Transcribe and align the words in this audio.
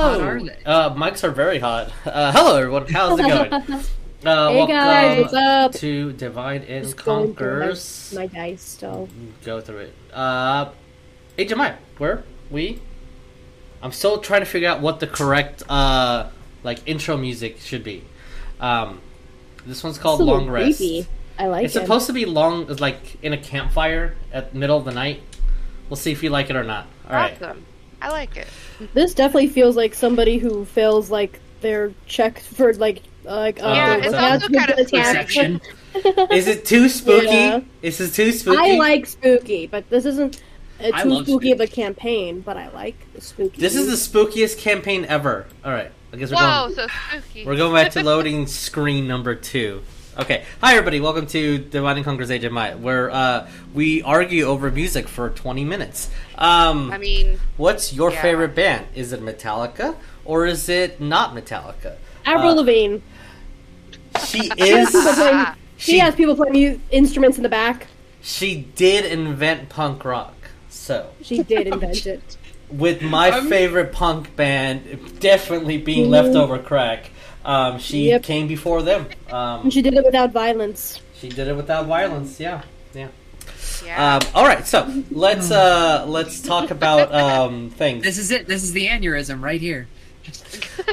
hello. 0.00 0.18
hot 0.18 0.28
are 0.28 0.40
they? 0.42 0.56
Uh, 0.64 0.94
mics 0.94 1.24
are 1.24 1.30
very 1.30 1.58
hot. 1.58 1.90
Uh, 2.04 2.32
hello, 2.32 2.56
everyone. 2.56 2.86
How's 2.88 3.18
it 3.18 3.22
going? 3.22 3.82
Uh, 4.24 4.48
Hey 4.48 4.56
welcome 4.56 4.74
guys, 4.74 5.22
what's 5.22 5.34
up? 5.34 5.72
to 5.74 6.12
Divide 6.14 6.64
and 6.64 6.84
Just 6.84 6.96
Conquers. 6.96 8.12
My, 8.14 8.22
my 8.22 8.26
dice 8.26 8.62
still. 8.62 9.08
Go 9.44 9.60
through 9.60 9.78
it. 9.80 9.94
Uh, 10.12 10.70
hey, 11.36 11.46
Jemai, 11.46 11.76
where 11.98 12.24
we? 12.50 12.80
I'm 13.82 13.92
still 13.92 14.18
trying 14.18 14.40
to 14.40 14.46
figure 14.46 14.68
out 14.68 14.80
what 14.80 14.98
the 15.00 15.06
correct 15.06 15.62
uh 15.68 16.28
like 16.64 16.80
intro 16.86 17.16
music 17.16 17.60
should 17.60 17.84
be. 17.84 18.04
Um, 18.58 19.00
this 19.64 19.84
one's 19.84 19.98
called 19.98 20.20
It's 20.22 20.28
a 20.28 20.32
Long 20.32 20.48
Rest. 20.50 20.78
creepy. 20.78 21.06
I 21.38 21.46
like 21.46 21.66
It's 21.66 21.76
it. 21.76 21.82
supposed 21.82 22.06
to 22.08 22.12
be 22.12 22.24
long, 22.24 22.66
like 22.78 23.22
in 23.22 23.32
a 23.32 23.38
campfire 23.38 24.16
at 24.32 24.52
the 24.54 24.58
middle 24.58 24.78
of 24.78 24.86
the 24.86 24.92
night. 24.92 25.22
We'll 25.88 25.98
see 25.98 26.10
if 26.10 26.22
you 26.24 26.30
like 26.30 26.48
it 26.50 26.56
or 26.56 26.64
not. 26.64 26.86
All 27.06 27.12
right. 27.14 27.38
Awesome. 28.00 28.14
I 28.14 28.18
like 28.18 28.36
it. 28.36 28.46
This 28.94 29.14
definitely 29.14 29.48
feels 29.48 29.76
like 29.76 29.94
somebody 29.94 30.38
who 30.38 30.64
fails 30.64 31.10
like 31.10 31.40
their 31.60 31.92
check 32.06 32.38
for 32.38 32.72
like 32.74 33.02
like 33.24 33.62
uh, 33.62 33.68
Yeah, 33.68 33.96
it's 33.96 34.14
also 34.14 34.48
kind 34.48 34.70
of 34.70 34.78
attack. 34.78 35.26
Perception. 35.26 35.60
Is 36.30 36.46
it 36.46 36.64
too 36.64 36.88
spooky? 36.88 37.26
Yeah. 37.26 37.60
Is 37.82 38.00
it 38.00 38.12
too 38.12 38.32
spooky? 38.32 38.58
I 38.58 38.76
like 38.76 39.06
spooky, 39.06 39.66
but 39.66 39.88
this 39.88 40.04
isn't 40.04 40.42
uh, 40.78 41.02
too 41.02 41.08
love 41.08 41.26
spooky 41.26 41.52
of 41.52 41.60
a 41.60 41.66
campaign. 41.66 42.40
But 42.40 42.56
I 42.56 42.68
like 42.70 42.96
the 43.14 43.20
spooky. 43.20 43.60
This 43.60 43.74
is 43.74 43.86
the 43.86 43.94
spookiest 44.18 44.58
campaign 44.58 45.06
ever. 45.06 45.46
All 45.64 45.72
right, 45.72 45.90
I 46.12 46.16
guess 46.16 46.30
we're 46.30 46.36
Whoa, 46.36 46.68
going. 46.68 46.74
so 46.74 46.86
spooky. 47.08 47.46
We're 47.46 47.56
going 47.56 47.74
back 47.74 47.92
to 47.92 48.02
loading 48.02 48.46
screen 48.46 49.08
number 49.08 49.34
two. 49.34 49.82
Okay, 50.18 50.44
hi 50.62 50.72
everybody. 50.72 50.98
Welcome 50.98 51.26
to 51.28 51.58
Divine 51.58 51.96
and 51.96 52.04
Conquer's 52.04 52.30
Age 52.30 52.44
of 52.44 52.52
Maya, 52.52 52.76
where 52.78 53.10
uh, 53.10 53.48
we 53.74 54.02
argue 54.02 54.44
over 54.44 54.70
music 54.70 55.08
for 55.08 55.28
20 55.28 55.62
minutes. 55.64 56.10
Um, 56.38 56.90
I 56.90 56.96
mean, 56.96 57.38
what's 57.58 57.92
your 57.92 58.10
yeah. 58.10 58.22
favorite 58.22 58.54
band? 58.54 58.86
Is 58.94 59.12
it 59.12 59.20
Metallica 59.20 59.94
or 60.24 60.46
is 60.46 60.70
it 60.70 61.00
not 61.02 61.34
Metallica? 61.34 61.96
Avril 62.24 62.52
uh, 62.52 62.54
Lavigne. 62.62 62.98
She 64.26 64.40
People 64.48 64.64
is. 64.64 64.90
playing, 64.90 65.46
she, 65.76 65.92
she 65.92 65.98
has 65.98 66.14
people 66.14 66.34
playing 66.34 66.54
mu- 66.54 66.80
instruments 66.90 67.36
in 67.36 67.42
the 67.42 67.50
back. 67.50 67.86
she 68.22 68.56
did 68.74 69.04
invent 69.04 69.68
punk 69.68 70.02
rock. 70.02 70.32
So, 70.70 71.10
She 71.20 71.42
did 71.42 71.66
invent 71.66 72.06
it. 72.06 72.38
with 72.70 73.02
my 73.02 73.30
I'm- 73.30 73.48
favorite 73.50 73.92
punk 73.92 74.34
band 74.34 75.20
definitely 75.20 75.76
being 75.76 76.08
leftover 76.08 76.58
crack, 76.58 77.10
um, 77.46 77.78
she 77.78 78.08
Yep. 78.10 78.22
came 78.22 78.46
before 78.48 78.82
them. 78.82 79.06
Um, 79.30 79.62
And 79.62 79.72
she 79.72 79.80
did 79.80 79.94
it 79.94 80.04
without 80.04 80.32
violence. 80.32 81.00
she 81.18 81.28
did 81.30 81.48
it 81.48 81.56
without 81.56 81.86
violence. 81.86 82.38
Yeah, 82.38 82.62
yeah. 82.94 83.08
yeah. 83.84 84.16
Um, 84.16 84.22
all 84.34 84.44
right, 84.44 84.66
so 84.66 84.84
let's 85.10 85.50
uh, 85.50 86.04
let's 86.06 86.42
talk 86.42 86.70
about 86.70 87.14
um, 87.14 87.70
things. 87.80 88.02
This 88.04 88.18
is 88.18 88.30
it. 88.30 88.46
This 88.46 88.62
is 88.62 88.72
the 88.72 88.86
aneurysm 88.88 89.40
right 89.42 89.60
here. 89.60 89.86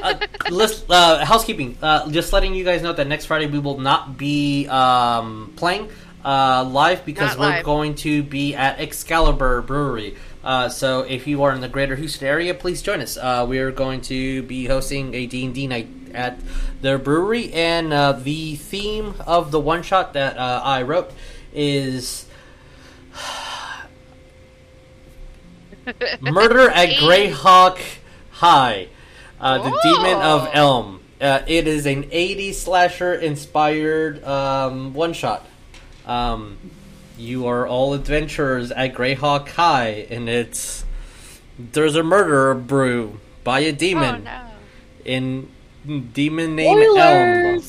Uh, 0.02 0.14
let's, 0.52 0.86
uh, 0.90 1.26
housekeeping. 1.26 1.76
Uh, 1.82 2.08
just 2.12 2.32
letting 2.34 2.54
you 2.54 2.64
guys 2.64 2.84
know 2.84 2.94
that 2.94 3.08
next 3.08 3.26
Friday 3.26 3.48
we 3.48 3.58
will 3.58 3.80
not 3.80 4.16
be 4.16 4.68
um, 4.68 5.52
playing 5.56 5.90
uh, 6.24 6.64
live 6.64 7.06
because 7.06 7.32
Not 7.32 7.40
we're 7.40 7.50
live. 7.50 7.66
going 7.66 7.96
to 7.96 8.24
be 8.24 8.56
at 8.56 8.80
Excalibur 8.80 9.62
Brewery. 9.62 10.16
Uh, 10.44 10.70
so 10.70 11.02
if 11.02 11.26
you 11.26 11.44
are 11.44 11.54
in 11.54 11.62
the 11.62 11.70
greater 11.70 11.96
Houston 11.96 12.28
area, 12.28 12.54
please 12.54 12.82
join 12.82 13.02
us. 13.02 13.18
Uh, 13.18 13.46
we 13.48 13.60
are 13.60 13.72
going 13.72 14.02
to 14.02 14.44
be 14.44 14.66
hosting 14.66 15.14
a 15.14 15.26
D&D 15.26 15.68
night 15.68 15.88
at 16.14 16.40
their 16.82 16.98
brewery, 16.98 17.52
and 17.54 17.94
uh, 17.94 18.14
the 18.14 18.56
theme 18.56 19.16
of 19.26 19.52
the 19.52 19.60
one 19.60 19.84
shot 19.84 20.14
that 20.14 20.38
uh, 20.38 20.62
I 20.64 20.84
wrote 20.84 21.12
is 21.54 22.26
Murder 26.22 26.70
at 26.70 26.90
Greyhawk 26.90 27.80
High, 28.32 28.90
uh, 29.40 29.58
the 29.58 29.80
Demon 29.84 30.22
of. 30.22 30.50
Elm. 30.54 31.00
Uh, 31.22 31.42
it 31.48 31.70
is 31.70 31.86
an 31.86 32.04
80s 32.04 32.56
slasher 32.56 33.14
inspired 33.14 34.22
um, 34.26 34.94
one 34.94 35.14
shot. 35.14 35.46
Um, 36.06 36.58
you 37.18 37.48
are 37.48 37.68
all 37.68 37.94
adventurers 37.94 38.72
at 38.72 38.94
Greyhawk 38.94 39.50
High, 39.50 40.08
and 40.10 40.28
it's 40.28 40.84
there's 41.58 41.96
a 41.96 42.04
murder 42.04 42.54
brew 42.54 43.20
by 43.44 43.60
a 43.60 43.70
oh 43.70 43.76
demon 43.76 44.24
no. 44.24 44.42
in 45.06 45.50
demon 46.14 46.56
name 46.56 46.98
Elm. 46.98 47.62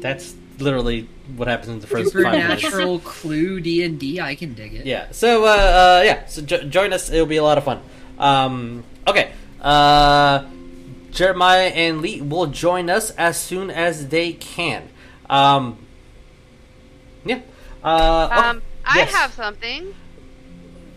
That's 0.00 0.34
literally 0.58 1.08
what 1.34 1.48
happens 1.48 1.68
in 1.68 1.80
the 1.80 1.86
first 1.86 2.12
five 2.12 2.32
minutes. 2.32 2.62
Supernatural 2.62 2.98
clue 3.00 3.60
D 3.60 3.82
and 3.82 3.98
D. 3.98 4.20
I 4.20 4.34
can 4.34 4.54
dig 4.54 4.74
it. 4.74 4.86
Yeah. 4.86 5.10
So 5.10 5.44
uh, 5.44 5.48
uh 5.48 6.02
yeah. 6.04 6.26
So 6.26 6.42
jo- 6.42 6.64
join 6.64 6.92
us. 6.92 7.10
It'll 7.10 7.26
be 7.26 7.36
a 7.36 7.44
lot 7.44 7.58
of 7.58 7.64
fun. 7.64 7.80
Um. 8.18 8.84
Okay. 9.06 9.32
Uh, 9.60 10.44
Jeremiah 11.10 11.68
and 11.68 12.02
Lee 12.02 12.20
will 12.20 12.46
join 12.46 12.90
us 12.90 13.10
as 13.12 13.38
soon 13.38 13.70
as 13.70 14.08
they 14.08 14.32
can. 14.32 14.88
Um. 15.28 15.78
Yeah. 17.24 17.40
Uh. 17.86 18.28
okay. 18.30 18.34
Um, 18.48 18.62
I 18.84 18.98
Yes. 18.98 19.14
have 19.14 19.32
something. 19.32 19.94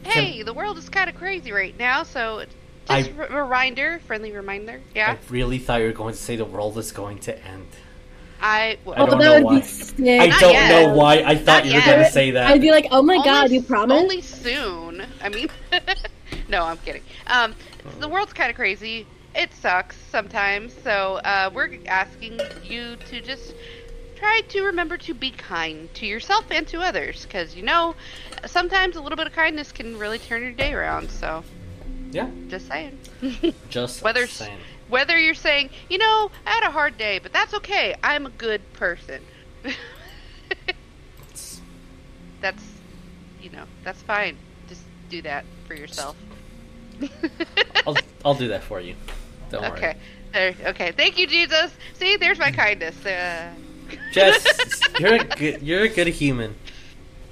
Hey, 0.04 0.42
the 0.44 0.54
world 0.54 0.78
is 0.78 0.90
kind 0.90 1.10
of 1.10 1.16
crazy 1.16 1.52
right 1.52 1.78
now, 1.78 2.04
so 2.04 2.44
just 2.88 3.10
I- 3.12 3.24
a 3.26 3.44
reminder, 3.44 4.00
friendly 4.08 4.32
reminder. 4.32 4.82
Yeah, 4.96 5.12
I 5.12 5.32
really 5.32 5.60
thought 5.60 5.82
you 5.82 5.88
were 5.88 5.94
going 5.94 6.14
to 6.14 6.20
say 6.20 6.36
the 6.36 6.46
world 6.46 6.78
is 6.78 6.92
going 6.92 7.20
to 7.20 7.46
end. 7.46 7.68
I. 8.42 8.78
I 8.78 8.78
Oh, 8.88 9.06
don't 9.06 9.10
but 9.10 9.18
know 9.20 9.34
would 9.36 9.44
why. 9.44 9.60
be 9.60 9.66
sick. 9.66 10.22
I 10.22 10.28
Not 10.28 10.40
don't 10.40 10.54
yet. 10.54 10.70
know 10.70 10.94
why 10.96 11.16
I 11.26 11.36
thought 11.36 11.66
Not 11.66 11.66
you 11.66 11.74
were 11.76 11.86
going 11.86 12.00
to 12.06 12.12
say 12.12 12.32
that. 12.32 12.48
I'd 12.50 12.62
be 12.62 12.72
like, 12.72 12.88
oh 12.92 13.02
my 13.02 13.16
only, 13.16 13.26
god, 13.26 13.52
you 13.52 13.62
promise? 13.62 13.98
Only 14.02 14.22
soon. 14.22 15.06
I 15.22 15.30
mean, 15.30 15.50
no, 16.50 16.64
I'm 16.64 16.78
kidding. 16.78 17.04
Um, 17.28 17.54
the 18.00 18.08
world's 18.08 18.34
kind 18.34 18.50
of 18.50 18.56
crazy. 18.56 19.06
It 19.36 19.54
sucks 19.54 19.96
sometimes, 20.10 20.74
so 20.84 21.16
uh, 21.24 21.52
we're 21.54 21.78
asking 21.88 22.40
you 22.64 22.96
to 22.96 23.22
just 23.22 23.54
try 24.20 24.42
to 24.50 24.64
remember 24.64 24.98
to 24.98 25.14
be 25.14 25.32
kind 25.32 25.94
to 25.96 26.06
yourself 26.06 26.46
and 26.52 26.68
to 26.68 26.82
others, 26.82 27.26
because 27.26 27.56
you 27.56 27.64
know, 27.64 27.96
sometimes 28.46 28.96
a 28.96 29.02
little 29.02 29.16
bit 29.16 29.28
of 29.28 29.34
kindness 29.34 29.72
can 29.72 29.98
really 29.98 30.20
turn 30.20 30.42
your 30.42 30.52
day 30.52 30.74
around. 30.74 31.10
So, 31.10 31.44
yeah. 32.12 32.30
just 32.48 32.68
saying. 32.68 32.98
Just 33.70 34.02
Whether 34.04 34.28
saying. 34.28 34.58
whether 34.88 35.18
you're 35.18 35.34
saying, 35.34 35.70
you 35.90 35.98
know, 35.98 36.32
I 36.46 36.52
had 36.52 36.64
a 36.64 36.72
hard 36.72 36.98
day, 36.98 37.20
but 37.20 37.34
that's 37.34 37.54
okay. 37.56 37.96
I'm 38.04 38.26
a 38.26 38.30
good 38.30 38.62
person. 38.74 39.22
that's, 42.42 42.64
you 43.42 43.50
know, 43.50 43.66
that's 43.84 44.02
fine. 44.02 44.38
Just 44.68 44.82
do 45.10 45.22
that 45.24 45.46
for 45.68 45.74
yourself. 45.74 46.16
I'll 47.86 47.98
I'll 48.26 48.36
do 48.36 48.50
that 48.50 48.64
for 48.64 48.80
you. 48.80 48.96
Don't 49.50 49.62
worry. 49.62 49.72
okay. 49.72 49.96
There, 50.34 50.56
okay. 50.68 50.92
Thank 50.92 51.18
you, 51.18 51.28
Jesus. 51.28 51.72
See, 51.94 52.18
there's 52.18 52.40
my 52.40 52.52
kindness. 52.52 53.06
Uh... 53.06 53.52
Jess, 54.12 54.82
you're 55.00 55.16
a 55.16 55.24
good 55.24 55.62
you're 55.62 55.84
a 55.84 55.90
good 55.90 56.08
human. 56.08 56.56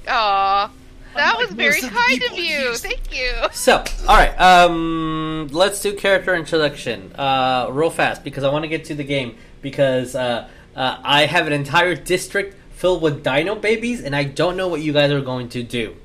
Aw. 0.08 0.72
That 1.16 1.34
Unlike 1.34 1.48
was 1.48 1.56
very 1.56 1.70
most 1.70 1.84
of 1.84 1.90
the 1.90 1.96
kind 1.96 2.24
of 2.24 2.38
you. 2.38 2.44
used. 2.44 2.84
Thank 2.84 3.18
you. 3.18 3.34
So, 3.52 3.84
all 4.08 4.16
right, 4.16 4.40
um, 4.40 5.48
let's 5.52 5.82
do 5.82 5.96
character 5.96 6.36
introduction 6.36 7.12
uh, 7.16 7.70
real 7.72 7.90
fast 7.90 8.24
because 8.24 8.44
I 8.44 8.50
want 8.52 8.64
to 8.64 8.70
get 8.70 8.86
to 8.86 8.96
the 8.96 9.04
game 9.04 9.36
because 9.62 10.14
uh, 10.16 10.48
uh, 10.76 10.98
I 11.04 11.26
have 11.26 11.48
an 11.48 11.54
entire 11.54 11.96
district 11.96 12.56
filled 12.72 13.02
with 13.02 13.24
dino 13.24 13.56
babies 13.56 14.04
and 14.04 14.16
I 14.16 14.26
don't 14.26 14.56
know 14.58 14.68
what 14.68 14.82
you 14.82 14.94
guys 14.94 15.12
are 15.12 15.22
going 15.22 15.50
to 15.50 15.64
do. 15.64 15.96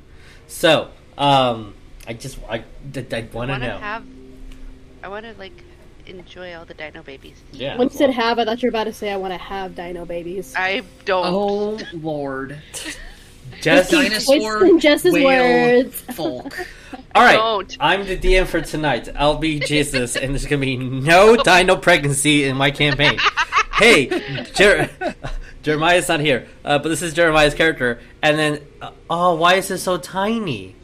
So, 0.47 0.89
um, 1.19 1.75
I 2.07 2.15
just 2.15 2.39
I, 2.49 2.57
I, 2.57 2.63
want 2.95 3.13
I 3.13 3.21
to 3.21 3.35
want 3.35 3.49
to 3.49 3.59
know. 3.59 3.79
have. 3.79 4.05
I 5.03 5.09
want 5.09 5.27
to 5.27 5.35
like 5.39 5.63
enjoy 6.07 6.55
all 6.55 6.65
the 6.65 6.75
dino 6.75 7.03
babies. 7.03 7.41
yeah. 7.53 7.77
When 7.77 7.89
you 7.89 7.95
said 7.97 8.11
have, 8.11 8.39
I 8.39 8.45
thought 8.45 8.63
you 8.63 8.67
were 8.69 8.71
about 8.71 8.85
to 8.85 8.93
say 8.93 9.11
I 9.13 9.17
want 9.17 9.33
to 9.33 9.39
have 9.39 9.75
dino 9.75 10.05
babies. 10.05 10.55
I 10.57 10.83
don't. 11.05 11.25
Oh 11.27 11.79
lord. 11.93 12.59
Jess, 13.61 13.91
Dinosaur 13.91 14.61
Wasting 14.61 14.79
Jess's 14.81 15.13
whale 15.13 15.83
words. 15.83 16.01
folk. 16.15 16.57
all 17.15 17.23
right. 17.23 17.37
Don't. 17.37 17.77
I'm 17.81 18.07
the 18.07 18.17
DM 18.17 18.47
for 18.47 18.61
tonight. 18.61 19.09
I'll 19.17 19.37
be 19.37 19.59
Jesus, 19.61 20.17
and 20.17 20.33
there's 20.33 20.47
gonna 20.47 20.61
be 20.61 20.77
no 20.77 21.37
dino 21.37 21.77
pregnancy 21.77 22.45
in 22.45 22.57
my 22.57 22.71
campaign. 22.71 23.19
hey, 23.75 24.07
Jer- 24.55 24.91
Jeremiah's 25.63 26.09
not 26.09 26.21
here, 26.21 26.47
uh, 26.65 26.79
but 26.79 26.89
this 26.89 27.03
is 27.03 27.13
Jeremiah's 27.15 27.55
character. 27.55 28.01
And 28.23 28.39
then, 28.39 28.61
uh, 28.81 28.91
oh, 29.11 29.35
why 29.35 29.55
is 29.55 29.71
it 29.71 29.79
so 29.79 29.97
tiny? 29.99 30.75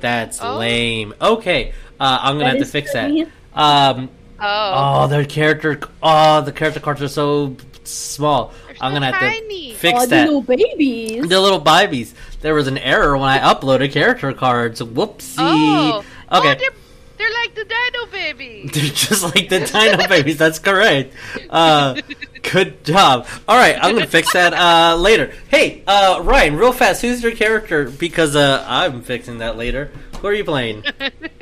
That's 0.00 0.40
Oh. 0.42 0.56
lame. 0.58 1.14
Okay, 1.20 1.72
uh, 2.00 2.18
I'm 2.20 2.34
gonna 2.34 2.44
That 2.44 2.58
have 2.58 2.66
to 2.66 2.70
fix 2.72 2.92
funny. 2.92 3.24
that. 3.24 3.60
Um, 3.96 4.08
Oh. 4.46 5.04
oh, 5.04 5.06
their 5.08 5.24
character. 5.24 5.80
Oh, 6.02 6.40
the 6.42 6.52
character 6.52 6.80
cards 6.80 7.00
are 7.02 7.08
so 7.08 7.56
small. 7.84 8.52
They're 8.66 8.76
I'm 8.80 8.92
so 8.92 9.00
gonna 9.00 9.12
have 9.12 9.48
to 9.48 9.74
fix 9.74 10.02
Aw, 10.02 10.06
that. 10.06 10.26
little 10.26 10.42
babies. 10.42 11.28
The 11.28 11.40
little 11.40 11.58
babies. 11.60 12.14
There 12.42 12.54
was 12.54 12.66
an 12.66 12.76
error 12.78 13.16
when 13.16 13.28
I 13.28 13.38
uploaded 13.38 13.92
character 13.92 14.32
cards. 14.32 14.80
Whoopsie. 14.82 15.36
Oh. 15.38 16.04
Oh, 16.30 16.38
Okay. 16.40 16.58
they're, 16.58 16.70
they're 17.16 17.32
like 17.42 17.54
the 17.54 17.64
dino 17.64 18.06
babies. 18.10 18.70
They're 18.74 18.90
just 18.90 19.22
like 19.22 19.48
the 19.48 19.60
Dino 19.60 20.08
Babies. 20.08 20.36
That's 20.36 20.58
correct. 20.58 21.14
Uh, 21.48 22.00
good 22.42 22.84
job. 22.84 23.26
All 23.46 23.56
right, 23.56 23.76
I'm 23.80 23.94
gonna 23.94 24.06
fix 24.06 24.32
that 24.32 24.52
uh, 24.52 24.96
later. 24.96 25.32
Hey, 25.48 25.82
uh, 25.86 26.20
Ryan, 26.24 26.56
real 26.56 26.72
fast. 26.72 27.02
Who's 27.02 27.22
your 27.22 27.32
character? 27.32 27.88
Because 27.88 28.34
uh, 28.34 28.64
I'm 28.66 29.02
fixing 29.02 29.38
that 29.38 29.56
later. 29.56 29.90
Who 30.20 30.26
are 30.28 30.34
you 30.34 30.44
playing? 30.44 30.84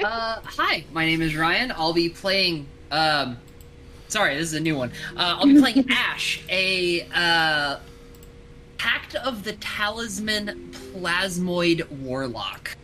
Uh, 0.03 0.41
hi, 0.43 0.85
my 0.93 1.07
name 1.07 1.23
is 1.23 1.37
Ryan. 1.37 1.71
I'll 1.77 1.93
be 1.93 2.09
playing 2.09 2.67
um, 2.93 3.39
Sorry, 4.09 4.35
this 4.37 4.49
is 4.49 4.55
a 4.55 4.61
new 4.61 4.77
one. 4.77 4.91
Uh, 5.17 5.37
I'll 5.39 5.47
be 5.47 5.59
playing 5.59 5.87
Ash, 5.91 6.43
a 6.51 7.07
uh, 7.15 7.79
Pact 8.77 9.15
of 9.15 9.43
the 9.43 9.55
Talisman 9.55 10.71
Plasmoid 10.95 11.89
Warlock. 11.91 12.77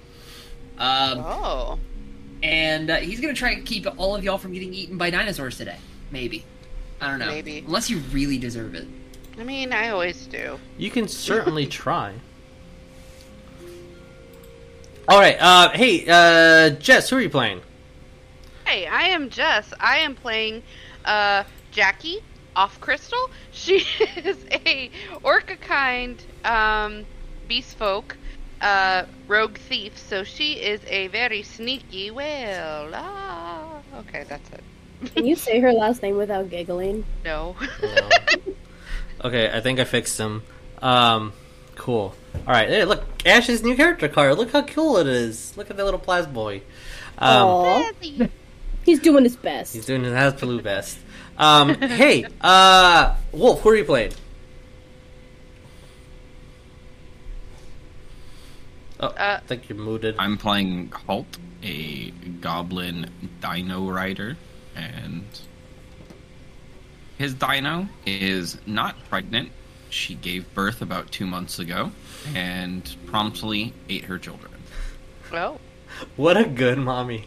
Um, 0.79 1.19
Oh. 1.19 1.79
and 2.43 2.89
uh, 2.89 2.97
he's 2.97 3.21
gonna 3.21 3.35
try 3.35 3.51
and 3.51 3.67
keep 3.67 3.87
all 3.99 4.17
of 4.17 4.25
y'all 4.25 4.39
from 4.39 4.53
getting 4.55 4.73
eaten 4.73 4.97
by 4.97 5.11
dinosaurs 5.11 5.59
today. 5.59 5.77
Maybe. 6.11 6.45
I 7.01 7.09
don't 7.11 7.19
know. 7.19 7.27
Maybe. 7.27 7.59
Unless 7.67 7.91
you 7.91 7.99
really 8.11 8.39
deserve 8.39 8.75
it. 8.75 8.87
I 9.39 9.45
mean, 9.45 9.73
I 9.73 9.91
always 9.91 10.27
do. 10.27 10.59
You 10.79 10.91
can 10.91 11.07
certainly 11.29 11.67
try. 11.67 12.15
All 15.09 15.19
right. 15.19 15.37
Uh, 15.39 15.71
hey, 15.71 16.05
uh, 16.09 16.71
Jess, 16.81 17.11
who 17.11 17.17
are 17.17 17.21
you 17.21 17.31
playing? 17.31 17.61
Hey, 18.69 18.87
I 18.87 19.05
am 19.05 19.31
Jess. 19.31 19.73
I 19.81 20.01
am 20.01 20.15
playing 20.15 20.63
uh, 21.03 21.45
Jackie 21.71 22.19
off 22.55 22.79
Crystal. 22.83 23.31
She 23.51 23.79
is 24.17 24.37
a 24.51 24.91
orca 25.23 25.57
kind 25.57 26.23
um, 26.45 27.07
beast 27.49 27.79
folk 27.79 28.15
uh, 28.61 29.05
rogue 29.27 29.57
thief, 29.57 29.97
so 29.97 30.23
she 30.23 30.53
is 30.53 30.83
a 30.87 31.07
very 31.07 31.43
sneaky 31.43 32.11
whale. 32.11 32.91
Ah, 32.93 33.81
okay, 34.01 34.25
that's 34.29 34.51
it. 34.51 34.63
Can 35.15 35.25
you 35.27 35.35
say 35.35 35.61
her 35.61 35.73
last 35.73 36.03
name 36.03 36.19
without 36.19 36.51
giggling? 36.51 37.07
No. 37.25 37.57
No. 37.83 38.11
okay, 39.25 39.51
I 39.51 39.63
think 39.63 39.81
I 39.81 39.85
fixed 39.85 40.21
him. 40.21 40.43
Um, 40.83 41.33
cool. 41.75 42.15
All 42.47 42.53
right. 42.53 42.69
Hey, 42.69 42.85
look, 42.85 43.03
Ash's 43.25 43.63
new 43.63 43.77
character 43.77 44.09
card. 44.09 44.37
Look 44.37 44.53
how 44.53 44.61
cool 44.61 44.99
it 44.99 45.07
is. 45.07 45.57
Look 45.57 45.71
at 45.71 45.79
that 45.79 45.85
little 45.85 45.99
plasboy. 46.01 46.61
Um, 47.17 47.49
Aw, 47.49 47.93
he's 48.89 49.01
doing 49.01 49.23
his 49.23 49.37
best. 49.37 49.75
he's 49.75 49.85
doing 49.85 50.03
his 50.03 50.15
absolute 50.15 50.65
best. 50.65 50.99
Um, 51.37 51.75
hey, 51.81 52.25
uh, 52.41 53.15
Wolf, 53.33 53.61
who 53.61 53.69
are 53.69 53.77
you 53.77 53.85
playing? 53.85 54.13
Oh, 59.01 59.09
Uh, 59.09 59.41
I 59.43 59.47
think 59.47 59.69
you're 59.69 59.79
muted. 59.79 60.17
I'm 60.19 60.39
playing 60.39 60.91
Halt, 61.07 61.39
a 61.63 62.11
goblin 62.41 63.11
dino 63.41 63.91
rider, 63.91 64.37
and 64.75 65.25
his 67.19 67.35
dino 67.35 67.89
is 68.07 68.59
not 68.67 68.97
pregnant. 69.11 69.51
She 69.91 70.15
gave 70.15 70.53
birth 70.55 70.81
about 70.83 71.11
two 71.13 71.27
months 71.27 71.59
ago 71.59 71.93
and 72.35 72.95
promptly 73.07 73.73
ate 73.89 74.05
her 74.05 74.19
children. 74.19 74.53
oh, 75.33 75.59
What 76.17 76.37
a 76.37 76.45
good 76.45 76.79
mommy. 76.79 77.25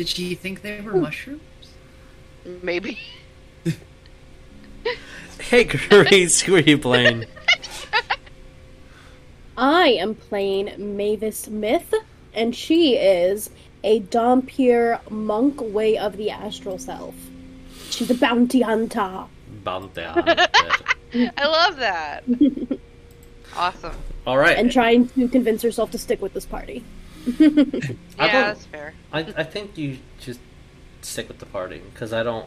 Did 0.00 0.08
she 0.08 0.34
think 0.34 0.62
they 0.62 0.80
were 0.80 0.92
hmm. 0.92 1.02
mushrooms? 1.02 1.42
maybe. 2.62 2.98
Hey, 5.38 5.64
Grace, 5.64 6.40
who 6.40 6.56
are 6.56 6.60
you 6.60 6.78
playing? 6.78 7.26
I 9.58 9.88
am 9.88 10.14
playing 10.14 10.68
Maevis 10.78 11.48
Myth, 11.48 11.92
and 12.32 12.56
she 12.56 12.96
is 12.96 13.50
a 13.84 14.00
Dhampir 14.00 15.00
monk 15.10 15.60
way 15.60 15.98
of 15.98 16.16
the 16.16 16.30
astral 16.30 16.78
self. 16.78 17.14
She's 17.90 18.10
a 18.10 18.14
bounty 18.14 18.62
hunter. 18.62 19.26
Bounty. 19.62 20.02
Hunter. 20.04 20.46
I 21.36 21.46
love 21.46 21.76
that. 21.76 22.24
awesome. 23.54 23.96
All 24.26 24.38
right. 24.38 24.56
and 24.56 24.72
trying 24.72 25.08
to 25.08 25.28
convince 25.28 25.60
herself 25.60 25.90
to 25.90 25.98
stick 25.98 26.22
with 26.22 26.32
this 26.32 26.46
party. 26.46 26.84
I 27.38 28.26
Yeah, 28.26 28.32
don't- 28.32 28.46
that's 28.46 28.64
fair. 28.66 28.94
I, 29.12 29.20
I 29.20 29.44
think 29.44 29.76
you 29.78 29.98
just 30.20 30.40
stick 31.02 31.28
with 31.28 31.38
the 31.38 31.46
party 31.46 31.80
because 31.92 32.12
I 32.12 32.22
don't. 32.22 32.46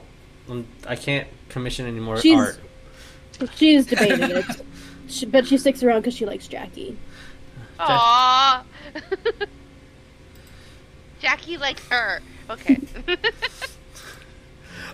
um, 0.50 0.66
I 0.88 0.96
can't 0.96 1.28
commission 1.50 1.86
any 1.88 2.00
more 2.00 2.18
She's- 2.20 2.40
art. 2.40 2.60
She's 3.56 3.86
debating 3.88 4.30
it, 4.32 4.46
she, 5.08 5.26
but 5.26 5.48
she 5.48 5.58
sticks 5.58 5.82
around 5.84 6.02
because 6.02 6.14
she 6.14 6.26
likes 6.26 6.48
Jackie. 6.48 6.98
Aww. 7.80 8.64
Jackie 11.20 11.58
likes 11.58 11.86
her. 11.88 12.22
Okay. 12.50 12.80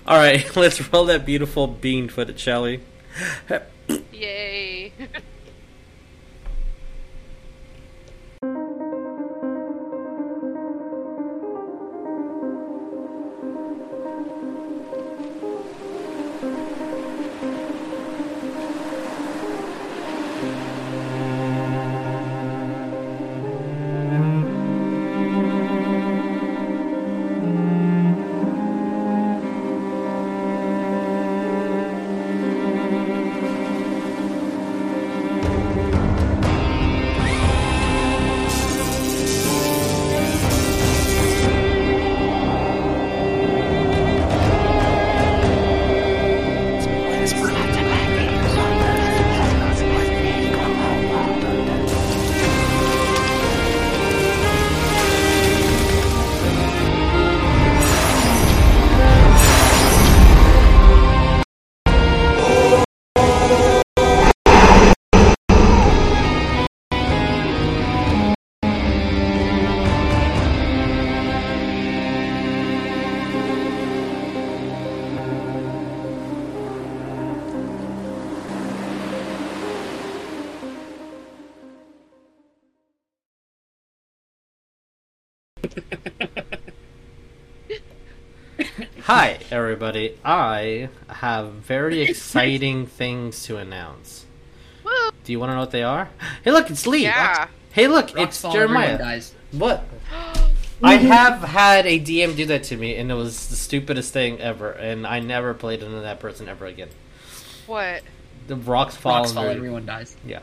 All 0.07 0.17
right, 0.17 0.55
let's 0.55 0.81
roll 0.91 1.05
that 1.05 1.25
beautiful 1.25 1.67
bean 1.67 2.07
footage, 2.07 2.39
shall 2.39 2.63
we? 2.63 2.79
Yay. 4.13 4.93
Hi, 89.09 89.39
everybody. 89.49 90.19
I 90.23 90.89
have 91.07 91.53
very 91.53 92.03
exciting 92.03 92.85
things 92.85 93.41
to 93.45 93.57
announce. 93.57 94.27
Woo. 94.83 94.91
Do 95.23 95.31
you 95.31 95.39
want 95.39 95.49
to 95.49 95.55
know 95.55 95.61
what 95.61 95.71
they 95.71 95.81
are? 95.81 96.09
Hey, 96.43 96.51
look, 96.51 96.69
it's 96.69 96.85
Lee. 96.85 97.05
Yeah. 97.05 97.47
Hey, 97.71 97.87
look, 97.87 98.13
Rocks 98.15 98.35
it's 98.35 98.41
fall, 98.41 98.55
everyone 98.55 98.83
Jeremiah. 98.83 98.97
dies. 98.99 99.33
What? 99.51 99.83
I 100.83 100.97
have 100.97 101.41
had 101.41 101.87
a 101.87 101.99
DM 101.99 102.35
do 102.35 102.45
that 102.45 102.65
to 102.65 102.77
me, 102.77 102.97
and 102.97 103.09
it 103.09 103.15
was 103.15 103.47
the 103.47 103.55
stupidest 103.55 104.13
thing 104.13 104.39
ever, 104.41 104.73
and 104.73 105.07
I 105.07 105.21
never 105.21 105.55
played 105.55 105.81
into 105.81 106.01
that 106.01 106.19
person 106.19 106.47
ever 106.47 106.67
again. 106.67 106.89
What? 107.65 108.03
The 108.45 108.57
rocks 108.57 108.95
fall. 108.95 109.21
Rocks 109.21 109.31
fall, 109.31 109.41
very- 109.45 109.55
everyone 109.55 109.87
dies. 109.87 110.15
Yeah. 110.23 110.41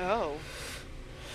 Oh. 0.00 0.32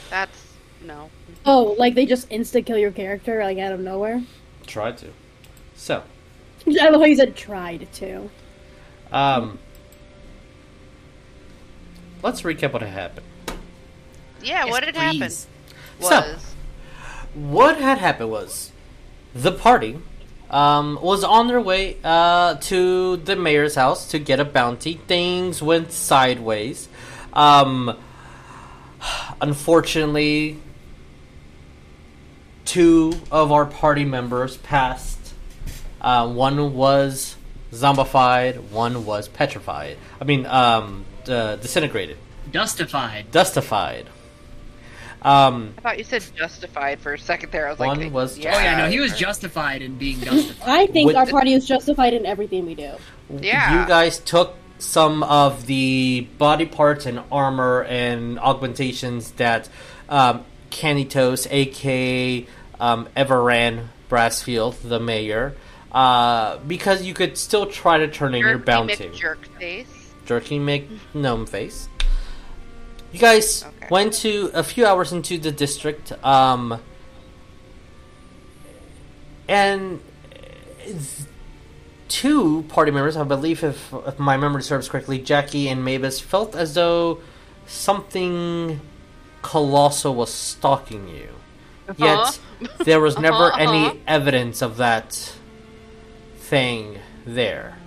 That's. 0.10 0.38
No. 0.84 1.10
Oh, 1.46 1.74
like 1.80 1.96
they 1.96 2.06
just 2.06 2.30
insta 2.30 2.66
kill 2.66 2.78
your 2.78 2.92
character 2.92 3.42
like 3.46 3.58
out 3.60 3.72
of 3.72 3.80
nowhere. 3.80 4.22
Try 4.68 4.92
to. 4.92 5.08
So, 5.78 6.04
I 6.68 6.90
love 6.90 7.02
how 7.02 7.06
you 7.08 7.16
said 7.16 7.36
tried 7.36 7.88
to. 7.94 8.30
um, 9.12 9.58
let's 12.22 12.42
recap 12.42 12.74
what 12.74 12.82
had 12.82 12.92
happened. 12.92 13.26
Yeah, 14.42 14.66
Yes, 14.66 14.70
what 14.72 14.84
had 14.84 14.96
happened? 14.96 15.20
please. 15.22 15.48
So- 16.00 16.10
Was. 16.10 16.46
What 17.36 17.78
had 17.78 17.98
happened 18.00 18.32
was 18.32 18.72
the 19.36 19.52
party 19.52 20.00
um, 20.50 20.98
was 21.02 21.24
on 21.24 21.48
their 21.48 21.62
way 21.62 21.98
uh, 22.04 22.56
to 22.56 23.18
the 23.18 23.36
mayor's 23.36 23.76
house 23.76 24.10
to 24.12 24.20
get 24.20 24.40
a 24.40 24.46
bounty. 24.46 24.96
Things 25.08 25.62
went 25.62 25.92
sideways. 25.92 26.90
Um, 27.34 27.96
unfortunately, 29.42 30.58
two 32.66 33.14
of 33.32 33.52
our 33.52 33.66
party 33.66 34.06
members 34.06 34.58
passed. 34.58 35.19
Uh, 36.02 36.32
one 36.32 36.74
was 36.74 37.36
zombified. 37.72 38.70
One 38.70 39.06
was 39.06 39.28
petrified. 39.28 39.98
I 40.20 40.24
mean, 40.24 40.46
um, 40.46 41.06
uh, 41.28 41.58
disintegrated 41.58 42.18
Dustified. 42.52 43.32
dustified. 43.32 44.08
Um, 45.22 45.74
I 45.78 45.82
thought 45.82 45.98
you 45.98 46.06
said 46.06 46.24
justified 46.36 47.02
for 47.02 47.14
a 47.14 47.20
second 47.20 47.52
there. 47.52 47.68
I 47.68 47.72
was 47.72 47.80
One 47.80 48.00
like, 48.00 48.14
was 48.14 48.38
Oh 48.38 48.42
yeah, 48.42 48.78
no, 48.78 48.90
he 48.90 49.00
was 49.00 49.18
justified 49.18 49.82
in 49.82 49.96
being 49.98 50.20
justified. 50.22 50.70
I 50.70 50.88
think 50.88 51.08
With 51.08 51.18
our 51.18 51.26
party 51.26 51.54
is 51.54 51.68
justified 51.68 52.14
in 52.14 52.26
everything 52.26 52.66
we 52.66 52.76
do. 52.76 52.94
Yeah. 53.30 53.82
You 53.82 53.88
guys 53.88 54.20
took 54.20 54.56
some 54.78 55.24
of 55.24 55.66
the 55.66 56.26
body 56.38 56.66
parts 56.66 57.06
and 57.06 57.22
armor 57.32 57.84
and 57.84 58.40
augmentations 58.40 59.32
that 59.32 59.68
um, 60.08 60.46
Candy 60.70 61.04
Toast, 61.04 61.48
aka 61.52 62.48
um, 62.80 63.10
Everan 63.16 63.88
Brassfield, 64.10 64.78
the 64.82 65.02
mayor, 65.02 65.54
uh, 65.92 66.58
because 66.68 67.04
you 67.04 67.14
could 67.14 67.38
still 67.38 67.66
try 67.66 67.98
to 67.98 68.08
turn 68.08 68.34
in 68.36 68.42
your 68.42 68.58
bounty. 68.58 69.10
Jerk 69.14 69.46
face. 69.60 69.88
Jerky 70.26 70.60
make 70.60 70.88
gnome 71.14 71.46
face. 71.46 71.90
You 73.12 73.20
guys 73.20 73.64
Okay. 73.64 73.88
went 73.90 74.14
to 74.22 74.52
a 74.54 74.62
few 74.64 74.86
hours 74.86 75.12
into 75.12 75.38
the 75.40 75.52
district, 75.52 76.12
um, 76.24 76.80
and 79.48 80.00
two 82.08 82.64
party 82.70 82.92
members, 82.92 83.18
I 83.18 83.24
believe, 83.24 83.64
if, 83.64 83.94
if 84.06 84.20
my 84.20 84.38
memory 84.38 84.64
serves 84.64 84.88
correctly, 84.90 85.20
Jackie 85.20 85.68
and 85.70 85.82
Maevis, 85.86 86.22
felt 86.22 86.56
as 86.56 86.74
though 86.76 87.20
something 87.66 88.80
colossal 89.42 90.16
was 90.16 90.32
stalking 90.34 91.08
you. 91.08 91.30
Yet 91.98 92.40
there 92.80 93.00
was 93.00 93.18
never 93.20 93.52
Uh-huh. 93.52 93.58
any 93.60 94.00
evidence 94.08 94.62
of 94.62 94.78
that 94.78 95.34
thing 96.50 96.98
there. 97.26 97.78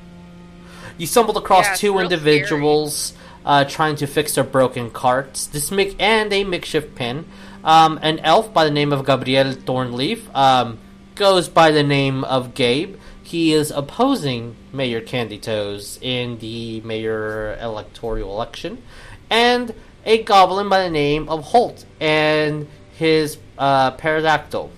You 0.99 1.07
stumbled 1.07 1.37
across 1.37 1.67
Yeah, 1.67 1.75
two 1.75 1.99
individuals 1.99 3.15
uh, 3.45 3.65
trying 3.65 3.97
to 3.97 4.07
fix 4.07 4.35
their 4.37 4.45
broken 4.45 4.91
carts. 4.91 5.47
This 5.47 5.71
mic- 5.71 5.97
and 6.01 6.33
a 6.33 6.45
makeshift 6.45 6.95
pin. 6.95 7.27
Um, 7.65 7.99
an 8.03 8.19
elf 8.21 8.53
by 8.53 8.65
the 8.65 8.71
name 8.71 8.93
of 8.93 9.05
Gabriel 9.05 9.53
Thornleaf 9.53 10.33
um, 10.35 10.79
goes 11.15 11.49
by 11.49 11.71
the 11.71 11.83
name 11.83 12.25
of 12.25 12.55
Gabe. 12.55 12.97
He 13.23 13.53
is 13.53 13.71
opposing 13.71 14.57
Mayor 14.73 15.01
Candy 15.01 15.39
Toes 15.39 15.99
in 16.03 16.39
the 16.39 16.81
mayor 16.83 17.57
electoral 17.61 18.31
election, 18.31 18.83
and 19.31 19.75
a 20.05 20.23
goblin 20.23 20.69
by 20.69 20.83
the 20.83 20.91
name 20.91 21.29
of 21.29 21.45
Holt 21.45 21.87
and 22.01 22.69
his 22.99 23.39
uh, 23.59 23.93
pterodactyl 23.93 24.71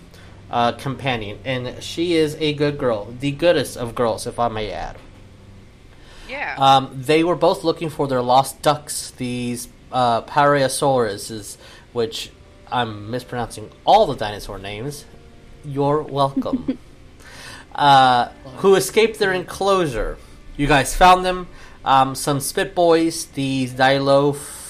uh, 0.54 0.70
companion, 0.70 1.40
and 1.44 1.82
she 1.82 2.14
is 2.14 2.36
a 2.36 2.54
good 2.54 2.78
girl, 2.78 3.12
the 3.18 3.32
goodest 3.32 3.76
of 3.76 3.96
girls, 3.96 4.24
if 4.24 4.38
I 4.38 4.46
may 4.46 4.70
add. 4.70 4.96
Yeah. 6.28 6.54
Um, 6.56 6.90
they 6.94 7.24
were 7.24 7.34
both 7.34 7.64
looking 7.64 7.90
for 7.90 8.06
their 8.06 8.22
lost 8.22 8.62
ducks, 8.62 9.10
these 9.10 9.66
uh, 9.90 10.22
Parasaurus, 10.22 11.56
which 11.92 12.30
I'm 12.70 13.10
mispronouncing 13.10 13.68
all 13.84 14.06
the 14.06 14.14
dinosaur 14.14 14.60
names. 14.60 15.04
You're 15.64 16.02
welcome. 16.02 16.78
uh, 17.74 18.28
who 18.58 18.76
escaped 18.76 19.18
their 19.18 19.32
enclosure. 19.32 20.18
You 20.56 20.68
guys 20.68 20.94
found 20.94 21.24
them. 21.24 21.48
Um, 21.84 22.14
some 22.14 22.38
spit 22.38 22.76
boys, 22.76 23.24
these 23.26 23.72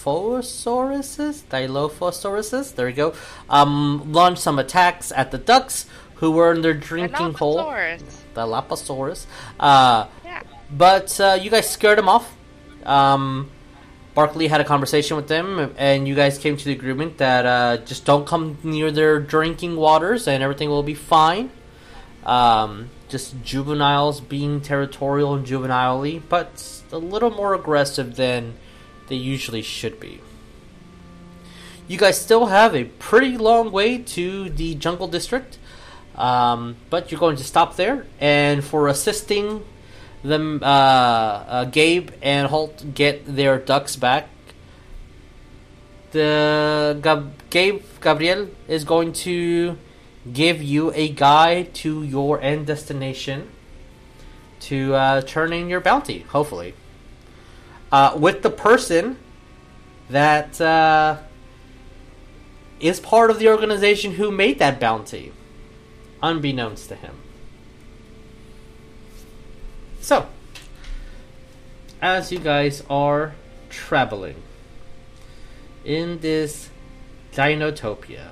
Dilophosauruses, 0.04 1.42
Dilophosauruses, 1.44 2.75
there 2.75 2.88
you 2.88 2.94
go, 2.94 3.14
um, 3.49 4.12
launched 4.12 4.42
some 4.42 4.58
attacks 4.58 5.12
at 5.12 5.30
the 5.30 5.38
ducks 5.38 5.87
who 6.16 6.30
were 6.30 6.52
in 6.52 6.62
their 6.62 6.75
drinking 6.75 7.34
hole. 7.34 7.58
Dilophosaurus. 7.58 8.02
Dilophosaurus. 8.34 9.26
Uh, 9.58 10.06
Yeah. 10.25 10.42
but 10.70 11.20
uh, 11.20 11.38
you 11.40 11.50
guys 11.50 11.68
scared 11.68 11.99
them 11.99 12.08
off. 12.08 12.34
Um, 12.84 13.50
Barkley 14.14 14.46
had 14.46 14.61
a 14.61 14.64
conversation 14.64 15.16
with 15.16 15.26
them, 15.28 15.75
and 15.76 16.06
you 16.06 16.14
guys 16.14 16.38
came 16.38 16.56
to 16.56 16.64
the 16.64 16.73
agreement 16.73 17.18
that 17.18 17.46
uh, 17.46 17.76
just 17.78 18.04
don't 18.04 18.26
come 18.26 18.58
near 18.62 18.92
their 18.92 19.18
drinking 19.18 19.76
waters, 19.76 20.28
and 20.28 20.42
everything 20.42 20.68
will 20.68 20.84
be 20.84 20.94
fine. 20.94 21.50
Um, 22.25 22.90
just 23.08 23.42
juveniles 23.42 24.20
being 24.20 24.61
territorial 24.61 25.34
and 25.34 25.44
juvenilely, 25.44 26.20
but 26.28 26.80
a 26.92 26.99
little 26.99 27.30
more 27.30 27.54
aggressive 27.54 28.14
than 28.16 28.54
they 29.08 29.16
usually 29.16 29.62
should 29.62 30.00
be. 30.00 30.20
You 31.87 31.99
guys 31.99 32.20
still 32.20 32.46
have 32.46 32.75
a 32.75 32.84
pretty 32.84 33.37
long 33.37 33.70
way 33.70 33.99
to 33.99 34.49
the 34.49 34.75
jungle 34.75 35.06
district, 35.06 35.58
um, 36.16 36.76
but 36.88 37.11
you're 37.11 37.20
going 37.20 37.37
to 37.37 37.44
stop 37.44 37.76
there. 37.76 38.06
And 38.20 38.64
for 38.64 38.88
assisting 38.88 39.64
them, 40.23 40.61
uh, 40.62 40.66
uh, 40.66 41.64
Gabe 41.66 42.11
and 42.23 42.49
Holt 42.49 42.94
get 42.94 43.26
their 43.26 43.58
ducks 43.58 43.96
back. 43.96 44.28
The 46.12 46.99
Gab- 47.02 47.50
Gabe 47.50 47.82
Gabriel 48.00 48.49
is 48.66 48.84
going 48.84 49.12
to 49.25 49.76
give 50.32 50.62
you 50.62 50.92
a 50.94 51.08
guide 51.08 51.75
to 51.75 52.02
your 52.02 52.40
end 52.40 52.66
destination 52.66 53.50
to 54.61 54.94
uh, 54.94 55.20
turn 55.20 55.52
in 55.52 55.68
your 55.68 55.80
bounty. 55.80 56.20
Hopefully, 56.20 56.73
uh, 57.94 58.12
with 58.16 58.42
the 58.42 58.50
person 58.50 59.16
that 60.10 60.60
uh, 60.60 61.16
is 62.80 62.98
part 62.98 63.30
of 63.30 63.38
the 63.38 63.48
organization 63.48 64.14
who 64.14 64.32
made 64.32 64.58
that 64.58 64.80
bounty, 64.80 65.32
unbeknownst 66.20 66.88
to 66.88 66.96
him. 66.96 67.14
So, 70.00 70.26
as 72.02 72.32
you 72.32 72.40
guys 72.40 72.82
are 72.90 73.36
traveling 73.70 74.42
in 75.84 76.18
this 76.18 76.70
Dinotopia, 77.32 78.30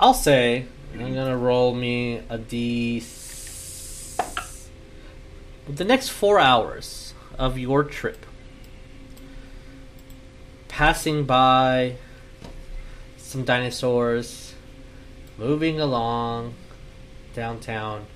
I'll 0.00 0.14
say 0.14 0.64
I'm 0.94 1.12
gonna 1.12 1.36
roll 1.36 1.74
me 1.74 2.22
a 2.30 2.38
d. 2.38 3.04
The 5.68 5.84
next 5.84 6.08
four 6.10 6.38
hours 6.38 7.12
of 7.38 7.58
your 7.58 7.82
trip, 7.84 8.24
passing 10.68 11.24
by 11.24 11.96
some 13.16 13.44
dinosaurs, 13.44 14.54
moving 15.36 15.80
along 15.80 16.54
downtown. 17.34 18.06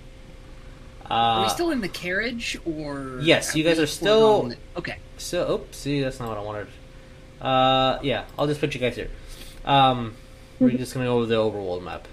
Uh, 1.04 1.14
Are 1.14 1.42
we 1.42 1.48
still 1.48 1.70
in 1.72 1.80
the 1.80 1.88
carriage, 1.88 2.56
or 2.64 3.18
Yes, 3.20 3.56
you 3.56 3.64
guys 3.64 3.80
are 3.80 3.86
still- 3.86 4.44
we're 4.44 4.56
Okay. 4.76 4.96
So, 5.16 5.52
oops, 5.54 5.76
see, 5.76 6.00
that's 6.00 6.20
not 6.20 6.28
what 6.28 6.38
I 6.38 6.42
wanted. 6.42 6.68
Uh, 7.40 7.98
yeah, 8.02 8.24
I'll 8.38 8.46
just 8.46 8.60
put 8.60 8.74
you 8.74 8.80
guys 8.80 8.94
here. 8.94 9.10
Um, 9.64 10.14
we're 10.60 10.70
just 10.78 10.94
gonna 10.94 11.06
go 11.06 11.16
over 11.16 11.26
the 11.26 11.34
overworld 11.34 11.82
map. 11.82 12.06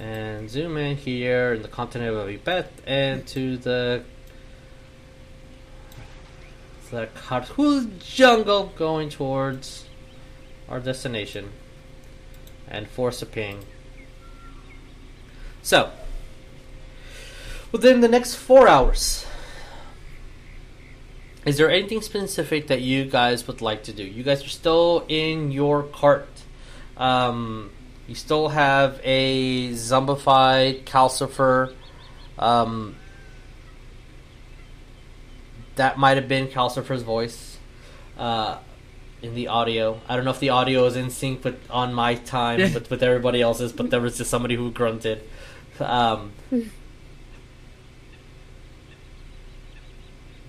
And 0.00 0.48
zoom 0.48 0.78
in 0.78 0.96
here 0.96 1.52
in 1.52 1.62
the 1.62 1.68
continent 1.68 2.16
of 2.16 2.26
Ibet 2.26 2.68
and 2.86 3.26
to 3.28 3.58
the 3.58 4.02
the 6.90 7.08
Karthul 7.14 7.98
jungle 8.00 8.72
going 8.76 9.10
towards 9.10 9.84
our 10.68 10.80
destination. 10.80 11.50
And 12.66 12.88
force 12.88 13.20
a 13.20 13.26
ping. 13.26 13.64
So, 15.62 15.90
within 17.72 18.00
the 18.00 18.08
next 18.08 18.36
four 18.36 18.68
hours, 18.68 19.26
is 21.44 21.56
there 21.56 21.70
anything 21.70 22.00
specific 22.00 22.68
that 22.68 22.80
you 22.80 23.04
guys 23.04 23.46
would 23.46 23.60
like 23.60 23.82
to 23.84 23.92
do? 23.92 24.04
You 24.04 24.22
guys 24.22 24.44
are 24.44 24.48
still 24.48 25.04
in 25.08 25.50
your 25.50 25.82
cart. 25.82 26.28
Um, 26.96 27.70
you 28.10 28.16
still 28.16 28.48
have 28.48 29.00
a 29.04 29.70
zombified 29.70 30.82
calcifer. 30.82 31.72
Um, 32.36 32.96
that 35.76 35.96
might 35.96 36.16
have 36.16 36.26
been 36.26 36.48
Calcifer's 36.48 37.02
voice 37.02 37.56
uh, 38.18 38.58
in 39.22 39.36
the 39.36 39.46
audio. 39.46 40.00
I 40.08 40.16
don't 40.16 40.24
know 40.24 40.32
if 40.32 40.40
the 40.40 40.48
audio 40.48 40.86
is 40.86 40.96
in 40.96 41.10
sync 41.10 41.44
with 41.44 41.60
on 41.70 41.94
my 41.94 42.16
time 42.16 42.58
with, 42.58 42.90
with 42.90 43.04
everybody 43.04 43.42
else's, 43.42 43.72
but 43.72 43.90
there 43.90 44.00
was 44.00 44.18
just 44.18 44.28
somebody 44.28 44.56
who 44.56 44.72
grunted. 44.72 45.22
Um, 45.78 46.32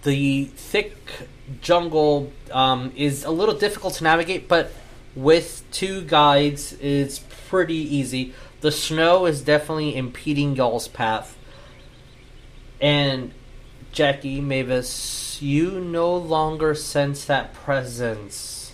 the 0.01 0.45
thick 0.45 0.97
jungle 1.61 2.33
um, 2.49 2.91
is 2.95 3.23
a 3.23 3.29
little 3.29 3.55
difficult 3.55 3.93
to 3.95 4.03
navigate, 4.03 4.47
but 4.47 4.73
with 5.15 5.63
two 5.71 6.01
guides, 6.01 6.73
it's 6.81 7.19
pretty 7.51 7.75
easy. 7.75 8.33
The 8.61 8.71
snow 8.71 9.25
is 9.25 9.41
definitely 9.41 9.93
impeding 9.97 10.55
y'all's 10.55 10.87
path. 10.87 11.37
And 12.79 13.33
Jackie, 13.91 14.39
Maevis, 14.39 15.41
you 15.41 15.81
no 15.81 16.15
longer 16.15 16.73
sense 16.73 17.25
that 17.25 17.53
presence 17.53 18.71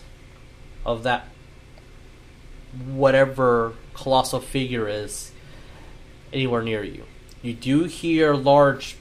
of 0.85 1.01
that 1.01 1.27
whatever 2.85 3.73
colossal 3.95 4.41
figure 4.41 4.87
is 4.87 5.31
anywhere 6.31 6.61
near 6.61 6.83
you. 6.83 7.03
You 7.41 7.55
do 7.55 7.85
hear 7.85 8.35
large 8.35 8.95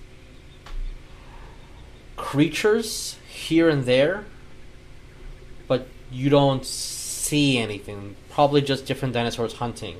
creatures 2.16 3.16
here 3.28 3.68
and 3.68 3.84
there, 3.84 4.24
but 5.68 5.86
you 6.10 6.30
don't 6.30 6.64
see 7.26 7.58
anything. 7.58 8.16
Probably 8.30 8.62
just 8.62 8.86
different 8.86 9.14
dinosaurs 9.14 9.54
hunting. 9.54 9.96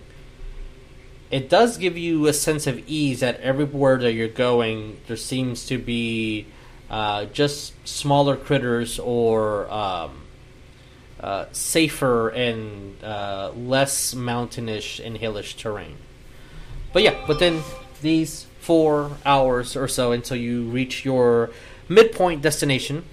It 1.30 1.49
does 1.49 1.76
give 1.76 1.99
you 1.99 2.26
a 2.26 2.33
sense 2.33 2.66
of 2.66 2.78
ease 2.88 3.21
that 3.21 3.40
everywhere 3.40 3.99
that 3.99 4.12
you're 4.12 4.28
going, 4.28 5.00
there 5.09 5.16
seems 5.16 5.66
to 5.66 5.78
be 5.78 6.47
uh, 6.88 7.25
just 7.26 7.75
smaller 7.87 8.37
critters 8.37 9.00
or 9.00 9.68
um, 9.73 10.23
uh, 11.21 11.47
safer 11.50 12.28
and 12.28 13.02
uh, 13.02 13.50
less 13.56 14.14
mountainish 14.14 15.04
and 15.04 15.16
hillish 15.16 15.56
terrain. 15.56 15.97
But 16.92 17.02
yeah, 17.02 17.26
within 17.26 17.62
these 18.02 18.47
four 18.61 19.16
hours 19.25 19.76
or 19.76 19.88
so 19.88 20.12
until 20.12 20.37
you 20.37 20.62
reach 20.64 21.04
your 21.04 21.50
midpoint 21.88 22.42
destination, 22.42 23.04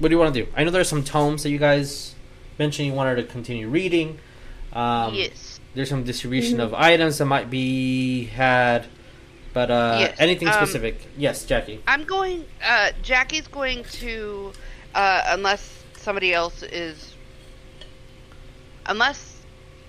what 0.00 0.08
do 0.08 0.14
you 0.14 0.18
want 0.18 0.34
to 0.34 0.44
do? 0.44 0.50
I 0.56 0.64
know 0.64 0.70
there's 0.70 0.88
some 0.88 1.04
tomes 1.04 1.42
that 1.44 1.50
you 1.50 1.58
guys 1.58 2.14
mentioned 2.58 2.88
you 2.88 2.94
wanted 2.94 3.16
to 3.16 3.24
continue 3.24 3.68
reading. 3.68 4.18
Um, 4.72 5.14
yes. 5.14 5.60
There's 5.74 5.88
some 5.88 6.04
distribution 6.04 6.58
of 6.58 6.74
items 6.74 7.18
that 7.18 7.26
might 7.26 7.48
be 7.50 8.24
had, 8.24 8.86
but 9.52 9.70
uh, 9.70 9.96
Yes, 10.00 10.16
anything 10.18 10.48
um, 10.48 10.54
specific? 10.54 11.06
yes, 11.16 11.44
Jackie. 11.44 11.80
I'm 11.86 12.04
going. 12.04 12.44
Uh, 12.64 12.90
Jackie's 13.02 13.46
going 13.46 13.84
to, 13.84 14.52
uh, 14.94 15.22
unless 15.26 15.84
somebody 15.96 16.32
else 16.34 16.62
is, 16.62 17.14
unless 18.86 19.36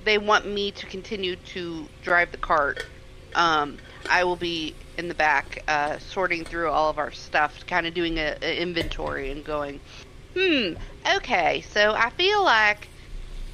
they 0.04 0.18
want 0.18 0.46
me 0.46 0.72
to 0.72 0.86
continue 0.88 1.36
to 1.38 1.88
drive 2.04 2.32
the 2.32 2.38
cart. 2.38 2.86
Um, 3.34 3.78
I 4.10 4.24
will 4.26 4.36
be 4.36 4.76
in 5.02 5.08
the 5.08 5.16
back, 5.16 5.64
uh, 5.68 5.98
sorting 5.98 6.46
through 6.46 6.70
all 6.70 6.90
of 6.90 7.00
our 7.00 7.12
stuff, 7.12 7.66
kind 7.66 7.88
of 7.88 7.94
doing 7.94 8.20
a, 8.20 8.38
a 8.44 8.62
inventory 8.62 9.32
and 9.32 9.44
going, 9.44 9.80
hmm, 10.38 10.74
okay. 11.16 11.62
So 11.62 11.94
I 11.96 12.12
feel 12.12 12.44
like 12.44 12.88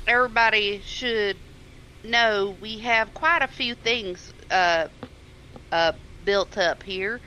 everybody 0.05 0.81
should 0.85 1.37
know 2.03 2.55
we 2.59 2.77
have 2.79 3.13
quite 3.13 3.41
a 3.41 3.47
few 3.47 3.75
things 3.75 4.33
uh, 4.51 4.89
uh, 5.71 5.93
built 6.25 6.57
up 6.57 6.83
here, 6.83 7.21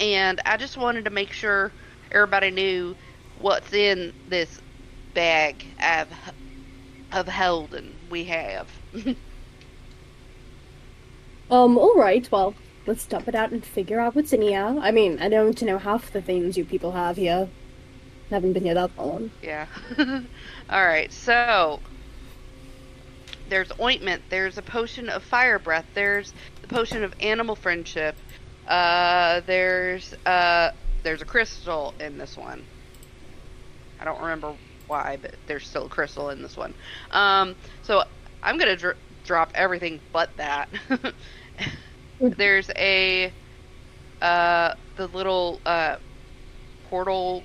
and 0.00 0.40
I 0.46 0.56
just 0.56 0.78
wanted 0.78 1.04
to 1.04 1.10
make 1.10 1.32
sure 1.32 1.70
everybody 2.10 2.50
knew 2.50 2.96
what's 3.40 3.74
in 3.74 4.14
this 4.28 4.60
bag 5.14 5.64
of 5.82 6.08
of 7.12 7.28
holding 7.28 7.94
we 8.10 8.24
have. 8.24 8.68
Um, 11.48 11.78
alright, 11.78 12.28
well, 12.32 12.54
let's 12.86 13.06
dump 13.06 13.28
it 13.28 13.34
out 13.34 13.50
and 13.50 13.64
figure 13.64 14.00
out 14.00 14.14
what's 14.14 14.32
in 14.32 14.42
here. 14.42 14.76
I 14.80 14.90
mean, 14.90 15.18
I 15.20 15.28
don't 15.28 15.60
know 15.62 15.78
half 15.78 16.12
the 16.12 16.22
things 16.22 16.56
you 16.56 16.64
people 16.64 16.92
have 16.92 17.16
here. 17.16 17.48
Haven't 18.30 18.52
been 18.54 18.64
here 18.64 18.74
that 18.74 18.96
long. 18.98 19.30
yeah. 19.42 19.66
All 20.70 20.84
right. 20.84 21.12
So 21.12 21.80
there's 23.48 23.70
ointment. 23.80 24.22
There's 24.30 24.58
a 24.58 24.62
potion 24.62 25.08
of 25.08 25.22
fire 25.22 25.58
breath. 25.58 25.86
There's 25.94 26.32
the 26.62 26.68
potion 26.68 27.04
of 27.04 27.14
animal 27.20 27.54
friendship. 27.54 28.16
Uh, 28.66 29.40
there's 29.46 30.12
uh, 30.24 30.72
there's 31.04 31.22
a 31.22 31.24
crystal 31.24 31.94
in 32.00 32.18
this 32.18 32.36
one. 32.36 32.64
I 34.00 34.04
don't 34.04 34.20
remember 34.20 34.54
why, 34.88 35.18
but 35.22 35.34
there's 35.46 35.66
still 35.66 35.86
a 35.86 35.88
crystal 35.88 36.30
in 36.30 36.42
this 36.42 36.56
one. 36.56 36.74
Um, 37.12 37.54
so 37.82 38.02
I'm 38.42 38.58
gonna 38.58 38.76
dr- 38.76 38.96
drop 39.24 39.50
everything 39.54 40.00
but 40.12 40.36
that. 40.36 40.68
there's 42.20 42.70
a 42.76 43.32
uh, 44.22 44.74
the 44.96 45.06
little 45.08 45.60
uh, 45.66 45.96
portal 46.88 47.42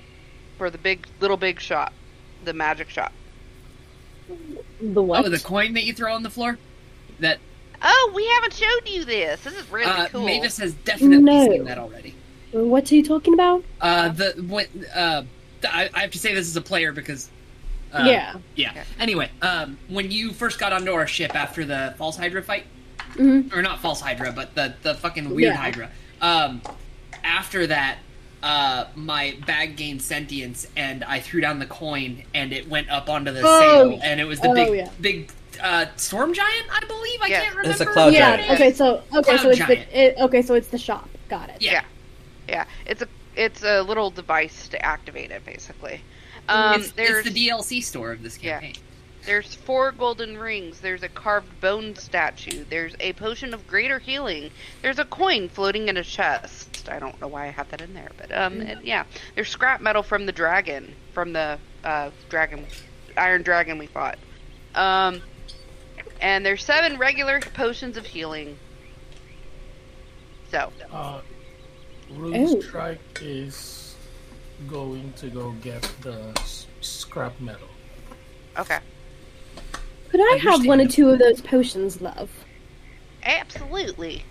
for 0.58 0.70
the 0.70 0.78
big 0.78 1.06
little 1.20 1.36
big 1.36 1.60
shot, 1.60 1.92
the 2.44 2.52
magic 2.52 2.88
shot. 2.88 3.12
The 4.80 5.02
what? 5.02 5.24
Oh, 5.24 5.28
the 5.28 5.38
coin 5.38 5.74
that 5.74 5.84
you 5.84 5.92
throw 5.92 6.14
on 6.14 6.22
the 6.22 6.30
floor? 6.30 6.58
That 7.20 7.38
Oh, 7.84 8.12
we 8.14 8.26
haven't 8.28 8.52
showed 8.54 8.88
you 8.88 9.04
this. 9.04 9.42
This 9.42 9.54
is 9.54 9.68
really 9.70 9.90
uh, 9.90 10.06
cool. 10.08 10.24
Maevis 10.24 10.58
has 10.60 10.72
definitely 10.74 11.18
No. 11.18 11.50
seen 11.50 11.64
that 11.64 11.78
already. 11.78 12.14
What 12.52 12.90
are 12.90 12.94
you 12.94 13.02
talking 13.04 13.34
about? 13.34 13.64
Uh, 13.80 14.10
the 14.10 14.44
what? 14.46 14.68
Uh, 14.94 15.24
I, 15.68 15.90
I 15.94 16.00
have 16.00 16.10
to 16.12 16.18
say 16.18 16.34
this 16.34 16.46
as 16.48 16.56
a 16.56 16.60
player 16.62 16.92
because. 16.92 17.28
Uh, 17.92 18.04
yeah. 18.06 18.34
Yeah. 18.56 18.84
Anyway, 18.98 19.30
um, 19.42 19.76
when 19.88 20.10
you 20.10 20.32
first 20.32 20.58
got 20.58 20.72
onto 20.72 20.92
our 20.92 21.06
ship 21.06 21.34
after 21.34 21.64
the 21.64 21.94
false 21.98 22.16
Hydra 22.16 22.42
fight, 22.42 22.64
Mhm. 23.14 23.54
or 23.54 23.62
not 23.62 23.80
false 23.80 24.00
Hydra, 24.00 24.32
but 24.32 24.54
the 24.54 24.74
the 24.82 24.94
fucking 24.94 25.30
weird 25.30 25.54
Yeah. 25.54 25.56
Hydra. 25.56 25.90
Um, 26.20 26.62
after 27.24 27.66
that, 27.66 27.98
uh, 28.42 28.86
my 28.94 29.36
bag 29.46 29.76
gained 29.76 30.02
sentience, 30.02 30.66
and 30.76 31.04
I 31.04 31.20
threw 31.20 31.40
down 31.40 31.58
the 31.58 31.66
coin, 31.66 32.24
and 32.34 32.52
it 32.52 32.68
went 32.68 32.90
up 32.90 33.08
onto 33.08 33.32
the 33.32 33.42
Oh. 33.44 33.60
sail, 33.90 34.00
and 34.02 34.20
it 34.20 34.24
was 34.24 34.40
the 34.40 34.48
Oh, 34.48 34.54
big 34.54 34.74
yeah. 34.74 34.88
big 35.00 35.30
uh, 35.62 35.86
storm 35.96 36.32
giant, 36.32 36.66
I 36.72 36.84
believe. 36.86 37.20
I 37.22 37.26
Yeah. 37.26 37.40
can't 37.42 37.56
remember. 37.56 37.70
It's 37.72 37.80
a 37.80 37.86
cloud 37.86 38.12
yeah. 38.14 38.36
giant. 38.36 38.50
Okay. 38.52 38.72
So 38.72 39.02
okay. 39.14 39.22
Cloud 39.22 39.40
so 39.40 39.48
it's 39.50 39.58
giant. 39.58 39.90
the 39.90 40.00
it, 40.00 40.16
okay. 40.18 40.42
So 40.42 40.54
it's 40.54 40.68
the 40.68 40.78
shop. 40.78 41.08
Got 41.28 41.50
it. 41.50 41.56
Yeah. 41.60 41.82
yeah, 42.48 42.64
it's 42.86 43.02
a 43.02 43.08
it's 43.36 43.62
a 43.62 43.82
little 43.82 44.10
device 44.10 44.68
to 44.68 44.84
activate 44.84 45.30
it, 45.30 45.44
basically. 45.46 46.00
Um, 46.48 46.80
it's, 46.80 46.90
there's 46.92 47.24
it's 47.26 47.34
the 47.34 47.48
DLC 47.48 47.80
store 47.82 48.12
of 48.12 48.22
this 48.22 48.38
Yeah. 48.42 48.60
Campaign. 49.22 49.26
there's 49.26 49.54
four 49.54 49.92
golden 49.92 50.36
rings. 50.38 50.80
There's 50.80 51.02
a 51.02 51.08
carved 51.08 51.60
bone 51.60 51.94
statue. 51.96 52.64
There's 52.68 52.94
a 53.00 53.12
potion 53.14 53.54
of 53.54 53.66
greater 53.66 53.98
healing. 53.98 54.50
There's 54.82 54.98
a 54.98 55.04
coin 55.04 55.48
floating 55.48 55.88
in 55.88 55.96
a 55.96 56.04
chest. 56.04 56.88
I 56.90 56.98
don't 56.98 57.20
know 57.20 57.28
why 57.28 57.44
I 57.46 57.50
have 57.50 57.68
that 57.70 57.80
in 57.80 57.94
there, 57.94 58.10
but 58.18 58.30
um, 58.36 58.60
and 58.60 58.82
yeah. 58.84 59.04
There's 59.34 59.48
scrap 59.48 59.80
metal 59.80 60.02
from 60.02 60.26
the 60.26 60.32
dragon, 60.32 60.94
from 61.12 61.32
the 61.32 61.58
uh, 61.84 62.10
dragon, 62.28 62.66
iron 63.16 63.42
dragon 63.42 63.78
we 63.78 63.86
fought. 63.86 64.18
Um, 64.74 65.20
and 66.20 66.44
there's 66.46 66.64
seven 66.64 66.98
regular 66.98 67.40
potions 67.40 67.96
of 67.96 68.06
healing. 68.06 68.56
So 70.50 70.72
Uh. 70.92 71.20
Rune 72.14 72.60
Strike 72.60 73.00
is 73.22 73.94
going 74.68 75.14
to 75.16 75.28
go 75.28 75.52
get 75.62 75.80
the 76.02 76.30
s- 76.36 76.66
scrap 76.82 77.40
metal. 77.40 77.68
okay, 78.58 78.78
Could 80.12 80.20
I 80.20 80.36
have 80.42 80.66
one 80.66 80.78
or 80.78 80.86
two 80.86 81.08
of 81.08 81.18
those 81.18 81.40
potions, 81.40 82.00
love? 82.02 82.30
absolutely. 83.24 84.24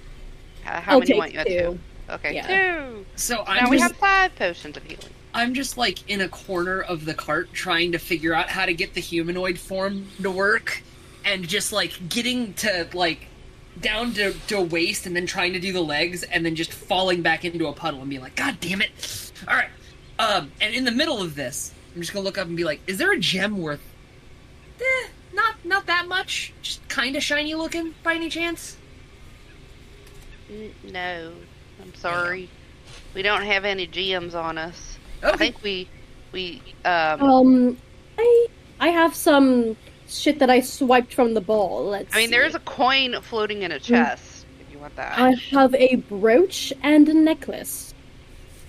Uh, 0.65 0.79
how 0.79 0.93
I'll 0.93 0.99
many 0.99 1.07
take 1.13 1.17
want 1.17 1.33
you 1.33 1.39
at 1.39 1.47
two. 1.47 1.53
two? 1.59 1.79
Okay, 2.09 2.35
Yeah. 2.35 2.47
two. 2.47 3.05
So 3.15 3.43
I'm 3.47 3.63
Now 3.63 3.69
we 3.71 3.79
have 3.79 3.95
five 3.95 4.35
potions 4.35 4.77
of 4.77 4.83
healing. 4.83 5.11
I'm 5.33 5.55
just 5.55 5.77
like 5.77 6.07
in 6.07 6.21
a 6.21 6.27
corner 6.29 6.81
of 6.81 7.05
the 7.05 7.15
cart 7.15 7.51
trying 7.51 7.93
to 7.93 7.97
figure 7.97 8.33
out 8.35 8.49
how 8.49 8.67
to 8.67 8.73
get 8.75 8.93
the 8.93 9.01
humanoid 9.01 9.57
form 9.57 10.05
to 10.21 10.29
work 10.29 10.83
and 11.25 11.47
just 11.47 11.73
like 11.73 11.93
getting 12.09 12.53
to 12.55 12.87
like 12.93 13.25
down 13.79 14.13
to, 14.13 14.33
to 14.49 14.61
waist 14.61 15.07
and 15.07 15.15
then 15.15 15.25
trying 15.25 15.53
to 15.53 15.59
do 15.59 15.73
the 15.73 15.81
legs 15.81 16.21
and 16.23 16.45
then 16.45 16.53
just 16.55 16.71
falling 16.73 17.23
back 17.23 17.43
into 17.43 17.65
a 17.67 17.73
puddle 17.73 18.01
and 18.01 18.09
being 18.09 18.21
like, 18.21 18.35
God 18.35 18.57
damn 18.59 18.83
it. 18.83 19.31
Alright. 19.47 19.69
Um 20.19 20.51
and 20.61 20.75
in 20.75 20.83
the 20.83 20.91
middle 20.91 21.21
of 21.23 21.33
this, 21.33 21.73
I'm 21.95 22.01
just 22.01 22.13
gonna 22.13 22.23
look 22.25 22.37
up 22.37 22.45
and 22.47 22.55
be 22.55 22.65
like, 22.65 22.81
is 22.85 22.99
there 22.99 23.11
a 23.13 23.17
gem 23.17 23.57
worth 23.57 23.81
eh, 24.79 25.07
not 25.41 25.65
not 25.65 25.85
that 25.87 26.07
much? 26.07 26.53
Just 26.61 26.87
kinda 26.89 27.19
shiny 27.19 27.53
looking 27.55 27.93
by 28.03 28.13
any 28.15 28.29
chance? 28.29 28.77
N- 30.49 30.73
no, 30.91 31.33
I'm 31.81 31.93
sorry. 31.95 32.49
We 33.13 33.21
don't 33.21 33.43
have 33.43 33.65
any 33.65 33.87
gems 33.87 34.35
on 34.35 34.57
us. 34.57 34.97
I 35.23 35.37
think 35.37 35.61
we 35.63 35.87
we 36.31 36.61
um. 36.85 37.21
Um, 37.21 37.77
I 38.17 38.47
I 38.79 38.87
have 38.89 39.15
some 39.15 39.75
shit 40.07 40.39
that 40.39 40.49
I 40.49 40.59
swiped 40.61 41.13
from 41.13 41.33
the 41.33 41.41
ball. 41.41 41.85
Let's. 41.85 42.13
I 42.13 42.17
mean, 42.17 42.31
there 42.31 42.43
is 42.43 42.55
a 42.55 42.59
coin 42.59 43.15
floating 43.21 43.61
in 43.63 43.71
a 43.71 43.79
chest. 43.79 44.45
If 44.59 44.71
you 44.71 44.79
want 44.79 44.95
that. 44.95 45.17
I 45.17 45.31
have 45.51 45.73
a 45.75 45.95
brooch 45.95 46.73
and 46.83 47.07
a 47.09 47.13
necklace. 47.13 47.93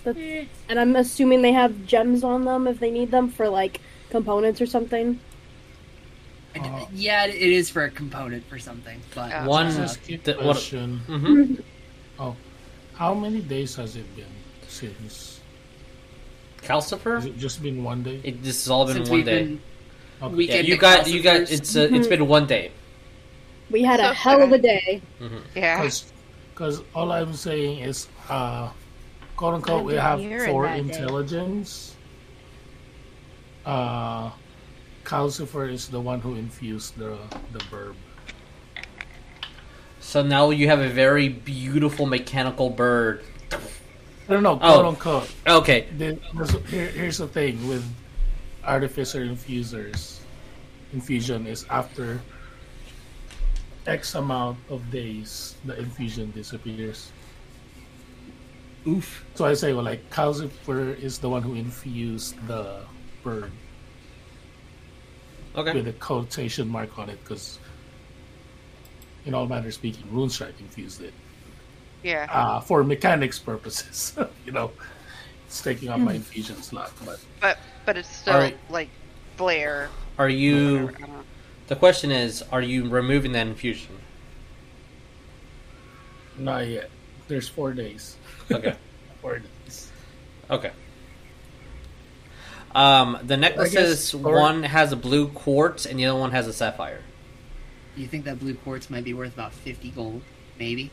That- 0.05 0.17
Eh. 0.17 0.45
and 0.69 0.81
I'm 0.81 0.97
assuming 0.97 1.43
they 1.43 1.53
have 1.53 1.87
gems 1.87 2.25
on 2.25 2.45
them 2.45 2.67
if 2.67 2.81
they 2.81 2.91
need 2.91 3.11
them 3.13 3.29
for 3.29 3.49
like 3.49 3.81
components 4.11 4.61
or 4.61 4.67
something. 4.67 5.21
I 6.55 6.59
d- 6.59 6.69
Uh, 6.69 6.85
yeah, 6.95 7.27
it 7.27 7.35
is 7.37 7.71
for 7.71 7.85
a 7.85 7.91
component 7.91 8.47
for 8.49 8.59
something, 8.59 9.01
but 9.15 9.31
Yeah. 9.31 9.47
One. 9.47 9.71
Just 9.73 10.09
a 10.09 10.17
the- 10.17 10.33
what- 10.35 10.43
question. 10.45 11.01
mhm. 11.09 11.63
Oh, 12.19 12.37
how 12.95 13.15
many 13.15 13.41
days 13.41 13.75
has 13.77 13.97
it 13.97 14.07
been 14.17 14.27
since? 14.69 15.41
Calcifer. 16.63 17.17
Has 17.17 17.25
it 17.27 17.39
just 17.39 17.63
been 17.63 17.83
one 17.83 18.03
day? 18.03 18.21
It, 18.23 18.43
this 18.43 18.65
has 18.65 18.71
all 18.71 18.87
been 18.87 18.97
since 18.97 19.11
one 19.11 19.25
day. 19.25 19.43
been 19.45 19.61
Okay. 20.23 20.43
Yeah, 20.45 20.61
you 20.61 20.75
at 20.75 20.81
got 20.81 21.09
you 21.09 21.21
got. 21.23 21.51
It's 21.51 21.75
uh, 21.75 21.89
it's 21.91 22.07
been 22.07 22.29
one 22.29 22.47
day. 22.47 22.71
We 23.71 23.83
had 23.83 23.99
a 23.99 24.15
hell 24.15 24.41
of 24.43 24.51
a 24.53 24.57
sad. 24.57 24.63
day. 24.63 25.03
yeah. 25.57 25.89
Because 26.55 26.83
all 26.95 27.11
I'm 27.11 27.33
saying 27.35 27.79
is, 27.81 28.07
uh, 28.29 28.69
quote 29.37 29.55
unquote, 29.55 29.85
we 29.85 29.95
have 29.95 30.21
You're 30.21 30.47
four 30.47 30.67
that 30.67 30.75
day. 30.75 30.79
intelligence. 30.81 31.97
Uh, 33.65 34.31
Calcifer 35.13 35.71
is 35.71 35.89
the 35.89 36.01
one 36.01 36.21
who 36.21 36.37
infused 36.37 36.97
the 36.97 37.19
the 37.53 37.61
verb. 37.69 37.95
So 40.01 40.23
now 40.23 40.49
you 40.49 40.69
have 40.69 40.81
a 40.81 40.89
very 40.89 41.29
beautiful 41.29 42.07
mechanical 42.07 42.71
bird. 42.71 43.23
No, 44.27 44.41
no, 44.41 44.53
Oh. 44.57 44.57
quote 44.57 44.87
unquote. 44.87 45.29
Okay. 45.47 45.85
The- 45.99 46.17
this- 46.33 46.57
here, 46.73 46.89
here's 46.89 47.19
the 47.19 47.29
thing 47.29 47.69
with 47.69 47.85
artificer 48.65 49.21
infusers. 49.23 50.25
Infusion 50.95 51.47
is 51.47 51.67
after 51.69 52.21
X 53.85 54.15
amount 54.15 54.57
of 54.71 54.81
days, 54.91 55.57
the 55.69 55.77
infusion 55.77 56.33
disappears. 56.33 57.13
Oof. 58.89 59.27
So 59.35 59.45
I 59.45 59.53
say, 59.53 59.75
well, 59.75 59.85
like 59.85 60.09
Calcifer 60.09 60.97
is 60.97 61.19
the 61.19 61.29
one 61.29 61.43
who 61.43 61.53
infused 61.55 62.33
the 62.49 62.81
bird 63.23 63.53
Okay. 65.55 65.75
with 65.75 65.89
a 65.89 65.93
quotation 65.93 66.69
mark 66.69 66.99
on 66.99 67.11
it, 67.11 67.19
because, 67.23 67.59
in 69.27 69.35
all 69.35 69.47
manner 69.47 69.71
speaking, 69.71 70.05
Rune 70.11 70.31
Strike 70.31 70.59
infused 70.61 71.03
it 71.03 71.13
Yeah. 72.03 72.27
uh, 72.31 72.61
for 72.61 72.83
mechanics 72.85 73.39
purposes. 73.39 74.15
you 74.47 74.53
know, 74.53 74.71
it's 75.47 75.61
taking 75.61 75.89
up 75.91 76.01
my 76.01 76.15
infusion 76.15 76.57
slot, 76.63 76.93
but 77.05 77.21
but 77.41 77.59
but 77.85 77.97
it's 77.99 78.09
still 78.15 78.35
Alright. 78.35 78.57
like 78.71 78.89
Blair. 79.37 79.89
Are 80.19 80.29
you? 80.29 80.91
I. 81.03 81.07
The 81.69 81.77
question 81.77 82.11
is, 82.11 82.43
are 82.51 82.63
you 82.63 82.89
removing 82.89 83.33
that 83.33 83.47
infusion? 83.47 83.97
not 86.39 86.67
yet. 86.67 86.91
There's 87.29 87.49
four 87.49 87.73
days. 87.73 88.17
Okay. 88.51 88.75
Four 89.23 89.39
days. 89.39 89.93
Okay. 90.51 90.73
Um, 92.75 93.19
the 93.23 93.37
necklaces, 93.37 94.15
or- 94.15 94.39
one 94.41 94.63
has 94.63 94.93
a 94.93 94.97
blue 94.97 95.29
quartz 95.29 95.85
and 95.87 95.99
the 95.99 96.07
other 96.07 96.19
one 96.19 96.31
has 96.33 96.47
a 96.47 96.53
sapphire. 96.53 97.01
You 97.97 98.07
think 98.07 98.25
that 98.25 98.39
blue 98.41 98.55
quartz 98.55 98.89
might 98.89 99.05
be 99.05 99.13
worth 99.13 99.35
about 99.35 99.53
50 99.53 99.91
gold? 99.91 100.23
Maybe? 100.59 100.91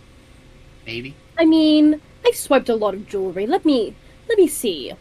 Maybe? 0.86 1.16
I 1.38 1.46
mean, 1.46 2.02
I 2.26 2.32
swiped 2.32 2.68
a 2.70 2.76
lot 2.76 2.94
of 2.94 3.08
jewelry. 3.08 3.48
Let 3.48 3.64
me 3.66 3.96
let 4.28 4.38
me 4.38 4.48
see. 4.48 4.92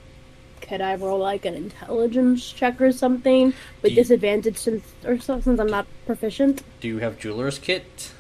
Could 0.61 0.81
I 0.81 0.95
roll 0.97 1.19
like 1.19 1.45
an 1.45 1.55
intelligence 1.55 2.53
check 2.53 2.81
or 2.81 2.93
something 2.93 3.55
with 3.83 3.93
you- 3.93 3.97
disadvantage 3.97 4.59
since 4.59 4.85
or 5.05 5.19
so, 5.19 5.41
since 5.41 5.59
I'm 5.59 5.67
not 5.69 5.87
proficient? 6.07 6.63
Do 6.81 6.87
you 6.89 6.99
have 6.99 7.19
jeweler's 7.19 7.59
kit? 7.59 8.13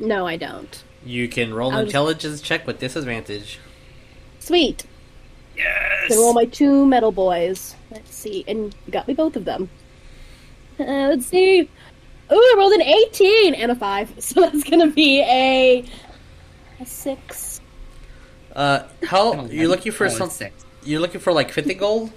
No, 0.00 0.26
I 0.26 0.36
don't. 0.36 0.82
You 1.04 1.28
can 1.28 1.52
roll 1.54 1.70
an 1.70 1.74
I 1.76 1.78
was- 1.80 1.88
intelligence 1.88 2.40
check 2.40 2.66
with 2.66 2.80
disadvantage. 2.80 3.58
Sweet. 4.40 4.84
Yes! 5.56 6.08
Gonna 6.08 6.20
roll 6.20 6.32
my 6.32 6.46
two 6.46 6.86
metal 6.86 7.12
boys. 7.12 7.76
Let's 7.92 8.14
see, 8.14 8.44
and 8.48 8.74
you 8.86 8.92
got 8.92 9.06
me 9.08 9.14
both 9.14 9.36
of 9.36 9.44
them. 9.44 9.68
Uh, 10.80 10.84
let's 10.84 11.26
see. 11.26 11.60
Ooh, 11.62 12.34
I 12.34 12.54
rolled 12.56 12.72
an 12.72 12.82
18 12.82 13.54
and 13.54 13.70
a 13.70 13.74
5, 13.74 14.14
so 14.18 14.40
that's 14.40 14.64
gonna 14.64 14.86
be 14.90 15.20
a, 15.20 15.84
a 16.80 16.86
6. 16.86 17.60
Uh, 18.54 18.84
how 19.04 19.44
you're 19.46 19.68
looking 19.68 19.92
for 19.92 20.04
Oh, 20.04 20.06
it's 20.08 20.16
some? 20.16 20.30
six. 20.30 20.64
You're 20.84 21.00
looking 21.00 21.20
for 21.20 21.32
like 21.32 21.50
fifty 21.50 21.72
gold. 21.74 22.12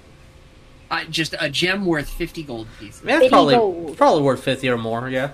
Uh, 0.92 1.04
just 1.06 1.34
a 1.40 1.50
gem 1.50 1.86
worth 1.86 2.10
50 2.10 2.44
gold 2.44 2.68
pieces. 2.80 3.02
I 3.02 3.06
mean, 3.06 3.20
that's 3.20 3.30
probably 3.30 3.56
gold. 3.56 3.98
probably 3.98 4.22
worth 4.24 4.44
fifty 4.44 4.68
or 4.70 4.78
more. 4.78 5.10
Yeah. 5.10 5.32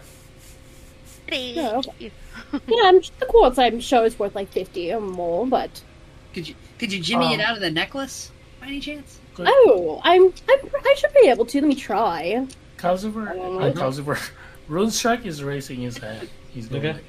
Yeah, 1.31 1.77
okay. 1.77 2.11
Yeah, 2.67 2.81
I'm, 2.83 2.99
the 3.19 3.25
quartz 3.27 3.57
I'm 3.57 3.79
sure 3.79 4.05
is 4.05 4.19
worth 4.19 4.35
like 4.35 4.49
50 4.49 4.93
or 4.93 4.99
more, 5.01 5.47
but. 5.47 5.81
Could 6.33 6.47
you 6.47 6.55
could 6.77 6.91
you 6.91 6.99
jimmy 7.01 7.33
it 7.33 7.39
Um, 7.39 7.41
out 7.41 7.55
of 7.55 7.61
the 7.61 7.71
necklace 7.71 8.31
by 8.59 8.67
any 8.67 8.79
chance? 8.79 9.19
Oh, 9.39 10.01
I'm, 10.03 10.25
I'm 10.25 10.69
I 10.85 10.95
should 10.97 11.13
be 11.13 11.27
able 11.29 11.45
to. 11.45 11.61
Let 11.61 11.67
me 11.67 11.75
try. 11.75 12.45
Calcifer, 12.77 13.29
uh, 13.31 13.71
Calcifer, 13.73 14.19
Rune 14.67 14.91
Strike 14.91 15.25
is 15.25 15.43
raising 15.43 15.79
his 15.81 15.97
hand. 15.97 16.29
He's 16.49 16.67
going 16.67 16.85
Okay. 16.85 16.93
like 16.93 17.03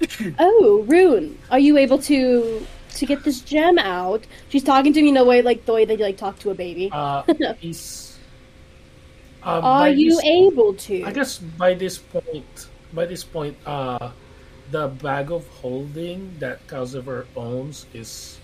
this. 0.00 0.34
Oh, 0.38 0.84
Rune, 0.88 1.38
are 1.50 1.58
you 1.58 1.76
able 1.76 1.98
to 2.02 2.66
to 2.94 3.06
get 3.06 3.24
this 3.24 3.40
gem 3.40 3.78
out? 3.78 4.24
She's 4.48 4.62
talking 4.64 4.92
to 4.92 5.02
me 5.02 5.08
in 5.10 5.16
a 5.16 5.24
way 5.24 5.42
like 5.42 5.64
the 5.66 5.72
way 5.72 5.84
that 5.84 5.98
you 5.98 6.04
like 6.04 6.16
talk 6.16 6.38
to 6.40 6.50
a 6.50 6.54
baby. 6.54 6.88
Uh, 6.92 7.22
he's. 7.60 8.16
Uh, 9.42 9.60
are 9.62 9.88
you 9.88 10.10
this- 10.16 10.24
able 10.24 10.74
to? 10.74 11.04
I 11.04 11.12
guess 11.12 11.38
by 11.38 11.74
this 11.74 11.98
point, 11.98 12.68
by 12.92 13.04
this 13.06 13.22
point, 13.24 13.56
uh, 13.66 14.10
the 14.70 14.88
bag 14.88 15.30
of 15.30 15.46
holding 15.48 16.36
that 16.38 16.66
Calcifer 16.66 17.26
owns 17.36 17.86
is 17.94 18.38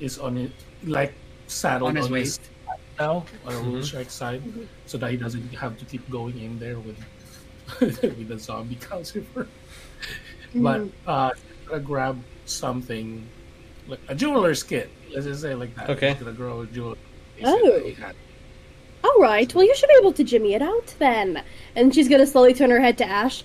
is 0.00 0.18
on 0.18 0.36
it, 0.36 0.52
like 0.86 1.12
saddled 1.46 1.90
On 1.90 1.96
his 1.96 2.06
his 2.06 2.12
waist. 2.12 2.40
side 2.66 2.78
now 2.98 3.24
on 3.44 3.52
a 3.52 3.56
Mhm. 3.56 3.64
Rune 3.66 3.82
Strike 3.82 4.10
side, 4.10 4.42
so 4.86 4.96
that 4.98 5.10
he 5.10 5.16
doesn't 5.16 5.52
have 5.54 5.76
to 5.78 5.84
keep 5.84 6.08
going 6.10 6.38
in 6.40 6.58
there 6.58 6.78
with 6.78 6.96
with 7.80 8.28
the 8.28 8.38
zombie 8.38 8.76
Calcifer. 8.80 9.46
But 10.54 10.80
Mm. 10.82 10.90
uh, 11.06 11.30
he's 11.34 11.68
gonna 11.68 11.80
grab 11.82 12.22
something 12.46 13.26
like 13.88 14.00
a 14.08 14.14
jeweler's 14.14 14.62
kit. 14.62 14.88
Let's 15.12 15.26
just 15.26 15.42
say 15.42 15.52
it 15.52 15.56
like 15.56 15.74
that. 15.76 15.90
Okay. 15.90 16.10
He's 16.12 16.18
gonna 16.20 16.32
grow 16.32 16.62
a 16.62 16.66
jeweler. 16.66 16.96
Oh. 17.44 17.92
All 19.04 19.20
right. 19.20 19.52
Well, 19.54 19.64
you 19.64 19.74
should 19.76 19.88
be 19.88 19.96
able 20.00 20.12
to 20.14 20.24
jimmy 20.24 20.54
it 20.54 20.62
out 20.62 20.94
then. 20.98 21.42
And 21.74 21.94
she's 21.94 22.08
gonna 22.08 22.26
slowly 22.26 22.54
turn 22.54 22.70
her 22.70 22.80
head 22.80 22.96
to 22.98 23.04
Ash. 23.04 23.44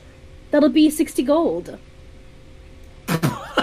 That'll 0.51 0.69
be 0.69 0.89
sixty 0.89 1.23
gold. 1.23 1.77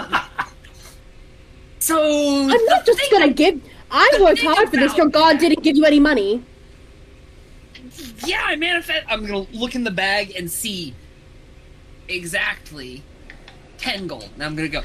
So 1.89 2.43
I'm 2.43 2.65
not 2.65 2.85
just 2.85 3.01
gonna 3.11 3.31
give. 3.33 3.61
I 3.91 4.09
worked 4.21 4.41
hard 4.43 4.69
for 4.69 4.77
this. 4.77 4.93
about 4.93 4.97
Your 4.97 5.07
god 5.09 5.33
that- 5.33 5.39
didn't 5.41 5.63
give 5.63 5.75
you 5.75 5.85
any 5.85 5.99
money. 5.99 6.43
yeah, 8.25 8.41
I 8.45 8.55
manifest. 8.55 9.05
I'm 9.09 9.25
gonna 9.25 9.47
look 9.51 9.73
in 9.75 9.83
the 9.83 9.91
bag 9.91 10.33
and 10.37 10.49
see 10.51 10.93
exactly 12.07 13.01
ten 13.77 14.07
gold. 14.07 14.29
Now 14.37 14.45
I'm 14.45 14.55
gonna 14.55 14.67
go. 14.69 14.81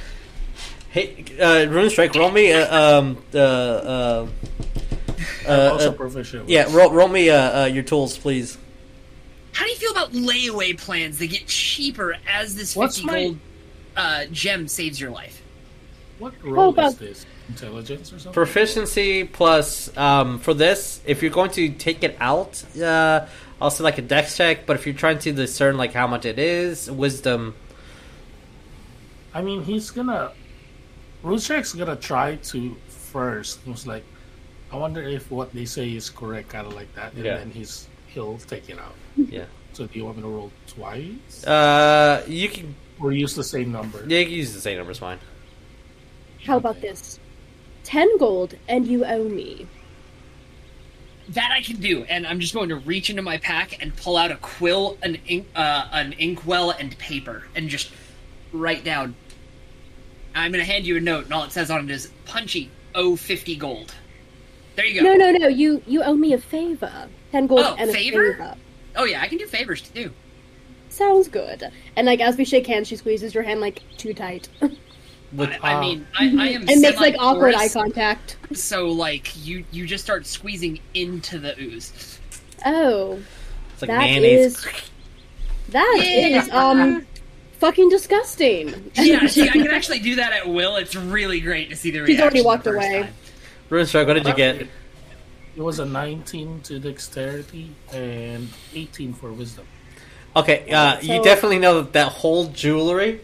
Hey, 0.91 1.25
uh, 1.41 1.67
Rune 1.69 1.91
Strike, 1.91 2.15
roll 2.15 2.31
me. 2.31 2.53
Uh, 2.53 2.99
um, 2.99 3.19
uh, 3.35 3.39
uh, 3.39 4.27
uh, 5.49 5.71
also 5.73 5.91
uh, 5.91 5.93
proficient. 5.93 6.49
yeah, 6.49 6.67
roll, 6.71 6.91
roll 6.93 7.09
me 7.09 7.29
uh, 7.31 7.63
uh, 7.63 7.67
your 7.67 7.83
tools, 7.83 8.17
please. 8.17 8.57
How 9.53 9.65
do 9.65 9.71
you 9.71 9.77
feel 9.77 9.91
about 9.93 10.13
layaway 10.13 10.79
plans 10.79 11.19
that 11.19 11.27
get 11.29 11.47
cheaper 11.47 12.17
as 12.29 12.55
this 12.55 12.75
What's 12.75 12.97
fifty 12.97 13.07
my- 13.07 13.23
gold 13.25 13.39
uh, 13.97 14.25
gem 14.33 14.69
saves 14.69 15.01
your 15.01 15.11
life? 15.11 15.43
What 16.19 16.33
role 16.45 16.71
about- 16.71 16.93
is 16.93 16.99
this? 16.99 17.27
Intelligence 17.49 18.09
or 18.13 18.19
something? 18.19 18.33
Proficiency 18.33 19.25
plus 19.25 19.95
um, 19.97 20.39
for 20.39 20.55
this. 20.55 21.01
If 21.05 21.23
you're 21.23 21.31
going 21.31 21.51
to 21.53 21.69
take 21.71 22.03
it 22.03 22.17
out, 22.21 22.63
uh, 22.81 23.27
I'll 23.61 23.71
say 23.71 23.85
like 23.85 23.99
a 23.99 24.03
dex 24.03 24.37
check. 24.37 24.65
But 24.67 24.77
if 24.77 24.87
you're 24.87 24.95
trying 24.95 25.19
to 25.21 25.33
discern 25.33 25.77
like 25.77 25.93
how 25.93 26.07
much 26.07 26.25
it 26.25 26.39
is, 26.39 26.91
wisdom. 26.91 27.55
I 29.35 29.43
mean, 29.43 29.63
he's 29.65 29.91
gonna. 29.91 30.33
Rune 31.23 31.39
Strike's 31.39 31.75
gonna 31.75 31.97
try 31.97 32.37
to 32.37 32.77
first. 32.89 33.61
He 33.65 33.71
was 33.71 33.87
like, 33.87 34.05
I 34.73 34.77
wonder 34.77 35.03
if 35.03 35.31
what 35.31 35.53
they 35.53 35.65
say 35.65 35.91
is 35.93 36.09
correct, 36.11 36.49
kind 36.51 36.67
of 36.67 36.75
like 36.75 36.93
that, 36.95 37.13
and 37.15 37.25
Yeah. 37.25 37.37
then 37.39 37.51
he's 37.51 37.89
he'll 38.09 38.39
take 38.39 38.69
it 38.71 38.79
out. 38.79 38.95
Yeah. 39.17 39.45
So 39.73 39.87
do 39.87 39.99
you 39.99 40.05
want 40.05 40.17
me 40.19 40.23
to 40.23 40.29
roll 40.29 40.53
twice, 40.69 41.45
Uh, 41.45 42.23
you 42.29 42.49
can 42.49 42.75
or 43.01 43.11
use 43.13 43.35
the 43.35 43.43
same 43.43 43.73
number? 43.73 44.05
yeah, 44.07 44.21
you 44.21 44.25
can 44.27 44.35
use 44.35 44.55
the 44.55 44.61
same 44.61 44.79
numbers. 44.79 44.99
Fine. 44.99 45.19
How 46.45 46.57
about 46.57 46.81
this? 46.81 47.19
Ten 47.83 48.17
gold, 48.19 48.55
and 48.69 48.87
you 48.87 49.05
owe 49.05 49.25
me. 49.25 49.67
That 51.31 51.51
I 51.53 51.63
can 51.63 51.77
do, 51.77 52.05
and 52.05 52.27
I'm 52.27 52.39
just 52.41 52.53
going 52.55 52.69
to 52.69 52.77
reach 52.77 53.09
into 53.09 53.23
my 53.23 53.39
pack 53.39 53.83
and 53.83 53.97
pull 53.97 54.17
out 54.17 54.31
a 54.31 54.37
quill, 54.37 54.99
an 55.03 55.17
ink, 55.27 55.47
uh, 55.57 55.89
an 55.93 56.13
inkwell, 56.15 56.71
and 56.71 56.97
paper, 56.99 57.45
and 57.55 57.69
just 57.69 57.91
write 58.53 58.85
down. 58.85 59.15
I'm 60.35 60.53
going 60.53 60.65
to 60.65 60.71
hand 60.71 60.85
you 60.87 60.97
a 60.97 61.01
note, 61.01 61.25
and 61.25 61.33
all 61.35 61.45
it 61.45 61.53
says 61.53 61.71
on 61.71 61.85
it 61.85 61.91
is 61.91 62.11
"Punchy, 62.27 62.71
owe 62.95 63.17
50 63.17 63.57
gold." 63.57 63.95
There 64.77 64.85
you 64.85 65.01
go. 65.03 65.15
No, 65.15 65.15
no, 65.15 65.31
no. 65.39 65.47
You 65.49 65.83
you 65.87 66.03
owe 66.03 66.15
me 66.17 66.33
a 66.35 66.39
favor. 66.39 67.09
Ten 67.33 67.47
gold 67.47 67.61
Oh, 67.65 67.77
and 67.79 67.89
a 67.91 67.93
favor? 67.93 68.33
favor. 68.35 68.55
Oh 68.97 69.05
yeah, 69.05 69.23
I 69.23 69.29
can 69.29 69.39
do 69.39 69.47
favors 69.47 69.81
too. 69.83 70.13
Sounds 70.89 71.29
good. 71.29 71.71
And 71.97 72.07
like 72.07 72.21
as 72.21 72.37
we 72.37 72.45
shake 72.45 72.67
hands, 72.67 72.89
she 72.89 72.97
squeezes 72.97 73.35
your 73.35 73.45
hand 73.45 73.61
like 73.61 73.83
too 73.97 74.13
tight, 74.15 74.49
With, 75.37 75.51
I, 75.63 75.73
I 75.73 75.75
uh, 75.75 75.81
mean, 75.81 76.07
I, 76.19 76.25
I 76.25 76.49
am. 76.51 76.65
makes 76.67 76.99
like 76.99 77.17
awkward 77.19 77.55
eye 77.55 77.69
contact. 77.69 78.37
So 78.53 78.89
like 78.89 79.33
you, 79.45 79.65
you 79.73 79.87
just 79.87 80.05
start 80.05 80.27
squeezing 80.27 80.79
into 80.95 81.39
the 81.39 81.59
ooze. 81.61 82.19
Oh, 82.65 83.19
it's 83.73 83.83
like 83.83 83.89
that 83.91 83.99
mayonnaise. 83.99 84.57
is 84.57 84.67
that 85.71 86.01
Yeah. 86.03 86.43
is 86.43 86.51
um 86.51 87.07
fucking 87.59 87.89
disgusting. 87.89 88.91
Yeah, 88.95 89.27
see, 89.27 89.49
I 89.49 89.53
can 89.53 89.69
actually 89.71 90.01
do 90.01 90.17
that 90.17 90.33
at 90.33 90.49
will. 90.49 90.77
It's 90.77 90.95
really 90.95 91.41
great 91.41 91.71
to 91.71 91.77
see 91.77 91.91
the 91.91 91.99
She's 92.01 92.09
reaction. 92.19 92.23
already 92.23 92.43
walked 92.43 92.67
away. 92.67 93.03
time. 93.03 93.15
Rune 93.71 93.87
Strike, 93.87 94.07
what 94.07 94.15
did 94.15 94.27
you 94.27 94.35
get? 94.35 94.69
It 95.57 95.63
was 95.63 95.79
a 95.79 95.85
19 95.87 96.61
to 96.63 96.79
dexterity 96.79 97.71
and 97.93 98.49
18 98.75 99.15
for 99.15 99.33
wisdom. 99.33 99.67
Okay, 100.37 100.69
uh, 100.73 101.01
you 101.01 101.23
definitely 101.23 101.61
know 101.61 101.81
that 101.81 101.93
that 101.93 102.09
whole 102.09 102.49
jewelry, 102.49 103.21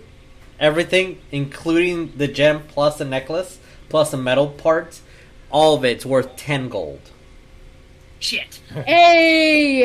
everything, 0.60 1.20
including 1.32 2.12
the 2.16 2.28
gem 2.28 2.62
plus 2.68 2.98
the 2.98 3.04
necklace 3.04 3.58
plus 3.88 4.12
the 4.12 4.16
metal 4.16 4.46
parts, 4.48 5.02
all 5.50 5.74
of 5.76 5.84
it's 5.84 6.06
worth 6.06 6.36
ten 6.36 6.68
gold. 6.68 7.00
Shit. 8.20 8.60
hey, 8.86 9.82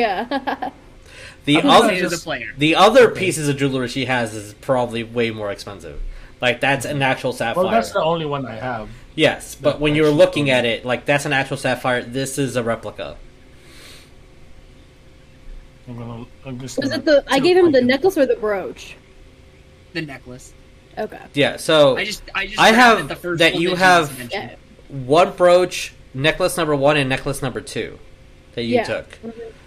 The 1.46 1.56
I'm 1.58 1.66
other, 1.66 1.86
gonna 1.88 1.98
say 1.98 2.04
as 2.04 2.12
a 2.12 2.18
player. 2.24 2.52
the 2.58 2.74
other 2.76 3.10
pieces 3.10 3.48
of 3.48 3.56
jewelry 3.56 3.88
she 3.88 4.04
has 4.04 4.34
is 4.34 4.54
probably 4.54 5.02
way 5.02 5.30
more 5.30 5.50
expensive. 5.50 6.00
Like 6.40 6.60
that's 6.60 6.84
an 6.84 7.00
actual 7.02 7.32
sapphire. 7.32 7.64
Well, 7.64 7.72
that's 7.72 7.92
the 7.92 8.02
only 8.02 8.26
one 8.26 8.44
I 8.46 8.56
have. 8.56 8.90
yes, 9.14 9.54
but 9.54 9.80
when 9.80 9.94
you're 9.94 10.10
looking 10.10 10.50
at 10.50 10.64
it, 10.66 10.84
like 10.84 11.06
that's 11.06 11.24
an 11.24 11.32
actual 11.32 11.56
sapphire. 11.56 12.02
This 12.02 12.36
is 12.38 12.56
a 12.56 12.62
replica. 12.62 13.16
I'm 15.88 15.96
gonna. 15.96 16.26
I'm 16.44 16.58
just. 16.58 16.76
Was 16.78 16.90
gonna 16.90 17.00
it 17.02 17.04
the? 17.06 17.24
I 17.28 17.38
gave 17.38 17.56
him 17.56 17.72
the 17.72 17.80
necklace 17.80 18.18
or 18.18 18.26
the 18.26 18.36
brooch. 18.36 18.96
The 19.94 20.02
necklace. 20.02 20.52
Okay. 20.98 21.18
Yeah. 21.34 21.56
So 21.56 21.96
I 21.96 22.04
just 22.04 22.22
I 22.34 22.46
just 22.46 22.58
I 22.58 22.68
have 22.72 22.98
at 23.00 23.08
the 23.08 23.16
first 23.16 23.38
that 23.40 23.56
you 23.56 23.74
have- 23.74 24.28
Yeah. 24.32 24.54
one 24.88 25.32
brooch, 25.32 25.92
necklace 26.14 26.56
number 26.56 26.74
one, 26.76 26.96
and 26.96 27.08
necklace 27.08 27.42
number 27.42 27.60
two 27.60 27.98
that 28.54 28.62
you 28.62 28.76
Yeah. 28.76 28.84
took. 28.84 29.18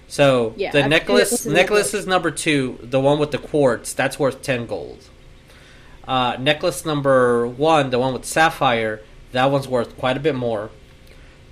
So 0.08 0.54
Yeah, 0.58 0.70
I 0.70 0.72
the 0.72 0.78
have 0.82 0.86
two 0.86 0.90
necklace, 0.90 1.32
necklaces 1.32 1.46
necklace 1.46 1.94
is 1.94 2.08
number 2.08 2.32
two, 2.32 2.80
the 2.82 3.00
one 3.00 3.20
with 3.20 3.32
the 3.32 3.38
quartz. 3.38 3.94
That's 3.94 4.18
worth 4.18 4.42
ten 4.42 4.66
gold. 4.66 5.04
Uh, 6.08 6.36
necklace 6.40 6.86
number 6.86 7.46
one, 7.46 7.92
the 7.92 8.00
one 8.00 8.14
with 8.14 8.26
sapphire, 8.26 9.02
that 9.32 9.46
one's 9.52 9.68
worth 9.68 9.96
quite 10.00 10.18
a 10.18 10.20
bit 10.20 10.34
more. 10.34 10.72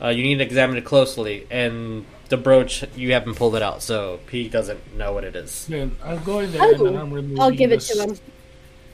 Uh, 0.01 0.07
you 0.07 0.23
need 0.23 0.37
to 0.39 0.43
examine 0.43 0.77
it 0.77 0.85
closely, 0.85 1.45
and 1.51 2.05
the 2.29 2.37
brooch 2.37 2.83
you 2.95 3.13
haven't 3.13 3.35
pulled 3.35 3.55
it 3.55 3.61
out, 3.61 3.83
so 3.83 4.19
he 4.31 4.47
doesn't 4.49 4.95
know 4.97 5.11
what 5.13 5.23
it 5.23 5.35
is. 5.35 5.65
Then 5.67 5.95
I'm 6.03 6.23
going 6.23 6.51
there 6.51 6.61
and 6.71 6.79
then 6.79 6.95
Oh, 6.95 6.99
I'm 7.01 7.13
removing. 7.13 7.39
I'll 7.39 7.51
give 7.51 7.71
it 7.71 7.81
the 7.81 7.93
to 7.93 8.03
him. 8.13 8.17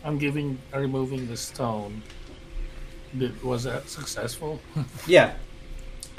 I'm 0.03 0.17
giving, 0.17 0.59
removing 0.73 1.27
the 1.27 1.37
stone. 1.37 2.01
Did, 3.17 3.41
was 3.43 3.63
that 3.63 3.87
successful? 3.89 4.59
Yeah, 5.07 5.33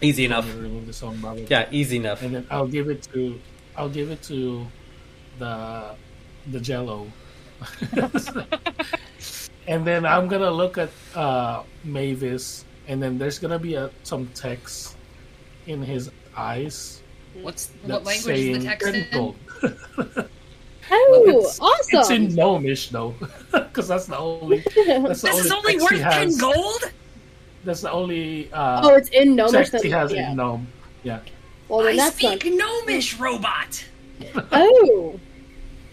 easy 0.00 0.24
enough. 0.24 0.46
Remove 0.46 0.86
the 0.86 0.92
stone, 0.92 1.20
blah, 1.20 1.34
blah, 1.34 1.44
blah. 1.44 1.58
Yeah, 1.58 1.68
easy 1.70 1.96
enough. 1.96 2.22
And 2.22 2.34
then 2.34 2.46
I'll 2.50 2.66
give 2.66 2.88
it 2.88 3.02
to, 3.12 3.38
I'll 3.76 3.88
give 3.88 4.10
it 4.10 4.22
to 4.24 4.66
the, 5.38 5.94
the 6.50 6.60
Jello. 6.60 7.06
and 9.66 9.86
then 9.86 10.04
I'm 10.04 10.28
gonna 10.28 10.50
look 10.50 10.78
at 10.78 10.90
uh, 11.14 11.62
Maevis, 11.86 12.64
and 12.88 13.02
then 13.02 13.18
there's 13.18 13.38
gonna 13.38 13.58
be 13.58 13.74
a, 13.74 13.90
some 14.02 14.28
text 14.34 14.96
in 15.66 15.82
his 15.82 16.10
eyes. 16.36 17.02
What's 17.40 17.66
that's 17.66 17.88
what 17.88 18.04
language 18.04 18.24
saying 18.24 18.56
is 18.56 18.64
the 18.64 18.70
text 18.70 18.94
in? 18.94 20.28
gold. 20.90 21.10
Oh, 21.10 21.38
It's- 21.38 21.60
awesome! 21.60 22.00
It's 22.00 22.10
in 22.10 22.34
gnomish 22.34 22.88
though, 22.90 23.14
because 23.52 23.88
that's 23.88 24.06
the 24.06 24.18
only. 24.18 24.58
That's 24.74 25.22
the 25.22 25.28
This 25.28 25.44
is 25.44 25.52
only 25.52 25.74
only 25.78 25.98
text 25.98 26.02
worth 26.02 26.12
ten 26.12 26.36
gold. 26.38 26.92
That's 27.64 27.80
the 27.80 27.90
only 27.90 28.52
uh, 28.52 28.82
oh, 28.84 28.94
it's 28.94 29.08
in 29.10 29.36
Gnomish. 29.36 29.70
text 29.70 29.84
he 29.84 29.90
has 29.90 30.12
yeah. 30.12 30.30
in 30.30 30.36
gnome. 30.36 30.66
Yeah. 31.02 31.20
Well, 31.68 31.80
then 31.82 31.94
I 31.94 31.96
that's 32.10 32.22
not. 32.22 32.44
gnomish, 32.44 33.18
robot. 33.18 33.84
Oh, 34.52 35.18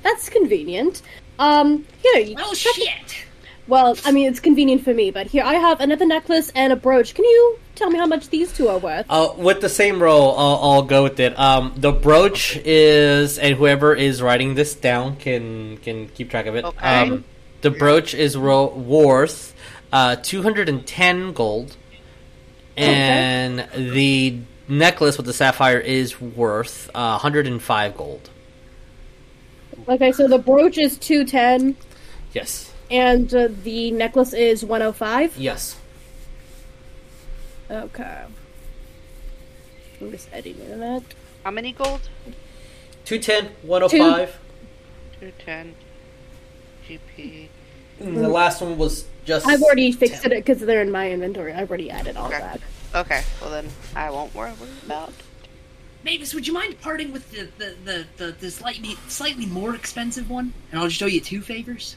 that's 0.04 0.30
convenient. 0.30 1.02
Um, 1.40 1.86
here. 2.04 2.22
you- 2.24 2.36
Well, 2.36 2.54
check- 2.54 2.74
shit. 2.76 3.26
Well, 3.72 3.96
I 4.04 4.12
mean, 4.12 4.28
it's 4.28 4.42
convenient 4.42 4.84
for 4.84 4.94
me, 4.94 5.12
but 5.12 5.28
here 5.28 5.46
I 5.46 5.54
have 5.54 5.80
another 5.80 6.06
necklace 6.06 6.52
and 6.54 6.74
a 6.74 6.76
brooch. 6.76 7.16
Can 7.16 7.24
you 7.24 7.58
tell 7.76 7.90
me 7.90 7.98
how 7.98 8.06
much 8.06 8.28
these 8.28 8.52
two 8.52 8.68
are 8.68 8.78
worth? 8.78 9.06
Uh, 9.10 9.32
with 9.38 9.62
the 9.62 9.70
same 9.70 10.04
roll, 10.04 10.38
I'll, 10.38 10.60
I'll 10.62 10.82
go 10.82 11.04
with 11.04 11.22
it. 11.22 11.40
Um, 11.40 11.72
the 11.78 11.94
brooch 11.94 12.58
is, 12.66 13.40
and 13.40 13.56
whoever 13.56 13.96
is 13.96 14.22
writing 14.22 14.56
this 14.56 14.76
down 14.76 15.16
can 15.16 15.78
can 15.78 16.10
keep 16.10 16.30
track 16.30 16.48
of 16.48 16.58
it. 16.58 16.66
Okay. 16.66 16.86
Um, 16.86 17.24
the 17.62 17.72
brooch 17.72 18.14
is 18.14 18.36
ro- 18.36 18.74
worth 18.76 19.56
uh, 19.94 20.18
two 20.18 20.42
hundred 20.42 20.68
and 20.68 20.86
ten 20.86 21.32
gold, 21.32 21.78
and 22.76 23.70
the 23.74 24.38
necklace 24.68 25.16
with 25.16 25.28
the 25.28 25.34
sapphire 25.34 25.80
is 25.80 26.20
worth 26.20 26.92
uh, 26.94 27.18
hundred 27.18 27.48
and 27.48 27.64
five 27.64 27.96
gold. 27.96 28.30
Okay, 29.88 30.12
so 30.12 30.28
the 30.28 30.40
brooch 30.40 30.78
is 30.78 30.98
two 30.98 31.24
ten, 31.24 31.78
Yes, 32.34 32.71
and 32.92 33.34
uh, 33.34 33.48
the 33.64 33.92
necklace 33.92 34.34
is 34.34 34.64
one 34.66 34.82
hundred 34.82 34.94
five. 34.94 35.38
yes. 35.38 35.78
Okay. 37.70 38.24
I'm 40.02 40.12
just 40.12 40.28
editing 40.34 40.80
that. 40.80 41.04
How 41.44 41.52
many 41.52 41.72
gold? 41.72 42.02
210, 43.06 43.52
105. 43.68 44.38
210. 45.20 45.76
GP. 46.88 47.48
And 48.00 48.18
the 48.18 48.28
last 48.28 48.62
one 48.62 48.78
was 48.78 49.06
just. 49.26 49.48
I've 49.48 49.62
already 49.62 49.92
fixed 49.92 50.26
it 50.26 50.32
because 50.32 50.60
they're 50.60 50.82
in 50.82 50.92
my 50.92 51.12
inventory. 51.12 51.54
I've 51.54 51.70
already 51.70 51.90
added 51.92 52.18
all 52.18 52.28
Okay. 52.28 52.40
that. 52.40 52.60
Okay, 52.94 53.24
well 53.42 53.52
then 53.52 53.70
I 53.96 54.10
won't 54.10 54.34
worry 54.36 54.52
about. 54.86 55.14
Maevis, 56.06 56.34
would 56.34 56.46
you 56.48 56.54
mind 56.54 56.82
parting 56.82 57.14
with 57.14 57.30
the 57.32 57.48
the, 57.58 57.76
the, 57.86 58.06
the, 58.18 58.32
the 58.34 58.52
slightly 58.52 58.96
slightly 59.08 59.46
more 59.46 59.76
expensive 59.76 60.30
one, 60.30 60.52
and 60.72 60.82
I'll 60.82 60.88
just 60.90 61.02
owe 61.02 61.06
you 61.06 61.22
two 61.22 61.42
favors. 61.42 61.96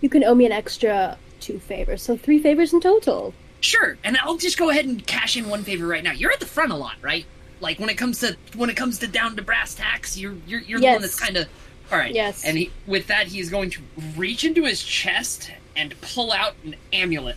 You 0.00 0.08
can 0.08 0.24
owe 0.24 0.34
me 0.34 0.46
an 0.46 0.52
extra 0.52 1.18
two 1.40 1.58
favors, 1.58 2.02
so 2.02 2.16
three 2.16 2.38
favors 2.38 2.72
in 2.72 2.80
total. 2.80 3.34
Sure, 3.60 3.98
and 4.02 4.16
I'll 4.18 4.36
just 4.38 4.56
go 4.58 4.70
ahead 4.70 4.86
and 4.86 5.06
cash 5.06 5.36
in 5.36 5.48
one 5.48 5.64
favor 5.64 5.86
right 5.86 6.02
now. 6.02 6.12
You're 6.12 6.32
at 6.32 6.40
the 6.40 6.46
front 6.46 6.72
a 6.72 6.76
lot, 6.76 6.96
right? 7.02 7.26
Like 7.60 7.78
when 7.78 7.90
it 7.90 7.98
comes 7.98 8.20
to 8.20 8.36
when 8.56 8.70
it 8.70 8.76
comes 8.76 8.98
to 9.00 9.06
down 9.06 9.36
to 9.36 9.42
brass 9.42 9.74
tacks, 9.74 10.16
you're 10.16 10.34
you're, 10.46 10.60
you're 10.60 10.80
the 10.80 10.86
one 10.86 11.02
that's 11.02 11.20
kind 11.20 11.36
of 11.36 11.46
all 11.92 11.98
right. 11.98 12.14
Yes. 12.14 12.44
And 12.44 12.56
he, 12.56 12.70
with 12.86 13.08
that, 13.08 13.26
he's 13.26 13.50
going 13.50 13.70
to 13.70 13.80
reach 14.16 14.44
into 14.44 14.64
his 14.64 14.82
chest 14.82 15.50
and 15.76 15.94
pull 16.00 16.32
out 16.32 16.54
an 16.64 16.76
amulet 16.92 17.36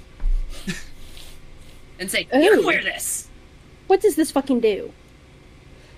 and 1.99 2.09
say, 2.09 2.27
"You 2.33 2.53
Ooh. 2.53 2.55
can 2.57 2.65
wear 2.65 2.83
this." 2.83 3.27
What 3.87 4.01
does 4.01 4.15
this 4.15 4.31
fucking 4.31 4.61
do? 4.61 4.93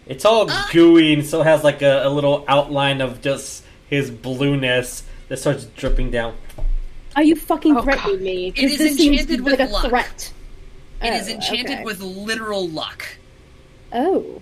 It's 0.07 0.25
all 0.25 0.49
Uh, 0.49 0.67
gooey 0.71 1.13
and 1.13 1.25
still 1.25 1.43
has 1.43 1.63
like 1.63 1.81
a, 1.81 2.05
a 2.05 2.09
little 2.09 2.45
outline 2.47 3.01
of 3.01 3.21
just 3.21 3.63
his 3.87 4.09
blueness 4.11 5.03
that 5.27 5.37
starts 5.37 5.65
dripping 5.75 6.11
down. 6.11 6.35
Are 7.15 7.23
you 7.23 7.35
fucking 7.35 7.77
Oh, 7.77 7.81
threatening 7.81 8.15
God. 8.17 8.21
me? 8.21 8.47
It 8.49 8.55
'Cause 8.55 8.71
is 8.71 8.77
this 8.77 8.97
seems 8.97 9.19
enchanted 9.21 9.41
like 9.45 9.59
with 9.59 9.69
a 9.69 9.71
luck. 9.71 9.89
threat. 9.89 10.33
It 11.01 11.13
is 11.13 11.27
Oh, 11.29 11.31
enchanted 11.33 11.75
okay. 11.75 11.83
with 11.83 12.01
literal 12.01 12.67
luck. 12.67 13.05
Oh. 13.93 14.41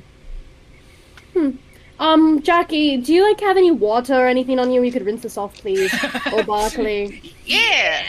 Hmm. 1.33 1.51
Um, 1.99 2.41
Jackie, 2.41 2.97
do 2.97 3.13
you 3.13 3.23
like 3.27 3.39
have 3.41 3.55
any 3.57 3.71
water 3.71 4.13
or 4.15 4.27
anything 4.27 4.59
on 4.59 4.71
you? 4.71 4.83
You 4.83 4.91
could 4.91 5.05
rinse 5.05 5.21
this 5.21 5.37
off, 5.37 5.53
please. 5.55 5.93
or 6.33 6.43
Barkley. 6.43 7.33
Yeah, 7.45 8.07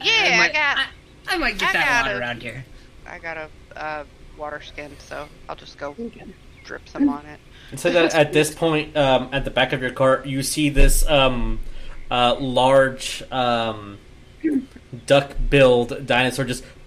Yeah, 0.00 0.12
I 0.34 0.36
might, 0.36 0.52
got- 0.52 0.76
I, 0.78 0.86
I 1.28 1.36
might 1.38 1.58
get 1.58 1.70
I 1.70 1.72
that 1.72 2.02
water 2.04 2.16
it. 2.16 2.20
around 2.20 2.42
here. 2.42 2.64
I 3.06 3.18
got 3.18 3.36
a 3.36 3.48
uh, 3.76 4.04
water 4.36 4.60
skin, 4.62 4.90
so 4.98 5.26
I'll 5.48 5.56
just 5.56 5.78
go 5.78 5.94
Okay. 5.98 6.24
drip 6.64 6.88
some 6.88 7.08
on 7.08 7.24
it. 7.26 7.40
And 7.70 7.80
so 7.80 7.90
that 7.90 8.14
at 8.14 8.32
this 8.32 8.54
point, 8.54 8.96
um, 8.96 9.28
at 9.32 9.44
the 9.44 9.50
back 9.50 9.72
of 9.72 9.80
your 9.80 9.90
cart, 9.92 10.26
you 10.26 10.42
see 10.42 10.68
this 10.68 11.06
um, 11.08 11.58
uh, 12.12 12.36
large 12.38 13.22
um, 13.32 13.96
duck-billed 15.06 16.06
dinosaur 16.06 16.44
just 16.44 16.62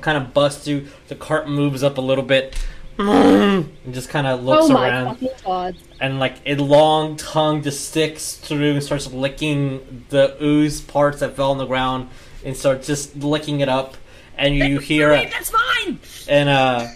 kind 0.00 0.16
of 0.16 0.32
busts 0.32 0.64
through. 0.64 0.88
The 1.08 1.14
cart 1.14 1.48
moves 1.48 1.82
up 1.82 1.98
a 1.98 2.00
little 2.00 2.24
bit 2.24 2.56
and 2.98 3.68
just 3.92 4.08
kind 4.08 4.26
of 4.26 4.42
looks 4.42 4.70
oh 4.70 4.72
my 4.72 4.88
around. 4.88 5.28
god. 5.44 5.76
and 6.00 6.18
like 6.18 6.36
a 6.46 6.54
long 6.54 7.16
tongue 7.16 7.62
just 7.62 7.90
sticks 7.90 8.36
through 8.36 8.72
and 8.72 8.82
starts 8.82 9.12
licking 9.12 10.06
the 10.08 10.34
ooze 10.42 10.80
parts 10.80 11.20
that 11.20 11.36
fell 11.36 11.50
on 11.50 11.58
the 11.58 11.66
ground 11.66 12.08
and 12.42 12.56
starts 12.56 12.86
just 12.86 13.14
licking 13.16 13.60
it 13.60 13.68
up 13.68 13.98
and 14.38 14.54
you 14.54 14.78
hear 14.78 15.12
it 15.12 15.30
that's 15.30 15.52
mine. 15.52 15.98
and 16.26 16.48
uh 16.48 16.86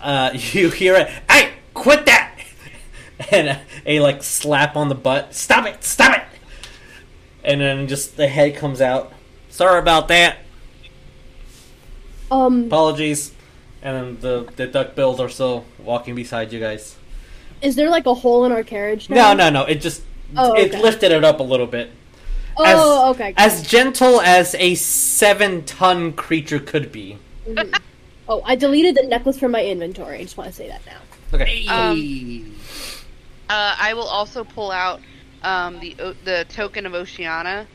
uh 0.00 0.30
you 0.34 0.68
hear 0.70 0.96
it 0.96 1.08
hey 1.30 1.52
quit 1.74 2.06
that 2.06 2.36
and 3.30 3.46
a, 3.48 3.60
a 3.86 4.00
like 4.00 4.24
slap 4.24 4.74
on 4.74 4.88
the 4.88 4.96
butt 4.96 5.32
stop 5.32 5.64
it 5.64 5.84
stop 5.84 6.16
it 6.16 6.24
and 7.46 7.60
then 7.60 7.86
just 7.88 8.16
the 8.16 8.28
head 8.28 8.54
comes 8.56 8.80
out 8.82 9.12
sorry 9.48 9.78
about 9.78 10.08
that 10.08 10.38
Um, 12.30 12.64
apologies 12.66 13.32
and 13.82 13.96
then 13.96 14.20
the 14.20 14.52
the 14.56 14.66
duck 14.66 14.94
bills 14.94 15.20
are 15.20 15.28
still 15.28 15.64
walking 15.78 16.14
beside 16.14 16.52
you 16.52 16.60
guys 16.60 16.96
is 17.62 17.76
there 17.76 17.88
like 17.88 18.06
a 18.06 18.14
hole 18.14 18.44
in 18.44 18.52
our 18.52 18.62
carriage 18.64 19.08
no 19.08 19.16
now? 19.16 19.32
no 19.34 19.50
no 19.50 19.64
it 19.64 19.76
just 19.80 20.02
Oh, 20.36 20.54
it 20.54 20.72
lifted 20.72 21.12
it 21.12 21.22
up 21.24 21.38
a 21.38 21.42
little 21.44 21.68
bit 21.68 21.90
Oh, 22.58 23.10
as, 23.10 23.14
okay. 23.14 23.34
As 23.36 23.62
gentle 23.66 24.18
as 24.22 24.54
a 24.54 24.74
seven 24.76 25.62
ton 25.66 26.14
creature 26.14 26.58
could 26.58 26.90
be. 26.90 27.18
oh, 28.26 28.40
I 28.46 28.56
deleted 28.56 28.94
the 28.94 29.02
necklace 29.02 29.38
from 29.38 29.50
my 29.52 29.62
inventory. 29.62 30.20
I 30.20 30.22
just 30.22 30.38
want 30.38 30.48
to 30.48 30.56
say 30.56 30.66
that 30.68 30.80
now. 30.86 30.96
Okay. 31.34 31.64
Hey. 31.64 31.68
Um, 31.68 32.54
Uh, 33.50 33.76
I 33.78 33.92
will 33.92 34.06
also 34.08 34.42
pull 34.42 34.70
out 34.72 35.02
um, 35.42 35.80
the 35.80 35.94
the 36.24 36.46
token 36.48 36.86
of 36.86 36.94
Oceana, 36.94 37.66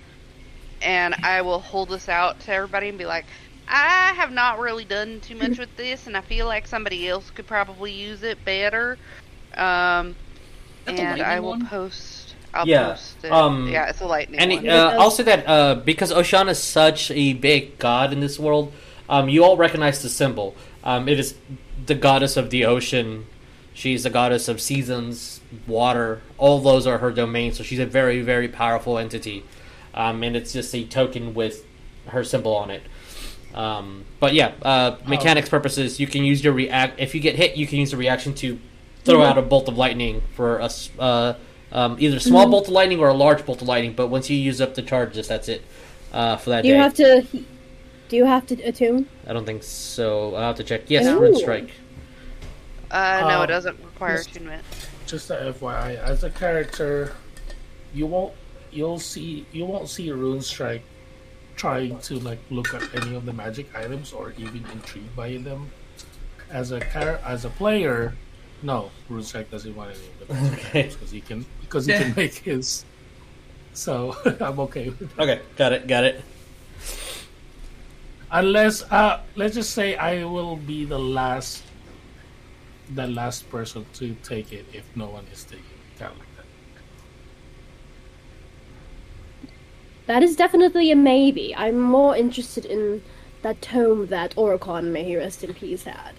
and 0.82 1.16
I 1.24 1.42
will 1.42 1.60
hold 1.60 1.90
this 1.90 2.10
out 2.10 2.40
to 2.42 2.54
everybody 2.54 2.90
and 2.90 2.98
be 2.98 3.06
like, 3.06 3.26
I 3.68 4.14
have 4.16 4.32
not 4.32 4.60
really 4.60 4.86
done 4.86 5.20
too 5.22 5.36
much 5.36 5.58
with 5.58 5.76
this, 5.78 6.08
and 6.08 6.18
I 6.18 6.22
feel 6.22 6.46
like 6.46 6.68
somebody 6.68 7.08
else 7.08 7.30
could 7.32 7.48
probably 7.48 7.92
use 7.92 8.24
it 8.24 8.44
better. 8.44 8.98
Um, 9.56 10.16
and 10.88 11.22
I 11.22 11.40
will 11.40 11.52
one? 11.52 11.66
post. 11.68 12.36
I'll 12.54 12.66
Yeah, 12.66 12.90
post 12.90 13.24
it. 13.24 13.32
um, 13.32 13.70
yeah, 13.72 13.90
it's 13.90 14.02
a 14.02 14.06
lightning 14.06 14.40
And 14.42 14.52
one. 14.52 14.68
uh, 14.68 14.96
also 15.00 15.24
that 15.24 15.48
uh, 15.48 15.76
because 15.76 16.12
Oceana 16.12 16.52
is 16.52 16.60
such 16.60 17.12
a 17.12 17.34
big 17.34 17.78
god 17.80 18.12
in 18.12 18.20
this 18.20 18.38
world, 18.40 18.74
um, 19.08 19.30
you 19.30 19.44
all 19.44 19.56
recognize 19.58 20.02
the 20.02 20.10
symbol. 20.10 20.56
Um, 20.84 21.08
it 21.08 21.20
is 21.20 21.36
the 21.86 21.96
goddess 21.96 22.38
of 22.38 22.50
the 22.50 22.66
ocean. 22.66 23.26
She's 23.74 24.04
the 24.04 24.10
goddess 24.10 24.48
of 24.48 24.60
seasons, 24.62 25.42
water. 25.66 26.22
All 26.38 26.60
those 26.60 26.86
are 26.86 26.98
her 27.00 27.12
domains. 27.12 27.58
So 27.58 27.64
she's 27.64 27.80
a 27.80 27.86
very, 27.86 28.22
very 28.22 28.48
powerful 28.48 28.98
entity. 28.98 29.44
um, 29.94 30.24
and 30.24 30.36
it's 30.36 30.54
just 30.54 30.74
a 30.76 30.86
token 30.86 31.34
with 31.34 31.66
her 32.08 32.24
symbol 32.24 32.56
on 32.56 32.70
it. 32.72 32.84
Um, 33.54 34.06
but 34.20 34.34
yeah, 34.34 34.54
uh, 34.62 34.96
mechanics 35.06 35.50
purposes, 35.50 36.00
you 36.00 36.08
can 36.08 36.24
use 36.24 36.44
your 36.44 36.54
react. 36.54 37.00
If 37.00 37.14
you 37.14 37.20
get 37.22 37.36
hit, 37.36 37.58
you 37.58 37.68
can 37.68 37.80
use 37.80 37.92
the 37.92 37.98
reaction 37.98 38.34
to 38.36 38.58
throw 39.04 39.22
out 39.24 39.38
a 39.38 39.42
bolt 39.42 39.68
of 39.68 39.78
lightning 39.78 40.22
for 40.36 40.60
a 40.60 40.70
uh, 41.00 41.34
um, 41.74 41.98
either 42.00 42.18
a 42.18 42.20
small 42.22 42.50
bolt 42.50 42.68
of 42.68 42.74
lightning 42.74 43.00
or 43.00 43.08
a 43.10 43.14
large 43.14 43.46
bolt 43.46 43.62
of 43.62 43.68
lightning. 43.68 43.94
But 43.94 44.08
once 44.08 44.30
you 44.30 44.38
use 44.38 44.62
up 44.62 44.76
the 44.76 44.82
charges, 44.82 45.28
that's 45.28 45.50
it 45.50 45.64
uh, 46.14 46.38
for 46.38 46.52
that 46.52 46.62
Do 46.62 46.70
you 46.70 46.76
day. 46.76 46.80
have 46.80 46.94
to? 46.96 47.22
Do 48.10 48.16
you 48.18 48.26
have 48.26 48.46
to 48.48 48.62
attune? 48.64 49.08
I 49.28 49.34
don't 49.34 49.46
think 49.46 49.64
so. 49.64 50.36
I'll 50.36 50.44
have 50.44 50.56
to 50.58 50.64
check. 50.64 50.84
Yes, 50.88 51.06
Ooh. 51.06 51.20
Rune 51.20 51.36
Strike. 51.36 51.72
Uh, 52.92 53.22
no, 53.28 53.38
Um, 53.40 53.44
it 53.46 53.48
doesn't 53.48 53.78
require 53.84 54.18
just- 54.18 54.32
attunement. 54.32 54.64
Just 55.08 55.30
a 55.32 55.36
FYI, 55.54 55.96
as 55.98 56.24
a 56.24 56.30
character, 56.30 57.14
you 57.94 58.06
won't 58.06 58.34
you'll 58.72 59.00
see 59.00 59.46
you 59.52 59.66
won't 59.66 59.90
see 59.90 60.10
Rune 60.12 60.42
Strike 60.42 60.84
trying 61.58 62.00
to 62.00 62.20
like 62.20 62.40
look 62.50 62.74
at 62.74 62.84
any 62.96 63.16
of 63.16 63.26
the 63.26 63.34
magic 63.34 63.68
items 63.76 64.14
or 64.14 64.34
even 64.38 64.66
intrigued 64.72 65.14
by 65.16 65.36
them. 65.38 65.70
As 66.50 66.72
a 66.72 66.80
char- 66.80 67.20
as 67.26 67.44
a 67.46 67.50
player, 67.50 68.16
no, 68.64 68.92
Rune 69.10 69.24
Strike 69.24 69.52
doesn't 69.52 69.76
want 69.76 69.92
any 69.92 70.08
of 70.08 70.28
the 70.28 70.34
magic 70.34 70.60
Okay. 70.66 70.80
items 70.80 70.96
because 70.96 71.12
he 71.12 71.22
can 71.22 71.46
because 71.62 71.86
he 71.86 71.94
can 71.94 72.14
make 72.18 72.36
his. 72.36 72.86
So 73.74 74.16
I'm 74.40 74.60
okay 74.62 74.90
with 74.90 75.16
that. 75.16 75.20
Okay, 75.24 75.42
got 75.58 75.74
it, 75.74 75.88
got 75.88 76.04
it. 76.06 76.22
Unless, 78.32 78.84
uh, 78.92 79.20
let's 79.36 79.56
just 79.56 79.72
say 79.72 79.96
I 79.98 80.24
will 80.24 80.56
be 80.56 80.86
the 80.86 80.98
last, 81.00 81.64
the 82.96 83.08
last 83.08 83.50
person 83.50 83.86
to 83.94 84.16
take 84.24 84.52
it 84.52 84.66
if 84.74 84.84
no 84.96 85.08
one 85.08 85.26
is 85.32 85.44
taking 85.44 85.60
it. 85.66 86.00
Kind 86.00 86.12
of 86.14 86.20
like 86.20 86.28
that. 86.38 86.46
That 90.08 90.24
is 90.24 90.36
definitely 90.36 90.92
a 90.92 90.96
maybe. 90.96 91.56
I'm 91.56 91.80
more 91.80 92.16
interested 92.16 92.66
in 92.66 93.04
that 93.44 93.62
tome 93.62 94.08
that 94.08 94.36
Oricon, 94.36 94.86
may 94.92 95.04
he 95.04 95.16
rest 95.16 95.44
in 95.44 95.54
peace, 95.54 95.84
had. 95.84 96.14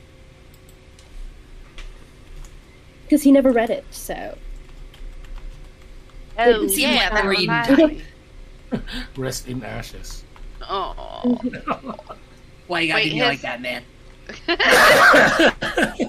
Because 3.04 3.22
he 3.22 3.32
never 3.32 3.50
read 3.52 3.70
it, 3.70 3.84
so. 3.90 4.38
Oh, 6.38 6.62
yeah, 6.62 7.10
like 7.10 7.12
that 7.12 7.24
a 7.24 7.86
read. 7.88 8.02
Rest 9.18 9.48
in 9.48 9.62
ashes. 9.62 10.24
Oh. 10.62 11.38
Why 12.68 12.80
you 12.80 12.88
gotta 12.88 13.02
Wait, 13.04 13.10
do 13.10 13.16
his- 13.16 13.24
like 13.24 13.40
that, 13.42 13.60
man? 13.60 13.82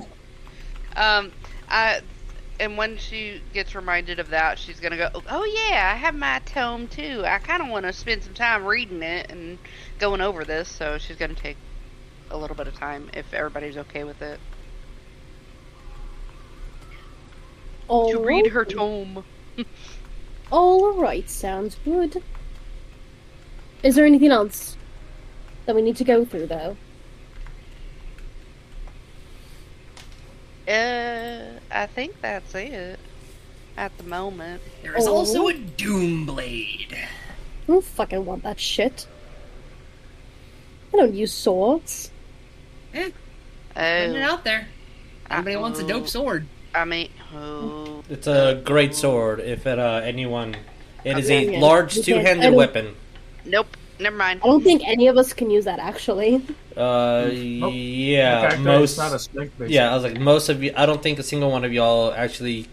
Um, 0.95 1.31
I, 1.69 2.01
and 2.59 2.77
when 2.77 2.97
she 2.97 3.41
gets 3.53 3.75
reminded 3.75 4.19
of 4.19 4.29
that, 4.29 4.59
she's 4.59 4.79
gonna 4.79 4.97
go, 4.97 5.09
"Oh 5.29 5.43
yeah, 5.45 5.91
I 5.93 5.97
have 5.97 6.15
my 6.15 6.39
tome 6.45 6.87
too. 6.87 7.23
I 7.25 7.39
kind 7.39 7.61
of 7.61 7.69
want 7.69 7.85
to 7.85 7.93
spend 7.93 8.23
some 8.23 8.33
time 8.33 8.65
reading 8.65 9.01
it 9.01 9.31
and 9.31 9.57
going 9.99 10.21
over 10.21 10.43
this." 10.43 10.69
So 10.69 10.97
she's 10.97 11.17
gonna 11.17 11.33
take 11.33 11.57
a 12.29 12.37
little 12.37 12.55
bit 12.55 12.67
of 12.67 12.75
time 12.75 13.09
if 13.13 13.33
everybody's 13.33 13.77
okay 13.77 14.03
with 14.03 14.21
it 14.21 14.39
to 17.89 18.19
read 18.23 18.47
her 18.47 18.65
tome. 18.65 19.23
Alright, 20.51 21.29
sounds 21.29 21.77
good. 21.83 22.21
Is 23.81 23.95
there 23.95 24.05
anything 24.05 24.31
else 24.31 24.77
that 25.65 25.75
we 25.75 25.81
need 25.81 25.97
to 25.97 26.03
go 26.03 26.25
through, 26.25 26.47
though? 26.47 26.77
Uh, 30.67 31.59
I 31.71 31.85
think 31.87 32.19
that's 32.21 32.55
it 32.55 32.99
at 33.77 33.95
the 33.97 34.03
moment. 34.03 34.61
There 34.81 34.95
is 34.97 35.07
Oh. 35.07 35.15
also 35.17 35.49
a 35.49 35.53
Doomblade. 35.53 36.93
I 36.93 37.07
don't 37.67 37.83
fucking 37.83 38.25
want 38.25 38.43
that 38.43 38.59
shit. 38.59 39.07
I 40.93 40.97
don't 40.97 41.13
use 41.13 41.33
swords. 41.33 42.11
Eh, 42.93 43.09
putting 43.73 44.15
it 44.15 44.19
Oh, 44.19 44.33
out 44.33 44.43
there. 44.43 44.67
Anybody 45.29 45.55
wants 45.55 45.79
a 45.79 45.87
dope 45.87 46.07
sword? 46.07 46.45
I 46.75 46.85
mean, 46.85 47.09
oh, 47.35 48.03
It's 48.09 48.27
a 48.27 48.61
great 48.63 48.95
sword. 48.95 49.39
If 49.39 49.65
it, 49.65 49.79
uh, 49.79 50.01
anyone, 50.03 50.55
it 51.03 51.17
is 51.17 51.29
a 51.29 51.45
Yeah, 51.53 51.59
large 51.59 51.95
you 51.97 52.03
can't- 52.03 52.21
two-handed 52.23 52.53
weapon. 52.53 52.95
nope, 53.45 53.75
never 53.99 54.15
mind. 54.15 54.41
I 54.43 54.47
don't 54.47 54.63
think 54.63 54.81
any 54.85 55.07
of 55.07 55.17
us 55.17 55.33
can 55.33 55.49
use 55.49 55.65
that, 55.65 55.79
actually. 55.79 56.35
Uh, 56.75 57.29
Nope. 57.31 57.71
yeah, 57.75 58.43
In 58.43 58.49
fact, 58.49 58.61
most. 58.61 58.97
Not 58.97 59.13
a 59.13 59.19
strength. 59.19 59.61
Yeah, 59.67 59.91
I 59.91 59.95
was 59.95 60.03
like, 60.03 60.19
most 60.19 60.49
of 60.49 60.63
you. 60.63 60.73
I 60.75 60.85
don't 60.85 61.01
think 61.03 61.19
a 61.19 61.23
single 61.23 61.51
one 61.51 61.63
of 61.63 61.71
y'all 61.73 62.11
actually 62.13 62.67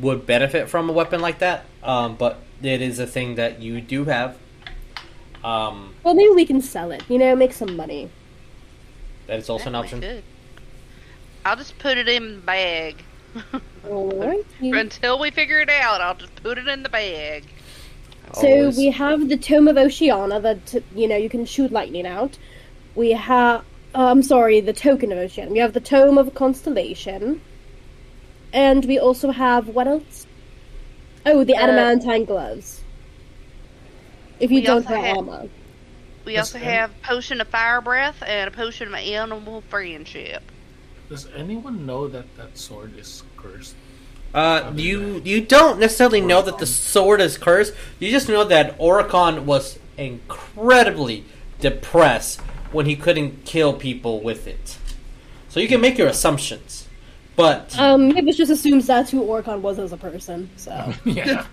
would 0.00 0.26
benefit 0.26 0.68
from 0.68 0.88
a 0.88 0.92
weapon 0.92 1.20
like 1.20 1.38
that. 1.40 1.64
Um, 1.82 2.16
but 2.16 2.38
it 2.62 2.80
is 2.82 2.98
a 2.98 3.06
thing 3.06 3.34
that 3.36 3.60
you 3.60 3.80
do 3.80 4.04
have. 4.04 4.36
Um, 5.44 5.94
Well, 6.02 6.14
maybe 6.14 6.30
we 6.34 6.46
can 6.46 6.62
sell 6.62 6.90
it, 6.90 7.02
you 7.08 7.18
know, 7.18 7.36
make 7.36 7.52
some 7.52 7.76
money. 7.76 8.08
that 9.26 9.38
is 9.38 9.50
also 9.50 9.68
an 9.68 9.74
option. 9.74 10.00
could. 10.00 10.22
I'll 11.44 11.56
just 11.56 11.78
put 11.78 11.98
it 11.98 12.08
in 12.08 12.36
the 12.36 12.40
bag. 12.40 12.96
Alright. 13.86 14.46
Until 14.62 15.18
we 15.18 15.30
figure 15.30 15.58
it 15.60 15.68
out, 15.68 16.00
I'll 16.00 16.14
just 16.14 16.34
put 16.36 16.56
it 16.56 16.66
in 16.66 16.82
the 16.82 16.88
bag. 16.88 17.44
So 18.34 18.48
Always. 18.48 18.76
we 18.76 18.90
have 18.90 19.28
the 19.28 19.36
Tome 19.36 19.68
of 19.68 19.76
Oceana 19.76 20.40
that 20.40 20.82
you 20.94 21.06
know 21.06 21.16
you 21.16 21.28
can 21.28 21.44
shoot 21.46 21.70
lightning 21.70 22.06
out. 22.06 22.36
We 22.96 23.12
have, 23.12 23.60
uh, 23.94 24.06
I'm 24.10 24.22
sorry, 24.22 24.60
the 24.60 24.72
Token 24.72 25.12
of 25.12 25.18
Oceana. 25.18 25.50
We 25.52 25.58
have 25.58 25.72
the 25.72 25.80
Tome 25.80 26.18
of 26.18 26.34
Constellation, 26.34 27.40
and 28.52 28.84
we 28.86 28.98
also 28.98 29.30
have 29.30 29.68
what 29.68 29.86
else? 29.86 30.26
Oh, 31.26 31.44
the 31.44 31.54
Uh, 31.56 31.60
adamantine 31.62 32.24
gloves. 32.24 32.80
If 34.40 34.50
you 34.50 34.62
don't 34.62 34.84
have 34.86 35.04
have- 35.04 35.16
armor, 35.18 35.48
We 36.26 36.32
Yes, 36.32 36.54
also 36.54 36.58
and- 36.58 36.66
have 36.66 37.02
potion 37.02 37.40
of 37.42 37.48
fire 37.48 37.82
breath 37.82 38.22
and 38.26 38.48
a 38.48 38.50
potion 38.50 38.88
of 38.88 38.94
animal 38.94 39.62
friendship. 39.68 40.42
Does 41.10 41.28
anyone 41.36 41.84
know 41.84 42.08
that 42.08 42.34
that 42.38 42.56
sword 42.56 42.98
is 42.98 43.22
cursed? 43.36 43.74
Uh, 44.34 44.72
you 44.74 45.22
you 45.24 45.40
don't 45.40 45.78
necessarily 45.78 46.20
know 46.20 46.42
that 46.42 46.58
the 46.58 46.66
sword 46.66 47.20
is 47.20 47.38
cursed. 47.38 47.72
You 48.00 48.10
just 48.10 48.28
know 48.28 48.42
that 48.42 48.76
Oricon 48.78 49.44
was 49.44 49.78
incredibly 49.96 51.24
depressed 51.60 52.40
when 52.72 52.86
he 52.86 52.96
couldn't 52.96 53.44
kill 53.44 53.72
people 53.72 54.20
with 54.20 54.48
it. 54.48 54.76
So 55.48 55.60
you 55.60 55.68
can 55.68 55.80
make 55.80 55.96
your 55.96 56.08
assumptions, 56.08 56.88
but 57.36 57.78
um, 57.78 58.16
it 58.16 58.24
was 58.24 58.36
just 58.36 58.50
assumes 58.50 58.88
that's 58.88 59.08
who 59.08 59.22
Oricon 59.22 59.60
was 59.60 59.78
as 59.78 59.92
a 59.92 59.96
person. 59.96 60.50
So, 60.56 60.92
yeah. 61.04 61.46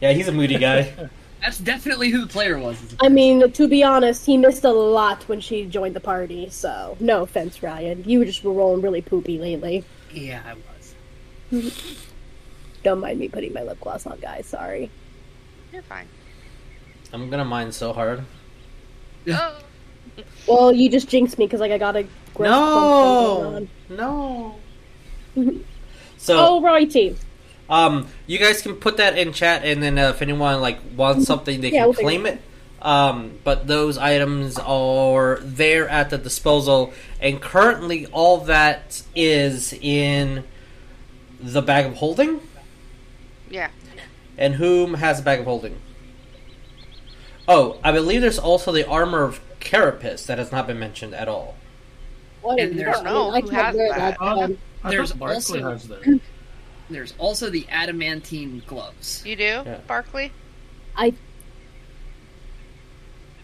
yeah, 0.00 0.12
he's 0.12 0.26
a 0.26 0.32
moody 0.32 0.58
guy. 0.58 0.92
That's 1.40 1.58
definitely 1.58 2.10
who 2.10 2.22
the 2.22 2.26
player 2.26 2.58
was. 2.58 2.96
I 3.00 3.08
mean, 3.08 3.52
to 3.52 3.68
be 3.68 3.84
honest, 3.84 4.26
he 4.26 4.36
missed 4.36 4.64
a 4.64 4.72
lot 4.72 5.22
when 5.28 5.40
she 5.40 5.66
joined 5.66 5.94
the 5.94 6.00
party. 6.00 6.48
So, 6.50 6.96
no 6.98 7.22
offense, 7.22 7.62
Ryan. 7.62 8.02
You 8.04 8.24
just 8.24 8.42
were 8.42 8.52
rolling 8.52 8.82
really 8.82 9.02
poopy 9.02 9.38
lately. 9.38 9.84
Yeah, 10.12 10.42
I 10.44 10.54
was. 10.54 10.62
Don't 12.82 13.00
mind 13.00 13.18
me 13.18 13.28
putting 13.28 13.52
my 13.52 13.62
lip 13.62 13.78
gloss 13.80 14.06
on, 14.06 14.18
guys. 14.20 14.46
Sorry. 14.46 14.90
You're 15.72 15.82
fine. 15.82 16.08
I'm 17.12 17.30
gonna 17.30 17.44
mine 17.44 17.72
so 17.72 17.92
hard. 17.92 18.24
Oh, 19.28 19.58
Well, 20.46 20.72
you 20.72 20.90
just 20.90 21.08
jinxed 21.08 21.38
me 21.38 21.46
because 21.46 21.60
like 21.60 21.72
I 21.72 21.78
got 21.78 21.96
a 21.96 22.08
gross 22.34 22.50
No, 22.50 22.66
clump 22.70 23.70
no. 23.88 24.56
So, 26.16 26.60
Alrighty. 26.60 27.16
um, 27.68 28.08
you 28.26 28.38
guys 28.38 28.62
can 28.62 28.76
put 28.76 28.96
that 28.98 29.18
in 29.18 29.32
chat, 29.32 29.64
and 29.64 29.82
then 29.82 29.98
uh, 29.98 30.10
if 30.10 30.22
anyone 30.22 30.60
like 30.60 30.78
wants 30.96 31.26
something, 31.26 31.60
they 31.60 31.70
Yeah, 31.70 31.80
can 31.80 31.86
we'll 31.86 31.94
claim 31.94 32.26
it 32.26 32.34
it. 32.34 32.40
Um, 32.80 33.38
but 33.44 33.66
those 33.66 33.98
items 33.98 34.58
are 34.58 35.38
there 35.42 35.88
at 35.88 36.10
the 36.10 36.18
disposal, 36.18 36.92
and 37.20 37.40
currently 37.40 38.06
all 38.06 38.38
that 38.38 39.02
is 39.14 39.72
in 39.74 40.44
the 41.42 41.62
bag 41.62 41.86
of 41.86 41.94
holding. 41.96 42.40
yeah. 43.50 43.70
And 44.38 44.54
whom 44.54 44.94
has 44.94 45.20
a 45.20 45.22
bag 45.22 45.40
of 45.40 45.44
holding? 45.46 45.78
Oh, 47.46 47.78
I 47.84 47.92
believe 47.92 48.22
there's 48.22 48.38
also 48.38 48.72
the 48.72 48.86
armor 48.88 49.24
of 49.24 49.40
Carapace 49.60 50.24
that 50.26 50.38
has 50.38 50.50
not 50.50 50.66
been 50.66 50.78
mentioned 50.78 51.14
at 51.14 51.28
all. 51.28 51.56
What 52.40 52.58
And 52.58 52.78
there's- 52.78 52.96
I 52.96 53.02
don't 53.02 53.12
know 53.12 53.30
I 53.30 53.40
who 53.42 53.50
has 53.50 53.76
wear 53.76 53.88
that. 53.90 54.16
Oh, 54.20 54.42
um, 54.44 54.58
I 54.82 54.90
There's 54.90 55.12
thought 55.12 55.30
also- 55.30 55.70
has 55.70 55.86
that. 55.88 56.20
There's 56.90 57.14
also 57.18 57.50
the 57.50 57.66
adamantine 57.70 58.62
gloves. 58.66 59.22
You 59.24 59.36
do, 59.36 59.42
Yeah. 59.44 59.78
Barkley? 59.86 60.32
I 60.96 61.12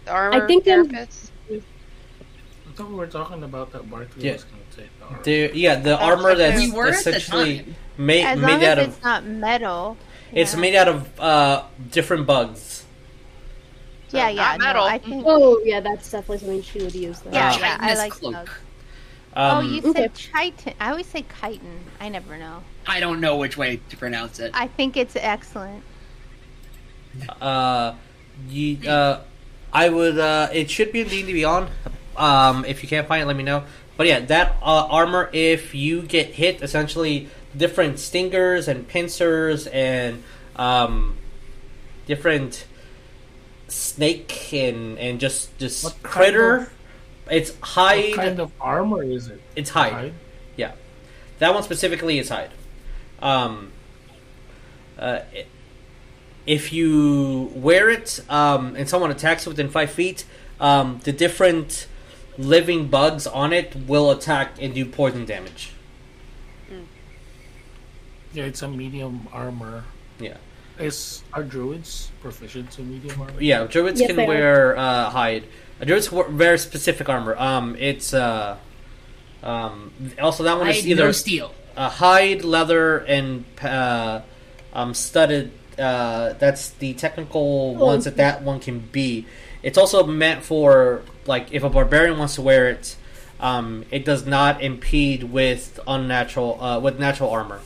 The 0.05 0.11
armor 0.11 0.43
I 0.43 0.47
think 0.47 0.67
I'm- 0.67 0.89
carapace? 0.89 1.31
I 1.51 1.61
thought 2.75 2.89
we 2.89 2.95
were 2.95 3.07
talking 3.07 3.43
about 3.43 3.71
that 3.73 3.89
Barkley 3.89 4.23
Yeah. 4.25 4.33
was 4.33 4.43
going 4.45 4.61
to 4.71 4.77
take 4.77 4.99
the 4.99 5.05
armor. 5.05 5.23
The, 5.23 5.51
yeah, 5.53 5.75
the 5.75 5.97
armor 5.99 6.29
okay. 6.31 6.37
that's 6.49 6.59
We 6.61 6.71
were 6.71 6.87
at 6.87 7.03
the 7.03 7.09
essentially 7.15 7.57
time. 7.59 7.75
Made 7.99 8.25
As 8.25 8.39
long 8.39 8.63
out 8.63 8.77
as 8.79 8.87
of 8.87 8.93
it's 8.93 9.03
not 9.03 9.25
metal. 9.25 9.97
it's 10.31 10.53
yeah. 10.53 10.59
made 10.59 10.75
out 10.75 10.87
of 10.87 11.19
uh, 11.19 11.63
different 11.91 12.25
bugs. 12.25 12.85
Yeah, 14.11 14.23
not 14.23 14.35
yeah. 14.35 14.55
No, 14.57 14.65
metal. 14.65 14.83
I 14.83 14.97
think. 14.97 15.23
oh 15.27 15.61
yeah, 15.63 15.79
that's 15.81 16.09
definitely 16.11 16.39
something 16.39 16.61
she 16.63 16.81
would 16.81 16.95
use. 16.95 17.19
Then. 17.19 17.33
Yeah, 17.33 17.51
Uh, 17.51 17.57
yeah. 17.59 17.77
I 17.79 17.93
like 17.95 18.13
cloak. 18.13 18.33
those. 18.33 18.47
Um, 19.35 19.57
oh, 19.57 19.61
you 19.61 19.79
Okay. 19.91 19.93
said 19.93 20.13
chitin. 20.15 20.73
I 20.79 20.89
always 20.89 21.05
say 21.05 21.23
chitin. 21.39 21.79
I 21.99 22.09
never 22.09 22.37
know. 22.37 22.63
I 22.87 22.99
don't 22.99 23.19
know 23.21 23.37
which 23.37 23.57
way 23.57 23.79
to 23.89 23.97
pronounce 23.97 24.39
it. 24.39 24.51
I 24.55 24.67
think 24.67 24.97
it's 24.97 25.15
excellent. 25.15 25.83
uh, 27.41 27.93
You, 28.49 28.89
uh, 28.89 29.21
I 29.73 29.89
would. 29.89 30.17
Uh, 30.17 30.49
it 30.51 30.71
should 30.71 30.91
be 30.91 31.01
in 31.01 31.07
D 31.09 31.19
and 31.19 31.27
D 31.27 31.33
Beyond. 31.33 31.69
Um, 32.17 32.65
if 32.65 32.81
you 32.81 32.89
can't 32.89 33.07
find 33.07 33.21
it, 33.21 33.25
let 33.27 33.35
me 33.35 33.43
know. 33.43 33.63
But 33.97 34.07
yeah, 34.07 34.19
that 34.21 34.55
uh, 34.63 34.87
armor, 34.89 35.29
if 35.33 35.75
you 35.75 36.01
get 36.01 36.27
hit, 36.27 36.61
essentially 36.63 37.29
different 37.55 37.99
stingers 37.99 38.67
and 38.67 38.87
pincers 38.87 39.67
and 39.67 40.23
um, 40.55 41.17
different 42.05 42.65
snake 43.67 44.51
and 44.53 44.97
and 44.97 45.19
just 45.19 45.57
just 45.59 45.83
What 45.83 45.93
kind 46.03 46.13
critter. 46.13 46.55
of- 46.57 46.73
it's 47.31 47.55
hide. 47.61 48.09
What 48.09 48.15
kind 48.15 48.39
of 48.39 48.51
armor 48.59 49.03
is 49.03 49.27
it? 49.27 49.39
It's 49.55 49.69
hide. 49.69 50.13
Yeah, 50.55 50.71
that 51.37 51.53
one 51.53 51.61
specifically 51.61 52.17
is 52.17 52.29
hide. 52.29 52.49
Um, 53.21 53.71
uh, 54.97 55.19
if 56.47 56.73
you 56.73 57.51
wear 57.53 57.91
it 57.91 58.19
um, 58.29 58.75
and 58.75 58.89
someone 58.89 59.11
attacks 59.11 59.45
you 59.45 59.51
within 59.51 59.69
five 59.69 59.91
feet, 59.91 60.25
um, 60.59 60.99
the 61.03 61.11
different 61.11 61.85
living 62.39 62.87
bugs 62.87 63.27
on 63.27 63.53
it 63.53 63.75
will 63.87 64.09
attack 64.09 64.53
and 64.59 64.73
do 64.73 64.83
poison 64.85 65.25
damage. 65.25 65.71
Yeah, 68.33 68.43
it's 68.45 68.61
a 68.61 68.67
medium 68.67 69.27
armor. 69.33 69.83
Yeah, 70.19 70.37
Is 70.77 71.23
are 71.33 71.43
druids 71.43 72.11
proficient 72.21 72.77
in 72.79 72.91
medium 72.91 73.19
armor? 73.21 73.41
yeah. 73.41 73.65
Druids 73.65 73.99
Yes, 74.01 74.11
can 74.13 74.27
wear 74.27 74.77
uh, 74.77 75.09
hide. 75.09 75.43
Uh, 75.81 75.85
Druids 75.85 76.11
wear 76.11 76.27
very 76.29 76.59
specific 76.59 77.09
armor. 77.09 77.35
Um, 77.37 77.75
it's 77.79 78.13
uh, 78.13 78.57
um, 79.43 79.91
also 80.21 80.43
that 80.43 80.57
one 80.57 80.67
I 80.67 80.71
is 80.71 80.81
had 80.81 80.85
either 80.91 81.05
no 81.05 81.11
steel. 81.11 81.53
uh, 81.77 81.89
hide, 81.89 82.43
leather, 82.43 82.97
and 82.99 83.45
uh, 83.61 84.21
um, 84.73 84.93
studded. 84.93 85.51
Uh, 85.77 86.33
that's 86.33 86.71
the 86.71 86.93
technical 86.93 87.75
ones 87.75 88.03
that 88.03 88.17
that 88.17 88.43
one 88.43 88.59
can 88.59 88.79
be. 88.79 89.25
It's 89.63 89.77
also 89.77 90.05
meant 90.05 90.43
for 90.43 91.01
like 91.25 91.53
if 91.53 91.63
a 91.63 91.69
barbarian 91.69 92.17
wants 92.19 92.35
to 92.35 92.41
wear 92.41 92.69
it, 92.69 92.95
um, 93.39 93.85
it 93.89 94.03
does 94.03 94.25
not 94.25 94.61
impede 94.61 95.23
with 95.23 95.79
unnatural 95.87 96.61
uh, 96.61 96.79
with 96.79 96.99
natural 96.99 97.29
armor. 97.29 97.61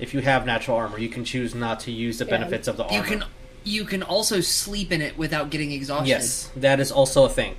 If 0.00 0.14
you 0.14 0.20
have 0.20 0.46
natural 0.46 0.76
armor, 0.76 0.98
you 0.98 1.08
can 1.08 1.24
choose 1.24 1.54
not 1.54 1.80
to 1.80 1.90
use 1.92 2.18
the 2.18 2.24
Yeah. 2.24 2.30
benefits 2.30 2.66
of 2.68 2.76
the 2.76 2.84
armor. 2.84 2.96
You 2.96 3.02
can 3.02 3.24
you 3.62 3.84
can 3.84 4.02
also 4.02 4.40
sleep 4.40 4.90
in 4.90 5.02
it 5.02 5.18
without 5.18 5.50
getting 5.50 5.70
exhausted. 5.72 6.08
yes, 6.08 6.48
that 6.56 6.80
is 6.80 6.90
also 6.90 7.24
a 7.24 7.28
thing. 7.28 7.54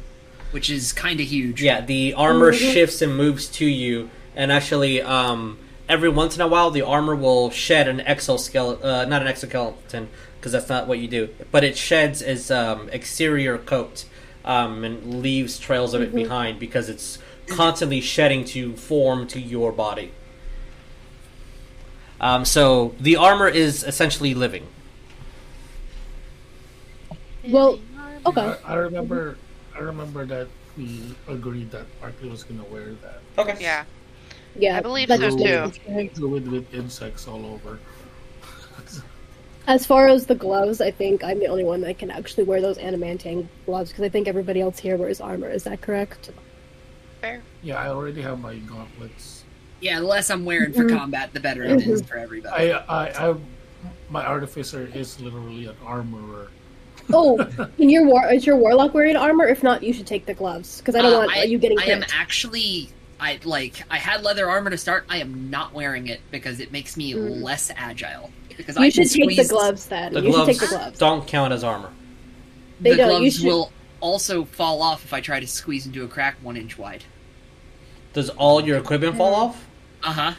which 0.52 0.70
is 0.70 0.92
kind 0.92 1.22
of 1.22 1.28
huge. 1.28 1.62
Yeah, 1.64 1.80
the 1.80 2.14
armor 2.16 2.52
shifts 2.52 3.02
and 3.02 3.16
moves 3.16 3.48
to 3.60 3.66
you, 3.66 4.10
and 4.36 4.52
actually, 4.52 5.02
um, 5.02 5.58
every 5.88 6.10
once 6.10 6.36
in 6.36 6.42
a 6.42 6.48
while, 6.48 6.72
the 6.72 6.82
armor 6.82 7.16
will 7.16 7.50
shed 7.52 7.88
an 7.88 8.02
exoskeleton, 8.02 8.84
uh, 8.84 9.06
not 9.06 9.22
an 9.22 9.30
exoskeleton, 9.30 10.10
because 10.38 10.52
that's 10.52 10.68
not 10.68 10.88
what 10.88 11.00
you 11.00 11.08
do, 11.08 11.30
but 11.54 11.64
it 11.64 11.78
sheds 11.78 12.22
its 12.22 12.52
um, 12.52 12.90
exterior 12.92 13.58
coat 13.60 14.04
um, 14.44 14.84
and 14.84 15.22
leaves 15.22 15.58
trails 15.60 15.94
of 15.94 16.02
it 16.02 16.14
behind 16.14 16.60
because 16.60 16.90
it's 16.90 17.18
constantly 17.48 18.02
shedding 18.02 18.44
to 18.44 18.76
form 18.76 19.28
to 19.28 19.40
your 19.40 19.72
body. 19.72 20.12
Um, 22.22 22.46
so 22.46 22.94
the 23.00 23.16
armor 23.18 23.48
is 23.48 23.84
essentially 23.84 24.34
living. 24.36 24.68
Well, 27.48 27.80
okay. 28.26 28.56
I, 28.64 28.74
I 28.74 28.76
remember. 28.76 29.38
I 29.76 29.80
remember 29.80 30.26
that 30.28 30.48
we 30.78 31.16
agreed 31.28 31.72
that 31.72 31.86
Barkley 32.00 32.30
was 32.30 32.44
gonna 32.44 32.64
wear 32.66 32.94
that 33.02 33.22
Okay. 33.38 33.58
Yeah. 33.60 33.86
Yeah, 34.56 34.78
I 34.78 34.82
believe 34.82 35.08
that's- 35.08 35.34
so, 35.34 35.40
that's 35.40 35.78
too. 35.78 35.84
right. 35.92 36.14
druid 36.14 36.48
with 36.50 36.74
insects 36.74 37.28
all 37.28 37.46
over. 37.46 37.80
As 39.68 39.86
far 39.86 40.08
as 40.08 40.26
the 40.26 40.36
gloves, 40.36 40.82
I 40.82 40.92
think 40.92 41.24
I'm 41.24 41.40
the 41.40 41.48
only 41.48 41.64
one 41.64 41.82
that 41.82 41.98
can 42.00 42.10
actually 42.12 42.44
wear 42.44 42.62
those 42.62 42.78
adamantine 42.80 43.48
gloves 43.66 43.92
because 43.92 44.04
I 44.04 44.10
think 44.10 44.28
everybody 44.28 44.60
else 44.60 44.80
here 44.80 44.98
wears 44.98 45.22
armor. 45.22 45.50
Is 45.50 45.64
that 45.64 45.82
correct? 45.82 46.32
Fair. 47.22 47.42
Yeah, 47.62 47.76
I 47.78 47.90
already 47.90 48.22
have 48.24 48.40
my 48.40 48.56
gauntlets. 48.56 49.41
Yeah, 49.82 50.00
the 50.00 50.06
less 50.06 50.30
I'm 50.30 50.46
wearing 50.46 50.74
for 50.74 50.84
Mhm. 50.86 50.98
combat, 50.98 51.34
the 51.34 51.40
better 51.40 51.64
it 51.64 51.86
is 51.88 52.02
for 52.04 52.18
everybody. 52.18 52.72
I, 52.72 52.78
I, 52.78 53.30
I, 53.32 53.36
my 54.10 54.26
artificer 54.26 54.90
is 54.94 55.20
literally 55.20 55.66
an 55.66 55.76
armorer. 55.86 56.50
Oh, 57.12 57.38
can 57.78 57.90
your 57.90 58.06
war 58.06 58.32
is 58.32 58.46
your 58.46 58.58
warlock 58.58 58.94
wearing 58.94 59.16
armor? 59.16 59.48
If 59.48 59.64
not, 59.64 59.82
you 59.84 59.92
should 59.92 60.06
take 60.08 60.26
the 60.28 60.34
gloves 60.36 60.78
because 60.78 60.96
I 60.96 61.02
don't 61.02 61.14
Uh, 61.14 61.26
want 61.28 61.50
you 61.50 61.58
getting 61.58 61.80
I 61.80 61.86
am 61.86 62.04
actually. 62.14 62.90
I 63.20 63.40
like. 63.44 63.84
I 63.92 63.98
had 63.98 64.24
leather 64.24 64.50
armor 64.50 64.70
to 64.72 64.78
start. 64.78 65.06
I 65.10 65.18
am 65.18 65.50
not 65.52 65.74
wearing 65.74 66.08
it 66.08 66.22
because 66.32 66.60
it 66.60 66.72
makes 66.72 66.96
me 66.98 67.14
Mm. 67.14 67.42
less 67.44 67.72
agile. 67.76 68.32
Because 68.58 68.76
You 68.78 68.84
I 68.84 68.90
should 68.90 69.10
take 69.10 69.36
the 69.38 69.46
gloves 69.48 69.86
then. 69.88 70.14
The 70.14 70.22
you 70.22 70.32
gloves, 70.32 70.52
should 70.54 70.60
take 70.62 70.70
the 70.70 70.76
gloves. 70.78 71.00
don't 71.00 71.28
count 71.28 71.54
as 71.54 71.64
armor. 71.64 71.90
They 72.80 72.92
the 72.92 72.98
don't, 72.98 73.10
gloves 73.22 73.38
should- 73.38 73.46
will 73.46 73.72
also 74.00 74.44
fall 74.46 74.82
off 74.82 75.04
if 75.06 75.14
I 75.14 75.22
try 75.22 75.40
to 75.40 75.48
squeeze 75.48 75.86
into 75.86 76.04
a 76.04 76.08
crack 76.08 76.36
one 76.42 76.58
inch 76.58 76.78
wide. 76.78 77.04
Does 78.14 78.30
all 78.32 78.64
your 78.66 78.78
equipment 78.78 79.18
fall 79.18 79.34
off? 79.36 79.66
Uh 80.04 80.12
huh. 80.12 80.34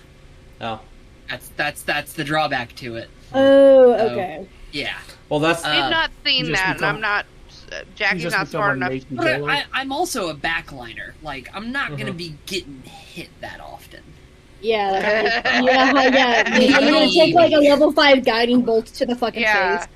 Oh. 0.60 0.80
That's 1.28 1.48
that's 1.56 1.82
that's 1.82 2.12
the 2.12 2.24
drawback 2.24 2.74
to 2.76 2.96
it. 2.96 3.08
Oh, 3.34 3.92
okay. 3.94 4.46
Yeah. 4.72 4.98
Well, 5.28 5.40
that's 5.40 5.64
Uh, 5.64 5.70
We've 5.70 5.90
not 5.90 6.10
seen 6.24 6.46
you 6.46 6.52
just 6.52 6.62
that, 6.62 6.76
and 6.76 6.84
I'm 6.84 7.00
not. 7.00 7.24
Uh, 7.70 7.82
Jackie's 7.94 8.32
not 8.32 8.48
smart 8.48 8.76
enough. 8.76 8.92
But. 9.10 9.42
I, 9.44 9.58
I, 9.60 9.64
I'm 9.72 9.92
also 9.92 10.28
a 10.28 10.34
backliner. 10.34 11.12
Like 11.22 11.48
I'm 11.54 11.72
not 11.72 11.90
gonna 11.96 12.12
Mhm. 12.12 12.16
be 12.18 12.34
getting 12.46 12.82
hit 12.84 13.30
that 13.40 13.60
often. 13.60 14.02
Yeah, 14.60 15.40
that- 15.42 15.64
yeah, 15.64 16.08
yeah. 16.08 16.58
You're 16.60 16.80
gonna 16.80 17.10
take 17.10 17.34
like 17.34 17.52
a 17.52 17.56
level 17.56 17.92
five 17.92 18.24
guiding 18.24 18.60
bolt 18.62 18.86
to 18.86 19.06
the 19.06 19.16
fucking 19.16 19.40
Yeah. 19.42 19.78
face, 19.78 19.88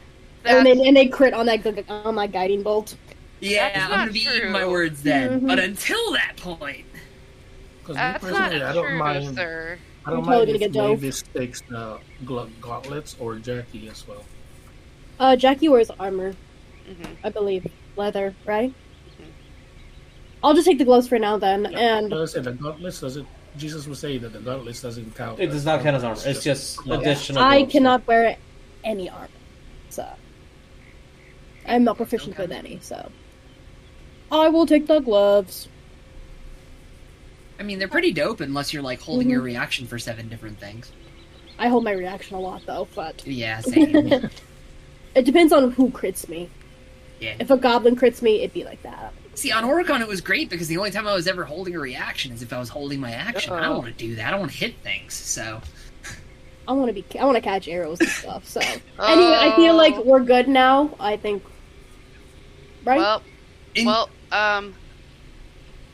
and 0.47 0.65
then 0.65 0.81
and 0.81 0.97
they 0.97 1.07
crit 1.07 1.35
on 1.35 1.45
that 1.47 1.67
on 1.91 2.15
my 2.15 2.27
guiding 2.27 2.63
bolt. 2.63 2.97
Yeah, 3.41 3.89
I'm 3.91 3.91
gonna 3.91 4.13
be 4.13 4.21
eating 4.21 4.51
my 4.53 4.65
words 4.67 5.03
then. 5.03 5.43
Mhm. 5.43 5.47
But 5.49 5.59
until 5.59 6.13
that 6.13 6.37
point, 6.39 6.86
Because 7.87 8.03
me 8.03 8.15
that's 8.15 8.31
not 8.31 8.53
personally, 8.53 8.63
I 8.63 8.73
don't 8.75 8.93
true, 8.93 8.99
mind. 8.99 9.37
sir. 9.37 9.81
I 10.07 10.11
don't 10.13 10.25
You're 10.25 10.27
totally 10.27 10.47
mind 10.47 10.49
gonna 10.49 10.59
if 10.59 10.61
get 10.61 10.73
dove. 10.73 11.01
Maevis 11.01 11.23
takes 11.37 11.63
the 11.69 12.01
gla- 12.25 12.51
gauntlets 12.61 13.15
or 13.19 13.39
Jackie 13.41 13.89
as 13.89 14.05
well. 14.07 14.29
Uh, 15.19 15.37
Jackie 15.37 15.69
wears 15.71 15.91
armor, 15.99 16.39
hmm 16.87 17.15
I 17.25 17.31
believe, 17.31 17.65
leather, 17.97 18.37
right? 18.47 18.73
I'll 20.43 20.55
just 20.55 20.67
take 20.67 20.79
the 20.79 20.85
gloves 20.87 21.09
for 21.09 21.19
now 21.19 21.39
then, 21.39 21.67
and 21.67 22.13
Like 22.13 22.21
I 22.23 22.25
said, 22.27 22.45
the 22.45 22.53
gauntlets 22.53 23.01
doesn't. 23.01 23.29
Jesus 23.57 23.87
was 23.87 24.01
saying 24.01 24.23
that 24.23 24.33
the 24.33 24.41
gauntlets 24.41 24.83
doesn't 24.83 25.15
count. 25.15 25.41
It 25.41 25.49
does 25.49 25.65
not 25.65 25.83
count 25.83 25.97
as 25.97 26.05
armor. 26.05 26.21
It's 26.27 26.45
just 26.45 26.81
additional. 26.91 27.43
I 27.45 27.59
gloves. 27.59 27.73
cannot 27.73 28.07
wear 28.09 28.37
any 28.85 29.11
armor, 29.11 29.29
so 29.91 30.07
I'm 31.67 31.85
not 31.85 31.97
proficient 31.99 32.35
Okay. 32.35 32.45
with 32.45 32.53
any. 32.53 32.81
So 32.81 33.13
I 34.31 34.49
will 34.51 34.67
take 34.67 34.87
the 34.87 35.01
gloves. 35.01 35.69
I 37.59 37.63
mean 37.63 37.79
they're 37.79 37.89
pretty 37.89 38.13
dope 38.13 38.41
unless 38.41 38.73
you're 38.73 38.83
like 38.83 39.01
holding 39.01 39.31
your 39.31 39.41
Mhm. 39.41 39.45
reaction 39.45 39.87
for 39.87 39.99
seven 39.99 40.29
different 40.29 40.59
things. 40.61 40.93
I 41.59 41.69
hold 41.69 41.85
my 41.85 41.93
reaction 41.93 42.37
a 42.37 42.41
lot 42.41 42.63
though, 42.67 42.87
but 42.95 43.27
Yeah, 43.27 43.61
same. 43.63 43.97
it 45.15 45.25
depends 45.25 45.53
on 45.53 45.71
who 45.73 45.89
crits 45.91 46.29
me. 46.29 46.51
yeah. 47.21 47.35
If 47.41 47.51
a 47.51 47.57
goblin 47.57 47.97
crits 47.97 48.21
me, 48.21 48.39
it'd 48.41 48.53
be 48.53 48.65
like 48.65 48.83
that. 48.83 49.13
See, 49.35 49.53
on 49.53 49.65
Oricon 49.65 50.01
it 50.01 50.09
was 50.09 50.21
great 50.21 50.49
because 50.51 50.69
the 50.69 50.77
only 50.79 50.91
time 50.91 51.07
I 51.07 51.15
was 51.15 51.27
ever 51.27 51.45
holding 51.45 51.75
a 51.75 51.79
reaction 51.81 52.33
is 52.33 52.43
if 52.43 52.53
I 52.53 52.59
was 52.59 52.69
holding 52.71 53.01
my 53.01 53.13
action. 53.13 53.53
I 53.53 53.63
don't 53.63 53.79
want 53.79 53.87
to 53.87 53.93
do 54.07 54.15
that. 54.17 54.29
I 54.29 54.31
don't 54.31 54.41
want 54.41 54.53
to 54.53 54.59
hit 54.59 54.77
things. 54.83 55.13
So 55.15 55.61
I 56.69 56.73
want 56.73 56.89
to 56.89 56.93
be. 56.95 57.05
I 57.19 57.25
want 57.25 57.37
to 57.37 57.41
catch 57.43 57.69
arrows 57.69 58.01
and 58.01 58.09
stuff. 58.09 58.47
So 58.47 58.61
anyway, 59.03 59.37
I 59.39 59.55
feel 59.57 59.77
like 59.77 59.95
Oh. 59.97 60.03
we're 60.03 60.21
good 60.25 60.49
now. 60.49 60.95
I 61.01 61.17
think. 61.17 61.43
Right? 62.85 62.99
Well, 62.99 63.23
In- 63.75 63.87
well, 63.87 64.09
um, 64.33 64.75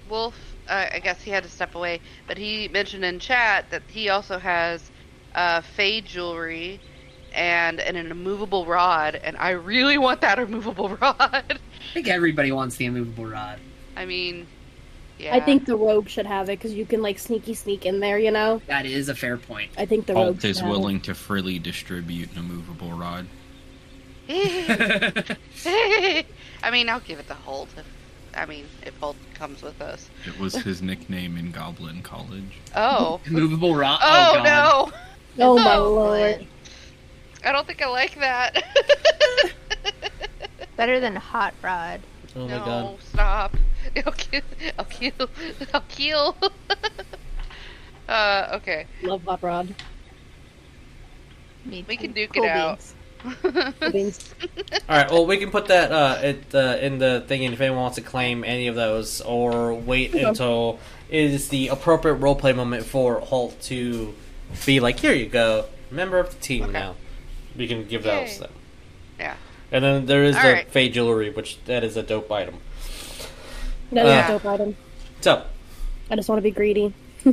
Wolf. 0.08 0.34
Uh, 0.72 0.88
I 0.90 1.00
guess 1.00 1.20
he 1.20 1.30
had 1.30 1.42
to 1.42 1.50
step 1.50 1.74
away, 1.74 2.00
but 2.26 2.38
he 2.38 2.66
mentioned 2.68 3.04
in 3.04 3.18
chat 3.18 3.68
that 3.68 3.82
he 3.88 4.08
also 4.08 4.38
has 4.38 4.90
uh, 5.34 5.60
fade 5.60 6.06
jewelry 6.06 6.80
and, 7.34 7.78
and 7.78 7.94
an 7.98 8.10
immovable 8.10 8.64
rod, 8.64 9.20
and 9.22 9.36
I 9.36 9.50
really 9.50 9.98
want 9.98 10.22
that 10.22 10.38
immovable 10.46 10.88
rod. 10.88 11.18
I 11.20 11.42
think 11.92 12.08
everybody 12.08 12.52
wants 12.52 12.76
the 12.76 12.86
immovable 12.86 13.26
rod. 13.26 13.58
I 13.98 14.06
mean, 14.06 14.46
yeah. 15.18 15.36
I 15.36 15.40
think 15.40 15.66
the 15.66 15.76
rogue 15.76 16.08
should 16.08 16.24
have 16.24 16.48
it 16.48 16.58
because 16.58 16.72
you 16.72 16.86
can 16.86 17.02
like 17.02 17.18
sneaky 17.18 17.52
sneak 17.52 17.84
in 17.84 18.00
there. 18.00 18.18
You 18.18 18.30
know. 18.30 18.62
That 18.66 18.86
is 18.86 19.10
a 19.10 19.14
fair 19.14 19.36
point. 19.36 19.72
I 19.76 19.84
think 19.84 20.06
the 20.06 20.14
rogue 20.14 20.26
Alt 20.26 20.40
should 20.40 20.50
is 20.52 20.60
have 20.60 20.68
it. 20.68 20.70
willing 20.70 21.02
to 21.02 21.14
freely 21.14 21.58
distribute 21.58 22.32
an 22.32 22.38
immovable 22.38 22.92
rod. 22.92 23.26
I 24.28 26.24
mean, 26.70 26.88
I'll 26.88 27.00
give 27.00 27.18
it 27.18 27.28
to 27.28 27.34
Holt. 27.34 27.68
If, 27.76 27.84
I 28.34 28.46
mean, 28.46 28.66
it 28.84 28.98
both 29.00 29.16
comes 29.34 29.62
with 29.62 29.80
us. 29.80 30.08
It 30.26 30.38
was 30.38 30.54
his 30.54 30.80
nickname 30.82 31.36
in 31.36 31.50
Goblin 31.50 32.02
College. 32.02 32.58
Oh. 32.74 33.20
immovable 33.26 33.74
rod. 33.74 34.00
Oh, 34.02 34.42
God. 34.42 34.44
no! 34.44 35.44
Oh 35.44 35.56
my 35.58 35.74
Oh, 35.76 35.92
lord! 35.94 36.46
I 37.44 37.52
don't 37.52 37.66
think 37.66 37.82
I 37.82 37.88
like 37.88 38.14
that. 38.16 38.62
Better 40.76 41.00
than 41.00 41.16
hot 41.16 41.54
rod. 41.62 42.00
Oh 42.34 42.46
my 42.48 42.58
no, 42.58 42.64
god. 42.64 42.98
stop. 43.02 43.56
I'll 44.06 44.12
kill. 44.12 44.42
I'll 44.78 44.84
kill. 44.86 45.28
I'll 45.74 45.84
kill. 45.88 46.36
uh, 48.08 48.48
okay. 48.54 48.86
Love 49.02 49.22
hot 49.24 49.42
rod. 49.42 49.74
Me 51.64 51.84
We 51.86 51.96
can 51.96 52.12
duke 52.12 52.30
it 52.36 52.40
Cool 52.40 52.48
out. 52.48 52.78
beans. 52.78 52.94
Beans. 53.92 54.34
All 54.88 54.96
right. 54.96 55.10
Well, 55.10 55.26
we 55.26 55.36
can 55.36 55.50
put 55.50 55.66
that 55.66 55.92
uh, 55.92 56.18
it, 56.22 56.54
uh, 56.54 56.78
in 56.80 56.98
the 56.98 57.24
thing, 57.26 57.44
and 57.44 57.54
if 57.54 57.60
anyone 57.60 57.80
wants 57.82 57.96
to 57.96 58.02
claim 58.02 58.44
any 58.44 58.66
of 58.66 58.74
those, 58.74 59.20
or 59.20 59.74
wait 59.74 60.14
Okay. 60.14 60.24
until 60.24 60.78
it 61.08 61.20
is 61.30 61.48
the 61.48 61.68
appropriate 61.68 62.18
roleplay 62.20 62.54
moment 62.56 62.84
for 62.84 63.20
Holt 63.20 63.60
to 63.62 64.14
be 64.66 64.80
like, 64.80 64.98
"Here 65.00 65.12
you 65.14 65.26
go, 65.26 65.66
member 65.90 66.18
of 66.18 66.30
the 66.30 66.36
team 66.40 66.64
Okay. 66.64 66.72
now." 66.72 66.94
We 67.56 67.66
can 67.68 67.86
give 67.86 68.04
Yay. 68.06 68.24
those. 68.26 68.38
Then. 68.38 68.48
Yeah. 69.18 69.34
And 69.70 69.84
then 69.84 70.06
there 70.06 70.24
is 70.24 70.36
All 70.36 70.42
the 70.42 70.52
right. 70.52 70.68
Fey 70.70 70.88
jewelry, 70.88 71.30
which 71.30 71.58
that 71.66 71.84
is 71.84 71.96
a 71.96 72.02
dope 72.02 72.30
item. 72.32 72.56
No, 73.90 74.02
Uh, 74.02 74.06
yeah. 74.06 74.28
dope 74.28 74.44
item. 74.46 74.76
So, 75.20 75.42
I 76.10 76.16
just 76.16 76.28
want 76.28 76.38
to 76.38 76.42
be 76.42 76.50
greedy. 76.50 76.92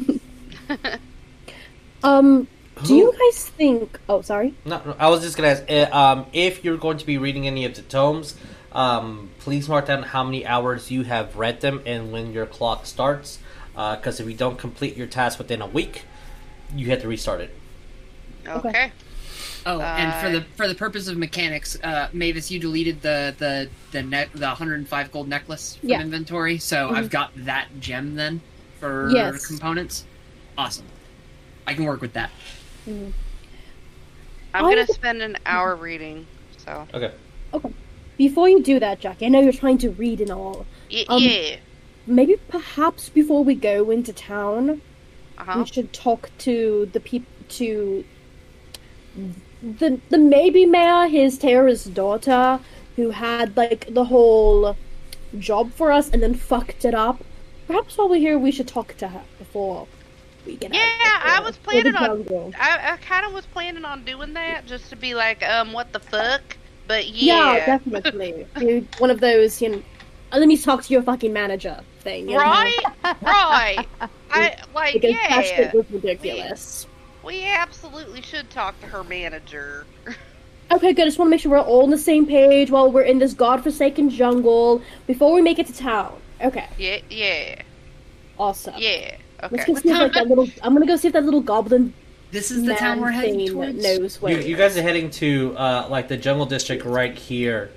um, 2.03 2.47
do 2.83 2.95
you 2.95 3.13
guys 3.19 3.49
think? 3.49 3.99
Oh, 4.09 4.21
sorry. 4.21 4.53
no, 4.65 4.81
no, 4.85 4.95
I 4.99 5.09
was 5.09 5.21
just 5.21 5.35
gonna 5.37 5.49
ask 5.49 5.63
uh, 5.69 5.87
um, 5.95 6.25
if 6.33 6.63
you're 6.63 6.77
going 6.77 6.97
to 6.97 7.05
be 7.05 7.17
reading 7.17 7.47
any 7.47 7.65
of 7.65 7.75
the 7.75 7.81
tomes. 7.83 8.35
Um, 8.71 9.31
please 9.39 9.67
mark 9.67 9.87
down 9.87 10.03
how 10.03 10.23
many 10.23 10.45
hours 10.45 10.91
you 10.91 11.01
have 11.03 11.35
read 11.35 11.61
them 11.61 11.81
and 11.87 12.11
when 12.11 12.33
your 12.33 12.45
clock 12.45 12.85
starts. 12.85 13.39
Because 13.73 14.19
if 14.19 14.27
you 14.27 14.33
don't 14.35 14.57
complete 14.59 14.95
your 14.97 15.07
task 15.07 15.39
within 15.39 15.61
a 15.61 15.65
week, 15.67 16.03
you 16.75 16.87
have 16.89 17.01
to 17.01 17.07
restart 17.07 17.41
it. 17.41 17.55
Okay. 18.47 18.91
Oh, 19.65 19.79
and 19.81 20.13
for 20.15 20.27
Uh, 20.27 20.31
the 20.31 20.41
for 20.55 20.67
the 20.67 20.75
purpose 20.75 21.07
of 21.07 21.17
mechanics, 21.17 21.77
uh, 21.83 22.07
Maevis, 22.13 22.49
you 22.51 22.59
deleted 22.59 23.01
the 23.01 23.33
the 23.37 23.69
the 23.91 24.03
net 24.03 24.29
the 24.33 24.45
105 24.47 25.11
gold 25.11 25.27
necklace 25.27 25.75
from 25.77 25.89
Yeah. 25.89 26.01
inventory, 26.01 26.57
so 26.59 26.89
Mhm. 26.89 26.95
I've 26.95 27.09
got 27.09 27.31
that 27.45 27.67
gem 27.79 28.15
then 28.15 28.41
for 28.79 29.09
Yes. 29.11 29.45
components. 29.47 30.05
Awesome, 30.57 30.85
I 31.67 31.73
can 31.73 31.85
work 31.85 32.01
with 32.01 32.13
that. 32.13 32.29
I'm 32.89 33.13
I 34.53 34.59
gonna 34.61 34.75
would- 34.87 34.89
spend 34.89 35.21
an 35.21 35.37
hour 35.45 35.75
reading. 35.75 36.25
So 36.65 36.87
okay. 36.93 37.11
Okay. 37.53 37.71
Before 38.17 38.49
you 38.49 38.61
do 38.61 38.79
that, 38.79 38.99
Jackie, 38.99 39.25
I 39.25 39.29
know 39.29 39.39
you're 39.39 39.53
trying 39.53 39.77
to 39.79 39.89
read 39.91 40.19
and 40.21 40.31
all. 40.31 40.65
y- 40.91 41.05
Um, 41.07 41.23
yeah. 41.23 41.55
Maybe 42.05 42.35
perhaps 42.49 43.09
before 43.09 43.43
we 43.43 43.55
go 43.55 43.91
into 43.91 44.11
town, 44.11 44.81
Uh-huh. 45.37 45.59
we 45.59 45.65
should 45.65 45.93
talk 45.93 46.29
to 46.39 46.89
the 46.91 46.99
people 46.99 47.31
to 47.49 48.03
the 49.61 49.99
the 50.09 50.17
maybe 50.17 50.65
mayor, 50.65 51.07
his 51.07 51.37
terrorist 51.37 51.93
daughter, 51.93 52.59
who 52.95 53.11
had 53.11 53.55
like 53.57 53.93
the 53.93 54.05
whole 54.05 54.75
job 55.37 55.71
for 55.73 55.91
us 55.91 56.09
and 56.09 56.21
then 56.23 56.33
fucked 56.33 56.83
it 56.85 56.93
up. 56.95 57.23
Perhaps 57.67 57.97
while 57.97 58.09
we're 58.09 58.19
here, 58.19 58.37
we 58.37 58.51
should 58.51 58.67
talk 58.67 58.95
to 58.97 59.09
her 59.09 59.21
before 59.37 59.87
we 60.45 60.57
Yeah. 60.61 60.69
I 60.73 61.41
was 61.43 61.57
here. 61.69 61.81
Or 61.81 61.83
the 61.83 61.91
planning 61.97 62.27
on- 62.29 62.53
I, 62.59 62.93
I 62.93 62.97
kind 62.97 63.25
of 63.25 63.33
was 63.33 63.45
planning 63.47 63.85
on 63.85 64.03
doing 64.05 64.33
that 64.33 64.65
just 64.65 64.89
to 64.89 64.95
be 64.95 65.13
like, 65.15 65.43
um, 65.43 65.73
what 65.73 65.91
the 65.93 65.99
fuck? 65.99 66.41
But 66.87 67.07
Yeah, 67.09 67.53
yeah, 67.55 67.65
definitely. 67.65 68.47
You're 68.59 68.81
one 68.97 69.11
of 69.11 69.19
those, 69.19 69.61
you 69.61 69.69
know, 69.69 69.83
"Uh, 70.31 70.37
let 70.39 70.47
me 70.47 70.57
talk 70.57 70.83
to 70.83 70.93
your 70.93 71.01
fucking 71.03 71.31
manager 71.33 71.79
thing. 71.99 72.27
you 72.29 72.35
know? 72.37 72.41
right, 72.43 72.75
right. 73.21 73.85
I 74.31 74.55
like, 74.73 74.93
Because 74.93 75.15
yeah, 75.15 75.71
was 75.73 75.85
ridiculous. 75.91 76.87
we 77.23 77.43
absolutely 77.45 78.21
should 78.21 78.49
talk 78.49 78.79
to 78.81 78.87
her 78.87 79.03
manager. 79.03 79.85
Okay, 80.71 80.93
good. 80.93 81.01
I 81.01 81.05
just 81.05 81.17
want 81.17 81.29
to 81.29 81.31
make 81.31 81.41
sure 81.41 81.49
we're 81.51 81.59
all 81.61 81.81
on 81.81 81.89
the 81.89 81.97
same 81.97 82.27
page 82.27 82.69
while 82.69 82.91
we're 82.91 83.01
in 83.01 83.17
this 83.17 83.33
godforsaken 83.33 84.11
jungle 84.11 84.83
before 85.07 85.33
we 85.33 85.41
make 85.41 85.57
it 85.57 85.65
to 85.65 85.73
town. 85.73 86.15
Okay, 86.43 86.67
Yeah, 86.77 86.99
yeah, 87.09 87.63
awesome. 88.37 88.75
yeah. 88.77 89.15
Let's 89.51 89.65
go 89.65 89.75
see 89.75 89.89
if 89.89 89.97
like, 89.99 90.13
that 90.13 90.27
little. 90.27 90.47
I'm 90.61 90.73
gonna 90.73 90.85
go 90.85 90.95
see 90.95 91.07
if 91.07 91.13
that 91.13 91.23
little 91.23 91.41
goblin 91.41 91.93
This 92.31 92.51
is 92.51 92.63
the 92.65 92.75
town 92.75 93.01
we're 93.01 93.11
heading 93.11 93.37
thing 93.37 93.47
towards. 93.49 93.81
knows 93.83 94.21
where. 94.21 94.39
You, 94.39 94.49
you 94.49 94.57
guys 94.57 94.77
are 94.77 94.81
heading 94.81 95.09
to 95.11 95.55
uh, 95.57 95.87
like 95.89 96.07
the 96.07 96.17
jungle 96.17 96.45
district 96.45 96.85
right 96.85 97.17
here. 97.17 97.71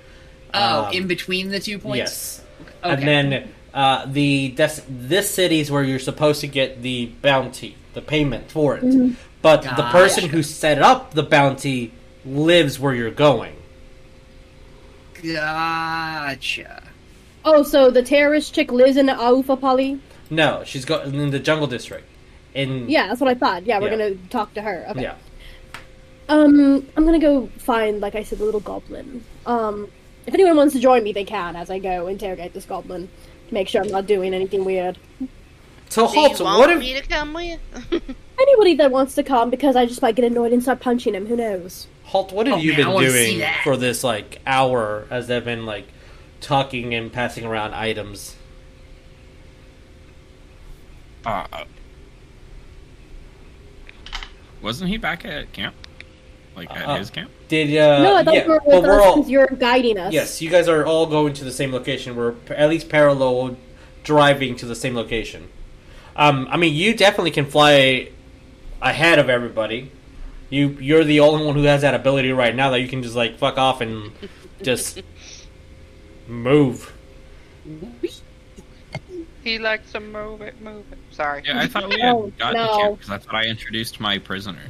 Oh, 0.53 0.85
Um, 0.85 0.93
in 0.93 1.07
between 1.07 1.49
the 1.49 1.59
two 1.59 1.79
points. 1.79 1.97
Yes. 1.97 2.43
Okay. 2.83 2.93
And 2.93 3.01
then 3.01 3.53
uh, 3.73 4.05
the 4.05 4.49
des- 4.49 4.83
this 4.87 5.29
city 5.29 5.59
is 5.59 5.71
where 5.71 5.83
you're 5.83 5.99
supposed 5.99 6.41
to 6.41 6.47
get 6.47 6.81
the 6.81 7.07
bounty, 7.21 7.75
the 7.93 8.01
payment 8.01 8.51
for 8.51 8.77
it. 8.77 8.83
Mm-hmm. 8.83 9.13
But 9.41 9.63
the 9.63 9.89
person 9.91 10.29
who 10.29 10.43
set 10.43 10.81
up 10.81 11.13
the 11.13 11.23
bounty 11.23 11.91
lives 12.25 12.79
where 12.79 12.93
you're 12.93 13.11
going. 13.11 13.55
Gotcha. 15.21 16.83
Oh, 17.45 17.63
so 17.63 17.91
the 17.91 18.03
terrorist 18.03 18.53
chick 18.53 18.71
lives 18.71 18.95
in 18.95 19.07
Aufa 19.07 19.59
Pali? 19.59 19.99
No, 20.29 20.63
she's 20.65 20.85
go- 20.85 21.01
in 21.01 21.29
the 21.31 21.39
jungle 21.39 21.67
district. 21.67 22.05
In 22.53 22.89
Yeah, 22.89 23.07
that's 23.07 23.19
what 23.19 23.29
I 23.29 23.33
thought. 23.35 23.65
Yeah, 23.65 23.79
we're 23.79 23.89
Yeah. 23.91 23.97
gonna 24.09 24.15
talk 24.29 24.53
to 24.55 24.61
her. 24.61 24.85
Okay. 24.91 25.01
yeah. 25.03 25.15
Um, 26.29 26.87
I'm 26.95 27.05
gonna 27.05 27.19
go 27.19 27.49
find, 27.57 27.99
like 27.99 28.15
I 28.15 28.23
said, 28.23 28.39
the 28.39 28.45
little 28.45 28.59
goblin. 28.61 29.23
Um, 29.45 29.89
if 30.25 30.33
anyone 30.33 30.55
wants 30.55 30.73
to 30.73 30.79
join 30.79 31.03
me, 31.03 31.11
they 31.11 31.25
can 31.25 31.55
as 31.55 31.69
I 31.69 31.79
go 31.79 32.07
interrogate 32.07 32.53
this 32.53 32.65
goblin 32.65 33.09
to 33.49 33.53
make 33.53 33.67
sure 33.67 33.81
I'm 33.81 33.89
not 33.89 34.07
doing 34.07 34.33
anything 34.33 34.63
weird. 34.63 34.97
So 35.89 36.07
Do 36.07 36.13
you 36.13 36.19
Holt, 36.27 36.39
want 36.39 36.59
what 36.59 36.69
if 36.71 36.79
me 36.79 36.93
to 36.93 37.01
come 37.01 37.33
with? 37.33 37.59
Anybody 38.39 38.75
that 38.75 38.89
wants 38.91 39.15
to 39.15 39.23
come, 39.23 39.49
because 39.49 39.75
I 39.75 39.85
just 39.85 40.01
might 40.01 40.15
get 40.15 40.25
annoyed 40.25 40.51
and 40.53 40.61
start 40.61 40.79
punching 40.79 41.13
him. 41.13 41.27
Who 41.27 41.35
knows? 41.35 41.87
Holt, 42.05 42.31
what 42.31 42.47
have 42.47 42.57
Oh, 42.57 42.59
you 42.61 42.71
man, 42.73 42.85
been 42.87 42.99
doing 43.11 43.43
for 43.63 43.77
this 43.77 44.03
like 44.03 44.39
hour 44.47 45.05
as 45.11 45.27
they've 45.27 45.43
been 45.43 45.65
like 45.65 45.85
talking 46.41 46.93
and 46.93 47.11
passing 47.11 47.45
around 47.45 47.73
items? 47.73 48.35
Uh, 51.25 51.63
wasn't 54.61 54.89
he 54.89 54.97
back 54.97 55.25
at 55.25 55.51
camp? 55.53 55.75
Like 56.55 56.69
at 56.71 56.87
Uh, 56.87 56.95
his 56.97 57.09
camp? 57.09 57.31
Did 57.47 57.75
uh 57.77 58.03
no, 58.03 58.15
I 58.17 58.23
thought 58.23 58.33
yeah, 58.35 58.43
you 58.43 58.49
were 58.49 58.59
but 58.59 58.67
with 58.67 58.83
we're 58.83 59.01
all 59.01 59.15
because 59.17 59.29
you're 59.31 59.47
guiding 59.47 59.97
us. 59.97 60.13
Yes, 60.13 60.41
you 60.41 60.49
guys 60.49 60.67
are 60.67 60.85
all 60.85 61.05
going 61.07 61.33
to 61.33 61.43
the 61.43 61.51
same 61.51 61.71
location. 61.71 62.15
We're 62.15 62.35
at 62.49 62.69
least 62.69 62.89
parallel 62.89 63.57
driving 64.03 64.55
to 64.57 64.65
the 64.65 64.75
same 64.75 64.95
location. 64.95 65.49
Um, 66.15 66.47
I 66.51 66.57
mean, 66.57 66.75
you 66.75 66.95
definitely 66.95 67.31
can 67.31 67.45
fly 67.45 68.09
ahead 68.81 69.17
of 69.19 69.29
everybody. 69.29 69.91
You 70.49 70.69
you're 70.79 71.03
the 71.03 71.21
only 71.21 71.45
one 71.45 71.55
who 71.55 71.63
has 71.63 71.81
that 71.81 71.95
ability 71.95 72.31
right 72.31 72.55
now 72.55 72.69
that 72.69 72.79
you 72.81 72.87
can 72.87 73.01
just 73.01 73.15
like 73.15 73.37
fuck 73.37 73.57
off 73.57 73.81
and 73.81 74.11
just 74.61 75.01
move. 76.27 76.93
He 79.43 79.59
likes 79.59 79.91
to 79.91 79.99
move 79.99 80.41
it, 80.41 80.59
move 80.61 80.85
it. 80.91 80.97
Sorry. 81.11 81.43
Yeah, 81.45 81.59
I 81.59 81.67
thought 81.67 81.89
we 81.89 81.99
had 81.99 82.13
Oh, 82.15 82.31
gotten 82.37 82.57
no. 82.61 82.67
to 82.67 82.77
camp 82.83 82.97
because 82.99 83.11
I 83.11 83.17
thought 83.17 83.35
I 83.35 83.45
introduced 83.45 83.99
my 83.99 84.17
prisoner. 84.19 84.67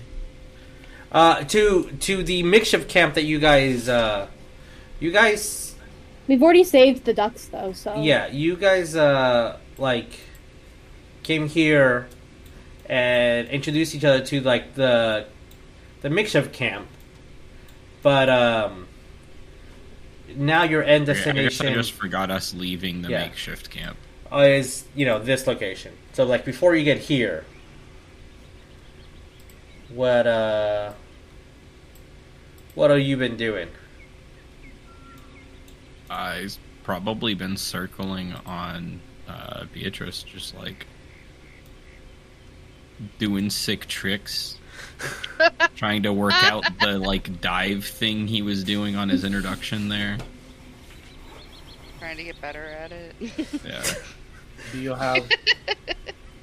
Uh, 1.12 1.44
to 1.44 1.92
to 2.00 2.24
the 2.24 2.42
makeshift 2.44 2.90
camp 2.90 3.14
that 3.14 3.24
you 3.24 3.40
guys 3.40 3.88
uh, 3.88 4.28
you 5.00 5.12
guys 5.12 5.76
We've 6.28 6.42
already 6.42 6.64
saved 6.64 7.04
the 7.06 7.14
ducks, 7.14 7.46
though. 7.48 7.74
So 7.74 8.02
Yeah, 8.02 8.28
you 8.28 8.56
guys 8.56 8.96
uh 8.96 9.58
like 9.78 10.20
came 11.22 11.48
here 11.48 12.08
and 12.88 13.48
introduced 13.50 13.94
each 13.96 14.04
other 14.06 14.26
to 14.26 14.42
like 14.42 14.74
the 14.76 15.26
the 16.02 16.10
makeshift 16.10 16.52
camp. 16.54 16.88
But 18.02 18.30
um 18.30 18.88
now 20.36 20.64
your 20.64 20.82
end 20.84 21.08
Okay, 21.10 21.30
I 21.30 21.34
guess 21.34 21.62
I 21.62 21.74
just 21.74 21.92
forgot 21.92 22.32
us 22.32 22.54
leaving 22.56 23.02
the 23.04 23.10
Yeah. 23.10 23.20
makeshift 23.26 23.70
camp. 23.70 23.98
Is, 24.42 24.86
you 24.96 25.06
know, 25.06 25.20
this 25.20 25.48
location. 25.48 25.94
So 26.14 26.26
like 26.26 26.46
before 26.46 26.76
you 26.76 26.84
get 26.84 27.00
here 27.00 27.46
what 29.94 30.26
uh 30.26 30.94
what 32.76 32.90
have 32.90 33.00
you 33.00 33.18
been 33.18 33.38
doing? 33.38 33.70
I've 36.10 36.58
probably 36.84 37.36
been 37.36 37.56
circling 37.56 38.34
on 38.48 39.00
uh, 39.28 39.66
Beatrice, 39.72 40.24
just 40.24 40.56
like 40.56 40.88
doing 43.20 43.52
sick 43.52 43.86
tricks, 43.86 44.58
trying 45.76 46.02
to 46.04 46.12
work 46.12 46.34
out 46.44 46.64
the 46.80 46.98
like 46.98 47.42
dive 47.42 47.86
thing 47.86 48.28
he 48.28 48.42
was 48.42 48.64
doing 48.64 48.96
on 48.96 49.10
his 49.10 49.24
introduction 49.24 49.90
there. 49.90 50.18
Trying 52.00 52.18
to 52.18 52.24
get 52.24 52.42
better 52.42 52.66
at 52.66 52.92
it. 52.92 53.16
Yeah, 53.64 53.84
Do 54.74 54.80
you 54.80 54.94
have? 54.96 55.30
do 55.30 55.36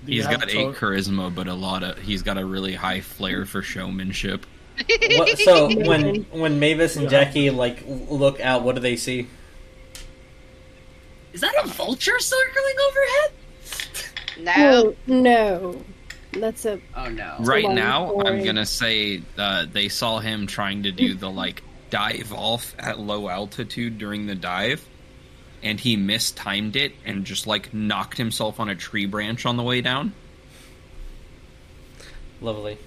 you 0.07 0.23
he's 0.23 0.27
have 0.27 0.41
got 0.41 0.49
to- 0.49 0.59
eight 0.59 0.77
charisma, 0.77 1.35
but 1.35 1.49
a 1.49 1.55
lot 1.55 1.83
of 1.83 1.99
he's 1.99 2.23
got 2.23 2.39
a 2.39 2.45
really 2.45 2.75
high 2.75 3.01
flair 3.01 3.45
for 3.45 3.61
showmanship. 3.61 4.47
What, 5.17 5.39
so 5.39 5.67
when 5.67 6.23
when 6.31 6.59
Maevis 6.59 6.97
and 6.97 7.11
Jackie 7.11 7.51
like 7.51 7.83
look 7.87 8.41
out, 8.41 8.63
what 8.63 8.77
do 8.77 8.81
they 8.81 8.97
see? 8.97 9.27
Is 11.33 11.43
that 11.43 11.53
a 11.63 11.67
vulture 11.67 12.19
circling 12.19 12.77
overhead? 12.89 13.33
no. 14.41 14.63
Oh 14.63 14.97
no, 15.07 15.85
that's 16.33 16.65
a 16.65 16.81
Oh 16.97 17.09
no. 17.09 17.37
Right 17.41 17.65
long 17.65 17.75
now, 17.75 18.21
I'm 18.21 18.45
gonna 18.45 18.65
say 18.65 19.23
uh, 19.37 19.67
they 19.71 19.89
saw 19.89 20.21
him 20.21 20.47
trying 20.47 20.85
to 20.85 20.93
do 20.93 21.15
the 21.15 21.31
like 21.31 21.63
dive 21.91 22.33
off 22.33 22.75
at 22.79 22.99
low 22.99 23.29
altitude 23.29 23.99
during 23.99 24.27
the 24.27 24.35
dive, 24.35 24.87
and 25.63 25.81
he 25.81 25.97
mistimed 25.97 26.77
it 26.77 26.93
and 27.05 27.25
just 27.25 27.47
like 27.47 27.73
knocked 27.75 28.19
himself 28.19 28.61
on 28.61 28.69
a 28.69 28.75
tree 28.75 29.07
branch 29.07 29.47
on 29.47 29.57
the 29.57 29.63
way 29.63 29.81
down. 29.81 30.13
Lovely. 32.41 32.79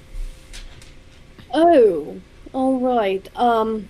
oh, 1.54 2.20
all 2.54 2.80
right. 2.80 3.30
Um, 3.36 3.90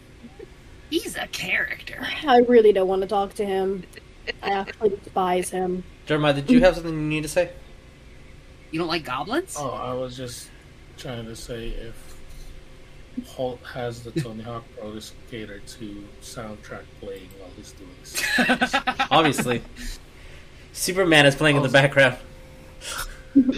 He's 0.89 1.15
a 1.15 1.27
character. 1.27 2.05
I 2.27 2.39
really 2.39 2.71
don't 2.71 2.87
want 2.87 3.01
to 3.01 3.07
talk 3.07 3.33
to 3.35 3.45
him. 3.45 3.83
I 4.43 4.51
actually 4.51 4.89
despise 4.89 5.49
him. 5.49 5.83
Jeremiah, 6.05 6.33
did 6.33 6.51
you 6.51 6.61
have 6.61 6.75
something 6.75 6.93
you 6.93 7.01
need 7.01 7.23
to 7.23 7.29
say? 7.29 7.49
You 8.71 8.79
don't 8.79 8.87
like 8.87 9.03
goblins? 9.03 9.55
Oh, 9.57 9.71
I 9.71 9.93
was 9.93 10.15
just 10.15 10.49
trying 10.97 11.25
to 11.25 11.35
say 11.35 11.69
if 11.69 12.12
Holt 13.27 13.59
has 13.63 14.01
the 14.03 14.11
Tony 14.11 14.41
Hawk 14.43 14.63
Pro 14.77 14.97
Skater 14.99 15.59
2 15.67 16.03
soundtrack 16.21 16.83
playing 16.99 17.29
while 17.39 17.49
he's 17.55 17.73
doing 17.73 17.91
this. 18.59 18.75
Obviously. 19.11 19.61
Superman 20.73 21.25
is 21.25 21.35
playing 21.35 21.55
in 21.57 21.63
the 21.63 21.69
background. 21.69 22.17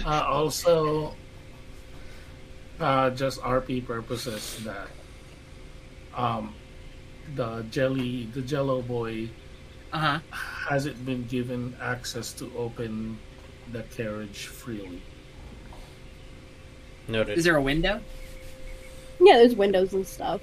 Uh, 0.06 0.24
also, 0.30 1.14
uh, 2.80 3.10
just 3.10 3.42
RP 3.42 3.86
purposes 3.86 4.58
that 4.64 4.88
um, 6.16 6.54
the 7.36 7.62
jelly, 7.72 8.30
the 8.34 8.42
Jello 8.42 8.82
boy, 8.82 9.28
Uh 9.92 9.98
huh. 9.98 10.20
hasn't 10.70 11.06
been 11.06 11.26
given 11.26 11.76
access 11.82 12.32
to 12.34 12.50
open 12.58 13.20
the 13.74 13.84
carriage 13.84 14.46
freely. 14.46 15.02
Noted. 17.10 17.38
Is 17.38 17.44
there 17.44 17.58
a 17.58 17.62
window? 17.62 18.00
Yeah, 19.20 19.38
there's 19.38 19.56
windows 19.56 19.94
and 19.94 20.06
stuff. 20.06 20.42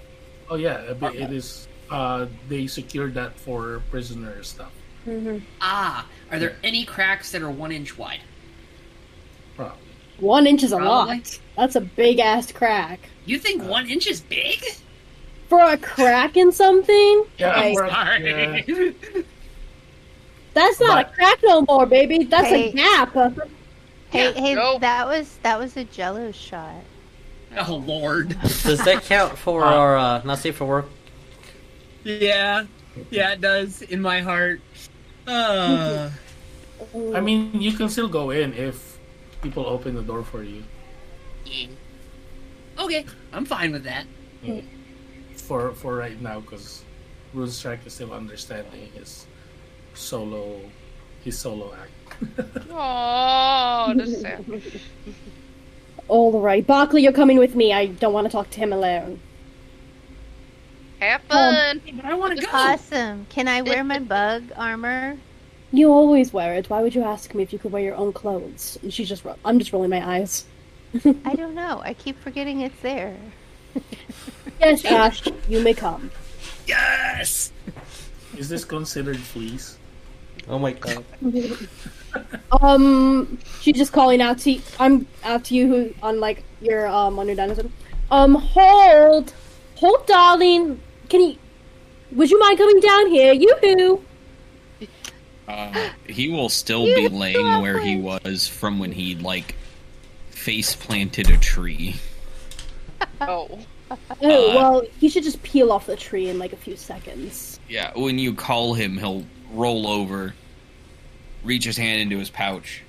Oh 0.50 0.56
yeah, 0.56 0.92
but 0.94 1.14
it 1.14 1.32
is. 1.32 1.68
Uh, 1.90 2.26
they 2.48 2.66
secured 2.66 3.14
that 3.14 3.38
for 3.38 3.82
prisoner 3.90 4.42
stuff. 4.42 4.72
hmm 5.04 5.38
Ah, 5.60 6.06
are 6.30 6.38
there 6.38 6.56
any 6.64 6.84
cracks 6.84 7.32
that 7.32 7.42
are 7.42 7.50
one 7.50 7.70
inch 7.72 7.98
wide? 7.98 8.20
Probably. 9.56 9.76
One 10.18 10.46
inch 10.46 10.62
is 10.62 10.72
a 10.72 10.76
Probably. 10.78 11.16
lot. 11.18 11.38
That's 11.56 11.76
a 11.76 11.80
big 11.80 12.18
ass 12.18 12.50
crack. 12.52 13.00
You 13.26 13.38
think 13.38 13.62
one 13.64 13.88
inch 13.90 14.06
is 14.06 14.20
big? 14.20 14.62
For 15.48 15.60
a 15.60 15.76
crack 15.76 16.36
in 16.38 16.50
something? 16.52 17.24
Yeah, 17.38 17.54
Like, 17.56 17.74
for- 17.76 17.88
Sorry. 17.90 18.96
that's 20.54 20.80
not 20.80 21.06
But- 21.06 21.12
a 21.12 21.14
crack 21.14 21.38
no 21.44 21.62
more, 21.68 21.86
baby. 21.86 22.24
That's 22.24 22.48
Hey. 22.48 22.70
a 22.70 22.72
gap. 22.72 23.12
Hey, 24.10 24.32
Yeah, 24.34 24.40
hey, 24.40 24.54
go. 24.54 24.78
that 24.80 25.06
was 25.06 25.38
that 25.42 25.58
was 25.58 25.76
a 25.76 25.84
Jello 25.84 26.32
shot. 26.32 26.82
oh 27.68 27.76
lord. 27.86 28.36
Does 28.40 28.84
that 28.84 29.02
count 29.04 29.36
for 29.36 29.64
our 29.64 29.96
uh, 29.96 30.22
not 30.24 30.38
safe 30.38 30.56
for 30.56 30.64
work? 30.64 30.88
Yeah, 32.04 32.64
yeah, 33.10 33.32
it 33.32 33.40
does 33.40 33.82
in 33.82 34.00
my 34.00 34.20
heart. 34.20 34.60
Uh, 35.26 36.10
I 37.14 37.20
mean, 37.20 37.60
you 37.60 37.72
can 37.72 37.88
still 37.88 38.08
go 38.08 38.30
in 38.30 38.54
if 38.54 38.98
people 39.40 39.66
open 39.66 39.94
the 39.94 40.02
door 40.02 40.24
for 40.24 40.42
you. 40.42 40.64
okay, 42.78 43.04
I'm 43.32 43.44
fine 43.44 43.72
with 43.72 43.84
that. 43.84 44.06
For 45.36 45.72
for 45.72 45.96
right 45.96 46.20
now, 46.20 46.40
because 46.40 46.82
Rune 47.34 47.50
Strike 47.50 47.86
is 47.86 47.94
still 47.94 48.12
understanding 48.12 48.88
his 48.94 49.26
solo, 49.94 50.60
his 51.22 51.38
solo 51.38 51.74
act. 51.74 51.90
Oh, 52.70 53.92
that's 53.96 54.20
sad. 54.20 54.44
All 56.08 56.40
right, 56.40 56.66
Barkley, 56.66 57.02
you're 57.02 57.12
coming 57.12 57.38
with 57.38 57.54
me. 57.54 57.72
I 57.72 57.86
don't 57.86 58.12
want 58.12 58.26
to 58.26 58.30
talk 58.30 58.50
to 58.50 58.58
him 58.58 58.72
alone. 58.72 59.20
Have 61.00 61.22
um, 61.30 61.80
fun. 61.80 61.96
But 61.96 62.04
I 62.04 62.14
want 62.14 62.38
to 62.38 62.46
go. 62.46 62.52
Awesome. 62.52 63.26
Can 63.28 63.48
I 63.48 63.62
wear 63.62 63.82
my 63.82 63.98
bug 64.14 64.44
armor? 64.56 65.18
You 65.72 65.90
always 65.90 66.32
wear 66.32 66.54
it. 66.54 66.68
Why 66.68 66.82
would 66.82 66.94
you 66.94 67.02
ask 67.02 67.34
me 67.34 67.42
if 67.42 67.52
you 67.52 67.58
could 67.58 67.72
wear 67.72 67.82
your 67.82 67.96
own 67.96 68.12
clothes? 68.12 68.78
And 68.82 68.92
she's 68.92 69.08
just. 69.08 69.24
ro- 69.24 69.38
I'm 69.44 69.58
just 69.58 69.72
rolling 69.72 69.90
my 69.90 70.06
eyes. 70.06 70.44
I 71.24 71.34
don't 71.34 71.54
know. 71.54 71.80
I 71.82 71.94
keep 71.94 72.20
forgetting 72.20 72.60
it's 72.60 72.80
there. 72.82 73.16
Yes, 74.60 74.84
Ash, 74.84 75.22
you 75.48 75.60
may 75.60 75.74
come. 75.74 76.10
Yes. 76.66 77.52
Is 78.36 78.48
this 78.48 78.64
considered 78.64 79.18
fleece? 79.18 79.78
Oh 80.48 80.58
my 80.58 80.72
god. 80.72 81.04
Um, 82.60 83.38
she's 83.60 83.76
just 83.76 83.92
calling 83.92 84.20
out 84.20 84.38
to 84.40 84.60
I'm 84.78 85.06
out 85.24 85.44
to 85.44 85.54
you 85.54 85.66
who 85.66 85.94
on 86.02 86.20
like 86.20 86.44
your 86.60 86.86
um 86.86 87.18
on 87.18 87.26
your 87.26 87.36
dinosaur. 87.36 87.70
Um, 88.10 88.34
hold, 88.34 89.32
hold, 89.76 90.06
darling. 90.06 90.80
Can 91.08 91.20
you? 91.22 91.36
Would 92.12 92.30
you 92.30 92.38
mind 92.38 92.58
coming 92.58 92.80
down 92.80 93.08
here? 93.08 93.32
Yoo-hoo. 93.32 94.04
Uh, 95.48 95.90
he 96.06 96.28
will 96.28 96.48
still 96.48 96.84
be 96.84 97.08
laying 97.08 97.62
where 97.62 97.80
he 97.80 97.96
was 97.96 98.46
from 98.46 98.78
when 98.78 98.92
he 98.92 99.14
like 99.14 99.54
face 100.30 100.76
planted 100.76 101.30
a 101.30 101.38
tree. 101.38 101.96
Oh. 103.20 103.58
Oh 103.90 104.50
Uh, 104.50 104.54
well, 104.54 104.82
he 104.98 105.08
should 105.08 105.22
just 105.22 105.42
peel 105.42 105.70
off 105.70 105.86
the 105.86 105.96
tree 105.96 106.28
in 106.28 106.38
like 106.38 106.52
a 106.52 106.56
few 106.56 106.76
seconds. 106.76 107.60
Yeah, 107.68 107.92
when 107.94 108.18
you 108.18 108.34
call 108.34 108.74
him, 108.74 108.96
he'll 108.96 109.24
roll 109.52 109.86
over, 109.86 110.34
reach 111.44 111.64
his 111.64 111.76
hand 111.76 112.00
into 112.00 112.18
his 112.18 112.30
pouch, 112.30 112.82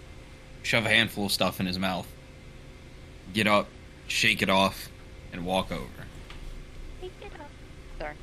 shove 0.61 0.85
a 0.85 0.89
handful 0.89 1.25
of 1.25 1.31
stuff 1.31 1.59
in 1.59 1.65
his 1.65 1.79
mouth, 1.79 2.07
get 3.33 3.47
up, 3.47 3.67
shake 4.07 4.41
it 4.41 4.49
off, 4.49 4.89
and 5.31 5.45
walk 5.45 5.71
over. 5.71 5.87
Shake 7.01 7.11
it 7.21 7.31
off. 7.39 7.49
Sorry. 7.99 8.15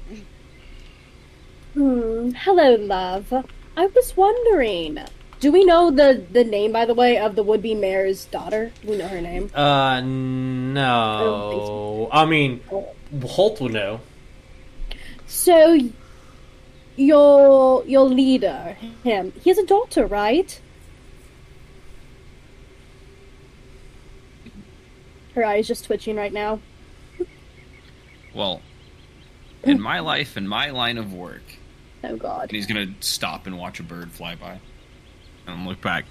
Hmm. 1.74 2.31
Hello, 2.31 2.74
love. 2.76 3.33
I 3.76 3.87
was 3.87 4.16
wondering. 4.16 4.99
Do 5.41 5.53
we 5.53 5.64
know 5.64 5.91
the 5.91 6.22
the 6.31 6.45
name, 6.45 6.72
by 6.72 6.85
the 6.85 6.95
way, 6.95 7.16
of 7.16 7.35
the 7.35 7.43
would 7.43 7.62
be 7.62 7.74
mayor's 7.74 8.26
daughter? 8.26 8.72
Do 8.83 8.91
we 8.91 8.99
know 8.99 9.09
her 9.09 9.22
name? 9.22 9.51
Uh, 9.55 10.01
no. 10.03 12.11
I 12.12 12.26
mean, 12.26 12.61
Holt 13.22 13.61
will 13.61 13.70
know. 13.70 14.01
So, 15.26 15.78
your 17.01 17.82
your 17.86 18.05
leader, 18.05 18.76
him, 19.03 19.32
he 19.42 19.48
has 19.51 19.59
a 19.59 19.64
daughter, 19.64 20.07
right? 20.07 20.61
Her 25.34 25.44
eyes 25.44 25.66
just 25.66 25.84
twitching 25.86 26.16
right 26.16 26.32
now. 26.32 26.61
Well, 28.34 28.61
in 29.64 29.80
my 29.80 30.01
life, 30.01 30.36
in 30.36 30.46
my 30.46 30.70
line 30.70 30.98
of 30.98 31.12
work, 31.12 31.42
Oh 32.05 32.16
God. 32.16 32.42
and 32.42 32.53
he's 32.53 32.66
gonna 32.66 32.94
stop 33.01 33.46
and 33.46 33.59
watch 33.59 33.80
a 33.80 33.82
bird 33.82 34.12
fly 34.12 34.34
by, 34.34 34.61
and 35.46 35.66
look 35.66 35.80
back. 35.80 36.05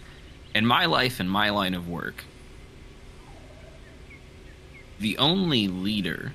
In 0.56 0.66
my 0.66 0.86
life, 0.86 1.20
in 1.20 1.30
my 1.30 1.52
line 1.52 1.76
of 1.76 1.88
work, 1.88 2.24
the 5.00 5.18
only 5.20 5.68
leader 5.68 6.34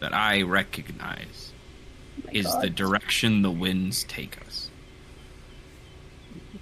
that 0.00 0.12
I 0.12 0.42
recognize 0.42 1.53
Oh 2.26 2.28
is 2.32 2.46
God. 2.46 2.62
the 2.62 2.70
direction 2.70 3.42
the 3.42 3.50
winds 3.50 4.04
take 4.04 4.38
us. 4.46 4.70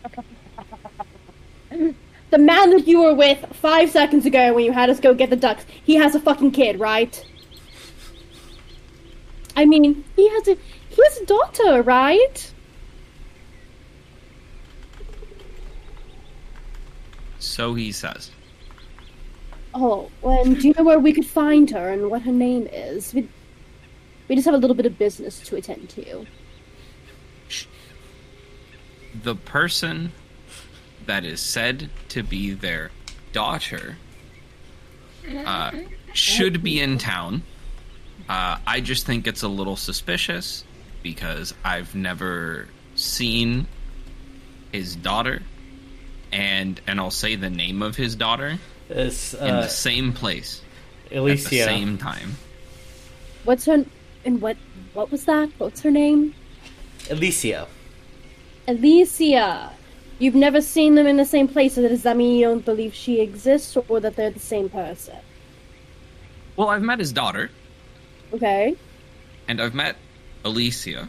The 2.33 2.39
man 2.39 2.71
that 2.71 2.89
you 2.89 3.03
were 3.03 3.13
with 3.13 3.45
five 3.57 3.91
seconds 3.91 4.25
ago 4.25 4.55
when 4.55 4.65
you 4.65 4.73
had 4.73 4.89
us 4.89 4.99
go 4.99 5.13
get 5.13 5.29
the 5.29 5.37
ducks, 5.37 5.67
he 5.85 5.97
has 5.97 6.15
a 6.15 6.21
fucking 6.21 6.53
kid, 6.53 6.81
right? 6.81 7.23
I 9.55 9.67
mean, 9.67 10.03
he 10.17 10.31
has 10.31 10.49
a 10.49 10.57
he 10.89 11.03
has 11.05 11.19
a 11.19 11.27
daughter, 11.27 11.83
right? 11.83 12.53
So 17.39 17.75
he 17.75 17.93
says. 17.93 18.31
Oh, 19.75 20.11
well, 20.23 20.43
and 20.43 20.59
do 20.59 20.69
you 20.69 20.75
know 20.75 20.85
where 20.85 20.99
we 20.99 21.13
could 21.13 21.27
find 21.27 21.69
her 21.71 21.91
and 21.91 22.11
what 22.11 22.23
her 22.23 22.33
name 22.33 22.67
is? 22.73 23.13
We, 23.13 23.29
we 24.33 24.37
just 24.37 24.47
have 24.47 24.55
a 24.55 24.59
little 24.59 24.75
bit 24.75 24.87
of 24.87 24.99
business 24.99 25.41
to 25.41 25.57
attend 25.57 25.91
to. 25.91 26.27
the 29.23 29.35
person 29.35 30.11
that 31.05 31.23
is 31.23 31.39
said 31.39 31.91
to 32.09 32.23
be 32.23 32.55
their 32.55 32.91
daughter 33.35 33.99
uh, 35.45 35.71
should 36.15 36.63
be 36.63 36.81
in 36.81 36.97
town. 36.97 37.43
Uh, 38.27 38.57
I 38.67 38.81
just 38.81 39.05
think 39.05 39.27
it's 39.27 39.43
a 39.43 39.49
little 39.49 39.77
suspicious 39.77 40.65
because 41.03 41.53
I've 41.63 41.95
never 41.95 42.69
seen 42.95 43.67
his 44.73 44.97
daughter, 44.97 45.43
and 46.33 46.81
and 46.87 46.99
I'll 46.99 47.11
say 47.11 47.37
the 47.37 47.51
name 47.51 47.83
of 47.83 47.97
his 47.97 48.17
daughter 48.17 48.59
It's 48.89 49.35
in 49.35 49.51
uh, 49.51 49.61
the 49.61 49.69
same 49.69 50.15
place 50.15 50.63
at 51.15 51.23
the 51.23 51.37
same 51.37 51.99
time. 51.99 52.37
What's 53.45 53.67
her 53.67 53.85
and 54.25 54.41
what 54.41 54.57
what 54.95 55.11
was 55.11 55.25
that? 55.25 55.51
What's 55.59 55.81
her 55.83 55.91
name? 55.91 56.35
Alicia. 57.11 57.67
Alicia. 58.69 59.73
You've 60.19 60.35
never 60.35 60.61
seen 60.61 60.95
them 60.95 61.07
in 61.07 61.17
the 61.17 61.25
same 61.25 61.49
place, 61.49 61.75
so 61.75 61.89
does 61.89 62.03
that 62.05 62.17
mean 62.17 62.37
you 62.37 62.47
don't 62.47 62.65
believe 62.65 62.95
she 62.95 63.21
exists 63.21 63.77
or 63.89 63.99
that 64.01 64.15
they're 64.15 64.31
the 64.31 64.39
same 64.39 64.69
person? 64.69 65.17
Well, 66.55 66.69
I've 66.69 66.83
met 66.83 66.99
his 67.01 67.13
daughter, 67.13 67.51
Okay. 68.33 68.77
and 69.49 69.61
I've 69.61 69.75
met 69.75 69.97
Alicia. 70.45 71.09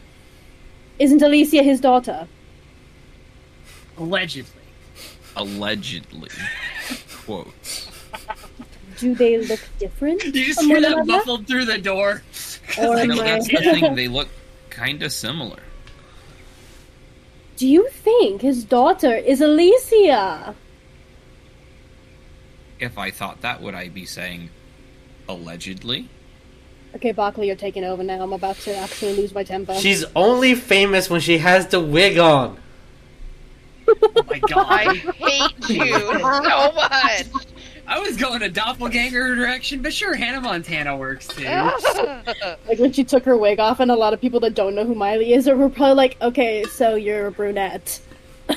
Isn't 0.98 1.22
Alicia 1.22 1.62
his 1.62 1.80
daughter? 1.80 2.26
Allegedly. 3.98 4.62
Allegedly, 5.36 6.30
quote. 7.24 7.54
Do 8.98 9.14
they 9.14 9.38
look 9.38 9.60
different? 9.78 10.24
You 10.24 10.32
just 10.32 10.60
from 10.60 10.68
hear 10.68 10.80
that 10.80 11.06
muffled 11.06 11.46
through 11.46 11.66
the 11.66 11.78
door. 11.78 12.22
Or 12.78 13.04
No, 13.06 13.16
my- 13.16 13.24
that's 13.24 13.48
the 13.48 13.56
thing. 13.58 13.94
They 13.94 14.08
look 14.08 14.28
kind 14.70 15.02
of 15.02 15.12
similar. 15.12 15.60
Do 17.56 17.68
you 17.68 17.88
think 17.90 18.40
his 18.42 18.64
daughter 18.64 19.14
is 19.14 19.40
Alicia? 19.40 20.54
If 22.80 22.98
I 22.98 23.10
thought 23.10 23.40
that, 23.42 23.62
would 23.62 23.74
I 23.74 23.88
be 23.88 24.04
saying 24.04 24.50
allegedly? 25.28 26.08
Okay, 26.96 27.12
Barkley, 27.12 27.46
you're 27.46 27.56
taking 27.56 27.84
over 27.84 28.02
now. 28.02 28.22
I'm 28.22 28.32
about 28.32 28.56
to 28.60 28.76
actually 28.76 29.14
lose 29.14 29.34
my 29.34 29.42
temper. 29.44 29.74
She's 29.74 30.04
only 30.14 30.54
famous 30.54 31.08
when 31.10 31.20
she 31.20 31.38
has 31.38 31.66
the 31.68 31.80
wig 31.80 32.18
on. 32.18 32.58
Oh 33.88 34.24
my 34.28 34.38
god! 34.38 34.66
I 34.70 34.84
god. 34.84 34.96
hate 35.14 35.70
you 35.70 35.92
so 35.92 36.72
much. 36.72 37.26
I 37.86 37.98
was 37.98 38.16
going 38.16 38.42
a 38.42 38.48
doppelganger 38.48 39.34
direction, 39.34 39.82
but 39.82 39.92
sure, 39.92 40.14
Hannah 40.14 40.40
Montana 40.40 40.96
works 40.96 41.26
too. 41.28 41.44
Like 42.66 42.78
when 42.78 42.92
she 42.92 43.04
took 43.04 43.24
her 43.24 43.36
wig 43.36 43.60
off, 43.60 43.78
and 43.80 43.90
a 43.90 43.94
lot 43.94 44.12
of 44.14 44.20
people 44.20 44.40
that 44.40 44.54
don't 44.54 44.74
know 44.74 44.84
who 44.84 44.94
Miley 44.94 45.34
is 45.34 45.46
are 45.48 45.56
were 45.56 45.68
probably 45.68 45.94
like, 45.94 46.16
"Okay, 46.22 46.64
so 46.64 46.94
you're 46.94 47.26
a 47.26 47.30
brunette." 47.32 48.00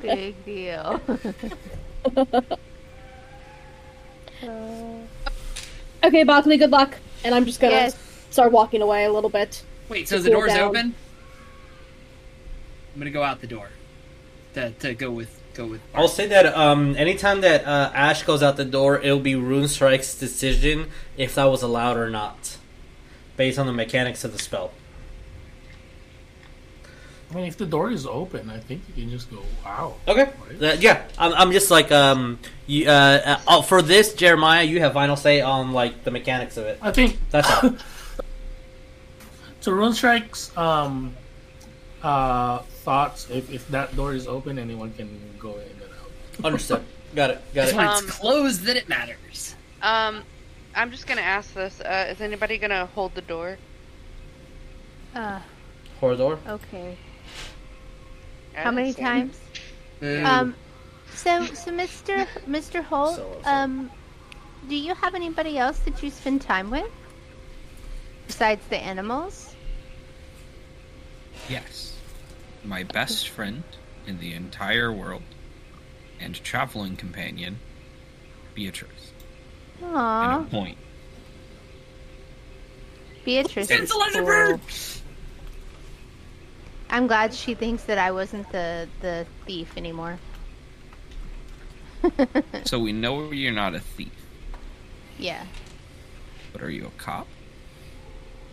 Big 0.00 0.44
deal. 0.44 1.00
Okay, 6.04 6.22
Barkley, 6.24 6.56
good 6.56 6.70
luck. 6.70 6.94
And 7.24 7.34
I'm 7.34 7.44
just 7.46 7.58
gonna 7.58 7.72
Yes. 7.74 7.96
start 8.30 8.52
walking 8.52 8.80
away 8.82 9.04
a 9.04 9.12
little 9.12 9.30
bit. 9.30 9.62
Wait, 9.88 10.06
so 10.08 10.18
the 10.18 10.30
Cool 10.30 10.40
door's 10.40 10.52
down. 10.52 10.68
open? 10.68 10.94
I'm 12.94 12.98
gonna 13.00 13.10
go 13.10 13.22
out 13.22 13.40
the 13.40 13.46
door. 13.46 13.70
To, 14.54 14.70
to 14.70 14.94
go 14.94 15.10
with 15.10 15.40
go 15.56 15.66
with 15.66 15.80
I'll 15.94 16.08
say 16.08 16.26
that 16.28 16.46
um, 16.46 16.94
anytime 16.96 17.40
that 17.40 17.64
uh, 17.64 17.90
Ash 17.94 18.22
goes 18.22 18.42
out 18.42 18.56
the 18.56 18.64
door, 18.64 18.98
it'll 19.00 19.18
be 19.18 19.34
Rune 19.34 19.68
Strike's 19.68 20.14
decision 20.14 20.88
if 21.16 21.34
that 21.34 21.44
was 21.44 21.62
allowed 21.62 21.96
or 21.96 22.10
not, 22.10 22.58
based 23.36 23.58
on 23.58 23.66
the 23.66 23.72
mechanics 23.72 24.24
of 24.24 24.32
the 24.32 24.38
spell. 24.38 24.72
I 27.30 27.34
mean, 27.34 27.46
if 27.46 27.56
the 27.56 27.66
door 27.66 27.90
is 27.90 28.06
open, 28.06 28.48
I 28.50 28.58
think 28.60 28.82
you 28.88 29.02
can 29.02 29.10
just 29.10 29.30
go 29.30 29.42
out. 29.64 29.98
Okay. 30.06 30.30
Uh, 30.62 30.76
yeah, 30.78 31.02
I'm, 31.18 31.32
I'm 31.34 31.52
just 31.52 31.72
like 31.72 31.90
um, 31.90 32.38
you, 32.66 32.88
uh, 32.88 33.20
uh, 33.24 33.40
oh, 33.48 33.62
for 33.62 33.82
this 33.82 34.14
Jeremiah, 34.14 34.62
you 34.62 34.78
have 34.80 34.92
final 34.92 35.16
say 35.16 35.40
on 35.40 35.72
like 35.72 36.04
the 36.04 36.12
mechanics 36.12 36.56
of 36.56 36.66
it. 36.66 36.78
I 36.80 36.92
think 36.92 37.18
That's 37.30 37.50
all. 37.50 37.74
so. 39.60 39.72
Rune 39.72 39.92
Strike's 39.92 40.56
um, 40.56 41.16
uh, 42.06 42.58
thoughts. 42.84 43.28
If, 43.30 43.50
if 43.52 43.66
that 43.68 43.94
door 43.96 44.14
is 44.14 44.26
open, 44.26 44.58
anyone 44.58 44.92
can 44.94 45.08
go 45.38 45.54
in 45.56 45.62
and 45.82 45.82
out. 45.82 46.44
Understood. 46.44 46.82
Got 47.14 47.30
it. 47.30 47.42
Got 47.54 47.64
It's 47.64 47.72
it. 47.72 47.76
when 47.76 47.86
Um, 47.88 48.04
it's 48.04 48.18
closed 48.18 48.62
that 48.62 48.76
it 48.76 48.88
matters. 48.88 49.54
Um, 49.82 50.22
I'm 50.74 50.90
just 50.90 51.06
gonna 51.06 51.20
ask 51.22 51.52
this. 51.54 51.80
Uh, 51.80 52.08
is 52.10 52.20
anybody 52.20 52.58
gonna 52.58 52.86
hold 52.94 53.14
the 53.14 53.22
door? 53.22 53.58
Uh, 55.14 55.40
Corridor. 56.00 56.38
okay. 56.48 56.96
I 58.56 58.60
How 58.60 58.70
many 58.70 58.92
times? 58.92 59.38
Boo. 60.00 60.22
Um, 60.24 60.54
so, 61.14 61.44
so 61.46 61.70
Mr. 61.70 62.26
Mr. 62.48 62.82
Holt, 62.82 63.16
So- 63.16 63.40
so- 63.42 63.50
um, 63.50 63.90
do 64.68 64.76
you 64.76 64.94
have 64.94 65.14
anybody 65.14 65.58
else 65.58 65.78
that 65.80 66.02
you 66.02 66.10
spend 66.10 66.42
time 66.42 66.70
with 66.70 66.90
besides 68.26 68.62
the 68.68 68.76
animals? 68.78 69.54
Yes. 71.48 71.95
My 72.66 72.82
best 72.82 73.28
friend 73.28 73.62
in 74.06 74.18
the 74.18 74.32
entire 74.34 74.92
world 74.92 75.22
and 76.20 76.34
traveling 76.42 76.96
companion, 76.96 77.60
Beatrice. 78.54 79.12
Aww. 79.80 80.38
And 80.38 80.46
a 80.46 80.50
point. 80.50 80.78
Beatrice. 83.24 83.70
It's 83.70 83.82
is 83.82 83.90
a 83.90 83.96
lizard 83.98 84.14
cool. 84.14 84.26
bird! 84.26 84.60
I'm 86.90 87.06
glad 87.06 87.34
she 87.34 87.54
thinks 87.54 87.84
that 87.84 87.98
I 87.98 88.10
wasn't 88.12 88.50
the 88.52 88.88
the 89.00 89.26
thief 89.46 89.76
anymore. 89.76 90.18
So 92.64 92.78
we 92.78 92.92
know 92.92 93.32
you're 93.32 93.52
not 93.52 93.74
a 93.74 93.80
thief, 93.80 94.12
Yeah, 95.18 95.44
but 96.52 96.62
are 96.62 96.70
you 96.70 96.86
a 96.86 96.90
cop? 97.02 97.26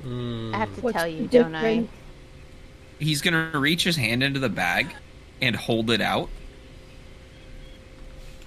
Hmm. 0.02 0.54
I 0.54 0.58
have 0.60 0.74
to 0.76 0.82
What's 0.82 0.98
tell 0.98 1.08
you, 1.08 1.28
the 1.28 1.40
don't 1.40 1.56
I? 1.56 1.88
He's 3.04 3.22
gonna 3.22 3.52
reach 3.54 3.84
his 3.84 3.98
hand 3.98 4.24
into 4.24 4.40
the 4.40 4.48
bag 4.50 4.96
and 5.42 5.56
hold 5.56 5.92
it 5.92 6.00
out. 6.00 6.30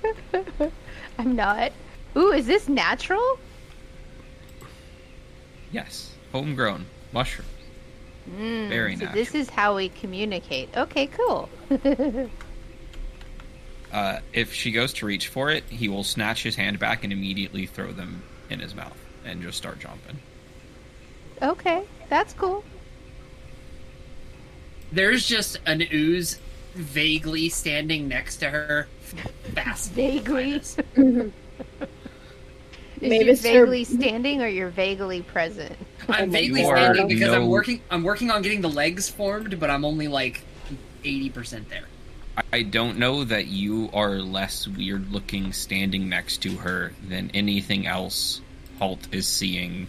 I'm 1.18 1.36
not. 1.36 1.72
Ooh, 2.16 2.32
is 2.32 2.46
this 2.46 2.66
natural? 2.68 3.38
Yes, 5.72 6.12
homegrown 6.32 6.86
mushroom. 7.12 7.46
Mm, 8.30 8.68
Very 8.70 8.96
so 8.96 9.04
natural. 9.04 9.24
this 9.24 9.34
is 9.34 9.50
how 9.50 9.76
we 9.76 9.90
communicate. 9.90 10.70
Okay, 10.76 11.06
cool. 11.06 11.48
Uh, 13.92 14.18
if 14.32 14.52
she 14.52 14.72
goes 14.72 14.92
to 14.92 15.06
reach 15.06 15.28
for 15.28 15.48
it, 15.48 15.62
he 15.70 15.88
will 15.88 16.02
snatch 16.02 16.42
his 16.42 16.56
hand 16.56 16.78
back 16.78 17.04
and 17.04 17.12
immediately 17.12 17.64
throw 17.66 17.92
them 17.92 18.20
in 18.50 18.58
his 18.58 18.74
mouth 18.74 18.98
and 19.24 19.40
just 19.40 19.56
start 19.56 19.78
jumping. 19.78 20.18
okay, 21.40 21.84
that's 22.10 22.34
cool. 22.34 22.62
There's 24.92 25.26
just 25.26 25.58
an 25.66 25.82
ooze 25.92 26.38
vaguely 26.74 27.48
standing 27.48 28.08
next 28.08 28.36
to 28.38 28.50
her. 28.50 28.88
Fast. 29.54 29.92
Vaguely. 29.92 30.60
Mm-hmm. 30.96 31.28
Is 33.00 33.10
Maybe 33.10 33.24
you 33.26 33.30
it's 33.32 33.42
her- 33.44 33.66
vaguely 33.66 33.84
standing 33.84 34.40
or 34.40 34.48
you're 34.48 34.70
vaguely 34.70 35.20
present? 35.20 35.76
I'm 36.08 36.30
oh 36.30 36.32
vaguely 36.32 36.62
You 36.62 36.66
standing 36.66 37.04
oh, 37.04 37.08
because 37.08 37.32
I'm 37.34 37.46
working. 37.48 37.82
I'm 37.90 38.02
working 38.02 38.30
on 38.30 38.40
getting 38.40 38.62
the 38.62 38.70
legs 38.70 39.10
formed, 39.10 39.60
but 39.60 39.68
I'm 39.68 39.84
only 39.84 40.08
like 40.08 40.40
eighty 41.04 41.28
percent 41.28 41.68
there. 41.68 41.84
I 42.54 42.62
don't 42.62 42.98
know 42.98 43.24
that 43.24 43.48
you 43.48 43.90
are 43.92 44.16
less 44.16 44.66
weird 44.66 45.12
looking 45.12 45.52
standing 45.52 46.08
next 46.08 46.38
to 46.38 46.56
her 46.56 46.92
than 47.06 47.30
anything 47.34 47.86
else 47.86 48.40
Holt 48.78 49.08
is 49.12 49.26
seeing 49.26 49.88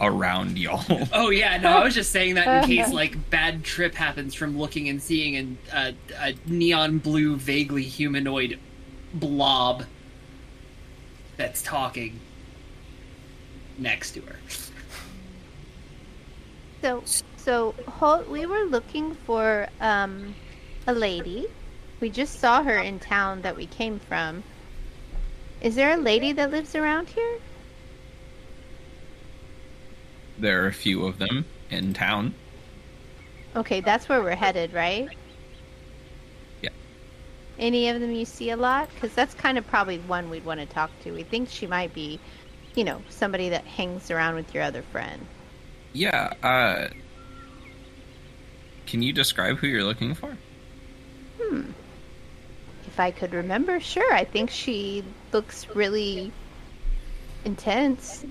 around 0.00 0.58
y'all. 0.58 0.84
Oh 1.12 1.30
yeah, 1.30 1.56
no, 1.58 1.70
I 1.70 1.84
was 1.84 1.94
just 1.94 2.10
saying 2.10 2.34
that 2.34 2.64
in 2.64 2.76
case 2.76 2.92
like 2.92 3.30
bad 3.30 3.64
trip 3.64 3.94
happens 3.94 4.34
from 4.34 4.58
looking 4.58 4.88
and 4.88 5.02
seeing 5.02 5.36
an, 5.36 5.58
uh, 5.72 5.92
a 6.20 6.34
neon 6.46 6.98
blue, 6.98 7.36
vaguely 7.36 7.84
humanoid 7.84 8.58
blob 9.14 9.84
that's 11.36 11.62
talking 11.62 12.18
next 13.78 14.12
to 14.12 14.20
her. 14.22 14.36
So, 16.82 17.02
so 17.36 17.74
Holt, 17.88 18.28
we 18.28 18.46
were 18.46 18.64
looking 18.64 19.14
for 19.14 19.68
um, 19.80 20.34
a 20.86 20.92
lady. 20.92 21.46
We 22.00 22.10
just 22.10 22.40
saw 22.40 22.62
her 22.62 22.78
in 22.78 22.98
town 22.98 23.42
that 23.42 23.56
we 23.56 23.66
came 23.66 23.98
from. 24.00 24.42
Is 25.62 25.76
there 25.76 25.92
a 25.92 25.96
lady 25.96 26.32
that 26.32 26.50
lives 26.50 26.74
around 26.74 27.08
here? 27.08 27.38
There 30.38 30.64
are 30.64 30.66
a 30.66 30.72
few 30.72 31.06
of 31.06 31.18
them 31.18 31.44
in 31.70 31.94
town. 31.94 32.34
Okay, 33.56 33.80
that's 33.80 34.08
where 34.08 34.22
we're 34.22 34.34
headed, 34.34 34.72
right? 34.72 35.08
Yeah. 36.60 36.70
Any 37.58 37.88
of 37.88 38.00
them 38.00 38.12
you 38.12 38.24
see 38.24 38.50
a 38.50 38.56
lot? 38.56 38.88
Because 38.94 39.14
that's 39.14 39.34
kind 39.34 39.58
of 39.58 39.66
probably 39.66 39.98
one 40.00 40.28
we'd 40.28 40.44
want 40.44 40.60
to 40.60 40.66
talk 40.66 40.90
to. 41.02 41.12
We 41.12 41.22
think 41.22 41.48
she 41.48 41.66
might 41.66 41.94
be, 41.94 42.18
you 42.74 42.84
know, 42.84 43.00
somebody 43.10 43.48
that 43.50 43.64
hangs 43.64 44.10
around 44.10 44.34
with 44.34 44.52
your 44.52 44.62
other 44.62 44.82
friend. 44.82 45.24
Yeah, 45.92 46.32
uh. 46.42 46.88
Can 48.86 49.02
you 49.02 49.12
describe 49.12 49.56
who 49.58 49.66
you're 49.66 49.84
looking 49.84 50.14
for? 50.14 50.36
Hmm. 51.40 51.70
If 52.86 53.00
I 53.00 53.10
could 53.10 53.32
remember, 53.32 53.80
sure. 53.80 54.12
I 54.12 54.24
think 54.24 54.50
she 54.50 55.04
looks 55.32 55.68
really 55.74 56.32
intense. 57.44 58.24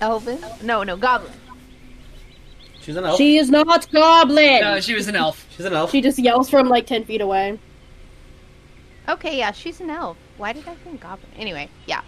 Elvin? 0.00 0.38
No, 0.62 0.82
no, 0.82 0.96
Goblin. 0.96 1.32
She's 2.80 2.96
an 2.96 3.04
elf. 3.04 3.16
She 3.18 3.36
is 3.38 3.50
not 3.50 3.90
goblin. 3.90 4.60
No, 4.60 4.80
she 4.80 4.94
was 4.94 5.08
an 5.08 5.16
elf. 5.16 5.44
She's 5.56 5.66
an 5.66 5.72
elf. 5.72 5.90
she 5.90 6.00
just 6.00 6.18
yells 6.20 6.48
from 6.48 6.68
like 6.68 6.86
ten 6.86 7.04
feet 7.04 7.20
away. 7.20 7.58
Okay, 9.08 9.38
yeah, 9.38 9.50
she's 9.52 9.80
an 9.80 9.90
elf. 9.90 10.16
Why 10.36 10.52
did 10.52 10.66
I 10.68 10.74
think 10.76 11.00
Goblin? 11.00 11.30
Anyway, 11.36 11.68
yeah. 11.86 12.02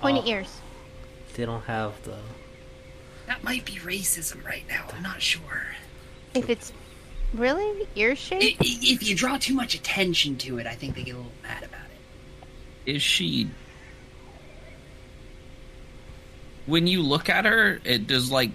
Pointy 0.00 0.20
Oh. 0.24 0.28
ears. 0.28 0.60
They 1.34 1.44
don't 1.46 1.62
have 1.64 2.00
the. 2.04 2.16
That 3.26 3.42
might 3.44 3.64
be 3.64 3.74
racism 3.74 4.44
right 4.44 4.64
now. 4.68 4.86
I'm 4.94 5.02
not 5.02 5.22
sure. 5.22 5.66
If 6.34 6.50
it's 6.50 6.72
really 7.32 7.86
ear 7.94 8.10
I- 8.10 8.14
shape, 8.14 8.56
If 8.60 9.02
you 9.08 9.14
draw 9.14 9.38
too 9.38 9.54
much 9.54 9.74
attention 9.74 10.36
to 10.38 10.58
it, 10.58 10.66
I 10.66 10.74
think 10.74 10.94
they 10.96 11.02
get 11.04 11.14
a 11.14 11.18
little 11.18 11.32
mad 11.42 11.62
about 11.62 11.80
it. 12.86 12.94
Is 12.94 13.02
she. 13.02 13.48
When 16.66 16.86
you 16.86 17.02
look 17.02 17.28
at 17.28 17.44
her, 17.44 17.80
it 17.84 18.06
does 18.06 18.30
like 18.30 18.50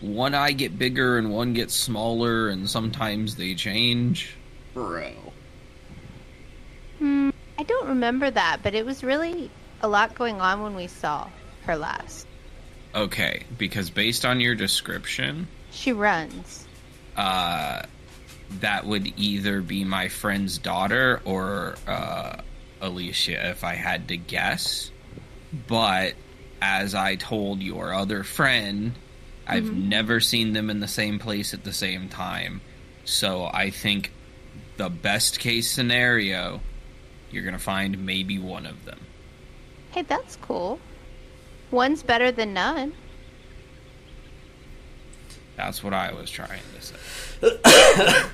one 0.00 0.34
eye 0.34 0.52
get 0.52 0.78
bigger 0.78 1.18
and 1.18 1.30
one 1.32 1.52
gets 1.52 1.74
smaller, 1.74 2.48
and 2.48 2.68
sometimes 2.68 3.36
they 3.36 3.54
change. 3.54 4.34
Bro. 4.74 5.12
I 7.00 7.62
don't 7.66 7.88
remember 7.88 8.30
that, 8.30 8.58
but 8.62 8.74
it 8.74 8.84
was 8.86 9.02
really 9.02 9.50
a 9.82 9.88
lot 9.88 10.14
going 10.14 10.40
on 10.40 10.62
when 10.62 10.74
we 10.74 10.86
saw 10.86 11.28
her 11.64 11.76
last. 11.76 12.26
Okay, 12.94 13.42
because 13.58 13.90
based 13.90 14.24
on 14.24 14.40
your 14.40 14.54
description, 14.54 15.48
She 15.70 15.92
runs. 15.92 16.66
uh, 17.16 17.82
that 18.60 18.86
would 18.86 19.12
either 19.18 19.60
be 19.60 19.84
my 19.84 20.08
friend's 20.08 20.58
daughter 20.58 21.20
or 21.24 21.76
uh, 21.86 22.36
Alicia, 22.80 23.50
if 23.50 23.64
I 23.64 23.74
had 23.74 24.08
to 24.08 24.16
guess. 24.16 24.90
But 25.66 26.14
as 26.66 26.96
I 26.96 27.14
told 27.14 27.62
your 27.62 27.94
other 27.94 28.24
friend, 28.24 28.92
I've 29.46 29.64
mm-hmm. 29.64 29.88
never 29.88 30.18
seen 30.18 30.52
them 30.52 30.68
in 30.68 30.80
the 30.80 30.88
same 30.88 31.20
place 31.20 31.54
at 31.54 31.62
the 31.62 31.72
same 31.72 32.08
time. 32.08 32.60
So 33.04 33.44
I 33.44 33.70
think 33.70 34.10
the 34.76 34.90
best 34.90 35.38
case 35.38 35.70
scenario, 35.70 36.60
you're 37.30 37.44
going 37.44 37.54
to 37.54 37.60
find 37.60 38.04
maybe 38.04 38.40
one 38.40 38.66
of 38.66 38.84
them. 38.84 38.98
Hey, 39.92 40.02
that's 40.02 40.34
cool. 40.42 40.80
One's 41.70 42.02
better 42.02 42.32
than 42.32 42.52
none. 42.52 42.94
That's 45.56 45.84
what 45.84 45.94
I 45.94 46.12
was 46.12 46.30
trying 46.30 46.60
to 46.74 46.82
say. 46.82 48.26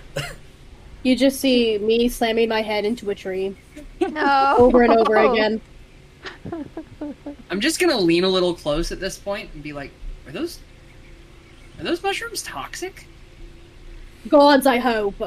You 1.02 1.16
just 1.16 1.40
see 1.40 1.78
me 1.78 2.08
slamming 2.08 2.48
my 2.48 2.62
head 2.62 2.84
into 2.84 3.10
a 3.10 3.14
tree 3.14 3.56
No. 4.00 4.54
over 4.56 4.82
and 4.82 4.92
over 4.92 5.16
again. 5.16 5.60
I'm 7.50 7.60
just 7.60 7.80
gonna 7.80 7.98
lean 7.98 8.24
a 8.24 8.28
little 8.28 8.54
close 8.54 8.92
at 8.92 9.00
this 9.00 9.18
point 9.18 9.50
and 9.54 9.62
be 9.62 9.72
like, 9.72 9.90
"Are 10.26 10.32
those 10.32 10.60
are 11.78 11.84
those 11.84 12.02
mushrooms 12.02 12.42
toxic?" 12.42 13.06
Gods, 14.28 14.66
I 14.66 14.78
hope. 14.78 15.20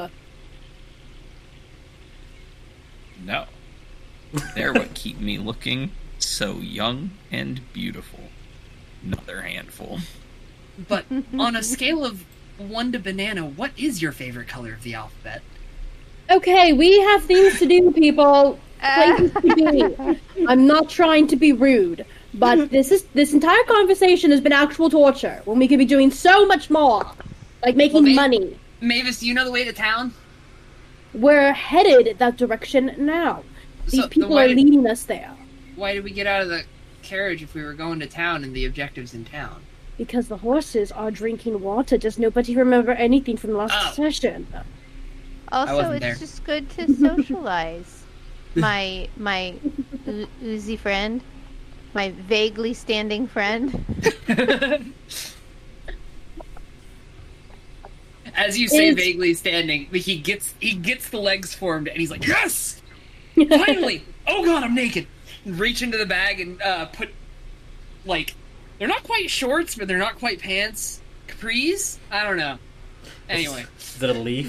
No. 3.24 3.46
They're 4.54 4.72
what 4.72 4.94
keep 4.94 5.20
me 5.20 5.38
looking 5.38 5.92
so 6.18 6.58
young 6.58 7.10
and 7.30 7.60
beautiful. 7.72 8.20
Another 9.02 9.42
handful. 9.42 10.00
But 10.88 11.06
on 11.38 11.56
a 11.56 11.62
scale 11.62 12.04
of 12.04 12.24
one 12.58 12.92
to 12.92 12.98
banana, 12.98 13.44
what 13.44 13.72
is 13.76 14.02
your 14.02 14.12
favorite 14.12 14.48
color 14.48 14.72
of 14.72 14.82
the 14.82 14.94
alphabet? 14.94 15.42
Okay, 16.30 16.72
we 16.72 17.00
have 17.00 17.24
things 17.24 17.58
to 17.60 17.66
do, 17.66 17.92
people. 17.92 18.58
Places 18.80 19.32
to 19.32 19.54
be. 20.36 20.46
I'm 20.48 20.66
not 20.66 20.88
trying 20.88 21.26
to 21.28 21.36
be 21.36 21.52
rude, 21.52 22.04
but 22.34 22.70
this 22.70 22.90
is 22.92 23.04
this 23.14 23.32
entire 23.32 23.62
conversation 23.64 24.30
has 24.30 24.40
been 24.40 24.52
actual 24.52 24.90
torture 24.90 25.40
when 25.44 25.58
we 25.58 25.66
could 25.68 25.78
be 25.78 25.84
doing 25.84 26.10
so 26.10 26.46
much 26.46 26.70
more, 26.70 27.04
like 27.64 27.76
making 27.76 27.94
Well, 27.94 28.02
they- 28.04 28.14
money. 28.14 28.58
Maevis, 28.82 29.20
do 29.20 29.26
you 29.26 29.34
know 29.34 29.44
the 29.44 29.50
way 29.52 29.64
to 29.64 29.72
town? 29.72 30.12
We're 31.14 31.52
headed 31.54 32.18
that 32.18 32.36
direction 32.36 32.94
now. 32.98 33.42
These 33.88 34.02
So, 34.02 34.08
people 34.08 34.30
why 34.30 34.44
are 34.44 34.48
did- 34.48 34.56
leading 34.58 34.86
us 34.86 35.04
there 35.04 35.30
Why 35.76 35.94
did 35.94 36.04
we 36.04 36.10
get 36.10 36.26
out 36.26 36.42
of 36.42 36.48
the 36.48 36.64
carriage 37.02 37.42
if 37.42 37.54
we 37.54 37.62
were 37.62 37.72
going 37.72 38.00
to 38.00 38.06
town 38.06 38.44
and 38.44 38.54
the 38.54 38.64
objective's 38.66 39.14
in 39.14 39.24
town? 39.24 39.62
because 39.96 40.28
the 40.28 40.36
horses 40.36 40.92
are 40.92 41.10
drinking 41.10 41.58
water. 41.62 41.96
Does 41.96 42.18
nobody 42.18 42.54
remember 42.54 42.92
anything 42.92 43.38
from 43.38 43.54
last 43.54 43.72
Oh. 43.74 43.92
session? 43.94 44.46
Also, 45.50 45.92
it's 45.92 46.00
there. 46.00 46.14
just 46.16 46.44
good 46.44 46.68
to 46.70 46.92
socialize. 47.16 47.95
My 48.56 49.08
my 49.16 49.54
oo- 50.08 50.26
oozy 50.42 50.76
friend, 50.76 51.20
my 51.94 52.10
vaguely 52.10 52.74
standing 52.74 53.26
friend. 53.26 53.84
As 58.34 58.58
you 58.58 58.68
say, 58.68 58.88
Is- 58.88 58.96
vaguely 58.96 59.34
standing, 59.34 59.86
he 59.86 60.18
gets 60.18 60.54
he 60.60 60.74
gets 60.74 61.08
the 61.08 61.18
legs 61.18 61.54
formed, 61.54 61.88
and 61.88 61.98
he's 61.98 62.10
like, 62.10 62.26
"Yes, 62.26 62.82
finally! 63.34 64.04
oh 64.26 64.44
god, 64.44 64.62
I'm 64.64 64.74
naked!" 64.74 65.06
Reach 65.46 65.80
into 65.82 65.96
the 65.96 66.06
bag 66.06 66.40
and 66.40 66.60
uh, 66.60 66.86
put 66.86 67.10
like 68.04 68.34
they're 68.78 68.88
not 68.88 69.04
quite 69.04 69.30
shorts, 69.30 69.74
but 69.76 69.88
they're 69.88 69.96
not 69.98 70.18
quite 70.18 70.40
pants. 70.40 71.00
Capris? 71.28 71.98
I 72.10 72.24
don't 72.24 72.36
know. 72.36 72.58
Anyway, 73.28 73.64
Is 73.78 74.02
it 74.02 74.10
a 74.10 74.12
leaf? 74.12 74.46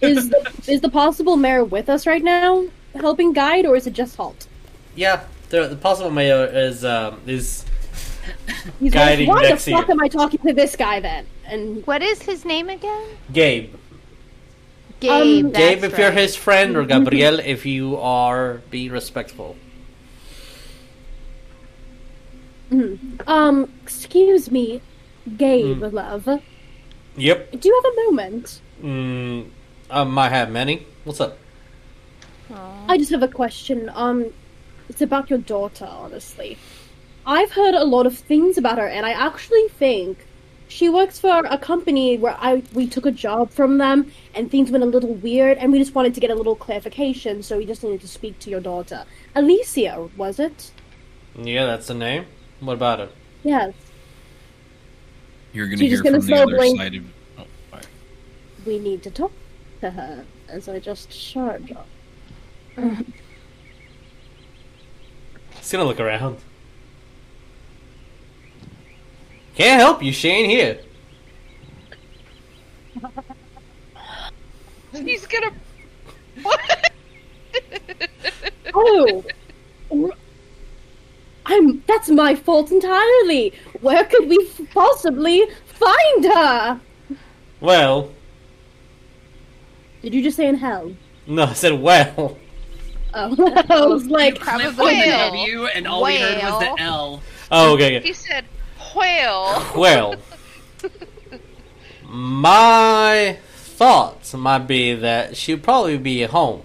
Is 0.00 0.30
the, 0.30 0.62
is 0.66 0.80
the 0.80 0.88
possible 0.88 1.36
mayor 1.36 1.64
with 1.64 1.88
us 1.88 2.06
right 2.06 2.22
now, 2.22 2.66
helping 2.94 3.32
guide, 3.32 3.66
or 3.66 3.76
is 3.76 3.86
it 3.86 3.92
just 3.92 4.16
Holt? 4.16 4.46
Yeah, 4.94 5.24
the, 5.50 5.68
the 5.68 5.76
possible 5.76 6.10
mayor 6.10 6.46
is 6.46 6.84
um, 6.84 7.20
is 7.26 7.64
He's 8.80 8.92
Guiding 8.92 9.28
like, 9.28 9.42
why 9.42 9.48
next 9.48 9.64
the 9.64 9.72
fuck 9.72 9.88
year." 9.88 9.92
am 9.92 10.00
I 10.00 10.08
talking 10.08 10.40
to 10.46 10.52
this 10.52 10.76
guy 10.76 11.00
then? 11.00 11.26
And 11.46 11.86
What 11.86 12.02
is 12.02 12.22
his 12.22 12.44
name 12.44 12.68
again? 12.68 13.08
Gabe. 13.32 13.74
Gabe. 15.00 15.46
Um, 15.46 15.52
Gabe, 15.52 15.84
if 15.84 15.98
you're 15.98 16.10
his 16.12 16.36
friend, 16.36 16.76
or 16.76 16.84
Gabriel, 16.92 17.40
if 17.40 17.64
you 17.66 17.96
are 17.96 18.60
being 18.70 18.92
respectful. 18.92 19.56
um, 23.26 23.72
excuse 23.82 24.50
me, 24.50 24.80
Gabe, 25.36 25.82
love. 25.82 26.28
Yep. 27.16 27.50
Do 27.60 27.68
you 27.68 27.82
have 27.82 27.92
a 27.92 28.10
moment? 28.10 28.60
Mm, 28.82 29.50
I 29.90 30.04
might 30.04 30.30
have 30.30 30.50
many. 30.50 30.86
What's 31.04 31.20
up? 31.20 31.36
I 32.88 32.96
just 32.98 33.10
have 33.10 33.22
a 33.22 33.28
question. 33.28 33.90
Um, 33.94 34.32
it's 34.88 35.02
about 35.02 35.30
your 35.30 35.38
daughter, 35.38 35.86
honestly. 35.86 36.58
I've 37.26 37.52
heard 37.52 37.74
a 37.74 37.84
lot 37.84 38.06
of 38.06 38.18
things 38.18 38.58
about 38.58 38.78
her, 38.78 38.86
and 38.86 39.04
I 39.04 39.10
actually 39.10 39.68
think 39.68 40.26
she 40.68 40.88
works 40.88 41.18
for 41.18 41.44
a 41.48 41.58
company 41.58 42.16
where 42.18 42.36
I 42.38 42.62
we 42.72 42.86
took 42.86 43.06
a 43.06 43.10
job 43.10 43.50
from 43.50 43.78
them, 43.78 44.10
and 44.34 44.50
things 44.50 44.70
went 44.70 44.82
a 44.84 44.86
little 44.86 45.14
weird, 45.14 45.58
and 45.58 45.72
we 45.72 45.78
just 45.78 45.94
wanted 45.94 46.14
to 46.14 46.20
get 46.20 46.30
a 46.30 46.34
little 46.34 46.56
clarification. 46.56 47.42
So 47.42 47.58
we 47.58 47.66
just 47.66 47.82
needed 47.84 48.00
to 48.00 48.08
speak 48.08 48.38
to 48.40 48.50
your 48.50 48.60
daughter, 48.60 49.04
Alicia, 49.34 50.08
was 50.16 50.38
it? 50.38 50.70
Yeah, 51.36 51.66
that's 51.66 51.86
the 51.88 51.94
name. 51.94 52.26
What 52.60 52.74
about 52.74 53.00
it? 53.00 53.12
Yes. 53.42 53.74
You're 55.52 55.66
gonna 55.66 55.82
you're 55.82 55.88
hear 55.88 56.02
just 56.02 56.02
from 56.02 56.12
gonna 56.20 56.24
the 56.24 56.42
other 56.42 56.56
blink? 56.56 56.78
side 56.78 56.94
of. 56.94 57.04
Oh, 57.38 57.44
fine. 57.70 57.82
We 58.66 58.78
need 58.78 59.02
to 59.04 59.10
talk 59.10 59.32
to 59.80 59.90
her, 59.90 60.24
as 60.48 60.68
I 60.68 60.78
just 60.78 61.12
showed. 61.12 61.76
He's 65.56 65.72
gonna 65.72 65.84
look 65.84 66.00
around. 66.00 66.38
Can't 69.54 69.80
help 69.80 70.02
you, 70.02 70.12
she 70.12 70.28
ain't 70.28 70.48
here. 70.50 70.80
He's 74.92 75.26
gonna. 75.26 75.52
What? 76.42 76.90
Oh, 78.72 79.24
r- 79.90 80.10
I'm. 81.44 81.82
That's 81.88 82.08
my 82.08 82.36
fault 82.36 82.70
entirely. 82.70 83.52
Where 83.80 84.04
could 84.04 84.28
we 84.28 84.38
f- 84.48 84.70
possibly 84.72 85.44
find 85.66 86.24
her? 86.24 86.80
Well, 87.60 88.12
Did 90.02 90.14
you 90.14 90.22
just 90.22 90.36
say 90.36 90.46
in 90.46 90.56
hell? 90.56 90.94
no, 91.26 91.44
I 91.44 91.52
said 91.52 91.80
well. 91.80 92.38
Oh, 93.12 93.64
I 93.68 93.86
was 93.86 94.06
like, 94.06 94.38
probably 94.40 94.64
Cliff 94.64 94.76
the 94.76 94.82
Whale. 94.82 95.26
W, 95.26 95.66
and 95.66 95.86
all 95.86 96.04
we 96.04 96.18
heard 96.18 96.42
was 96.42 96.60
Whale. 96.60 96.76
the 96.76 96.82
L. 96.82 97.22
Oh, 97.50 97.74
okay, 97.74 97.96
okay. 97.96 98.06
He 98.06 98.12
said, 98.12 98.44
"Whale." 98.94 99.66
Well, 99.76 100.16
my 102.04 103.38
thoughts 103.54 104.34
might 104.34 104.66
be 104.66 104.94
that 104.94 105.36
she'll 105.36 105.58
probably 105.58 105.96
be 105.96 106.24
at 106.24 106.30
home 106.30 106.62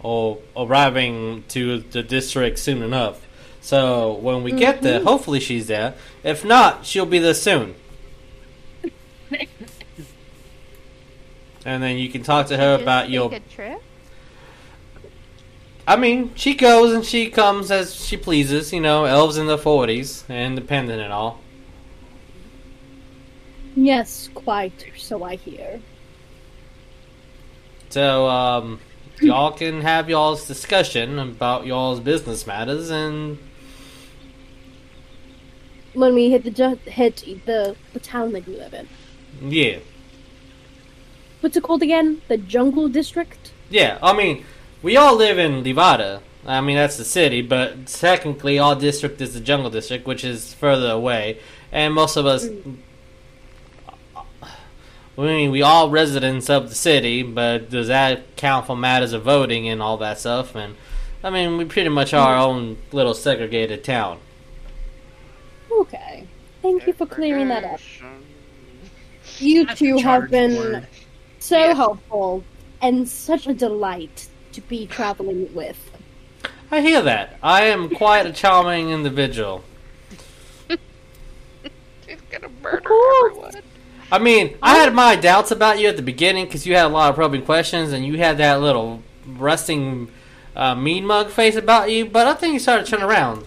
or 0.00 0.38
arriving 0.56 1.44
to 1.48 1.80
the 1.80 2.02
district 2.02 2.58
soon 2.58 2.82
enough. 2.82 3.26
So 3.60 4.12
when 4.14 4.42
we 4.42 4.52
get 4.52 4.82
there, 4.82 4.98
mm-hmm. 4.98 5.08
hopefully 5.08 5.40
she's 5.40 5.66
there. 5.66 5.94
If 6.22 6.44
not, 6.44 6.84
she'll 6.86 7.06
be 7.06 7.18
there 7.18 7.34
soon. 7.34 7.74
And 11.66 11.82
then 11.82 11.98
you 11.98 12.10
can 12.10 12.24
talk 12.24 12.48
to 12.48 12.58
her 12.58 12.78
Just 12.78 12.82
about 12.82 13.10
take 13.10 13.12
your. 13.12 13.32
a 13.32 13.40
trip. 13.40 13.82
I 15.86 15.96
mean, 15.96 16.34
she 16.36 16.54
goes 16.54 16.92
and 16.94 17.04
she 17.04 17.30
comes 17.30 17.70
as 17.72 17.94
she 17.96 18.16
pleases. 18.16 18.72
You 18.72 18.80
know, 18.80 19.04
elves 19.04 19.36
in 19.36 19.46
the 19.46 19.58
forties, 19.58 20.24
independent 20.30 21.02
and 21.02 21.12
all. 21.12 21.44
yes, 23.74 24.28
quite. 24.34 24.92
So 24.96 25.24
I 25.24 25.36
hear. 25.36 25.82
So, 27.90 28.26
um, 28.28 28.80
y'all 29.20 29.52
can 29.52 29.80
have 29.82 30.08
y'all's 30.10 30.46
discussion 30.46 31.18
about 31.18 31.66
y'all's 31.66 32.00
business 32.00 32.46
matters, 32.46 32.90
and 32.90 33.38
When 35.94 36.14
we 36.14 36.30
hit 36.30 36.44
the 36.44 36.78
hit 36.86 37.16
the 37.46 37.76
the 37.92 38.00
town 38.00 38.32
that 38.32 38.46
you 38.46 38.56
live 38.56 38.74
in, 38.74 38.88
yeah, 39.40 39.80
what's 41.40 41.56
it 41.56 41.62
called 41.62 41.82
again? 41.82 42.20
The 42.28 42.36
Jungle 42.36 42.88
District. 42.88 43.52
yeah. 43.70 43.98
I 44.02 44.12
mean, 44.12 44.44
we 44.82 44.96
all 44.96 45.16
live 45.16 45.38
in 45.38 45.62
Livada. 45.64 46.20
I 46.46 46.60
mean, 46.60 46.76
that's 46.76 46.96
the 46.96 47.04
city, 47.04 47.42
but 47.42 47.86
technically, 47.88 48.58
our 48.58 48.76
district 48.76 49.20
is 49.20 49.34
the 49.34 49.40
Jungle 49.40 49.70
District, 49.70 50.06
which 50.06 50.24
is 50.24 50.54
further 50.54 50.90
away, 50.90 51.40
and 51.72 51.92
most 51.92 52.16
of 52.16 52.24
us, 52.24 52.46
I 55.18 55.22
mean, 55.22 55.50
we 55.50 55.62
all 55.62 55.90
residents 55.90 56.48
of 56.48 56.68
the 56.68 56.74
city, 56.74 57.22
but 57.24 57.70
does 57.70 57.88
that 57.88 58.36
count 58.36 58.66
for 58.66 58.76
matters 58.76 59.12
of 59.12 59.22
voting 59.22 59.68
and 59.68 59.82
all 59.82 59.96
that 59.96 60.20
stuff? 60.20 60.54
And 60.54 60.76
I 61.24 61.30
mean, 61.30 61.56
we 61.56 61.64
pretty 61.64 61.88
much 61.88 62.14
are 62.14 62.34
our 62.34 62.46
own 62.46 62.76
little 62.92 63.14
segregated 63.14 63.82
town. 63.82 64.20
Okay. 65.72 66.26
Thank 66.62 66.86
you 66.86 66.92
for 66.92 67.06
clearing 67.06 67.48
that 67.48 67.64
up. 67.64 67.80
You 69.38 69.66
two 69.74 69.98
have 69.98 70.30
been 70.30 70.56
word. 70.56 70.86
So 71.46 71.58
Yeah. 71.58 71.74
helpful 71.74 72.42
and 72.82 73.08
such 73.08 73.46
a 73.46 73.54
delight 73.54 74.28
to 74.52 74.60
be 74.62 74.86
traveling 74.86 75.52
with. 75.54 75.78
I 76.70 76.80
hear 76.80 77.00
that. 77.02 77.38
I 77.42 77.64
am 77.66 77.88
quite 77.90 78.26
a 78.26 78.32
charming 78.32 78.90
individual. 78.90 79.62
She's 80.68 82.20
gonna 82.30 82.48
murder 82.62 82.90
everyone. 83.26 83.52
I 84.10 84.18
mean, 84.18 84.56
I 84.62 84.76
had 84.76 84.94
my 84.94 85.16
doubts 85.16 85.50
about 85.50 85.80
you 85.80 85.88
at 85.88 85.96
the 85.96 86.02
beginning 86.02 86.46
because 86.46 86.66
you 86.66 86.76
had 86.76 86.86
a 86.86 86.88
lot 86.88 87.10
of 87.10 87.16
probing 87.16 87.42
questions 87.42 87.92
and 87.92 88.04
you 88.06 88.18
had 88.18 88.38
that 88.38 88.60
little 88.60 89.02
resting 89.26 90.08
uh, 90.54 90.74
mean 90.74 91.04
mug 91.06 91.28
face 91.30 91.56
about 91.56 91.90
you, 91.90 92.06
but 92.06 92.26
I 92.26 92.34
think 92.34 92.54
you 92.54 92.60
started 92.60 92.86
turning 92.86 93.04
around. 93.04 93.46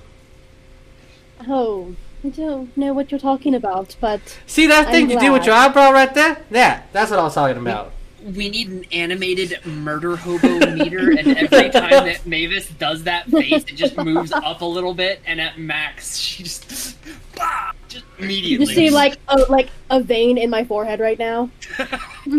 Oh, 1.47 1.95
I 2.23 2.29
don't 2.29 2.75
know 2.75 2.93
what 2.93 3.11
you're 3.11 3.19
talking 3.19 3.55
about, 3.55 3.95
but 4.01 4.19
See 4.45 4.67
that 4.67 4.87
I'm 4.87 4.91
thing 4.91 5.09
you 5.09 5.19
do 5.19 5.31
with 5.31 5.45
your 5.45 5.55
eyebrow 5.55 5.91
right 5.91 6.13
there? 6.13 6.37
Yeah, 6.51 6.83
that's 6.91 7.11
what 7.11 7.19
I 7.19 7.23
was 7.23 7.33
talking 7.33 7.57
about. 7.57 7.93
We 8.21 8.49
need 8.49 8.67
an 8.67 8.85
animated 8.91 9.65
murder 9.65 10.17
hobo 10.17 10.59
meter, 10.73 11.11
and 11.11 11.37
every 11.37 11.69
time 11.69 11.89
that 11.91 12.25
Maevis 12.25 12.77
does 12.77 13.03
that 13.03 13.27
face, 13.27 13.63
it 13.63 13.75
just 13.75 13.95
moves 13.95 14.33
up 14.33 14.59
a 14.59 14.65
little 14.65 14.93
bit, 14.93 15.21
and 15.25 15.39
at 15.39 15.57
max, 15.57 16.17
she 16.17 16.43
just, 16.43 16.97
bah, 17.37 17.71
just 17.87 18.03
you 18.17 18.25
immediately. 18.25 18.65
just 18.65 18.75
see 18.75 18.89
like 18.89 19.17
a 19.29 19.37
like 19.49 19.69
a 19.89 20.01
vein 20.01 20.37
in 20.37 20.49
my 20.49 20.65
forehead 20.65 20.99
right 20.99 21.17
now. 21.17 21.49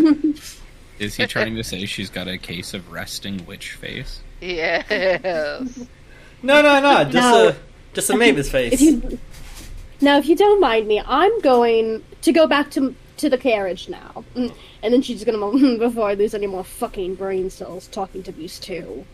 Is 0.98 1.14
he 1.14 1.26
trying 1.26 1.54
to 1.56 1.64
say 1.64 1.86
she's 1.86 2.10
got 2.10 2.28
a 2.28 2.36
case 2.36 2.74
of 2.74 2.92
resting 2.92 3.46
witch 3.46 3.72
face? 3.72 4.20
Yes. 4.42 4.84
No, 6.42 6.60
no, 6.60 6.80
no, 6.80 7.04
just 7.04 7.14
No. 7.14 7.48
a 7.48 7.56
just 7.94 8.10
a 8.10 8.12
Maevis 8.12 8.50
face. 8.50 8.82
If 10.00 10.04
you 10.04 10.08
now, 10.08 10.18
if 10.18 10.26
you 10.26 10.36
don't 10.36 10.60
mind 10.60 10.88
me, 10.88 11.02
I'm 11.06 11.40
going 11.40 12.02
to 12.22 12.32
go 12.32 12.46
back 12.46 12.70
to 12.72 12.94
to 13.18 13.28
the 13.28 13.36
carriage 13.36 13.86
now, 13.90 14.24
Mm. 14.34 14.54
and 14.82 14.94
then 14.94 15.02
she's 15.02 15.24
gonna 15.24 15.38
"Hmm, 15.38 15.76
before 15.78 16.08
I 16.08 16.14
lose 16.14 16.32
any 16.34 16.46
more 16.46 16.64
fucking 16.64 17.16
brain 17.16 17.50
cells 17.50 17.86
talking 17.86 18.22
to 18.22 18.32
these 18.32 18.58
two. 18.58 19.04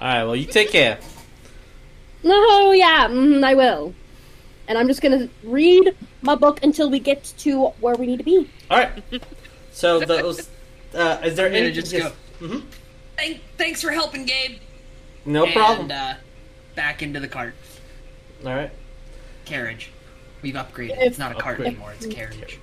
All 0.00 0.08
right, 0.08 0.24
well, 0.24 0.34
you 0.34 0.44
take 0.46 0.70
care. 0.72 0.98
Oh 2.24 2.72
yeah, 2.72 3.06
mm, 3.08 3.44
I 3.44 3.54
will. 3.54 3.94
And 4.66 4.76
I'm 4.76 4.88
just 4.88 5.00
gonna 5.00 5.28
read 5.44 5.94
my 6.20 6.34
book 6.34 6.64
until 6.64 6.90
we 6.90 6.98
get 6.98 7.22
to 7.38 7.66
where 7.80 7.94
we 7.94 8.06
need 8.06 8.18
to 8.18 8.24
be. 8.24 8.50
All 8.70 8.78
right. 8.78 9.02
So 9.70 10.00
those, 10.00 10.48
uh, 10.94 11.20
is 11.22 11.36
there 11.36 11.46
any 11.46 11.70
just 11.70 11.92
yes. 11.92 12.12
go. 12.40 12.62
Thank, 13.16 13.40
thanks 13.56 13.80
for 13.80 13.92
helping, 13.92 14.24
Gabe. 14.26 14.58
No 15.24 15.46
problem. 15.46 15.82
And 15.82 15.92
uh, 15.92 16.14
back 16.74 17.02
into 17.02 17.20
the 17.20 17.28
cart 17.28 17.54
All 18.44 18.52
right. 18.54 18.70
carriage. 19.44 19.92
We've 20.42 20.54
upgraded. 20.54 20.90
If- 20.92 21.02
It's 21.02 21.18
not 21.18 21.32
a 21.32 21.34
cart 21.34 21.54
Upgrade. 21.56 21.68
anymore. 21.74 21.92
It's 21.96 22.06
a 22.06 22.08
carriage. 22.10 22.58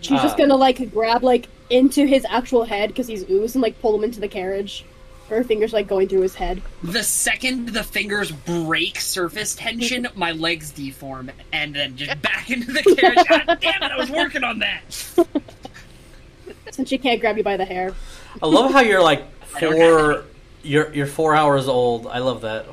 She's 0.00 0.18
Uh, 0.18 0.22
just 0.22 0.36
gonna 0.36 0.56
like 0.56 0.90
grab 0.92 1.22
like 1.24 1.48
into 1.68 2.06
his 2.06 2.24
actual 2.28 2.64
head 2.64 2.88
because 2.90 3.06
he's 3.08 3.28
ooze 3.28 3.54
and 3.56 3.62
like 3.62 3.80
pull 3.80 3.94
him 3.96 4.04
into 4.04 4.20
the 4.20 4.28
carriage. 4.28 4.84
Her 5.28 5.42
fingers 5.44 5.72
like 5.72 5.86
going 5.86 6.08
through 6.08 6.22
his 6.22 6.34
head. 6.34 6.60
The 6.82 7.02
second 7.04 7.68
the 7.70 7.82
fingers 7.84 8.30
break 8.32 9.00
surface 9.00 9.54
tension, 9.54 10.08
my 10.14 10.32
legs 10.32 10.70
deform, 10.72 11.30
and 11.52 11.74
then 11.74 11.96
just 11.96 12.20
back 12.22 12.50
into 12.50 12.72
the 12.72 12.82
carriage. 12.96 13.26
God 13.28 13.46
damn 13.60 13.82
it! 13.82 13.92
I 13.92 13.96
was 13.96 14.10
working 14.10 14.42
on 14.44 14.58
that. 14.60 14.80
Since 16.72 16.88
she 16.88 16.98
can't 16.98 17.20
grab 17.20 17.36
you 17.36 17.42
by 17.42 17.56
the 17.56 17.64
hair. 17.64 17.92
I 18.42 18.46
love 18.46 18.70
how 18.72 18.80
you're 18.80 19.02
like 19.02 19.24
four. 19.44 20.24
You're 20.62 20.92
you're 20.94 21.06
four 21.06 21.34
hours 21.34 21.66
old. 21.68 22.06
I 22.06 22.18
love 22.18 22.42
that. 22.42 22.66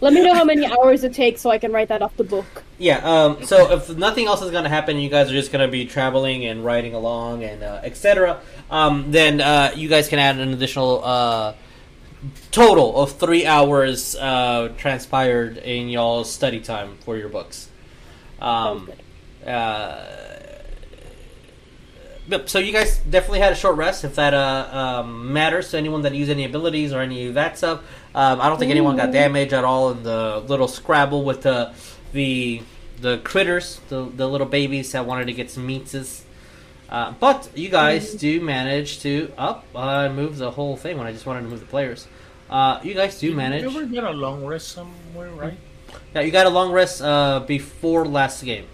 Let 0.00 0.14
me 0.14 0.24
know 0.24 0.34
how 0.34 0.44
many 0.44 0.64
hours 0.66 1.04
it 1.04 1.12
takes 1.12 1.42
so 1.42 1.50
I 1.50 1.58
can 1.58 1.72
write 1.72 1.88
that 1.88 2.00
off 2.00 2.16
the 2.16 2.24
book. 2.24 2.64
Yeah. 2.78 2.98
Um. 2.98 3.44
So 3.44 3.72
if 3.72 3.94
nothing 3.96 4.26
else 4.26 4.40
is 4.42 4.50
gonna 4.50 4.68
happen, 4.68 4.96
you 4.98 5.10
guys 5.10 5.30
are 5.30 5.34
just 5.34 5.52
gonna 5.52 5.68
be 5.68 5.84
traveling 5.84 6.46
and 6.46 6.64
riding 6.64 6.94
along 6.94 7.44
and 7.44 7.62
uh, 7.62 7.80
etc. 7.82 8.40
Um. 8.70 9.10
Then 9.12 9.40
uh, 9.40 9.72
you 9.76 9.88
guys 9.88 10.08
can 10.08 10.18
add 10.18 10.38
an 10.38 10.52
additional 10.52 11.04
uh 11.04 11.54
total 12.50 13.00
of 13.00 13.12
three 13.12 13.46
hours 13.46 14.14
uh 14.16 14.72
transpired 14.76 15.56
in 15.56 15.88
y'all's 15.88 16.30
study 16.32 16.60
time 16.60 16.96
for 17.00 17.16
your 17.16 17.28
books. 17.28 17.68
Um. 18.40 18.90
Uh. 19.46 20.06
Yep, 22.28 22.48
so 22.48 22.60
you 22.60 22.72
guys 22.72 22.98
definitely 22.98 23.40
had 23.40 23.52
a 23.52 23.56
short 23.56 23.74
rest. 23.76 24.04
If 24.04 24.14
that 24.14 24.34
uh, 24.34 25.00
um, 25.02 25.32
matters 25.32 25.72
to 25.72 25.78
anyone 25.78 26.02
that 26.02 26.14
used 26.14 26.30
any 26.30 26.44
abilities 26.44 26.92
or 26.92 27.00
any 27.00 27.26
of 27.26 27.34
that 27.34 27.58
stuff, 27.58 27.82
um, 28.14 28.40
I 28.40 28.48
don't 28.48 28.58
think 28.58 28.70
anyone 28.70 28.96
got 28.96 29.12
damaged 29.12 29.52
at 29.52 29.64
all 29.64 29.90
in 29.90 30.02
the 30.02 30.38
little 30.46 30.68
scrabble 30.68 31.24
with 31.24 31.42
the 31.42 31.72
the 32.12 32.62
the 33.00 33.18
critters, 33.18 33.80
the 33.88 34.04
the 34.04 34.28
little 34.28 34.46
babies 34.46 34.92
that 34.92 35.06
wanted 35.06 35.26
to 35.26 35.32
get 35.32 35.50
some 35.50 35.66
meatses. 35.66 36.24
Uh, 36.88 37.12
but 37.20 37.48
you 37.54 37.68
guys 37.68 38.14
do 38.14 38.40
manage 38.40 39.00
to 39.00 39.32
up. 39.38 39.64
I 39.76 40.08
moved 40.08 40.38
the 40.38 40.50
whole 40.50 40.76
thing 40.76 40.98
when 40.98 41.06
I 41.06 41.12
just 41.12 41.24
wanted 41.24 41.42
to 41.42 41.48
move 41.48 41.60
the 41.60 41.66
players. 41.66 42.08
Uh, 42.50 42.80
you 42.82 42.94
guys 42.94 43.18
do 43.20 43.32
manage. 43.32 43.62
You 43.62 43.68
ever 43.70 43.86
get 43.86 44.02
a 44.02 44.10
long 44.10 44.44
rest 44.44 44.68
somewhere, 44.70 45.30
right? 45.30 45.56
Yeah, 46.14 46.22
you 46.22 46.32
got 46.32 46.46
a 46.46 46.50
long 46.50 46.72
rest 46.72 47.00
uh, 47.00 47.40
before 47.46 48.06
last 48.06 48.42
game. 48.44 48.66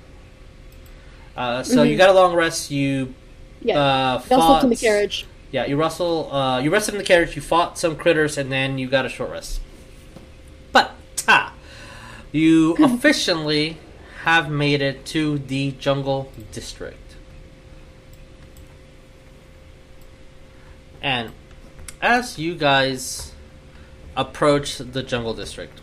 Uh, 1.36 1.62
so 1.62 1.82
you 1.82 1.98
got 1.98 2.08
a 2.08 2.14
long 2.14 2.34
rest. 2.34 2.70
You 2.70 3.14
Yeah. 3.60 3.78
uh, 3.78 4.18
fought 4.20 4.64
in 4.64 4.70
the 4.70 4.76
carriage. 4.76 5.26
Yeah, 5.52 5.66
you 5.66 5.76
rustle. 5.76 6.32
Uh, 6.32 6.58
you 6.58 6.70
rested 6.70 6.94
in 6.94 6.98
the 6.98 7.04
carriage. 7.04 7.36
You 7.36 7.42
fought 7.42 7.78
some 7.78 7.96
critters, 7.96 8.36
and 8.36 8.50
then 8.50 8.78
you 8.78 8.88
got 8.88 9.06
a 9.06 9.08
short 9.08 9.30
rest. 9.30 9.60
But 10.72 10.92
ta, 11.14 11.52
you 12.32 12.74
officially 12.80 13.78
have 14.24 14.50
made 14.50 14.82
it 14.82 15.06
to 15.06 15.38
the 15.38 15.70
jungle 15.72 16.32
district, 16.50 17.14
and 21.00 21.30
as 22.02 22.38
you 22.38 22.56
guys 22.56 23.32
approach 24.16 24.78
the 24.78 25.02
jungle 25.02 25.34
district, 25.34 25.80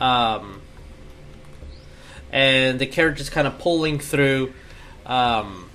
um, 0.00 0.62
and 2.32 2.78
the 2.78 2.86
carriage 2.86 3.20
is 3.20 3.28
kind 3.28 3.46
of 3.46 3.58
pulling 3.58 3.98
through. 3.98 4.54
Um, 5.04 5.65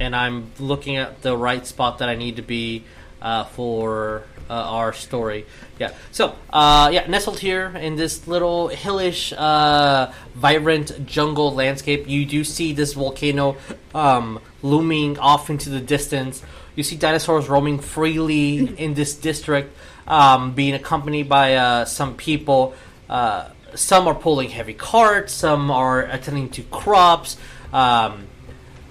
and 0.00 0.14
I'm 0.14 0.50
looking 0.58 0.96
at 0.96 1.22
the 1.22 1.36
right 1.36 1.66
spot 1.66 1.98
that 1.98 2.08
I 2.08 2.14
need 2.14 2.36
to 2.36 2.42
be 2.42 2.84
uh, 3.20 3.44
for 3.44 4.24
uh, 4.48 4.52
our 4.52 4.92
story. 4.92 5.46
Yeah. 5.78 5.92
So, 6.12 6.36
uh, 6.50 6.90
yeah, 6.92 7.06
nestled 7.08 7.38
here 7.38 7.68
in 7.68 7.96
this 7.96 8.28
little 8.28 8.68
hillish, 8.68 9.32
uh, 9.32 10.12
vibrant 10.34 11.06
jungle 11.06 11.52
landscape, 11.52 12.08
you 12.08 12.26
do 12.26 12.44
see 12.44 12.72
this 12.72 12.92
volcano 12.92 13.56
um, 13.94 14.40
looming 14.62 15.18
off 15.18 15.50
into 15.50 15.70
the 15.70 15.80
distance. 15.80 16.42
You 16.76 16.82
see 16.82 16.96
dinosaurs 16.96 17.48
roaming 17.48 17.78
freely 17.78 18.58
in 18.76 18.94
this 18.94 19.14
district, 19.14 19.76
um, 20.06 20.54
being 20.54 20.74
accompanied 20.74 21.28
by 21.28 21.54
uh, 21.54 21.84
some 21.84 22.14
people. 22.16 22.74
Uh, 23.08 23.48
some 23.74 24.06
are 24.06 24.14
pulling 24.14 24.50
heavy 24.50 24.74
carts. 24.74 25.32
Some 25.32 25.70
are 25.70 26.02
attending 26.02 26.50
to 26.50 26.62
crops. 26.64 27.36
Um, 27.72 28.26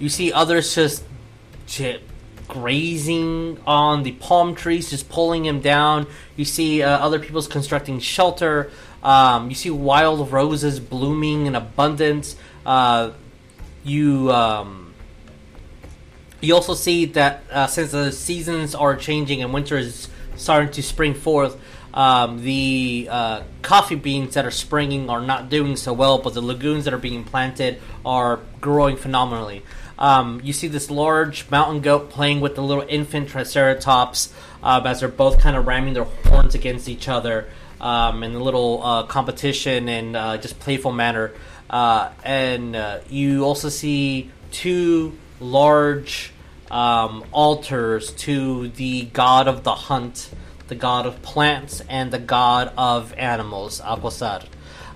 you 0.03 0.09
see 0.09 0.33
others 0.33 0.75
just 0.75 1.01
grazing 2.49 3.57
on 3.65 4.03
the 4.03 4.11
palm 4.11 4.53
trees, 4.53 4.89
just 4.89 5.07
pulling 5.07 5.43
them 5.43 5.61
down. 5.61 6.07
You 6.35 6.43
see 6.43 6.83
uh, 6.83 6.89
other 6.89 7.19
people's 7.19 7.47
constructing 7.47 8.01
shelter. 8.01 8.69
Um, 9.01 9.47
you 9.47 9.55
see 9.55 9.69
wild 9.69 10.29
roses 10.29 10.81
blooming 10.81 11.45
in 11.45 11.55
abundance. 11.55 12.35
Uh, 12.65 13.11
you 13.85 14.29
um, 14.29 14.93
you 16.41 16.53
also 16.53 16.73
see 16.73 17.05
that 17.05 17.43
uh, 17.49 17.67
since 17.67 17.91
the 17.91 18.11
seasons 18.11 18.75
are 18.75 18.97
changing 18.97 19.41
and 19.41 19.53
winter 19.53 19.77
is 19.77 20.09
starting 20.35 20.69
to 20.71 20.83
spring 20.83 21.13
forth, 21.13 21.57
um, 21.93 22.43
the 22.43 23.07
uh, 23.09 23.43
coffee 23.61 23.95
beans 23.95 24.33
that 24.33 24.45
are 24.45 24.51
springing 24.51 25.09
are 25.09 25.21
not 25.21 25.49
doing 25.49 25.77
so 25.77 25.93
well, 25.93 26.17
but 26.17 26.33
the 26.33 26.41
lagoons 26.41 26.83
that 26.83 26.93
are 26.93 26.97
being 26.97 27.23
planted 27.23 27.81
are 28.05 28.41
growing 28.59 28.97
phenomenally. 28.97 29.63
Um, 29.97 30.41
you 30.43 30.53
see 30.53 30.67
this 30.67 30.89
large 30.89 31.49
mountain 31.49 31.81
goat 31.81 32.09
playing 32.09 32.41
with 32.41 32.55
the 32.55 32.63
little 32.63 32.85
infant 32.87 33.29
triceratops 33.29 34.33
um, 34.63 34.87
as 34.87 35.01
they're 35.01 35.09
both 35.09 35.39
kind 35.39 35.55
of 35.55 35.67
ramming 35.67 35.93
their 35.93 36.05
horns 36.05 36.55
against 36.55 36.89
each 36.89 37.07
other 37.07 37.47
um, 37.79 38.23
in 38.23 38.33
a 38.33 38.41
little 38.41 38.81
uh, 38.83 39.03
competition 39.03 39.89
and 39.89 40.15
uh, 40.15 40.37
just 40.37 40.59
playful 40.59 40.91
manner. 40.91 41.31
Uh, 41.69 42.11
and 42.23 42.75
uh, 42.75 42.99
you 43.09 43.43
also 43.43 43.69
see 43.69 44.31
two 44.51 45.17
large 45.39 46.31
um, 46.71 47.23
altars 47.31 48.11
to 48.11 48.69
the 48.69 49.05
god 49.05 49.47
of 49.47 49.63
the 49.63 49.75
hunt, 49.75 50.29
the 50.67 50.75
god 50.75 51.05
of 51.05 51.21
plants, 51.21 51.81
and 51.89 52.11
the 52.11 52.19
god 52.19 52.71
of 52.77 53.13
animals, 53.13 53.81
Aquasar. 53.81 54.45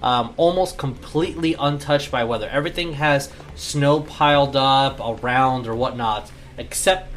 Um, 0.01 0.33
almost 0.37 0.77
completely 0.77 1.55
untouched 1.59 2.11
by 2.11 2.23
weather. 2.23 2.47
Everything 2.49 2.93
has 2.93 3.31
snow 3.55 4.01
piled 4.01 4.55
up 4.55 4.99
around 4.99 5.67
or 5.67 5.75
whatnot, 5.75 6.31
except 6.57 7.11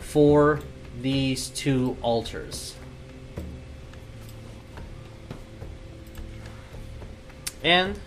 for 0.00 0.60
these 1.00 1.48
two 1.48 1.96
altars. 2.02 2.74
And 7.62 7.98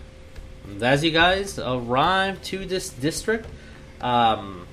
as 0.80 1.04
you 1.04 1.10
guys 1.10 1.58
arrive 1.58 2.42
to 2.44 2.64
this 2.64 2.88
district, 2.88 3.46
um, 4.00 4.66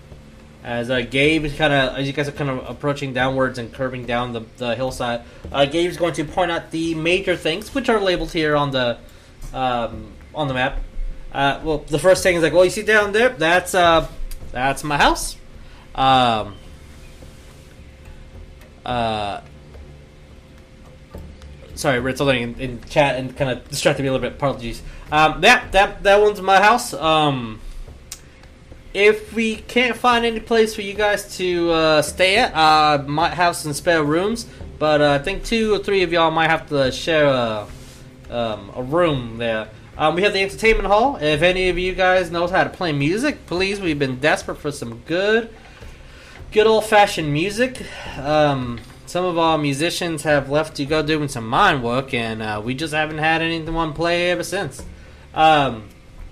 as 0.64 0.90
uh, 0.90 1.02
Gabe 1.02 1.46
is 1.46 1.56
kind 1.56 1.74
of, 1.74 1.98
as 1.98 2.08
you 2.08 2.14
guys 2.14 2.28
are 2.28 2.34
kind 2.34 2.50
of 2.50 2.70
approaching 2.70 3.14
downwards 3.14 3.58
and 3.60 3.74
curving 3.74 4.06
down 4.06 4.34
the, 4.34 4.42
the 4.58 4.76
hillside, 4.76 5.22
uh, 5.52 5.66
Gabe's 5.66 5.98
going 5.98 6.14
to 6.14 6.24
point 6.24 6.52
out 6.52 6.72
the 6.72 6.96
major 6.96 7.36
things, 7.36 7.74
which 7.74 7.90
are 7.90 8.00
labeled 8.00 8.32
here 8.32 8.56
on 8.56 8.72
the 8.72 8.98
um, 9.54 10.14
on 10.34 10.48
the 10.48 10.54
map. 10.54 10.80
Uh, 11.32 11.60
well, 11.64 11.78
the 11.80 12.00
first 12.00 12.24
thing 12.24 12.36
is 12.36 12.44
like, 12.44 12.54
well, 12.54 12.66
you 12.66 12.72
see 12.72 12.84
down 12.84 13.12
there, 13.12 13.30
that's 13.30 13.76
uh, 13.76 14.08
that's 14.52 14.84
my 14.84 14.98
house. 14.98 15.38
Um, 15.94 16.56
uh, 18.86 19.42
sorry, 21.76 22.00
Ritz, 22.00 22.20
holding 22.20 22.42
in, 22.42 22.60
in 22.60 22.84
chat 22.84 23.18
and 23.18 23.36
kind 23.36 23.52
of 23.52 23.68
distracted 23.70 24.04
me 24.04 24.10
a 24.10 24.12
little 24.12 24.28
bit. 24.28 24.38
Apologies. 24.38 24.82
Um, 25.12 25.42
that 25.42 25.72
that 25.72 26.04
that 26.04 26.22
one's 26.22 26.42
my 26.42 26.62
house. 26.62 26.94
Um, 26.94 27.62
if 28.94 29.34
we 29.34 29.56
can't 29.56 29.96
find 29.96 30.26
any 30.26 30.40
place 30.40 30.74
for 30.74 30.82
you 30.82 30.94
guys 30.94 31.38
to 31.38 31.72
uh, 31.72 32.02
stay 32.02 32.38
at, 32.38 32.56
I 32.56 32.96
uh, 32.96 33.04
might 33.04 33.34
have 33.34 33.56
some 33.56 33.74
spare 33.74 34.04
rooms, 34.04 34.48
but 34.80 35.02
uh, 35.02 35.12
I 35.12 35.20
think 35.20 35.46
two 35.46 35.74
or 35.74 35.80
three 35.80 36.02
of 36.02 36.12
y'all 36.12 36.32
might 36.32 36.50
have 36.50 36.68
to 36.70 36.92
share 36.92 37.26
a, 37.26 37.68
um, 38.30 38.72
a 38.76 38.84
room 38.84 39.38
there. 39.38 39.70
Um, 39.98 40.16
we 40.16 40.22
have 40.22 40.34
the 40.34 40.42
entertainment 40.42 40.88
hall. 40.88 41.18
If 41.18 41.42
any 41.42 41.70
of 41.70 41.78
you 41.78 41.94
guys 41.94 42.32
knows 42.32 42.52
how 42.52 42.64
to 42.64 42.70
play 42.70 42.94
music, 42.94 43.46
please, 43.48 43.82
we've 43.82 44.00
been 44.00 44.20
desperate 44.20 44.58
for 44.58 44.72
some 44.72 45.00
good, 45.00 45.54
good 46.52 46.68
old 46.68 46.86
fashioned 46.86 47.34
music. 47.34 47.84
Um, 48.18 48.80
some 49.06 49.26
of 49.26 49.38
our 49.38 49.58
musicians 49.58 50.24
have 50.24 50.50
left 50.50 50.76
to 50.78 50.86
go 50.86 51.02
doing 51.02 51.28
some 51.28 51.48
mine 51.48 51.82
work, 51.82 52.14
and 52.14 52.42
uh, 52.42 52.62
we 52.64 52.76
just 52.76 52.94
haven't 52.94 53.18
had 53.18 53.42
anyone 53.42 53.92
play 53.92 54.32
ever 54.32 54.44
since. 54.44 54.82
Um, 55.34 55.90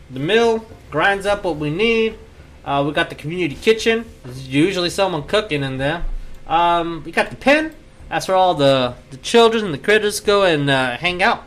the 0.10 0.20
mill 0.20 0.66
grinds 0.92 1.26
up 1.26 1.44
what 1.44 1.58
we 1.58 1.70
need. 1.70 2.18
Uh, 2.64 2.84
we 2.86 2.94
got 2.94 3.10
the 3.10 3.16
community 3.16 3.56
kitchen. 3.56 4.06
There's 4.24 4.48
usually 4.48 4.90
someone 4.90 5.24
cooking 5.24 5.64
in 5.64 5.78
there. 5.78 6.06
Um, 6.46 7.02
we 7.06 7.12
got 7.12 7.30
the 7.30 7.36
pen. 7.36 7.74
That's 8.10 8.28
where 8.28 8.38
all 8.38 8.54
the, 8.54 8.96
the 9.10 9.18
children 9.18 9.66
and 9.66 9.74
the 9.74 9.78
critters 9.78 10.20
go 10.20 10.44
and 10.44 10.70
uh, 10.70 10.98
hang 10.98 11.22
out. 11.22 11.47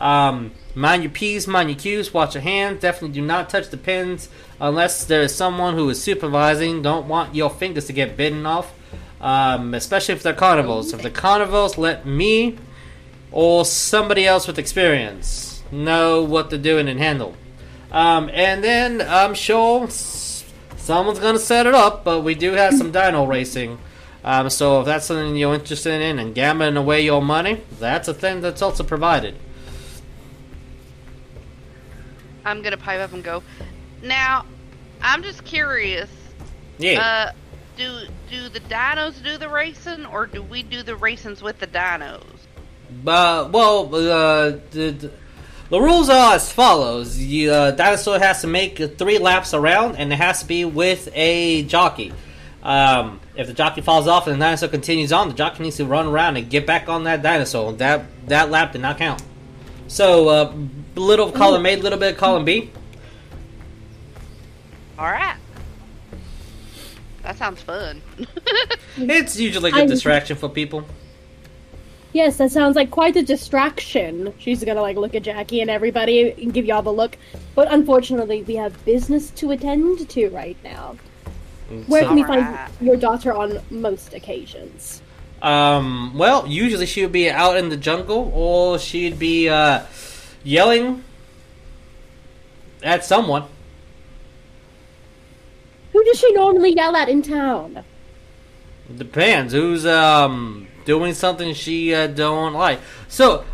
Um, 0.00 0.52
mind 0.74 1.04
your 1.04 1.12
P's, 1.12 1.46
mind 1.46 1.70
your 1.70 1.78
Q's, 1.78 2.12
watch 2.12 2.34
your 2.34 2.42
hands. 2.42 2.80
Definitely 2.80 3.14
do 3.14 3.22
not 3.22 3.50
touch 3.50 3.68
the 3.68 3.76
pins 3.76 4.28
unless 4.58 5.04
there 5.04 5.22
is 5.22 5.34
someone 5.34 5.74
who 5.74 5.88
is 5.90 6.02
supervising. 6.02 6.82
Don't 6.82 7.06
want 7.06 7.34
your 7.34 7.50
fingers 7.50 7.86
to 7.86 7.92
get 7.92 8.16
bitten 8.16 8.46
off 8.46 8.72
um, 9.20 9.74
especially 9.74 10.14
if 10.14 10.22
they're 10.22 10.32
carnivals. 10.32 10.92
If 10.92 11.02
they're 11.02 11.10
carnivals, 11.10 11.76
let 11.76 12.06
me 12.06 12.58
or 13.32 13.64
somebody 13.64 14.26
else 14.26 14.46
with 14.46 14.58
experience 14.58 15.62
know 15.70 16.24
what 16.24 16.50
they're 16.50 16.58
doing 16.58 16.88
and 16.88 16.98
handle. 16.98 17.36
Um, 17.92 18.30
and 18.32 18.64
then 18.64 19.00
I'm 19.00 19.34
sure 19.34 19.88
someone's 19.88 21.18
gonna 21.18 21.38
set 21.38 21.66
it 21.66 21.74
up, 21.74 22.02
but 22.04 22.22
we 22.22 22.34
do 22.34 22.52
have 22.52 22.74
some 22.74 22.90
dino 22.90 23.26
racing. 23.26 23.78
Um, 24.24 24.50
so 24.50 24.80
if 24.80 24.86
that's 24.86 25.06
something 25.06 25.36
you're 25.36 25.54
interested 25.54 26.00
in 26.00 26.18
and 26.18 26.34
gambling 26.34 26.76
away 26.76 27.02
your 27.02 27.22
money, 27.22 27.62
that's 27.78 28.08
a 28.08 28.14
thing 28.14 28.40
that's 28.40 28.62
also 28.62 28.84
provided. 28.84 29.36
I'm 32.44 32.62
gonna 32.62 32.76
pipe 32.76 33.00
up 33.00 33.12
and 33.12 33.22
go. 33.22 33.42
Now, 34.02 34.44
I'm 35.02 35.22
just 35.22 35.44
curious. 35.44 36.10
Yeah. 36.78 37.00
Uh, 37.00 37.32
do 37.76 38.06
do 38.30 38.48
the 38.48 38.60
dinos 38.60 39.22
do 39.22 39.38
the 39.38 39.48
racing, 39.48 40.06
or 40.06 40.26
do 40.26 40.42
we 40.42 40.62
do 40.62 40.82
the 40.82 40.92
racings 40.92 41.42
with 41.42 41.58
the 41.58 41.66
dinos? 41.66 42.22
Uh, 43.06 43.48
well, 43.52 43.94
uh, 43.94 44.50
the, 44.70 45.10
the 45.68 45.80
rules 45.80 46.08
are 46.08 46.34
as 46.34 46.50
follows: 46.52 47.16
the 47.16 47.48
uh, 47.50 47.70
dinosaur 47.72 48.18
has 48.18 48.40
to 48.42 48.46
make 48.46 48.78
three 48.98 49.18
laps 49.18 49.54
around, 49.54 49.96
and 49.96 50.12
it 50.12 50.16
has 50.16 50.40
to 50.40 50.46
be 50.46 50.64
with 50.64 51.08
a 51.14 51.62
jockey. 51.64 52.12
Um, 52.62 53.20
if 53.36 53.46
the 53.46 53.54
jockey 53.54 53.80
falls 53.80 54.06
off 54.06 54.26
and 54.26 54.36
the 54.36 54.44
dinosaur 54.44 54.68
continues 54.68 55.12
on, 55.12 55.28
the 55.28 55.34
jockey 55.34 55.62
needs 55.62 55.76
to 55.76 55.86
run 55.86 56.06
around 56.06 56.36
and 56.36 56.50
get 56.50 56.66
back 56.66 56.88
on 56.88 57.04
that 57.04 57.22
dinosaur. 57.22 57.72
That 57.74 58.04
that 58.28 58.50
lap 58.50 58.72
did 58.72 58.82
not 58.82 58.98
count. 58.98 59.22
So, 59.90 60.28
uh, 60.28 60.54
little 60.94 61.32
column 61.32 61.66
A, 61.66 61.74
little 61.74 61.98
bit 61.98 62.12
of 62.12 62.16
column 62.16 62.44
B. 62.44 62.70
All 64.96 65.10
right. 65.10 65.36
That 67.22 67.36
sounds 67.36 67.60
fun. 67.60 68.00
It's 68.96 69.38
usually 69.38 69.70
a 69.70 69.72
good 69.72 69.80
I'm- 69.80 69.88
distraction 69.88 70.36
for 70.36 70.48
people. 70.48 70.84
Yes, 72.12 72.36
that 72.38 72.50
sounds 72.52 72.76
like 72.76 72.90
quite 72.90 73.16
a 73.16 73.22
distraction. 73.22 74.32
She's 74.38 74.62
gonna 74.62 74.80
like 74.82 74.96
look 74.96 75.14
at 75.14 75.22
Jackie 75.22 75.60
and 75.60 75.70
everybody 75.70 76.32
and 76.32 76.52
give 76.52 76.66
y'all 76.66 76.82
the 76.82 76.92
look. 76.92 77.16
But 77.54 77.72
unfortunately, 77.72 78.42
we 78.42 78.56
have 78.56 78.84
business 78.84 79.30
to 79.32 79.50
attend 79.52 80.08
to 80.08 80.28
right 80.30 80.56
now. 80.62 80.96
Where 81.86 82.04
can 82.04 82.14
we 82.16 82.24
find 82.24 82.56
your 82.80 82.96
daughter 82.96 83.32
on 83.32 83.60
most 83.70 84.12
occasions? 84.14 85.02
Um, 85.42 86.16
well, 86.16 86.46
usually 86.46 86.86
she 86.86 87.02
would 87.02 87.12
be 87.12 87.30
out 87.30 87.56
in 87.56 87.68
the 87.70 87.76
jungle, 87.76 88.30
or 88.34 88.78
she'd 88.78 89.18
be 89.18 89.48
uh, 89.48 89.82
yelling 90.44 91.02
at 92.82 93.04
someone. 93.04 93.44
Who 95.92 96.04
does 96.04 96.18
she 96.18 96.32
normally 96.32 96.74
yell 96.74 96.94
at 96.96 97.08
in 97.08 97.22
town? 97.22 97.84
Depends 98.96 99.52
who's 99.52 99.86
um 99.86 100.66
doing 100.84 101.14
something 101.14 101.54
she 101.54 101.94
uh, 101.94 102.06
don't 102.06 102.54
like. 102.54 102.80
So, 103.08 103.44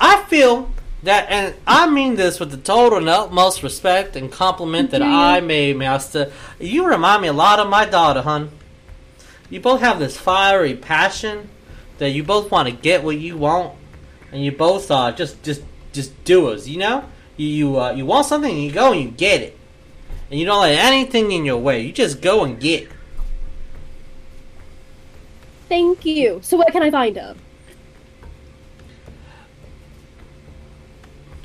I 0.00 0.22
feel 0.24 0.70
that, 1.04 1.26
and 1.30 1.54
I 1.66 1.88
mean 1.88 2.16
this 2.16 2.40
with 2.40 2.50
the 2.50 2.56
total 2.56 2.98
and 2.98 3.08
utmost 3.08 3.62
respect 3.62 4.16
and 4.16 4.30
compliment 4.30 4.90
that 4.90 5.02
I 5.02 5.40
may 5.40 5.72
master. 5.72 6.32
You 6.58 6.86
remind 6.86 7.22
me 7.22 7.28
a 7.28 7.32
lot 7.32 7.58
of 7.58 7.68
my 7.68 7.84
daughter, 7.84 8.22
hun. 8.22 8.50
You 9.50 9.60
both 9.60 9.80
have 9.80 9.98
this 9.98 10.16
fiery 10.16 10.74
passion 10.74 11.48
that 11.98 12.10
you 12.10 12.24
both 12.24 12.50
want 12.50 12.68
to 12.68 12.74
get 12.74 13.04
what 13.04 13.18
you 13.18 13.36
want, 13.36 13.76
and 14.32 14.44
you 14.44 14.52
both 14.52 14.90
are 14.90 15.12
just 15.12 15.42
just 15.42 15.62
just 15.92 16.24
doers. 16.24 16.68
You 16.68 16.78
know, 16.78 17.04
you 17.36 17.48
you, 17.48 17.80
uh, 17.80 17.92
you 17.92 18.06
want 18.06 18.26
something, 18.26 18.50
and 18.50 18.62
you 18.62 18.72
go 18.72 18.92
and 18.92 19.02
you 19.02 19.10
get 19.10 19.42
it, 19.42 19.58
and 20.30 20.40
you 20.40 20.46
don't 20.46 20.62
let 20.62 20.78
anything 20.78 21.32
in 21.32 21.44
your 21.44 21.58
way. 21.58 21.82
You 21.82 21.92
just 21.92 22.20
go 22.20 22.44
and 22.44 22.58
get. 22.58 22.84
it. 22.84 22.90
Thank 25.68 26.04
you. 26.04 26.40
So 26.42 26.56
where 26.56 26.70
can 26.70 26.82
I 26.82 26.90
find 26.90 27.16
her? 27.16 27.36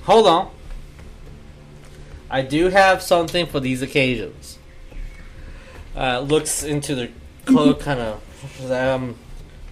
Hold 0.03 0.27
on. 0.27 0.51
I 2.30 2.41
do 2.41 2.69
have 2.69 3.01
something 3.01 3.45
for 3.47 3.59
these 3.59 3.81
occasions. 3.81 4.59
Uh, 5.95 6.19
looks 6.19 6.63
into 6.63 6.95
the 6.95 7.09
cloak, 7.51 7.80
kind 7.81 7.99
of 7.99 8.71
um, 8.71 9.15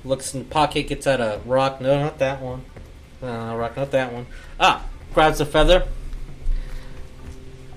looks 0.03 0.33
in 0.33 0.39
the 0.41 0.45
pocket, 0.45 0.87
gets 0.87 1.07
out 1.07 1.19
a 1.19 1.41
rock. 1.45 1.81
No, 1.81 1.99
not 1.99 2.19
that 2.19 2.41
one. 2.41 2.63
Uh, 3.21 3.55
rock, 3.55 3.77
not 3.77 3.91
that 3.91 4.11
one. 4.13 4.25
Ah, 4.59 4.85
grabs 5.13 5.39
a 5.39 5.45
feather. 5.45 5.87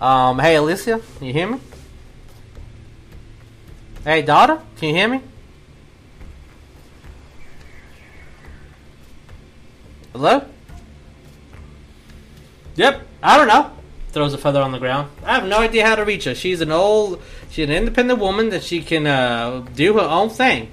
Um, 0.01 0.39
hey 0.39 0.55
Elysia, 0.55 1.02
you 1.20 1.32
hear 1.32 1.47
me? 1.47 1.60
Hey 4.05 4.22
daughter, 4.22 4.60
can 4.77 4.89
you 4.89 4.94
hear 4.94 5.09
me? 5.09 5.20
Hello? 10.12 10.44
Yep, 12.77 13.06
I 13.22 13.36
don't 13.36 13.48
know. 13.48 13.80
Throws 14.12 14.35
a 14.35 14.39
feather 14.39 14.61
on 14.61 14.73
the 14.73 14.81
ground. 14.81 15.09
I 15.24 15.37
have 15.37 15.47
no 15.47 15.59
idea 15.59 15.87
how 15.87 15.95
to 15.95 16.05
reach 16.05 16.24
her. 16.24 16.35
She's 16.35 16.61
an 16.61 16.73
old, 16.73 17.23
she's 17.49 17.69
an 17.69 17.74
independent 17.74 18.19
woman 18.19 18.49
that 18.49 18.65
she 18.65 18.82
can 18.82 19.07
uh, 19.07 19.65
do 19.77 19.95
her 19.95 20.01
own 20.01 20.31
thing. 20.31 20.69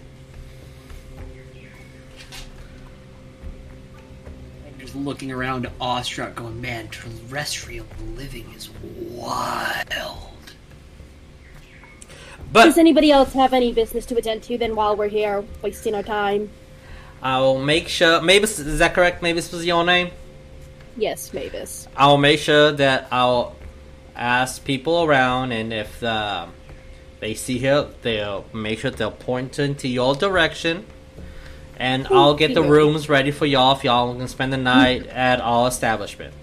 I'm 4.65 4.79
just 4.79 4.95
looking 4.95 5.31
around 5.31 5.69
awestruck, 5.79 6.33
going, 6.33 6.59
man, 6.59 6.87
terrestrial 6.87 7.85
living 8.15 8.51
is 8.55 8.71
wild. 8.81 10.27
But 12.51 12.65
Does 12.65 12.79
anybody 12.79 13.11
else 13.11 13.33
have 13.33 13.53
any 13.53 13.71
business 13.71 14.07
to 14.07 14.17
attend 14.17 14.41
to 14.43 14.57
then 14.57 14.75
while 14.75 14.95
we're 14.95 15.09
here 15.09 15.43
wasting 15.61 15.93
our 15.93 16.01
time? 16.01 16.49
I 17.21 17.39
will 17.39 17.59
make 17.59 17.87
sure. 17.87 18.19
Maevis, 18.19 18.65
is 18.65 18.79
that 18.79 18.95
correct? 18.95 19.21
Maybe 19.21 19.39
Maevis 19.39 19.53
was 19.53 19.63
your 19.63 19.83
name. 19.83 20.09
Yes, 20.97 21.29
Maevis. 21.29 21.87
I'll 21.95 22.17
make 22.17 22.39
sure 22.39 22.71
that 22.71 23.07
I'll 23.11 23.55
ask 24.15 24.63
people 24.65 25.03
around, 25.03 25.51
and 25.51 25.71
if 25.71 26.01
uh, 26.03 26.47
they 27.19 27.35
see 27.35 27.59
her, 27.59 27.89
they'll 28.01 28.45
make 28.53 28.79
sure 28.79 28.89
they'll 28.91 29.11
point 29.11 29.59
into 29.59 29.87
your 29.87 30.15
direction. 30.15 30.85
And 31.79 32.07
I'll 32.07 32.33
get 32.33 32.55
the 32.55 32.63
you. 32.63 32.69
rooms 32.71 33.07
ready 33.07 33.29
for 33.29 33.45
y'all 33.45 33.75
if 33.77 33.83
y'all 33.83 34.15
can 34.15 34.27
spend 34.27 34.51
the 34.51 34.57
night 34.57 35.05
at 35.29 35.39
our 35.39 35.67
establishment. 35.67 36.33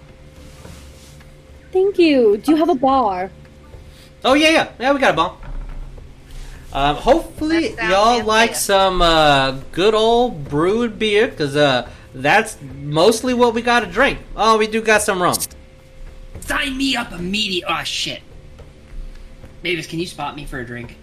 thank 1.71 1.97
you. 1.99 2.37
Do 2.37 2.51
you 2.51 2.57
have 2.57 2.69
a 2.69 2.75
bar? 2.75 3.31
Oh 4.23 4.33
yeah, 4.33 4.49
yeah, 4.49 4.71
yeah. 4.79 4.93
We 4.93 4.99
got 4.99 5.13
a 5.13 5.17
bar. 5.17 5.37
Um, 6.73 6.95
hopefully 6.97 7.69
That 7.69 7.77
sounds 7.77 7.91
y'all 7.91 8.23
like 8.25 8.49
fantastic. 8.51 8.65
some 8.65 9.01
uh, 9.01 9.51
good 9.71 9.93
old 9.93 10.45
brewed 10.49 10.97
beer 10.99 11.27
because 11.27 11.55
uh, 11.55 11.89
that's 12.15 12.57
mostly 12.81 13.33
what 13.33 13.53
we 13.53 13.61
got 13.61 13.81
to 13.81 13.87
drink. 13.87 14.19
Oh, 14.35 14.57
we 14.57 14.67
do 14.67 14.81
got 14.81 15.01
some 15.01 15.21
rum. 15.21 15.35
Sign 16.39 16.77
me 16.77 16.95
up 16.95 17.11
immediately. 17.11 17.63
Oh 17.67 17.83
shit. 17.83 18.21
Maevis, 19.63 19.89
can 19.89 19.99
you 19.99 20.05
spot 20.07 20.35
me 20.35 20.45
for 20.45 20.59
a 20.59 20.65
drink? 20.65 20.95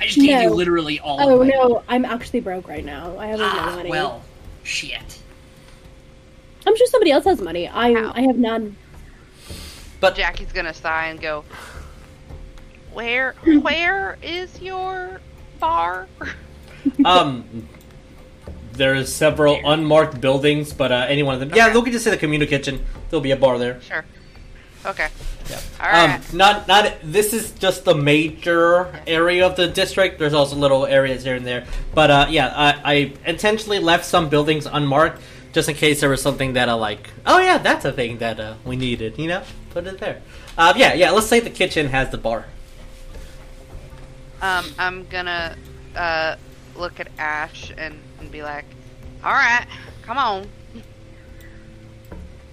I 0.00 0.06
just 0.06 0.16
gave 0.16 0.40
you 0.42 0.48
No. 0.48 0.54
literally 0.54 0.98
all 1.00 1.20
Oh 1.20 1.40
of 1.42 1.46
my 1.46 1.52
no, 1.52 1.82
I'm 1.88 2.04
actually 2.04 2.40
broke 2.40 2.68
right 2.68 2.84
now. 2.84 3.18
I 3.18 3.26
have 3.26 3.38
no 3.38 3.44
Ah, 3.48 3.72
money. 3.76 3.90
well, 3.90 4.22
shit. 4.62 5.18
I'm 6.66 6.76
sure 6.76 6.86
somebody 6.86 7.10
else 7.10 7.24
has 7.24 7.40
money. 7.40 7.68
I 7.68 7.92
Ow. 7.94 8.12
I 8.14 8.22
have 8.22 8.36
none. 8.38 8.76
But 9.98 10.14
Jackie's 10.16 10.52
gonna 10.52 10.72
sigh 10.72 11.08
and 11.08 11.20
go, 11.20 11.44
"Where, 12.92 13.34
where 13.44 14.16
is 14.22 14.60
your 14.62 15.20
bar?" 15.58 16.08
um, 17.04 17.44
there's 18.80 19.12
several 19.14 19.60
unmarked 19.62 20.20
buildings, 20.22 20.72
but 20.72 20.90
uh, 20.90 21.04
any 21.06 21.22
one 21.22 21.34
of 21.34 21.40
them. 21.40 21.50
Yeah, 21.54 21.66
Okay. 21.66 21.74
look 21.74 21.86
at 21.86 21.92
just 21.92 22.02
say 22.04 22.10
the 22.10 22.16
communal 22.16 22.48
kitchen. 22.48 22.82
There'll 23.10 23.20
be 23.20 23.30
a 23.32 23.36
bar 23.36 23.58
there. 23.58 23.78
Sure. 23.82 24.04
Okay. 24.86 25.08
Yeah. 25.50 25.60
All 25.78 25.90
right. 25.92 26.14
Um, 26.14 26.22
not 26.32 26.66
not. 26.66 26.94
This 27.02 27.34
is 27.34 27.50
just 27.52 27.84
the 27.84 27.94
major 27.94 28.88
area 29.06 29.46
of 29.46 29.54
the 29.56 29.68
district. 29.68 30.18
There's 30.18 30.32
also 30.32 30.56
little 30.56 30.86
areas 30.86 31.22
here 31.24 31.34
and 31.34 31.46
there. 31.46 31.66
But 31.94 32.10
uh, 32.10 32.26
yeah, 32.30 32.48
I, 32.56 32.80
I 32.92 33.12
intentionally 33.26 33.80
left 33.80 34.06
some 34.06 34.30
buildings 34.30 34.64
unmarked 34.64 35.20
just 35.52 35.68
in 35.68 35.74
case 35.74 36.00
there 36.00 36.08
was 36.08 36.22
something 36.22 36.54
that 36.54 36.70
I 36.70 36.72
like. 36.72 37.10
Oh 37.26 37.38
yeah, 37.38 37.58
that's 37.58 37.84
a 37.84 37.92
thing 37.92 38.16
that 38.18 38.40
uh, 38.40 38.54
we 38.64 38.76
needed. 38.76 39.18
You 39.18 39.28
know, 39.28 39.42
put 39.70 39.86
it 39.86 39.98
there. 39.98 40.22
Uh, 40.56 40.72
yeah, 40.76 40.94
yeah. 40.94 41.10
Let's 41.10 41.26
say 41.26 41.40
the 41.40 41.50
kitchen 41.50 41.88
has 41.88 42.08
the 42.08 42.18
bar. 42.18 42.46
Um, 44.40 44.64
I'm 44.78 45.06
gonna 45.08 45.56
uh 45.94 46.36
look 46.76 46.98
at 47.00 47.08
Ash 47.18 47.70
and, 47.76 47.98
and 48.20 48.30
be 48.30 48.42
like, 48.42 48.64
"All 49.24 49.32
right, 49.32 49.66
come 50.02 50.18
on." 50.18 50.46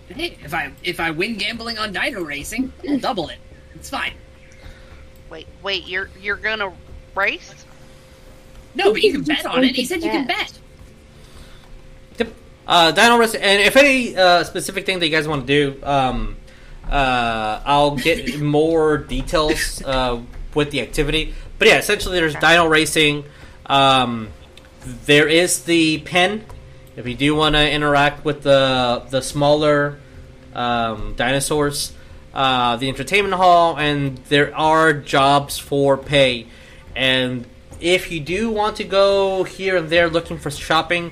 Hey, 0.10 0.38
if 0.44 0.53
I 0.53 0.72
if 0.84 0.99
I 0.99 1.11
win 1.11 1.38
gambling 1.38 1.77
on 1.77 1.91
dino 1.91 2.22
racing, 2.22 2.72
I'll 2.88 2.99
double 2.99 3.30
it. 3.30 3.38
It's 3.76 3.89
fine. 3.89 4.14
Wait, 5.30 5.48
wait, 5.61 5.85
you're 5.88 6.10
you're 6.22 6.38
gonna 6.38 6.72
race? 7.15 7.65
No, 8.76 8.94
but 8.94 9.02
you 9.02 9.11
can 9.11 9.23
bet 9.23 9.45
on 9.45 9.64
it. 9.64 9.76
He 9.76 9.85
said 9.85 10.03
you 10.03 10.11
can 10.11 10.27
bet. 10.27 10.38
bet. 10.38 12.27
Yep. 12.27 12.35
Uh, 12.68 12.91
Dino 12.91 13.18
Racing, 13.18 13.41
and 13.41 13.61
if 13.61 13.76
any 13.76 14.15
uh, 14.15 14.44
specific 14.44 14.85
thing 14.85 14.99
that 14.99 15.07
you 15.07 15.11
guys 15.11 15.27
want 15.27 15.48
to 15.48 15.72
do, 15.72 15.84
um, 15.84 16.38
uh, 16.89 17.61
I'll 17.65 17.95
get 17.95 18.39
more 18.41 18.98
details 18.98 19.81
uh, 19.84 20.22
with 20.53 20.72
the 20.72 20.81
activity. 20.81 21.34
But 21.57 21.68
yeah, 21.69 21.80
essentially, 21.80 22.19
there's 22.19 22.35
Dino 22.35 22.68
Racing. 22.68 23.26
Um, 23.65 24.30
there 25.05 25.27
is 25.27 25.64
the 25.64 25.99
pen. 25.99 26.45
If 26.95 27.07
you 27.07 27.15
do 27.15 27.35
want 27.35 27.55
to 27.55 27.69
interact 27.69 28.26
with 28.26 28.43
the 28.43 29.03
the 29.09 29.22
smaller 29.22 29.99
um, 30.53 31.14
dinosaurs, 31.15 31.93
uh, 32.34 32.76
the 32.77 32.89
entertainment 32.89 33.35
hall, 33.35 33.77
and 33.77 34.18
there 34.30 34.55
are 34.55 34.93
jobs 34.93 35.59
for 35.59 35.97
pay. 35.97 36.47
And 36.95 37.45
if 37.80 38.11
you 38.11 38.19
do 38.19 38.49
want 38.49 38.77
to 38.77 38.84
go 38.84 39.43
here 39.43 39.77
and 39.77 39.89
there 39.89 40.09
looking 40.09 40.38
for 40.38 40.49
shopping, 40.49 41.11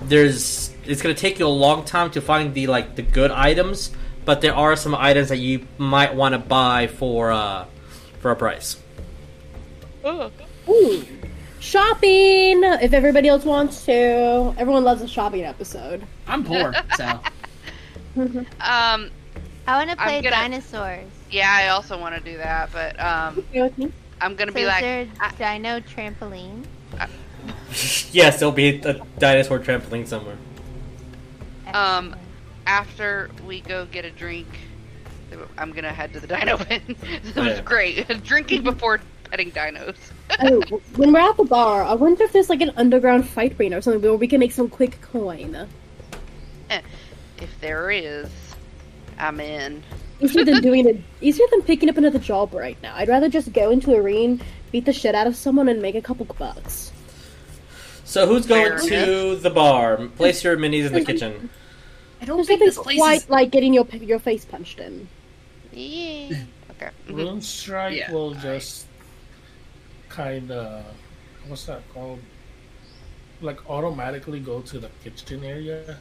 there's 0.00 0.72
it's 0.84 1.02
gonna 1.02 1.14
take 1.14 1.38
you 1.38 1.46
a 1.46 1.48
long 1.48 1.84
time 1.84 2.10
to 2.12 2.20
find 2.20 2.54
the 2.54 2.66
like 2.66 2.94
the 2.94 3.02
good 3.02 3.30
items, 3.30 3.90
but 4.24 4.40
there 4.40 4.54
are 4.54 4.76
some 4.76 4.94
items 4.94 5.30
that 5.30 5.38
you 5.38 5.66
might 5.78 6.14
want 6.14 6.34
to 6.34 6.38
buy 6.38 6.86
for 6.86 7.32
uh 7.32 7.66
for 8.20 8.30
a 8.30 8.36
price. 8.36 8.76
Ooh. 10.68 11.17
Shopping! 11.60 12.62
If 12.64 12.92
everybody 12.92 13.28
else 13.28 13.44
wants 13.44 13.84
to. 13.86 14.54
Everyone 14.58 14.84
loves 14.84 15.02
a 15.02 15.08
shopping 15.08 15.44
episode. 15.44 16.04
I'm 16.26 16.44
poor, 16.44 16.72
so 16.96 17.04
Um, 18.16 19.10
I 19.66 19.76
want 19.76 19.90
to 19.90 19.96
play 19.96 20.22
gonna- 20.22 20.30
dinosaurs. 20.36 21.04
yeah, 21.30 21.50
I 21.52 21.68
also 21.68 21.98
want 21.98 22.14
to 22.14 22.20
do 22.20 22.36
that, 22.38 22.70
but 22.72 22.98
um, 23.00 23.44
with 23.54 23.76
me? 23.76 23.92
I'm 24.20 24.34
gonna 24.34 24.50
So 24.52 24.56
be 24.56 24.62
is 24.62 24.68
like, 24.68 24.80
there 24.82 25.06
I- 25.20 25.28
a 25.30 25.58
dino 25.58 25.80
trampoline? 25.80 26.64
yes, 28.12 28.38
there'll 28.38 28.52
be 28.52 28.80
a 28.80 28.94
dinosaur 29.18 29.58
trampoline 29.58 30.06
somewhere. 30.06 30.36
Um, 31.74 32.14
after 32.66 33.30
we 33.46 33.60
go 33.60 33.84
get 33.86 34.04
a 34.04 34.10
drink, 34.10 34.46
I'm 35.58 35.72
gonna 35.72 35.92
head 35.92 36.12
to 36.14 36.20
the 36.20 36.26
dino 36.26 36.56
pen. 36.56 36.80
it 36.88 37.36
was 37.36 37.60
great. 37.60 38.06
Drinking 38.24 38.62
before 38.62 39.00
petting 39.30 39.50
dinos. 39.52 39.96
Oh, 40.40 40.60
when 40.96 41.12
we're 41.12 41.18
at 41.20 41.36
the 41.36 41.44
bar, 41.44 41.82
I 41.82 41.94
wonder 41.94 42.22
if 42.22 42.32
there's 42.32 42.48
like 42.50 42.60
an 42.60 42.70
underground 42.76 43.26
fight 43.28 43.58
arena 43.58 43.78
or 43.78 43.80
something 43.80 44.00
where 44.02 44.14
we 44.14 44.28
can 44.28 44.38
make 44.38 44.52
some 44.52 44.68
quick 44.68 45.00
coin. 45.00 45.66
if 46.70 47.60
there 47.60 47.90
is, 47.90 48.28
I'm 49.18 49.40
in. 49.40 49.82
Easier 50.20 50.44
than 50.44 50.60
doing 50.62 50.86
it. 50.86 51.00
Easier 51.20 51.46
than 51.50 51.62
picking 51.62 51.88
up 51.88 51.96
another 51.96 52.18
job 52.18 52.52
right 52.52 52.76
now. 52.82 52.94
I'd 52.94 53.08
rather 53.08 53.28
just 53.28 53.52
go 53.52 53.70
into 53.70 53.94
a 53.94 54.02
ring, 54.02 54.40
beat 54.70 54.84
the 54.84 54.92
shit 54.92 55.14
out 55.14 55.26
of 55.26 55.34
someone, 55.34 55.68
and 55.68 55.80
make 55.80 55.94
a 55.94 56.02
couple 56.02 56.26
bucks. 56.26 56.92
So 58.04 58.26
who's 58.26 58.46
going 58.46 58.78
Fair 58.78 58.78
to 58.78 59.36
the 59.36 59.50
bar? 59.50 59.96
Place 60.16 60.44
your 60.44 60.56
minis 60.56 60.86
in 60.86 60.92
the 60.92 61.04
kitchen. 61.04 61.50
I 62.20 62.26
don't 62.26 62.36
There's 62.36 62.48
think 62.48 62.60
this 62.60 62.78
place 62.78 62.98
quite 62.98 63.22
is. 63.22 63.30
like 63.30 63.50
getting 63.50 63.72
your 63.72 63.86
your 63.92 64.18
face 64.18 64.44
punched 64.44 64.78
in. 64.80 65.08
Yeah. 65.72 66.42
Okay. 66.72 66.90
Mhm. 67.08 67.16
Rune 67.16 67.40
Strike 67.40 67.96
Yeah, 67.96 68.12
will 68.12 68.34
just 68.34 68.86
kind 70.18 70.50
of 70.50 70.84
what's 71.46 71.64
that 71.70 71.82
called? 71.94 72.18
Like 73.40 73.60
automatically 73.70 74.40
go 74.40 74.60
to 74.62 74.76
the 74.80 74.90
kitchen 75.04 75.44
area 75.44 75.98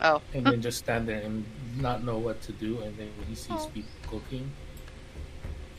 Oh. 0.00 0.20
and 0.34 0.44
then 0.44 0.60
just 0.60 0.78
stand 0.78 1.06
there 1.06 1.22
and 1.22 1.44
not 1.78 2.02
know 2.02 2.18
what 2.18 2.42
to 2.42 2.52
do. 2.52 2.80
And 2.82 2.92
then 2.98 3.08
when 3.16 3.26
he 3.28 3.36
sees 3.36 3.62
Oh. 3.66 3.70
people 3.72 3.94
cooking, 4.10 4.50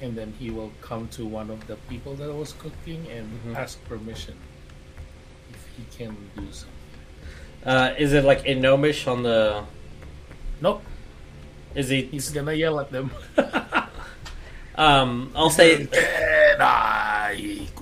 and 0.02 0.16
then 0.18 0.34
he 0.40 0.48
will 0.50 0.72
come 0.82 1.08
to 1.18 1.26
one 1.26 1.50
of 1.56 1.60
the 1.68 1.76
people 1.92 2.16
that 2.16 2.32
was 2.34 2.54
cooking 2.54 3.02
and 3.12 3.28
Mhm. 3.44 3.56
ask 3.64 3.84
permission 3.92 4.36
if 5.54 5.62
he 5.76 5.84
can 5.98 6.16
do 6.38 6.48
something. 6.52 6.72
Uh, 7.66 7.94
is 7.98 8.14
it 8.14 8.24
like 8.24 8.46
in 8.46 8.62
Gnomish 8.62 9.08
on 9.08 9.24
the? 9.24 9.64
Nope, 10.62 10.82
Is 11.76 11.90
he? 11.90 12.04
he's 12.04 12.30
gonna 12.32 12.54
yell 12.54 12.80
at 12.80 12.90
them. 12.96 13.12
Um, 14.76 15.30
I'll 15.36 15.52
say. 15.52 15.86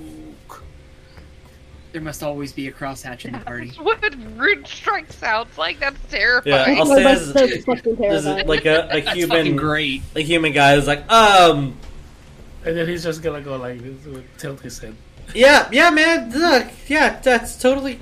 and 1.94 2.00
I 2.00 2.00
cook. 2.00 2.02
There 2.02 2.02
must 2.02 2.24
always 2.24 2.54
be 2.54 2.68
a 2.68 2.72
crosshatch 2.72 3.26
in 3.26 3.34
the 3.34 3.40
party. 3.40 3.70
What 3.82 4.02
Rune 4.38 4.66
Strike 4.66 5.12
sounds 5.14 5.58
like? 5.58 5.80
That's 5.80 6.00
terrifying. 6.10 6.56
Yeah, 6.56 6.66
terrifying. 6.66 6.80
I'll 6.80 6.86
say 7.34 7.44
this. 7.44 7.66
so 7.66 7.76
This 7.76 8.26
is 8.26 8.48
like 8.48 8.66
a, 8.66 8.88
a 8.92 9.12
human, 9.14 9.56
great. 9.56 10.02
a 10.16 10.22
human 10.22 10.52
guy 10.54 10.76
is 10.76 10.88
like, 10.88 11.10
um, 11.12 11.78
And 12.66 12.78
then 12.78 12.88
he's 12.88 13.04
just 13.04 13.22
gonna 13.22 13.42
go 13.42 13.58
like 13.58 13.80
this, 13.82 14.06
with- 14.06 14.38
tilt 14.38 14.60
his 14.62 14.80
head. 14.80 14.96
yeah, 15.34 15.68
yeah, 15.72 15.90
man, 15.90 16.32
look, 16.32 16.68
yeah, 16.88 17.20
that's 17.20 17.56
totally, 17.58 18.00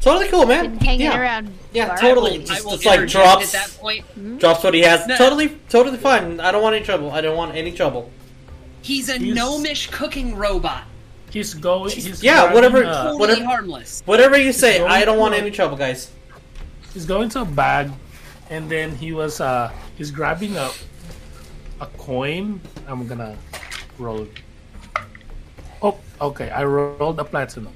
totally 0.00 0.28
cool, 0.28 0.46
man. 0.46 0.76
Hanging 0.78 1.02
yeah. 1.06 1.18
around. 1.20 1.52
Yeah, 1.72 1.88
bar- 1.88 1.98
totally. 1.98 2.34
I 2.34 2.38
Just, 2.44 2.68
just 2.68 2.84
like 2.86 3.08
drops, 3.08 3.54
at 3.54 3.68
that 3.68 3.76
point. 3.78 4.38
drops 4.38 4.62
what 4.64 4.74
he 4.74 4.80
has. 4.82 5.06
No. 5.06 5.16
Totally, 5.16 5.48
totally 5.68 5.98
fine. 5.98 6.40
I 6.40 6.50
don't 6.52 6.62
want 6.62 6.74
any 6.76 6.84
trouble. 6.84 7.10
I 7.12 7.20
don't 7.20 7.36
want 7.36 7.54
any 7.54 7.72
trouble. 7.72 8.10
He's 8.82 9.08
a 9.08 9.18
He's- 9.18 9.34
gnomish 9.36 9.88
cooking 9.90 10.36
robot. 10.36 10.84
He's 11.30 11.54
going. 11.54 11.90
He's 11.90 12.22
Yeah, 12.22 12.34
grabbing, 12.34 12.54
whatever- 12.54 12.84
uh, 12.84 13.02
Totally 13.04 13.18
whatever- 13.20 13.44
harmless. 13.44 14.02
Whatever 14.06 14.38
you 14.38 14.52
say, 14.52 14.80
I 14.80 15.04
don't 15.04 15.18
want 15.18 15.34
to- 15.34 15.40
any 15.40 15.50
trouble, 15.50 15.76
guys. 15.76 16.10
he's 16.94 17.04
going 17.06 17.28
to 17.30 17.40
a 17.42 17.44
bag, 17.44 17.90
and 18.50 18.70
then 18.70 18.94
he 18.96 19.12
was. 19.12 19.40
uh 19.40 19.70
He's 19.98 20.10
grabbing 20.10 20.56
a 20.56 20.70
a 21.80 21.86
coin. 21.98 22.60
I'm 22.86 23.06
gonna 23.06 23.36
roll. 23.98 24.26
Oh, 25.82 25.96
okay. 26.20 26.48
I 26.50 26.64
rolled 26.64 27.18
a 27.20 27.24
platinum. 27.24 27.72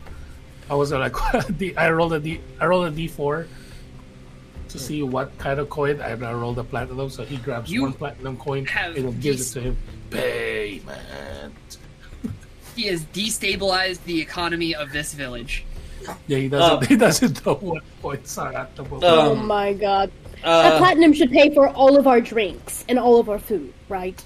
I 0.70 0.74
was 0.74 0.92
like, 0.92 1.14
D- 1.58 1.76
I 1.76 1.90
rolled 1.90 2.12
a 2.14 2.20
D. 2.20 2.40
I 2.60 2.66
rolled 2.66 2.86
a 2.86 2.90
D 2.90 3.08
four 3.08 3.46
to 4.68 4.78
see 4.78 5.02
what 5.02 5.36
kind 5.38 5.58
of 5.58 5.68
coin. 5.68 6.00
And 6.00 6.24
I 6.24 6.32
rolled 6.32 6.58
a 6.58 6.64
platinum, 6.64 7.10
so 7.10 7.24
he 7.24 7.36
grabs 7.36 7.70
You 7.70 7.82
one 7.82 7.92
platinum 7.92 8.36
coin 8.36 8.66
and 8.96 9.20
gives 9.20 9.50
it 9.50 9.60
to 9.60 9.60
him. 9.60 9.76
Payment. 10.10 11.76
He 12.80 12.86
has 12.86 13.04
destabilized 13.04 14.02
the 14.04 14.18
economy 14.22 14.74
of 14.74 14.90
this 14.90 15.12
village. 15.12 15.66
Yeah, 16.26 16.38
he 16.38 16.48
doesn't. 16.48 16.82
Uh, 16.82 16.86
he 16.88 16.96
doesn't 16.96 17.44
know 17.44 17.56
what 17.56 17.82
points 18.00 18.38
are 18.38 18.54
at 18.54 18.74
the 18.74 18.84
moment. 18.84 19.04
oh 19.04 19.32
Um, 19.32 19.46
my 19.46 19.74
god. 19.74 20.10
that 20.42 20.72
Uh, 20.72 20.78
platinum 20.78 21.12
should 21.12 21.30
pay 21.30 21.52
for 21.52 21.68
all 21.68 21.98
of 21.98 22.06
our 22.06 22.22
drinks 22.22 22.86
and 22.88 22.98
all 22.98 23.20
of 23.20 23.28
our 23.28 23.38
food, 23.38 23.74
right? 23.90 24.18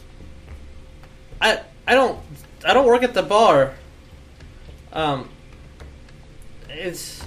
I 1.41 1.63
I 1.89 1.95
don't 1.95 2.17
I 2.65 2.75
don't 2.75 2.87
work 2.87 3.03
at 3.03 3.13
the 3.13 3.25
bar. 3.25 3.75
Um, 4.93 5.29
it's 6.71 7.25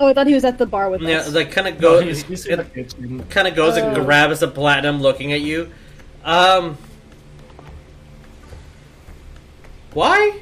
Oh, 0.00 0.08
I 0.08 0.12
thought 0.12 0.26
he 0.26 0.34
was 0.34 0.44
at 0.44 0.58
the 0.58 0.66
bar 0.66 0.90
with 0.90 1.00
Yeah, 1.00 1.20
us. 1.20 1.32
like 1.32 1.50
kind 1.50 1.66
of 1.68 1.80
No, 1.80 2.00
goes. 2.00 2.04
he's, 2.04 2.22
he's 2.24 2.44
in 2.46 2.58
the 2.58 2.64
kitchen. 2.64 3.24
kind 3.30 3.48
of 3.48 3.54
goes 3.54 3.78
and 3.78 3.96
Oh. 3.96 4.04
grabs 4.04 4.40
the 4.40 4.48
platinum, 4.48 5.00
looking 5.00 5.32
at 5.32 5.40
you. 5.40 5.70
Um, 6.26 6.76
why? 9.94 10.40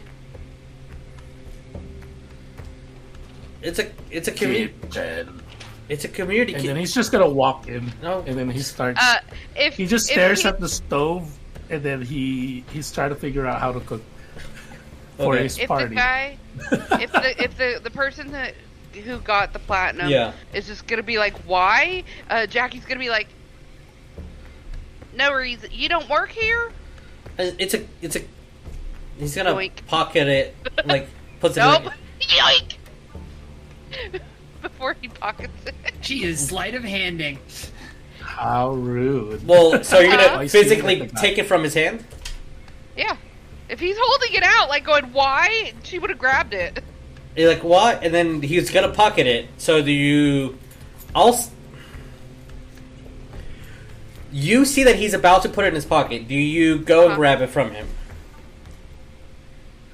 It's 3.62 3.78
a 3.78 3.90
it's 4.10 4.28
a 4.28 4.32
community 4.32 4.74
it's 5.88 6.04
a 6.04 6.08
community. 6.08 6.54
And 6.54 6.64
then 6.64 6.76
he's 6.76 6.94
just 6.94 7.12
gonna 7.12 7.28
walk 7.28 7.68
in, 7.68 7.92
No. 8.02 8.24
and 8.26 8.38
then 8.38 8.48
he 8.48 8.60
starts. 8.60 8.98
Uh, 9.00 9.18
if 9.56 9.74
he 9.76 9.86
just 9.86 10.08
if 10.08 10.12
stares 10.14 10.42
he- 10.42 10.48
at 10.48 10.58
the 10.58 10.68
stove, 10.68 11.30
and 11.70 11.82
then 11.82 12.00
he 12.02 12.64
he's 12.72 12.90
trying 12.90 13.10
to 13.10 13.14
figure 13.16 13.46
out 13.46 13.60
how 13.60 13.72
to 13.72 13.80
cook 13.80 14.02
for 15.18 15.34
Okay. 15.34 15.42
his 15.44 15.58
if 15.58 15.68
party. 15.68 15.88
the 15.88 15.94
guy, 15.94 16.38
if 17.00 17.12
the 17.12 17.42
if 17.44 17.56
the 17.58 17.80
the 17.82 17.90
person 17.90 18.32
that 18.32 18.54
who 19.04 19.18
got 19.18 19.52
the 19.52 19.58
platinum 19.58 20.08
Yeah. 20.08 20.32
is 20.54 20.66
just 20.66 20.86
gonna 20.86 21.02
be 21.02 21.18
like, 21.18 21.34
why? 21.46 22.04
Uh, 22.30 22.46
Jackie's 22.46 22.84
gonna 22.84 23.00
be 23.00 23.10
like, 23.10 23.28
no 25.14 25.32
reason. 25.32 25.70
You 25.72 25.88
don't 25.88 26.08
work 26.08 26.30
here. 26.30 26.72
It's 27.38 27.74
a 27.74 27.84
it's 28.00 28.16
a. 28.16 28.22
He's 29.18 29.34
gonna 29.36 29.52
Yoink. 29.54 29.86
pocket 29.86 30.26
it 30.28 30.54
like 30.84 31.08
puts 31.40 31.56
it. 31.56 31.60
Nope. 31.60 31.84
In, 32.20 32.26
Yoink. 32.28 32.74
Before 34.62 34.96
he 35.00 35.08
pockets 35.08 35.66
it. 35.66 35.74
She 36.00 36.24
is 36.24 36.46
sleight 36.48 36.74
of 36.74 36.82
handing. 36.84 37.38
How 38.20 38.72
rude! 38.72 39.46
well, 39.46 39.82
so 39.84 39.98
you're 40.00 40.12
Uh-huh. 40.14 40.26
gonna 40.28 40.38
I 40.42 40.46
see 40.46 40.62
physically 40.62 40.94
it 41.00 41.02
at 41.02 41.08
the 41.10 41.20
take 41.20 41.38
it 41.38 41.46
from 41.46 41.62
his 41.64 41.74
hand. 41.74 42.04
Yeah. 42.96 43.16
If 43.68 43.80
he's 43.80 43.96
holding 43.98 44.32
it 44.34 44.42
out, 44.42 44.68
like 44.68 44.84
going, 44.84 45.12
why? 45.12 45.72
She 45.82 45.98
would 45.98 46.10
have 46.10 46.18
grabbed 46.18 46.52
it. 46.54 46.82
You're 47.36 47.48
like 47.48 47.64
what? 47.64 48.02
And 48.02 48.12
then 48.12 48.42
he's 48.42 48.70
gonna 48.70 48.90
pocket 48.92 49.26
it. 49.26 49.46
So 49.58 49.82
do 49.82 49.90
you? 49.90 50.58
I'll. 51.14 51.34
s- 51.34 51.50
You 54.30 54.64
see 54.64 54.84
that 54.84 54.96
he's 54.96 55.14
about 55.14 55.42
to 55.42 55.48
put 55.48 55.64
it 55.64 55.68
in 55.68 55.74
his 55.74 55.84
pocket. 55.84 56.26
Do 56.28 56.34
you 56.34 56.78
go 56.78 57.02
and 57.02 57.08
Uh-huh. 57.12 57.16
grab 57.18 57.42
it 57.42 57.48
from 57.50 57.70
him? 57.72 57.86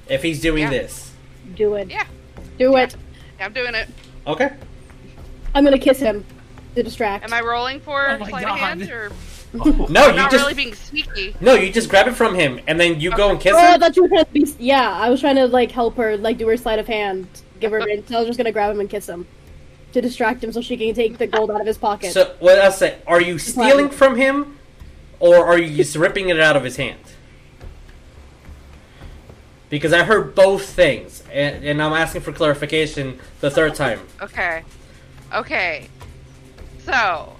If 0.09 0.23
he's 0.23 0.41
doing 0.41 0.63
Yeah. 0.63 0.69
this, 0.69 1.11
Do 1.55 1.75
it. 1.75 1.89
Yeah. 1.89 2.05
Do 2.57 2.75
it. 2.77 2.95
I'm 3.39 3.53
doing 3.53 3.75
it. 3.75 3.87
okay. 4.27 4.51
I'm 5.55 5.63
gonna 5.63 5.79
kiss 5.79 5.99
him 5.99 6.25
to 6.75 6.83
distract. 6.83 7.23
Am 7.25 7.33
I 7.33 7.41
rolling 7.41 7.79
for 7.79 8.07
Oh 8.09 8.17
my 8.19 8.29
sleight 8.29 8.43
of 8.43 8.49
God. 8.49 8.59
hand 8.59 8.91
or 8.91 9.11
Oh, 9.59 9.87
No, 9.89 10.03
I'm 10.03 10.09
you 10.11 10.15
not 10.15 10.29
just 10.31 10.43
really 10.43 10.53
being 10.53 10.75
sneaky? 10.75 11.35
no, 11.41 11.55
you 11.55 11.71
just 11.71 11.89
grab 11.89 12.07
it 12.07 12.13
from 12.13 12.35
him, 12.35 12.59
and 12.67 12.79
then 12.79 12.99
you 12.99 13.09
go 13.11 13.31
and 13.31 13.39
kiss 13.39 13.53
Oh, 13.55 13.57
I 13.57 13.73
him. 13.73 13.79
thought 13.79 13.95
you 13.95 14.03
were 14.03 14.09
trying 14.09 14.25
to 14.25 14.31
be. 14.31 14.45
Yeah, 14.59 14.91
I 14.91 15.09
was 15.09 15.21
trying 15.21 15.37
to 15.37 15.47
like 15.47 15.71
help 15.71 15.95
her, 15.97 16.17
like 16.17 16.37
do 16.37 16.47
her 16.47 16.57
sleight 16.57 16.77
of 16.77 16.85
hand, 16.87 17.27
give 17.59 17.71
her. 17.71 17.81
so 17.81 18.15
I 18.15 18.19
was 18.19 18.27
just 18.27 18.37
gonna 18.37 18.51
grab 18.51 18.71
him 18.71 18.79
and 18.79 18.89
kiss 18.89 19.09
him 19.09 19.25
to 19.93 20.01
distract 20.01 20.43
him, 20.43 20.51
so 20.51 20.61
she 20.61 20.77
can 20.77 20.93
take 20.93 21.17
the 21.17 21.25
gold 21.25 21.49
out 21.49 21.61
of 21.61 21.65
his 21.65 21.79
pocket. 21.79 22.11
So 22.11 22.35
what 22.39 22.59
else? 22.59 22.77
Say? 22.77 22.99
Are 23.07 23.19
you 23.21 23.39
stealing 23.39 23.89
from 23.89 24.15
him, 24.17 24.59
or 25.19 25.43
are 25.47 25.57
you 25.57 25.75
just 25.75 25.95
ripping 25.95 26.29
it 26.29 26.39
out 26.39 26.55
of 26.55 26.63
his 26.63 26.75
hand? 26.77 26.99
Because 29.69 29.93
I 29.93 30.03
heard 30.03 30.33
both 30.33 30.65
things, 30.67 31.23
and, 31.31 31.63
and 31.63 31.81
I'm 31.81 31.93
asking 31.93 32.21
for 32.21 32.31
clarification 32.31 33.19
the 33.39 33.51
third 33.51 33.75
time. 33.75 33.99
Okay. 34.21 34.63
Okay. 35.33 35.87
So, 36.79 37.35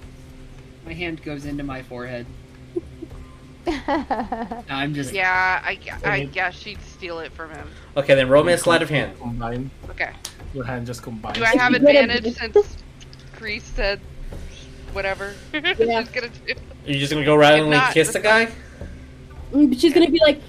My 0.85 0.93
hand 0.93 1.23
goes 1.23 1.45
into 1.45 1.63
my 1.63 1.81
forehead. 1.81 2.27
I'm 3.67 4.93
just 4.93 5.13
yeah, 5.13 5.61
I, 5.63 5.77
I 6.03 6.25
guess 6.25 6.55
she'd 6.55 6.81
steal 6.81 7.19
it 7.19 7.31
from 7.31 7.51
him. 7.51 7.67
Okay, 7.97 8.15
then 8.15 8.29
roll 8.29 8.43
me 8.43 8.53
a 8.53 8.57
sleight 8.57 8.81
of 8.81 8.89
hand. 8.89 9.19
Combine. 9.19 9.69
Okay. 9.89 10.11
Your 10.53 10.63
hand 10.63 10.87
just 10.87 11.03
combines. 11.03 11.37
Do 11.37 11.43
I 11.43 11.55
have 11.55 11.73
advantage 11.73 12.35
since 12.35 12.77
Kreese 13.35 13.61
said 13.61 13.99
whatever? 14.93 15.33
Yeah. 15.53 15.73
She's 16.03 16.09
gonna 16.09 16.29
do. 16.29 16.53
Are 16.85 16.91
you 16.91 16.99
just 16.99 17.11
gonna 17.11 17.25
go 17.25 17.35
randomly 17.35 17.77
not, 17.77 17.93
kiss 17.93 18.13
the 18.13 18.19
guy? 18.19 18.51
Mm, 19.51 19.79
she's 19.79 19.93
gonna 19.93 20.09
be 20.09 20.19
like, 20.21 20.41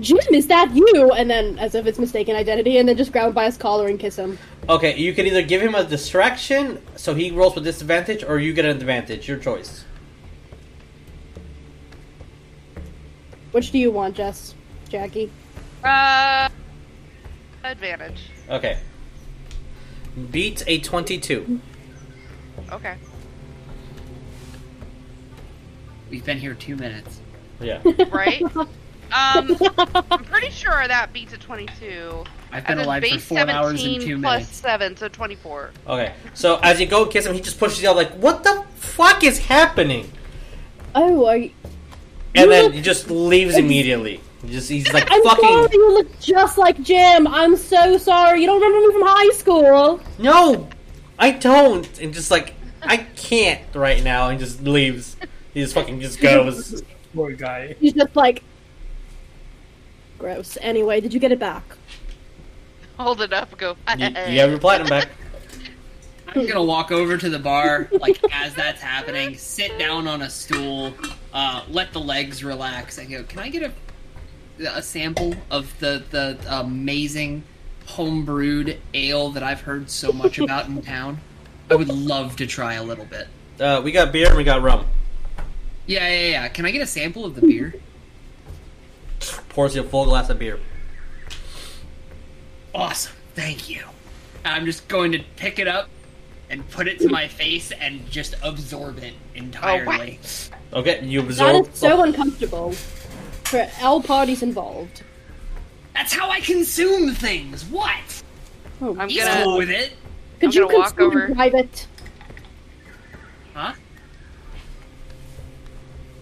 "Jim, 0.00 0.18
is 0.32 0.46
that 0.48 0.74
you?" 0.74 1.12
And 1.12 1.30
then, 1.30 1.58
as 1.58 1.74
if 1.74 1.86
it's 1.86 1.98
mistaken 1.98 2.36
identity, 2.36 2.78
and 2.78 2.88
then 2.88 2.96
just 2.96 3.12
grab 3.12 3.28
him 3.28 3.34
by 3.34 3.44
his 3.46 3.56
collar 3.56 3.88
and 3.88 3.98
kiss 3.98 4.16
him. 4.16 4.38
Okay, 4.68 4.96
you 4.96 5.12
can 5.12 5.26
either 5.26 5.42
give 5.42 5.62
him 5.62 5.74
a 5.74 5.84
distraction, 5.84 6.82
so 6.96 7.14
he 7.14 7.30
rolls 7.30 7.54
with 7.54 7.64
disadvantage, 7.64 8.22
or 8.24 8.38
you 8.38 8.52
get 8.52 8.64
an 8.64 8.76
advantage. 8.76 9.28
Your 9.28 9.38
choice. 9.38 9.84
Which 13.52 13.70
do 13.70 13.78
you 13.78 13.90
want, 13.90 14.16
Jess? 14.16 14.54
Jackie? 14.88 15.30
Uh, 15.82 16.48
advantage. 17.64 18.30
Okay. 18.50 18.78
Beats 20.30 20.62
a 20.66 20.80
twenty-two. 20.80 21.60
Okay. 22.72 22.96
we've 26.10 26.24
been 26.24 26.38
here 26.38 26.54
two 26.54 26.76
minutes. 26.76 27.20
Yeah. 27.60 27.82
Right. 28.10 28.42
um, 29.12 29.56
I'm 30.10 30.24
pretty 30.24 30.50
sure 30.50 30.86
that 30.86 31.12
beats 31.12 31.32
a 31.32 31.38
22. 31.38 32.24
I've 32.52 32.64
been 32.66 32.78
And 32.78 32.86
alive 32.86 33.04
for 33.04 33.18
four 33.18 33.38
hours 33.50 33.70
and 33.84 34.00
17 34.00 34.00
two 34.00 34.20
plus 34.20 34.40
minutes. 34.40 34.56
seven, 34.56 34.96
so 34.96 35.08
24. 35.08 35.70
Okay. 35.86 36.14
So 36.34 36.58
as 36.62 36.80
you 36.80 36.86
go 36.86 37.06
kiss 37.06 37.26
him, 37.26 37.34
he 37.34 37.40
just 37.40 37.58
pushes 37.58 37.82
you 37.82 37.88
out 37.90 37.96
like, 37.96 38.10
"What 38.12 38.42
the 38.44 38.64
fuck 38.76 39.22
is 39.24 39.38
happening?" 39.38 40.10
Oh, 40.94 41.26
are 41.26 41.36
you... 41.36 41.50
And 42.34 42.44
You 42.46 42.50
then 42.50 42.64
look- 42.64 42.74
he 42.74 42.80
just 42.82 43.10
leaves 43.10 43.56
immediately. 43.56 44.20
He 44.42 44.52
just 44.52 44.68
he's 44.68 44.90
like 44.92 45.08
I'm 45.10 45.22
fucking 45.24 45.48
sorry, 45.48 45.68
you 45.72 45.92
look 45.94 46.20
just 46.20 46.58
like 46.58 46.80
Jim. 46.82 47.26
I'm 47.26 47.56
so 47.56 47.98
sorry. 47.98 48.40
You 48.40 48.46
don't 48.46 48.60
remember 48.62 48.86
me 48.88 48.92
from 48.94 49.02
high 49.08 49.30
school. 49.34 50.00
no, 50.18 50.68
I 51.18 51.32
don't, 51.32 51.98
and 52.00 52.14
just 52.14 52.30
like 52.30 52.54
I 52.80 52.98
can't 52.98 53.60
right 53.74 54.02
now, 54.04 54.28
and 54.28 54.38
just 54.38 54.62
leaves. 54.62 55.16
He 55.52 55.60
just 55.60 55.74
fucking 55.74 56.00
just 56.00 56.20
goes. 56.22 56.82
Poor 57.14 57.32
guy. 57.32 57.74
He's 57.80 57.94
just 57.94 58.14
like, 58.14 58.44
gross. 60.18 60.58
Anyway, 60.60 61.00
did 61.00 61.14
you 61.14 61.20
get 61.20 61.32
it 61.32 61.38
back? 61.38 61.64
Hold 62.98 63.20
it 63.20 63.32
up 63.32 63.56
go. 63.56 63.76
you, 63.96 64.06
you 64.06 64.40
have 64.40 64.50
your 64.50 64.58
platinum 64.58 64.88
back. 64.88 65.08
I'm 66.28 66.46
gonna 66.46 66.62
walk 66.62 66.92
over 66.92 67.16
to 67.16 67.30
the 67.30 67.38
bar, 67.38 67.88
like 67.92 68.20
as 68.32 68.54
that's 68.54 68.82
happening, 68.82 69.36
sit 69.36 69.78
down 69.78 70.06
on 70.06 70.22
a 70.22 70.30
stool, 70.30 70.92
uh, 71.32 71.64
let 71.70 71.92
the 71.92 72.00
legs 72.00 72.44
relax, 72.44 72.98
and 72.98 73.08
go. 73.08 73.22
Can 73.22 73.38
I 73.38 73.48
get 73.48 73.62
a 73.62 73.72
a 74.74 74.82
sample 74.82 75.34
of 75.50 75.72
the 75.78 76.04
the 76.10 76.38
amazing 76.48 77.44
homebrewed 77.86 78.78
ale 78.92 79.30
that 79.30 79.42
I've 79.42 79.62
heard 79.62 79.88
so 79.90 80.12
much 80.12 80.38
about 80.38 80.66
in 80.66 80.82
town? 80.82 81.18
I 81.70 81.76
would 81.76 81.88
love 81.88 82.36
to 82.36 82.46
try 82.46 82.74
a 82.74 82.82
little 82.82 83.04
bit. 83.06 83.28
Uh, 83.60 83.80
we 83.82 83.92
got 83.92 84.12
beer 84.12 84.28
and 84.28 84.36
we 84.36 84.44
got 84.44 84.62
rum. 84.62 84.86
Yeah, 85.86 86.06
yeah, 86.08 86.30
yeah. 86.30 86.48
Can 86.48 86.66
I 86.66 86.70
get 86.70 86.82
a 86.82 86.86
sample 86.86 87.24
of 87.24 87.34
the 87.34 87.40
beer? 87.40 87.74
Pours 89.50 89.74
you 89.74 89.82
a 89.82 89.84
full 89.84 90.04
glass 90.04 90.30
of 90.30 90.38
beer. 90.38 90.58
Awesome, 92.74 93.12
thank 93.34 93.68
you. 93.68 93.82
I'm 94.44 94.64
just 94.64 94.86
going 94.88 95.12
to 95.12 95.18
pick 95.36 95.58
it 95.58 95.66
up 95.68 95.88
and 96.50 96.68
put 96.70 96.86
it 96.88 96.98
to 97.00 97.08
my 97.08 97.28
face 97.28 97.72
and 97.72 98.08
just 98.10 98.34
absorb 98.42 98.98
it 98.98 99.14
entirely. 99.34 100.18
Oh, 100.72 100.80
okay, 100.80 101.04
you 101.04 101.20
That 101.22 101.28
absorb. 101.30 101.68
is 101.68 101.78
so 101.78 102.02
uncomfortable 102.02 102.72
for 103.44 103.68
all 103.82 104.02
parties 104.02 104.42
involved. 104.42 105.02
That's 105.94 106.12
how 106.12 106.30
I 106.30 106.40
consume 106.40 107.14
things. 107.14 107.64
What? 107.64 108.22
Oh, 108.80 108.96
I'm 108.98 109.08
He's 109.08 109.24
gonna- 109.24 109.42
cool 109.44 109.58
with 109.58 109.70
it, 109.70 109.92
could 110.40 110.50
I'm 110.50 110.52
you 110.54 110.66
gonna 110.68 110.78
walk 110.78 110.96
consume 110.96 111.12
in 111.12 111.18
over. 111.24 111.34
private? 111.34 111.86
huh? 113.54 113.72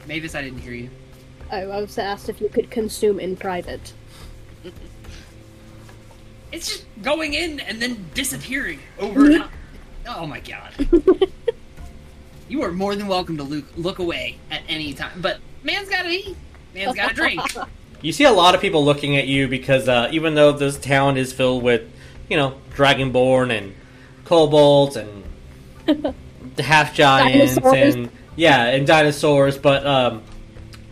Maevis, 0.08 0.34
I 0.34 0.42
didn't 0.42 0.60
hear 0.60 0.72
you. 0.72 0.88
Oh, 1.50 1.70
I 1.70 1.80
was 1.80 1.98
asked 1.98 2.28
if 2.28 2.40
you 2.40 2.48
could 2.48 2.70
consume 2.70 3.20
in 3.20 3.36
private. 3.36 3.92
It's 6.52 6.68
just 6.68 6.84
going 7.02 7.34
in 7.34 7.60
and 7.60 7.80
then 7.80 8.06
disappearing 8.14 8.80
over. 8.98 9.38
time. 9.38 9.50
Oh 10.08 10.26
my 10.26 10.40
god. 10.40 10.72
you 12.48 12.62
are 12.62 12.72
more 12.72 12.94
than 12.94 13.06
welcome 13.06 13.36
to 13.36 13.42
look, 13.42 13.64
look 13.76 13.98
away 13.98 14.38
at 14.50 14.62
any 14.68 14.94
time, 14.94 15.20
but 15.20 15.38
man's 15.62 15.88
gotta 15.88 16.08
eat. 16.08 16.36
Man's 16.74 16.96
gotta 16.96 17.14
drink. 17.14 17.40
You 18.02 18.12
see 18.12 18.24
a 18.24 18.30
lot 18.30 18.54
of 18.54 18.60
people 18.60 18.84
looking 18.84 19.16
at 19.16 19.26
you 19.26 19.48
because 19.48 19.88
uh, 19.88 20.10
even 20.12 20.34
though 20.34 20.52
this 20.52 20.76
town 20.76 21.16
is 21.16 21.32
filled 21.32 21.62
with, 21.62 21.90
you 22.28 22.36
know, 22.36 22.58
dragonborn 22.74 23.50
and 23.50 23.74
kobolds 24.24 24.96
and 24.96 25.24
half 26.58 26.94
giants 26.94 27.56
and 27.56 28.10
yeah, 28.36 28.66
and 28.66 28.86
dinosaurs, 28.86 29.56
but 29.56 29.86
um, 29.86 30.22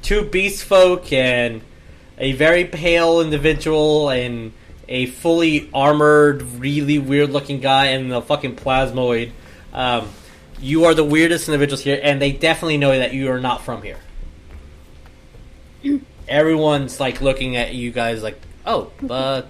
two 0.05 0.25
beast 0.25 0.65
folk 0.65 1.13
and 1.13 1.63
a 2.19 2.33
very 2.33 2.65
pale 2.65 3.21
individual 3.21 4.11
and 4.11 4.53
a 4.89 5.07
fully 5.07 5.69
armored, 5.75 6.43
really 6.43 6.99
weird 6.99 7.31
looking 7.31 7.61
guy 7.61 7.87
and 7.87 8.13
the 8.13 8.23
fucking 8.23 8.55
plasmoid. 8.55 9.33
Um, 9.73 10.09
you 10.61 10.85
are 10.85 10.95
the 10.95 11.05
weirdest 11.05 11.49
individuals 11.49 11.83
here, 11.83 11.99
and 12.01 12.23
they 12.23 12.31
definitely 12.31 12.79
know 12.79 12.97
that 12.97 13.13
you 13.13 13.31
are 13.33 13.41
not 13.41 13.63
from 13.63 13.83
here. 13.83 13.99
Everyone's 16.29 17.01
like 17.01 17.21
looking 17.21 17.57
at 17.57 17.75
you 17.75 17.91
guys 17.91 18.23
like, 18.23 18.39
oh, 18.65 18.93
uh, 19.11 19.43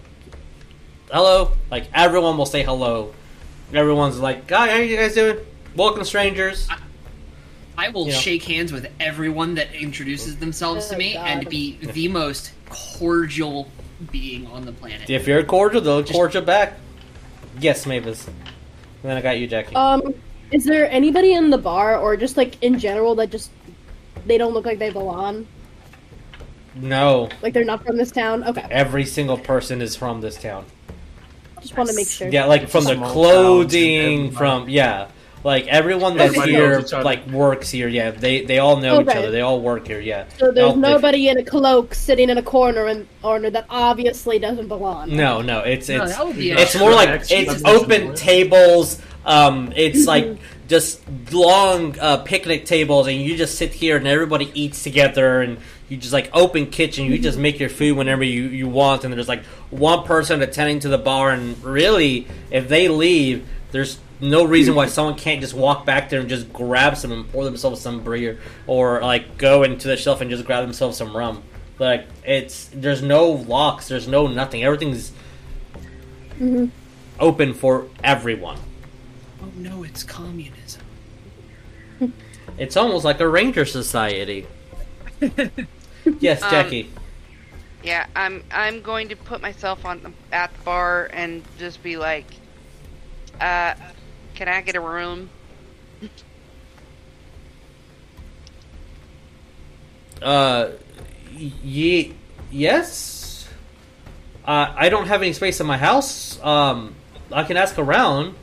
hello. 1.12 1.52
Like 1.70 1.88
everyone 1.92 2.38
will 2.38 2.46
say 2.46 2.62
hello 2.62 3.12
Everyone's 3.74 4.20
like, 4.20 4.46
"Guy, 4.46 4.68
how 4.68 4.76
you 4.76 4.96
guys 4.96 5.14
doing? 5.14 5.38
Welcome, 5.74 6.04
strangers." 6.04 6.68
I 7.76 7.88
will 7.88 8.08
Yeah. 8.08 8.14
shake 8.14 8.44
hands 8.44 8.72
with 8.72 8.86
everyone 9.00 9.54
that 9.56 9.74
introduces 9.74 10.36
themselves 10.36 10.88
to 10.88 10.94
Oh, 10.94 10.98
me 10.98 11.14
God. 11.14 11.26
and 11.26 11.48
be 11.48 11.78
the 11.82 12.08
most 12.08 12.52
cordial 12.68 13.68
being 14.12 14.46
on 14.48 14.64
the 14.64 14.72
planet. 14.72 15.08
If 15.10 15.26
you're 15.26 15.42
cordial, 15.42 15.80
they'll 15.80 16.04
cordial 16.04 16.42
back. 16.42 16.74
Yes, 17.60 17.84
Maevis. 17.84 18.26
And 18.26 18.36
then 19.02 19.16
I 19.16 19.20
got 19.20 19.38
you, 19.38 19.46
Jackie. 19.46 19.74
Um, 19.74 20.14
is 20.50 20.64
there 20.64 20.90
anybody 20.90 21.32
in 21.32 21.50
the 21.50 21.58
bar 21.58 21.96
or 21.98 22.16
just 22.16 22.36
like 22.36 22.62
in 22.62 22.78
general 22.78 23.14
that 23.16 23.30
just 23.30 23.50
they 24.26 24.38
don't 24.38 24.52
look 24.54 24.66
like 24.66 24.78
they 24.78 24.90
belong? 24.90 25.46
no, 26.76 27.28
Like 27.42 27.52
they're 27.54 27.64
not 27.64 27.84
from 27.86 27.96
this 27.96 28.10
town? 28.10 28.42
Okay, 28.44 28.64
every 28.70 29.04
single 29.04 29.38
person 29.38 29.80
is 29.80 29.94
from 29.96 30.20
this 30.20 30.36
town. 30.36 30.64
just 31.60 31.76
want 31.76 31.88
to 31.88 31.94
make 31.96 32.08
sure. 32.08 32.28
Yeah, 32.28 32.46
like 32.46 32.68
from 32.68 32.84
the 32.84 32.96
clothing, 32.96 34.32
from 34.32 34.68
yeah, 34.68 35.06
like 35.44 35.66
everyone 35.68 36.16
that's 36.16 36.30
Everybody 36.30 36.52
here, 36.52 36.70
knows 36.72 36.86
each 36.88 36.92
other. 36.94 37.04
like 37.04 37.26
works 37.28 37.70
here. 37.70 37.86
Yeah, 37.86 38.10
they 38.10 38.44
they 38.44 38.58
all 38.58 38.78
know 38.78 39.00
each 39.02 39.08
Okay. 39.08 39.18
other. 39.18 39.30
They 39.30 39.42
all 39.42 39.60
work 39.60 39.86
here. 39.86 40.00
Yeah. 40.00 40.24
So 40.38 40.50
there's 40.50 40.64
All- 40.68 40.72
if- 40.72 40.78
nobody 40.78 41.28
in 41.28 41.38
a 41.38 41.44
cloak 41.44 41.94
sitting 41.94 42.30
in 42.30 42.38
a 42.38 42.42
corner 42.42 42.86
and 42.86 43.06
corner 43.22 43.50
that 43.50 43.66
obviously 43.68 44.38
doesn't 44.38 44.68
belong. 44.68 45.14
No, 45.14 45.42
no, 45.42 45.60
it's 45.60 45.88
No, 45.88 46.02
it's 46.04 46.16
that 46.16 46.26
would 46.26 46.36
be 46.38 46.50
a- 46.50 46.58
it's 46.58 46.76
more 46.78 46.92
like 46.92 47.08
Actually, 47.10 47.36
it's 47.36 47.62
that's 47.62 47.64
open 47.64 47.90
similar. 48.00 48.16
tables. 48.16 49.00
Um, 49.26 49.72
it's 49.76 50.06
like 50.06 50.36
just 50.68 51.00
long 51.32 51.98
uh, 52.00 52.18
picnic 52.18 52.64
tables, 52.66 53.06
and 53.06 53.16
you 53.20 53.36
just 53.36 53.56
sit 53.58 53.72
here 53.72 53.96
and 53.96 54.06
everybody 54.06 54.50
eats 54.54 54.82
together, 54.82 55.40
and 55.42 55.58
you 55.88 55.96
just 55.98 56.12
like 56.12 56.30
open 56.32 56.66
kitchen. 56.66 57.04
You 57.06 57.18
just 57.18 57.38
make 57.38 57.60
your 57.60 57.68
food 57.70 57.96
whenever 57.96 58.22
you 58.24 58.44
you 58.44 58.68
want, 58.68 59.04
and 59.04 59.12
there's 59.12 59.28
like 59.28 59.44
one 59.70 60.04
person 60.04 60.40
attending 60.42 60.80
to 60.80 60.88
the 60.88 60.98
bar, 60.98 61.30
and 61.30 61.62
really, 61.62 62.26
if 62.50 62.68
they 62.68 62.88
leave, 62.88 63.46
there's 63.72 63.98
no 64.30 64.44
reason 64.44 64.74
why 64.74 64.86
someone 64.86 65.14
can't 65.16 65.40
just 65.40 65.54
walk 65.54 65.84
back 65.86 66.08
there 66.08 66.20
and 66.20 66.28
just 66.28 66.52
grab 66.52 66.96
some 66.96 67.12
and 67.12 67.30
pour 67.30 67.44
themselves 67.44 67.80
some 67.80 68.02
beer, 68.02 68.40
or 68.66 69.00
like 69.00 69.38
go 69.38 69.62
into 69.62 69.88
the 69.88 69.96
shelf 69.96 70.20
and 70.20 70.30
just 70.30 70.44
grab 70.44 70.64
themselves 70.64 70.96
some 70.96 71.16
rum. 71.16 71.42
Like 71.78 72.06
it's 72.24 72.66
there's 72.72 73.02
no 73.02 73.28
locks, 73.28 73.88
there's 73.88 74.08
no 74.08 74.26
nothing. 74.26 74.62
Everything's 74.64 75.12
Mhm. 76.40 76.70
open 77.20 77.54
for 77.54 77.86
everyone. 78.02 78.58
Oh 79.42 79.48
no, 79.56 79.82
it's 79.84 80.02
communism. 80.02 80.82
It's 82.58 82.76
almost 82.76 83.04
like 83.04 83.18
a 83.20 83.26
ranger 83.28 83.64
society. 83.64 84.46
yes, 86.20 86.40
Um, 86.42 86.50
Jackie. 86.50 86.90
Yeah, 87.82 88.06
I'm 88.14 88.44
I'm 88.52 88.80
going 88.80 89.08
to 89.08 89.16
put 89.16 89.42
myself 89.42 89.84
on 89.84 90.00
the, 90.02 90.12
at 90.34 90.56
the 90.56 90.62
bar 90.62 91.10
and 91.12 91.42
just 91.58 91.82
be 91.82 91.96
like, 91.96 92.26
uh, 93.40 93.74
can 94.34 94.48
I 94.48 94.60
get 94.60 94.76
a 94.76 94.80
room? 94.80 95.30
Uh, 100.22 100.70
ye- 101.36 102.14
yes. 102.50 103.48
Uh, 104.44 104.72
I 104.76 104.88
don't 104.88 105.06
have 105.06 105.22
any 105.22 105.32
space 105.32 105.60
in 105.60 105.66
my 105.66 105.78
house. 105.78 106.42
Um, 106.42 106.94
I 107.32 107.44
can 107.44 107.56
ask 107.56 107.78
around. 107.78 108.34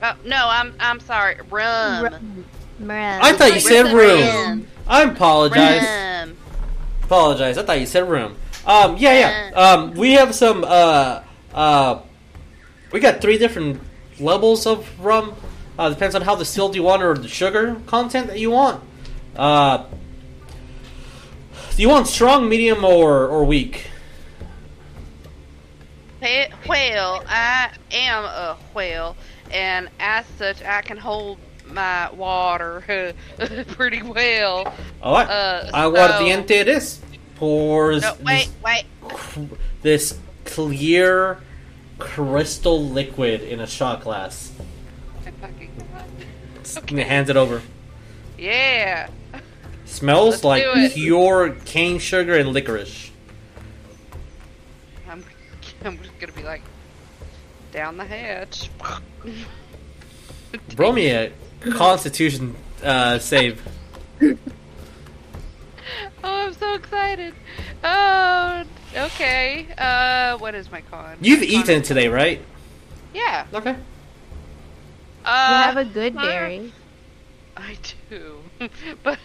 Oh 0.00 0.14
no, 0.24 0.46
I'm 0.48 0.74
I'm 0.78 1.00
sorry, 1.00 1.36
room. 1.50 2.44
Room. 2.80 2.90
I 2.90 3.32
thought 3.32 3.52
you 3.54 3.60
said 3.60 3.86
room. 3.86 4.20
room? 4.20 4.66
I 4.86 5.02
apologize. 5.02 5.82
Room. 6.28 6.36
Apologize. 7.02 7.58
I 7.58 7.64
thought 7.64 7.80
you 7.80 7.86
said 7.86 8.08
room. 8.08 8.36
Um, 8.64 8.96
yeah, 8.96 9.50
yeah. 9.50 9.56
Um, 9.56 9.94
we 9.94 10.12
have 10.12 10.34
some. 10.34 10.62
Uh, 10.64 11.22
uh, 11.52 12.00
we 12.92 13.00
got 13.00 13.20
three 13.20 13.38
different 13.38 13.80
levels 14.20 14.66
of 14.66 14.88
rum. 15.00 15.34
Uh, 15.78 15.88
depends 15.90 16.14
on 16.14 16.22
how 16.22 16.34
distilled 16.34 16.74
you 16.74 16.82
want 16.82 17.02
or 17.02 17.14
the 17.14 17.28
sugar 17.28 17.80
content 17.86 18.26
that 18.26 18.38
you 18.38 18.50
want. 18.50 18.82
Uh, 19.36 19.84
do 21.76 21.82
you 21.82 21.88
want 21.88 22.08
strong, 22.08 22.48
medium, 22.48 22.84
or 22.84 23.28
or 23.28 23.44
weak? 23.44 23.86
Hey, 26.20 26.50
Whale, 26.68 27.22
I 27.28 27.70
am 27.92 28.24
a 28.24 28.56
whale, 28.74 29.16
and 29.52 29.88
as 30.00 30.26
such, 30.36 30.60
I 30.64 30.82
can 30.82 30.96
hold 30.96 31.38
my 31.64 32.10
water 32.10 33.14
pretty 33.68 34.02
well. 34.02 34.74
All 35.00 35.14
right. 35.14 35.28
Uh, 35.28 35.70
Aguardiente 35.72 36.50
it 36.50 36.68
is. 36.68 37.00
Pours 37.36 38.02
No, 38.02 38.16
wait, 38.24 38.50
wait. 38.64 38.84
this, 39.82 40.10
this 40.10 40.18
clear 40.44 41.38
crystal 41.98 42.82
liquid 42.84 43.42
in 43.42 43.60
a 43.60 43.66
shot 43.66 44.02
glass. 44.02 44.52
I 45.26 45.30
fucking- 45.30 45.70
And 46.88 46.98
hands 47.00 47.28
it 47.30 47.36
over. 47.36 47.62
Yeah. 48.38 49.08
Smells 49.84 50.44
Let's 50.44 50.64
like 50.66 50.92
pure 50.92 51.50
cane 51.64 51.98
sugar 51.98 52.36
and 52.36 52.50
licorice. 52.50 53.10
I'm, 55.08 55.24
I'm 55.84 55.98
just 55.98 56.18
gonna 56.18 56.32
be 56.32 56.42
like, 56.42 56.62
down 57.72 57.96
the 57.96 58.04
hatch. 58.04 58.70
Roll 60.76 60.92
me 60.92 61.10
a 61.10 61.32
Constitution 61.60 62.54
uh, 62.82 63.18
save. 63.18 63.62
Oh, 66.24 66.46
I'm 66.48 66.52
so 66.54 66.74
excited. 66.74 67.32
Oh, 67.84 68.64
okay. 68.96 69.66
Uh, 69.76 70.36
what 70.38 70.54
is 70.54 70.70
my 70.70 70.80
con? 70.82 71.16
You've 71.20 71.40
Con- 71.40 71.48
eaten 71.48 71.82
today, 71.82 72.08
right? 72.08 72.40
Yeah. 73.14 73.46
Okay. 73.54 73.76
Uh, 75.24 75.48
You 75.50 75.54
have 75.64 75.76
a 75.76 75.84
good 75.84 76.16
uh, 76.16 76.22
dairy. 76.22 76.72
I 77.56 77.76
do, 78.08 78.38
but 79.02 79.18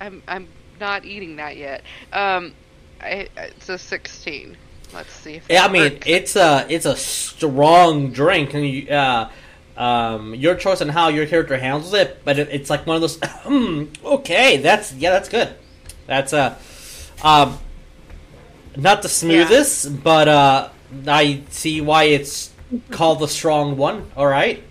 I'm 0.00 0.22
I'm 0.26 0.48
not 0.80 1.04
eating 1.04 1.36
that 1.36 1.56
yet. 1.56 1.82
Um, 2.12 2.54
I, 3.00 3.28
it's 3.36 3.68
a 3.68 3.78
16. 3.78 4.56
Let's 4.92 5.12
see 5.12 5.34
if. 5.34 5.46
Yeah, 5.48 5.64
I 5.64 5.68
mean 5.68 5.92
works. 5.94 6.06
it's 6.06 6.36
a 6.36 6.66
it's 6.68 6.86
a 6.86 6.96
strong 6.96 8.10
drink, 8.12 8.52
and 8.54 8.66
you, 8.66 8.88
uh, 8.88 9.30
um, 9.76 10.34
your 10.34 10.54
choice 10.56 10.80
on 10.80 10.88
how 10.88 11.08
your 11.08 11.26
character 11.26 11.56
handles 11.56 11.94
it. 11.94 12.20
But 12.24 12.38
it, 12.38 12.48
it's 12.50 12.68
like 12.70 12.86
one 12.86 12.96
of 12.96 13.02
those. 13.02 13.18
"Hmm, 13.22 13.84
okay, 14.04 14.56
that's 14.58 14.92
yeah, 14.94 15.10
that's 15.10 15.28
good. 15.28 15.54
That's 16.06 16.32
uh, 16.32 16.56
um, 17.22 17.58
not 18.76 19.02
the 19.02 19.08
smoothest, 19.08 20.02
but 20.02 20.28
uh, 20.28 20.68
I 21.06 21.42
see 21.50 21.80
why 21.80 22.04
it's 22.04 22.52
called 22.90 23.20
the 23.20 23.28
strong 23.28 23.76
one. 23.76 24.10
All 24.16 24.26
right. 24.26 24.62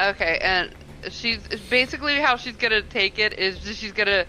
Okay, 0.00 0.38
and 0.42 0.72
she's 1.10 1.46
basically 1.68 2.16
how 2.16 2.36
she's 2.36 2.56
gonna 2.56 2.82
take 2.82 3.18
it 3.18 3.38
is 3.38 3.58
she's 3.76 3.92
gonna 3.92 4.26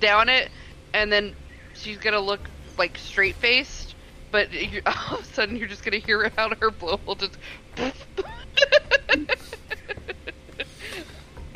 down 0.00 0.28
it, 0.28 0.50
and 0.92 1.10
then 1.10 1.34
she's 1.74 1.98
gonna 1.98 2.20
look 2.20 2.40
like 2.78 2.96
straight 2.98 3.36
faced, 3.36 3.94
but 4.30 4.52
you, 4.72 4.82
all 4.86 5.18
of 5.18 5.22
a 5.22 5.24
sudden 5.24 5.56
you're 5.56 5.68
just 5.68 5.84
gonna 5.84 5.98
hear 5.98 6.30
out 6.38 6.58
her 6.58 6.70
blowhole 6.70 7.18
just. 7.18 7.36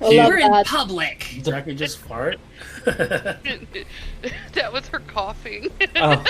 I 0.01 0.09
Cute. 0.09 0.17
love 0.17 0.29
We're 0.29 0.39
in 0.39 0.51
that. 0.53 0.67
public. 0.67 1.21
Jackie 1.43 1.75
just 1.75 1.99
fart. 1.99 2.39
that 2.85 4.71
was 4.73 4.89
her 4.89 4.99
coughing. 5.01 5.71
Oh. 5.97 6.25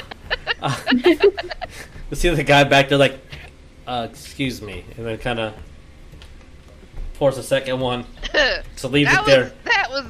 Uh, 0.61 0.81
you 0.93 2.17
see 2.17 2.29
the 2.29 2.45
guy 2.45 2.65
back 2.65 2.89
there, 2.89 2.99
like, 2.99 3.19
uh, 3.87 4.07
excuse 4.11 4.61
me, 4.61 4.85
and 4.97 5.07
then 5.07 5.19
kind 5.19 5.41
of 5.41 5.55
pours 7.15 7.39
a 7.39 7.43
second 7.43 7.81
one. 7.81 8.05
So 8.77 8.89
leave 8.89 9.07
that 9.07 9.23
it 9.23 9.27
there. 9.27 9.53
that 9.65 9.89
was 9.91 10.05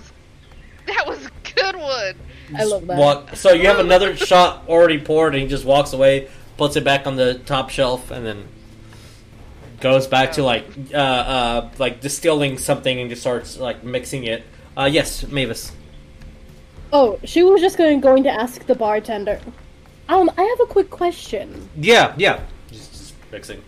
that 0.87 1.07
was 1.07 1.27
a 1.27 1.31
good 1.55 1.77
one. 1.77 2.15
I 2.57 2.65
love 2.65 2.87
that. 2.87 2.97
Walk. 2.99 3.37
So 3.37 3.53
you 3.53 3.67
have 3.69 3.79
another 3.79 4.17
shot 4.17 4.65
already 4.69 4.99
poured, 4.99 5.35
and 5.35 5.43
he 5.43 5.49
just 5.49 5.65
walks 5.65 5.93
away, 5.93 6.29
puts 6.57 6.75
it 6.77 6.83
back 6.83 7.07
on 7.07 7.15
the 7.17 7.35
top 7.47 7.69
shelf, 7.71 8.11
and 8.11 8.25
then 8.27 8.49
goes 9.85 10.07
back 10.07 10.33
to 10.33 10.43
like 10.43 10.65
uh, 10.95 10.97
uh, 10.97 11.71
like 11.79 12.01
distilling 12.01 12.57
something 12.57 12.99
and 13.01 13.11
just 13.11 13.21
starts 13.21 13.59
like 13.59 13.85
mixing 13.85 14.25
it. 14.25 14.43
Uh, 14.77 14.89
yes, 14.91 15.23
Maevis. 15.25 15.73
Oh, 16.91 17.21
she 17.23 17.43
was 17.43 17.61
just 17.61 17.77
going, 17.77 18.01
going 18.01 18.23
to 18.23 18.31
ask 18.31 18.65
the 18.65 18.75
bartender. 18.75 19.39
Um, 20.09 20.31
I 20.39 20.43
have 20.43 20.61
a 20.61 20.67
quick 20.73 20.89
question. 20.89 21.69
Yeah, 21.77 22.15
yeah. 22.17 22.41
Just, 22.71 22.93
just 22.93 23.15
mixing. 23.31 23.63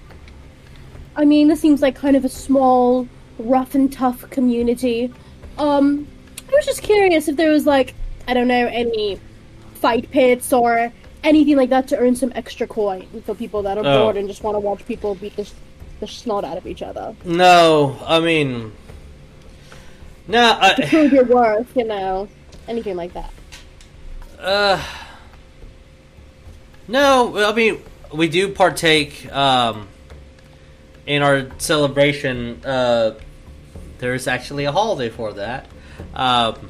I 1.16 1.24
mean, 1.26 1.48
this 1.48 1.60
seems 1.60 1.82
like 1.82 1.94
kind 1.94 2.16
of 2.16 2.24
a 2.24 2.28
small, 2.30 3.06
rough 3.38 3.74
and 3.74 3.92
tough 3.92 4.28
community. 4.30 5.12
Um, 5.58 6.06
I 6.48 6.54
was 6.54 6.64
just 6.64 6.82
curious 6.82 7.28
if 7.28 7.36
there 7.36 7.50
was 7.50 7.66
like, 7.66 7.94
I 8.26 8.32
don't 8.32 8.48
know, 8.48 8.66
any 8.68 9.20
fight 9.74 10.10
pits 10.10 10.52
or 10.52 10.92
anything 11.24 11.56
like 11.56 11.70
that 11.70 11.88
to 11.88 11.98
earn 11.98 12.16
some 12.16 12.32
extra 12.34 12.66
coin 12.66 13.06
for 13.26 13.34
people 13.34 13.62
that 13.62 13.76
are 13.76 13.84
Oh. 13.84 14.04
bored 14.04 14.16
and 14.16 14.28
just 14.28 14.42
want 14.42 14.54
to 14.54 14.60
watch 14.60 14.86
people 14.86 15.14
beat 15.14 15.36
the, 15.36 15.50
the 16.00 16.06
snot 16.06 16.44
out 16.44 16.58
of 16.58 16.66
each 16.66 16.82
other. 16.82 17.14
No, 17.24 17.98
I 18.04 18.20
mean, 18.20 18.72
no. 20.28 20.58
I, 20.60 20.74
Prove 20.88 21.12
your 21.12 21.24
worth, 21.24 21.76
you 21.76 21.84
know, 21.84 22.28
anything 22.68 22.96
like 22.96 23.12
that. 23.14 23.32
Uh, 24.38 24.82
no, 26.88 27.44
I 27.44 27.52
mean 27.52 27.82
we 28.12 28.28
do 28.28 28.48
partake. 28.52 29.30
Um, 29.32 29.88
in 31.06 31.22
our 31.22 31.46
celebration, 31.58 32.64
uh, 32.64 33.14
there's 33.98 34.26
actually 34.26 34.64
a 34.64 34.72
holiday 34.72 35.08
for 35.08 35.32
that. 35.34 35.68
Um, 36.14 36.68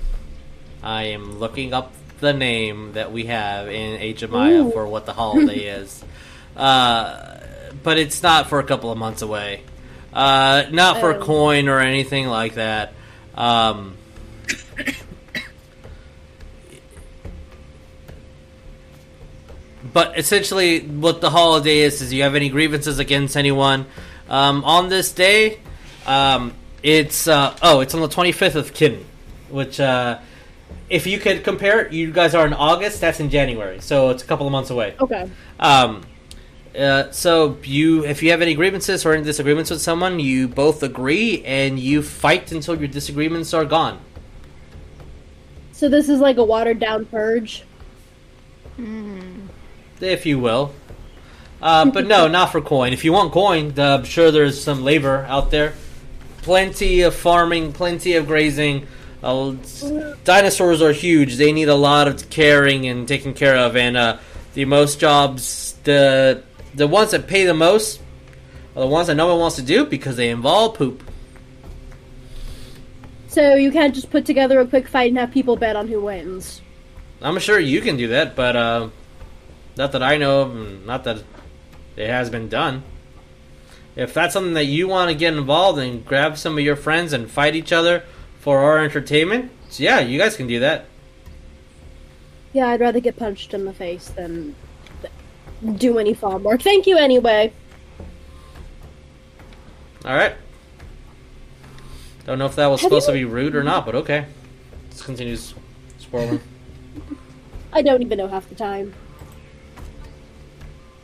I 0.83 1.05
am 1.05 1.39
looking 1.39 1.73
up 1.73 1.93
the 2.21 2.33
name 2.33 2.93
that 2.93 3.13
we 3.13 3.27
have 3.27 3.69
in 3.69 3.99
Age 3.99 4.23
of 4.23 4.31
Maya 4.31 4.63
Ooh. 4.63 4.71
for 4.71 4.87
what 4.87 5.07
the 5.07 5.15
holiday 5.15 5.65
is. 5.81 6.05
Uh, 6.55 7.36
but 7.87 7.99
it's 7.99 8.21
not 8.21 8.49
for 8.49 8.59
a 8.59 8.65
couple 8.65 8.91
of 8.91 8.99
months 8.99 9.23
away. 9.23 9.63
Uh, 10.13 10.65
not 10.73 10.99
for 10.99 11.13
a 11.13 11.19
Oh. 11.19 11.23
coin 11.23 11.69
or 11.69 11.79
anything 11.79 12.27
like 12.27 12.55
that. 12.57 12.93
Um, 13.37 13.95
but 19.93 20.19
essentially, 20.19 20.81
what 20.81 21.21
the 21.21 21.31
holiday 21.31 21.79
is 21.79 22.03
is 22.03 22.13
you 22.13 22.23
have 22.23 22.35
any 22.35 22.49
grievances 22.49 22.99
against 22.99 23.37
anyone 23.37 23.87
um, 24.29 24.65
on 24.65 24.89
this 24.89 25.13
day. 25.13 25.59
Um, 26.07 26.55
it's 26.83 27.29
uh, 27.29 27.57
oh, 27.63 27.81
it's 27.81 27.95
on 27.95 28.01
the 28.01 28.09
twenty 28.09 28.33
fifth 28.33 28.57
of 28.57 28.75
Kin, 28.75 29.05
which 29.49 29.79
uh, 29.81 30.19
if 30.91 31.07
you 31.07 31.19
could 31.19 31.45
compare 31.45 31.81
it, 31.81 31.93
you 31.93 32.11
guys 32.13 32.35
are 32.35 32.47
in 32.47 32.53
August. 32.53 33.01
That's 33.01 33.21
in 33.21 33.31
January, 33.31 33.81
so 33.81 34.11
it's 34.11 34.23
a 34.23 34.27
couple 34.27 34.47
of 34.47 34.53
months 34.53 34.71
away. 34.71 34.95
Okay. 35.01 35.31
Um, 35.61 36.03
uh, 36.77 37.11
so 37.11 37.57
you, 37.63 38.05
if 38.05 38.23
you 38.23 38.31
have 38.31 38.43
any 38.43 38.55
grievances 38.55 39.07
or 39.07 39.15
any 39.15 39.25
disagreements 39.25 39.71
with 39.71 39.81
someone, 39.81 40.21
you 40.21 40.47
both 40.47 40.83
agree 40.83 41.43
and 41.45 41.79
you 41.79 42.03
fight 42.03 42.53
until 42.53 42.79
your 42.79 42.89
disagreements 42.89 43.55
are 43.55 43.65
gone. 43.65 43.99
So 45.73 45.89
this 45.89 46.09
is 46.09 46.21
like 46.21 46.37
a 46.37 46.45
watered 46.45 46.79
down 46.79 47.07
purge. 47.07 47.65
if 50.01 50.27
you 50.27 50.39
will. 50.39 50.75
Uh, 51.63 51.87
but 51.87 52.07
no, 52.07 52.29
not 52.39 52.53
for 52.53 52.61
coin. 52.61 52.93
If 52.93 53.05
you 53.05 53.13
want 53.13 53.33
coin, 53.33 53.79
uh, 53.79 53.99
I'm 53.99 54.05
sure 54.05 54.31
there's 54.31 54.63
some 54.63 54.85
labor 54.85 55.25
out 55.29 55.51
there. 55.51 55.75
Plenty 56.43 57.03
of 57.03 57.15
farming, 57.15 57.73
plenty 57.73 58.15
of 58.15 58.27
grazing. 58.27 58.87
Uh, 59.23 59.57
dinosaurs 60.25 60.83
are 60.83 60.93
huge. 60.93 61.37
They 61.37 61.53
need 61.53 61.69
a 61.69 61.75
lot 61.75 62.07
of 62.07 62.29
caring 62.31 62.87
and 62.87 63.09
taking 63.09 63.35
care 63.35 63.57
of. 63.57 63.77
And 63.77 63.97
uh, 63.97 64.19
the 64.55 64.65
most 64.67 65.01
jobs, 65.01 65.75
the 65.85 66.43
the 66.77 66.87
ones 66.87 67.11
that 67.11 67.27
pay 67.27 67.45
the 67.45 67.55
most, 67.55 68.01
are 68.77 68.81
the 68.81 68.87
ones 68.87 69.09
that 69.09 69.15
no 69.15 69.27
one 69.27 69.39
wants 69.39 69.57
to 69.57 69.63
do 69.63 69.87
because 69.87 70.17
they 70.17 70.31
involve 70.31 70.77
poop. 70.77 71.03
So 73.29 73.55
you 73.55 73.73
can't 73.73 73.95
just 73.95 74.11
put 74.11 74.25
together 74.25 74.61
a 74.61 74.67
quick 74.67 74.87
fight 74.89 75.11
and 75.11 75.19
have 75.19 75.31
people 75.31 75.57
bet 75.57 75.77
on 75.77 75.89
who 75.89 76.01
wins. 76.01 76.61
I'm 77.21 77.39
sure 77.39 77.59
you 77.59 77.81
can 77.81 77.97
do 77.97 78.09
that, 78.09 78.37
but 78.37 78.57
uh, 78.57 78.89
not 79.77 79.93
that 79.93 80.03
I 80.03 80.17
know 80.19 80.43
of, 80.43 80.57
and 80.57 80.87
not 80.87 81.05
that 81.05 81.23
it 81.97 82.09
has 82.09 82.31
been 82.31 82.49
done. 82.49 82.83
If 83.95 84.13
that's 84.13 84.35
something 84.35 84.55
that 84.55 84.67
you 84.67 84.89
want 84.89 85.11
to 85.11 85.17
get 85.17 85.35
involved 85.35 85.79
in, 85.79 86.03
grab 86.03 86.37
some 86.37 86.59
of 86.59 86.65
your 86.65 86.77
friends 86.77 87.15
and 87.15 87.31
fight 87.31 87.57
each 87.57 87.73
other 87.73 88.05
for 88.41 88.59
our 88.59 88.79
entertainment. 88.79 89.51
So 89.71 89.83
yeah, 89.83 90.01
you 90.01 90.19
guys 90.19 90.37
can 90.37 90.47
do 90.47 90.61
that. 90.61 90.85
Yeah, 92.53 92.69
I'd 92.69 92.81
rather 92.81 93.01
get 93.01 93.17
punched 93.17 93.55
in 93.55 93.65
the 93.65 93.73
face 93.73 94.09
than 94.09 94.55
do 95.77 95.99
any 95.99 96.15
farm 96.15 96.43
work. 96.43 96.63
Thank 96.63 96.87
you 96.87 96.97
anyway. 96.99 97.53
All 100.05 100.15
right. 100.15 100.35
Don't 102.25 102.39
know 102.39 102.47
if 102.47 102.57
that 102.57 102.67
was 102.67 102.81
Have 102.81 102.89
supposed 102.89 103.09
you- 103.09 103.15
to 103.15 103.19
be 103.21 103.25
rude 103.25 103.55
or 103.57 103.63
not, 103.63 103.87
but 103.87 103.95
okay. 103.95 104.27
Let's 104.89 105.03
continue 105.03 105.35
s- 105.35 105.55
swirling. 105.99 106.41
I 107.73 107.83
don't 107.83 108.03
even 108.03 108.19
know 108.19 108.29
half 108.29 108.49
the 108.49 108.55
time. 108.55 108.95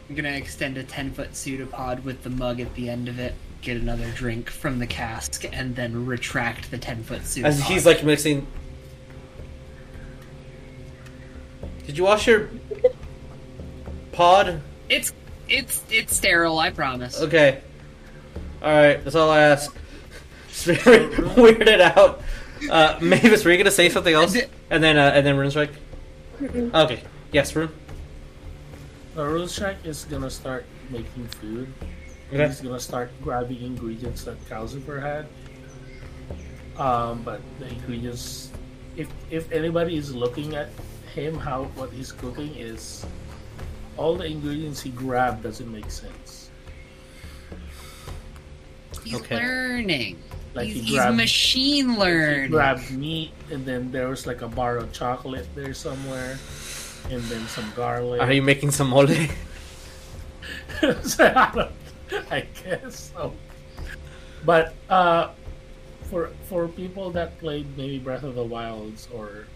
I'm 0.08 0.14
gonna 0.16 0.30
extend 0.30 0.76
a 0.76 0.82
10 0.82 1.12
foot 1.12 1.34
pseudopod 1.34 2.04
with 2.04 2.22
the 2.22 2.30
mug 2.30 2.60
at 2.60 2.74
the 2.74 2.88
end 2.90 3.08
of 3.08 3.18
it, 3.18 3.34
get 3.62 3.76
another 3.76 4.10
drink 4.10 4.50
from 4.50 4.78
the 4.78 4.86
cask, 4.86 5.44
and 5.52 5.74
then 5.76 6.04
retract 6.06 6.70
the 6.70 6.78
10 6.78 7.02
foot 7.02 7.24
pseudopod. 7.24 7.52
As 7.52 7.60
he's 7.68 7.86
like 7.86 8.04
mixing. 8.04 8.46
Did 11.86 11.98
you 11.98 12.04
wash 12.04 12.26
your 12.26 12.48
pod? 14.12 14.60
It's 14.88 15.12
it's 15.48 15.82
it's 15.90 16.16
sterile, 16.16 16.58
I 16.58 16.70
promise. 16.70 17.20
Okay. 17.20 17.60
Alright, 18.62 19.02
that's 19.02 19.16
all 19.16 19.30
I 19.30 19.40
ask. 19.40 19.74
Just 20.48 20.64
very 20.66 21.08
weirded 21.08 21.80
out. 21.80 22.22
Uh, 22.70 22.96
Maevis, 22.98 23.44
were 23.44 23.50
you 23.50 23.58
gonna 23.58 23.70
say 23.70 23.88
something 23.88 24.14
else? 24.14 24.36
And 24.70 24.82
then, 24.82 24.96
uh, 24.96 25.10
and 25.14 25.26
then 25.26 25.36
Rune 25.36 25.50
Strike? 25.50 25.72
Okay. 26.40 27.02
Yes, 27.32 27.54
Rune? 27.56 27.70
Uh, 29.16 29.24
Rune 29.24 29.48
Strike 29.48 29.84
is 29.84 30.04
gonna 30.04 30.30
start 30.30 30.64
making 30.90 31.26
food. 31.28 31.72
Okay. 32.32 32.46
He's 32.46 32.60
gonna 32.60 32.80
start 32.80 33.10
grabbing 33.22 33.62
ingredients 33.62 34.24
that 34.24 34.38
Calcifer 34.48 35.00
had. 35.00 35.26
Um, 36.80 37.22
but 37.22 37.40
the 37.58 37.68
ingredients, 37.68 38.50
if 38.96 39.08
if 39.30 39.50
anybody 39.52 39.96
is 39.96 40.14
looking 40.14 40.54
at 40.54 40.68
him, 41.14 41.36
how 41.36 41.64
what 41.74 41.90
he's 41.90 42.12
cooking 42.12 42.54
is, 42.54 43.04
all 43.96 44.14
the 44.16 44.24
ingredients 44.26 44.80
he 44.80 44.90
grabbed 44.90 45.42
doesn't 45.42 45.70
make 45.70 45.90
sense. 45.90 46.50
He's 49.04 49.14
Okay. 49.16 49.36
learning. 49.36 50.18
Like 50.54 50.66
he's, 50.66 50.74
he 50.76 50.80
he's 50.82 50.94
grabbed- 50.96 51.16
machine 51.16 51.88
He 51.90 52.48
grabbed 52.48 52.90
meat, 52.90 53.32
and 53.50 53.64
then 53.64 53.90
there 53.90 54.08
was 54.08 54.26
like 54.26 54.42
a 54.42 54.48
bar 54.48 54.76
of 54.76 54.92
chocolate 54.92 55.48
there 55.54 55.72
somewhere, 55.74 56.38
and 57.10 57.22
then 57.22 57.46
some 57.48 57.72
garlic. 57.74 58.20
Are 58.20 58.32
you 58.32 58.42
making 58.42 58.70
some 58.70 58.88
mole? 58.90 59.08
So, 61.02 61.24
I, 61.36 61.68
I 62.30 62.40
guess 62.62 63.12
so. 63.14 63.32
But 64.44 64.74
uh, 64.90 65.30
for 66.10 66.30
for 66.48 66.68
people 66.68 67.10
that 67.12 67.38
played 67.38 67.66
maybe 67.76 67.98
Breath 67.98 68.22
of 68.24 68.34
the 68.34 68.42
Wilds 68.44 69.08
or 69.14 69.46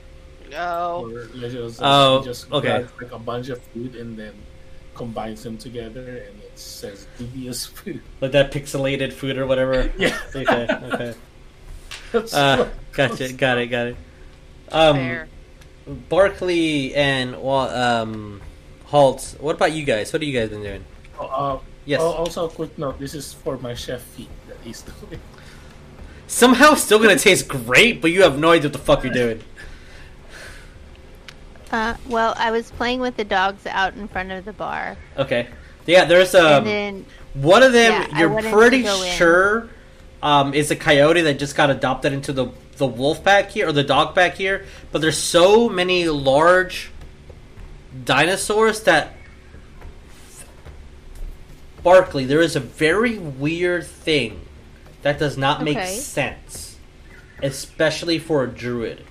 Oh, 0.55 1.11
or 1.11 1.27
Legend 1.35 1.65
of 1.65 1.79
Oh, 1.81 2.23
just 2.25 2.51
okay. 2.53 2.69
grabs, 2.81 2.93
like 3.01 3.13
a 3.13 3.19
bunch 3.19 3.49
of 3.49 3.61
food 3.73 3.97
and 3.97 4.17
then 4.19 4.33
combines 4.95 5.43
them 5.43 5.59
together, 5.59 6.01
and 6.29 6.41
it 6.41 6.53
says 6.59 7.07
dubious 7.19 7.67
food. 7.67 8.01
like 8.21 8.33
that 8.33 8.53
pixelated 8.53 9.13
food 9.13 9.37
or 9.39 9.47
whatever? 9.47 9.91
Yeah. 9.99 10.19
Okay, 10.35 10.67
okay. 10.93 11.15
That's 12.13 12.33
Uh, 12.35 12.71
gotcha, 12.93 13.33
got 13.33 13.59
it, 13.59 13.67
got 13.67 13.87
it. 13.89 13.97
Um, 14.73 14.97
fair. 14.97 15.29
Barkley 16.09 16.95
and 16.95 17.41
Wa- 17.41 17.69
um, 17.69 18.41
Holt, 18.87 19.37
what 19.41 19.57
about 19.57 19.73
you 19.73 19.85
guys? 19.85 20.13
What 20.13 20.23
have 20.23 20.29
you 20.29 20.39
guys 20.39 20.49
been 20.51 20.63
doing? 20.63 20.85
Oh, 21.19 21.27
uh, 21.27 21.59
Yes. 21.85 22.01
oh, 22.01 22.13
also, 22.13 22.47
a 22.47 22.49
quick 22.49 22.77
note: 22.79 22.99
this 22.99 23.15
is 23.15 23.33
for 23.33 23.59
my 23.59 23.73
chef 23.75 24.03
feat 24.03 24.29
that 24.49 24.57
he's 24.65 24.83
doing. 24.83 25.21
Somehow 26.27 26.75
still 26.75 26.99
gonna 26.99 27.17
taste 27.17 27.47
great, 27.47 28.03
but 28.03 28.11
you 28.11 28.23
have 28.23 28.39
no 28.41 28.51
idea 28.51 28.65
what 28.69 28.73
the 28.73 28.79
fuck 28.81 29.05
you're 29.05 29.13
doing. 29.13 29.41
Uh, 31.77 31.95
well, 32.09 32.33
I 32.39 32.53
was 32.53 32.71
playing 32.71 33.01
with 33.01 33.19
the 33.19 33.25
dogs 33.25 33.67
out 33.67 33.97
in 33.97 34.09
front 34.09 34.33
of 34.33 34.47
the 34.47 34.53
bar, 34.55 34.97
Okay. 35.19 35.47
Yeah, 35.85 36.07
there's 36.07 36.35
um 36.35 36.67
and 36.67 36.67
then 36.67 37.07
one 37.35 37.63
of 37.63 37.73
them 37.75 37.93
Yeah, 37.93 38.19
you're 38.19 38.43
pretty 38.51 38.83
sure 39.17 39.69
um 40.23 40.55
is 40.55 40.71
a 40.71 40.77
coyote 40.77 41.21
that 41.21 41.39
just 41.39 41.55
got 41.55 41.69
adopted 41.69 42.15
into 42.15 42.33
the 42.33 42.47
the 42.79 42.87
wolf 42.87 43.23
pack 43.23 43.51
here 43.51 43.69
or 43.69 43.73
the 43.73 43.85
dog 43.85 44.15
pack 44.15 44.37
here, 44.37 44.65
but 44.91 45.03
there's 45.03 45.19
so 45.19 45.69
many 45.69 46.09
large 46.09 46.91
dinosaurs 48.05 48.83
that 48.85 49.13
Barkley, 51.83 52.25
there 52.25 52.41
is 52.41 52.57
a 52.57 52.61
very 52.61 53.19
weird 53.19 53.87
thing 53.87 54.41
that 55.03 55.19
does 55.19 55.37
not 55.37 55.63
make 55.63 55.77
Okay. 55.77 55.95
sense, 55.95 56.79
especially 57.43 58.19
for 58.19 58.43
a 58.43 58.49
druid. 58.49 59.05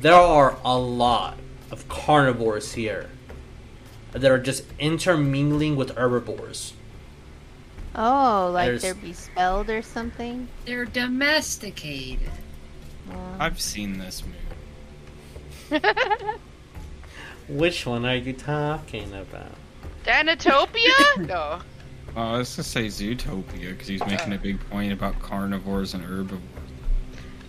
There 0.00 0.14
are 0.14 0.58
a 0.64 0.76
lot 0.76 1.38
of 1.70 1.88
carnivores 1.88 2.72
here 2.74 3.10
that 4.12 4.30
are 4.30 4.38
just 4.38 4.64
intermingling 4.78 5.76
with 5.76 5.96
herbivores. 5.96 6.72
oh, 7.94 8.50
like 8.52 8.66
There's- 8.66 8.82
they're 8.82 8.94
bespelled 8.94 9.68
or 9.68 9.82
something. 9.82 10.48
They're 10.64 10.84
domesticated. 10.86 12.30
Well, 13.08 13.36
I've 13.38 13.60
seen 13.60 13.98
this 13.98 14.22
movie. 15.70 15.84
Which 17.48 17.86
one 17.86 18.04
are 18.04 18.16
you 18.16 18.32
talking 18.34 19.12
about? 19.14 19.52
Dinotopia? 20.04 21.26
no. 21.26 21.60
Uh, 22.16 22.20
I 22.34 22.38
was 22.38 22.54
gonna 22.56 22.64
say 22.64 22.86
Zootopia 22.86 23.70
because 23.70 23.88
he's 23.88 24.04
making 24.06 24.32
a 24.32 24.38
big 24.38 24.58
point 24.70 24.92
about 24.92 25.18
carnivores 25.20 25.94
and 25.94 26.02
herbivores. 26.04 26.42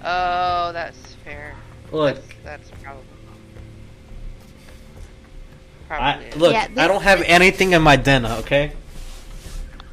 Oh, 0.04 0.72
that's 0.74 1.16
fair. 1.26 1.54
Look, 1.92 2.16
That's, 2.44 2.68
that's 2.70 2.82
probably. 2.84 3.04
I, 5.90 5.96
Probably. 5.98 6.26
it. 6.28 6.38
look, 6.38 6.54
Yeah, 6.54 6.68
I 6.78 6.88
don't 6.88 7.02
have 7.02 7.22
anything 7.22 7.74
in 7.74 7.82
my 7.82 7.96
den, 7.96 8.26
okay? 8.26 8.74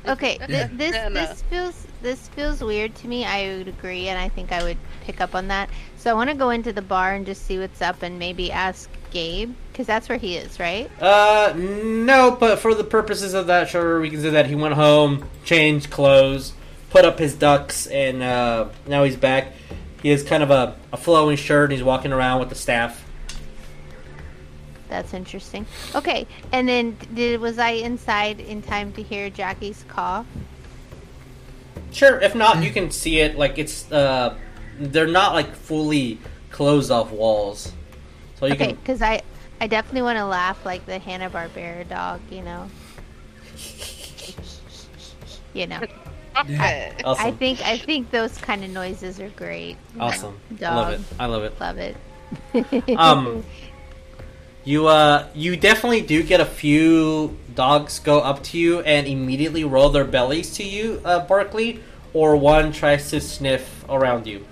Okay, 0.07 0.39
th- 0.39 0.71
this 0.73 0.93
No, 0.93 1.09
no. 1.09 1.27
this 1.27 1.43
feels 1.43 1.87
this 2.03 2.29
feels 2.29 2.63
weird 2.63 2.95
to 2.97 3.09
me. 3.09 3.25
I 3.25 3.57
would 3.57 3.69
agree, 3.69 4.09
and 4.09 4.19
I 4.19 4.29
think 4.29 4.53
I 4.53 4.63
would 4.63 4.77
pick 5.05 5.21
up 5.21 5.35
on 5.35 5.49
that. 5.49 5.69
So 5.97 6.11
I 6.11 6.15
want 6.15 6.31
to 6.31 6.37
go 6.37 6.51
into 6.51 6.73
the 6.73 6.83
bar 6.83 7.15
and 7.15 7.27
just 7.27 7.45
see 7.47 7.59
what's 7.59 7.83
up, 7.83 8.03
and 8.03 8.19
maybe 8.19 8.53
ask 8.53 8.89
Gabe? 9.11 9.55
Because 9.73 9.87
that's 9.87 10.09
where 10.09 10.19
he 10.19 10.37
is, 10.37 10.61
right? 10.61 10.91
Uh, 11.03 11.53
no, 11.57 12.37
but 12.39 12.59
for 12.61 12.75
the 12.75 12.85
purposes 12.85 13.35
of 13.35 13.49
that, 13.49 13.69
sure, 13.69 14.01
we 14.01 14.11
can 14.11 14.21
say 14.21 14.31
that 14.31 14.47
he 14.47 14.55
went 14.55 14.75
home, 14.75 15.29
changed 15.45 15.91
clothes, 15.91 16.53
put 16.91 17.05
up 17.05 17.19
his 17.19 17.35
ducks, 17.35 17.87
and 17.89 18.23
uh, 18.23 18.69
now 18.87 19.03
he's 19.03 19.17
back. 19.17 19.55
He 20.03 20.11
has 20.11 20.23
kind 20.23 20.43
of 20.43 20.51
a, 20.53 20.77
a 20.93 20.97
flowing 20.97 21.37
shirt, 21.37 21.65
and 21.65 21.73
he's 21.73 21.83
walking 21.83 22.13
around 22.13 22.39
with 22.39 22.51
the 22.51 22.55
staff. 22.55 23.05
That's 24.89 25.15
interesting. 25.15 25.67
Okay, 25.95 26.27
and 26.53 26.69
then 26.69 26.97
did 27.15 27.41
was 27.41 27.59
I 27.59 27.71
inside 27.71 28.41
in 28.41 28.63
time 28.63 28.93
to 28.95 29.03
hear 29.03 29.31
Jackie's 29.31 29.85
cough? 29.89 30.27
Sure, 31.91 32.21
if 32.21 32.35
not, 32.35 32.63
you 32.63 32.71
can 32.71 32.91
see 32.91 33.21
it. 33.21 33.37
Like 33.37 33.59
it's, 33.59 33.91
uh, 33.91 34.39
they're 34.79 35.07
not 35.07 35.33
like 35.35 35.55
fully 35.55 36.21
closed 36.51 36.91
off 36.91 37.11
walls, 37.13 37.77
so 38.35 38.47
you 38.47 38.57
Okay, 38.57 38.73
can. 38.73 38.79
because 38.81 39.03
I 39.03 39.23
I 39.61 39.67
definitely 39.67 40.03
want 40.03 40.19
to 40.19 40.27
laugh 40.27 40.65
like 40.65 40.87
the 40.87 40.99
Hanna 40.99 41.31
Barbera 41.31 41.89
dog, 41.89 42.21
you 42.31 42.43
know. 42.43 42.71
You 45.53 45.67
know, 45.67 45.83
I 47.19 47.31
Awesome, 47.31 47.39
think 47.39 47.63
I 47.63 47.79
think 47.79 48.11
those 48.11 48.39
kind 48.39 48.65
of 48.65 48.71
noises 48.71 49.21
are 49.21 49.31
great. 49.31 49.79
awesome. 49.99 50.41
I 50.67 50.71
Dog. 50.71 50.75
love 50.75 50.91
it. 50.91 51.01
I 51.19 51.27
love 51.27 51.45
it. 51.45 51.55
Love 51.61 51.79
it. 51.79 51.97
Um, 52.95 53.45
you 54.67 54.89
uh, 54.89 55.27
you 55.35 55.57
definitely 55.57 56.03
do 56.03 56.23
get 56.23 56.41
a 56.41 56.45
few 56.45 57.39
dogs 57.55 58.01
go 58.01 58.21
up 58.21 58.43
to 58.43 58.59
you 58.59 58.81
and 58.81 59.07
immediately 59.07 59.65
roll 59.65 59.89
their 59.89 60.05
bellies 60.05 60.51
to 60.57 60.65
you, 60.65 61.01
uh, 61.05 61.21
Barkley, 61.21 61.81
or 62.13 62.37
one 62.37 62.73
tries 62.73 63.09
to 63.11 63.21
sniff 63.21 63.85
around 63.89 64.27
you. 64.27 64.45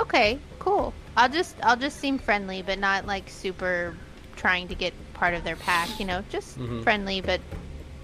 Okay, 0.00 0.38
cool. 0.58 0.92
I'll 1.16 1.28
just 1.28 1.54
I'll 1.62 1.76
just 1.76 1.98
seem 2.00 2.18
friendly, 2.18 2.62
but 2.62 2.78
not 2.78 3.06
like 3.06 3.28
super 3.28 3.94
trying 4.34 4.66
to 4.68 4.74
get 4.74 4.92
part 5.12 5.34
of 5.34 5.44
their 5.44 5.56
pack. 5.56 6.00
You 6.00 6.06
know, 6.06 6.24
just 6.30 6.58
Mhm. 6.58 6.82
friendly, 6.82 7.20
but 7.20 7.40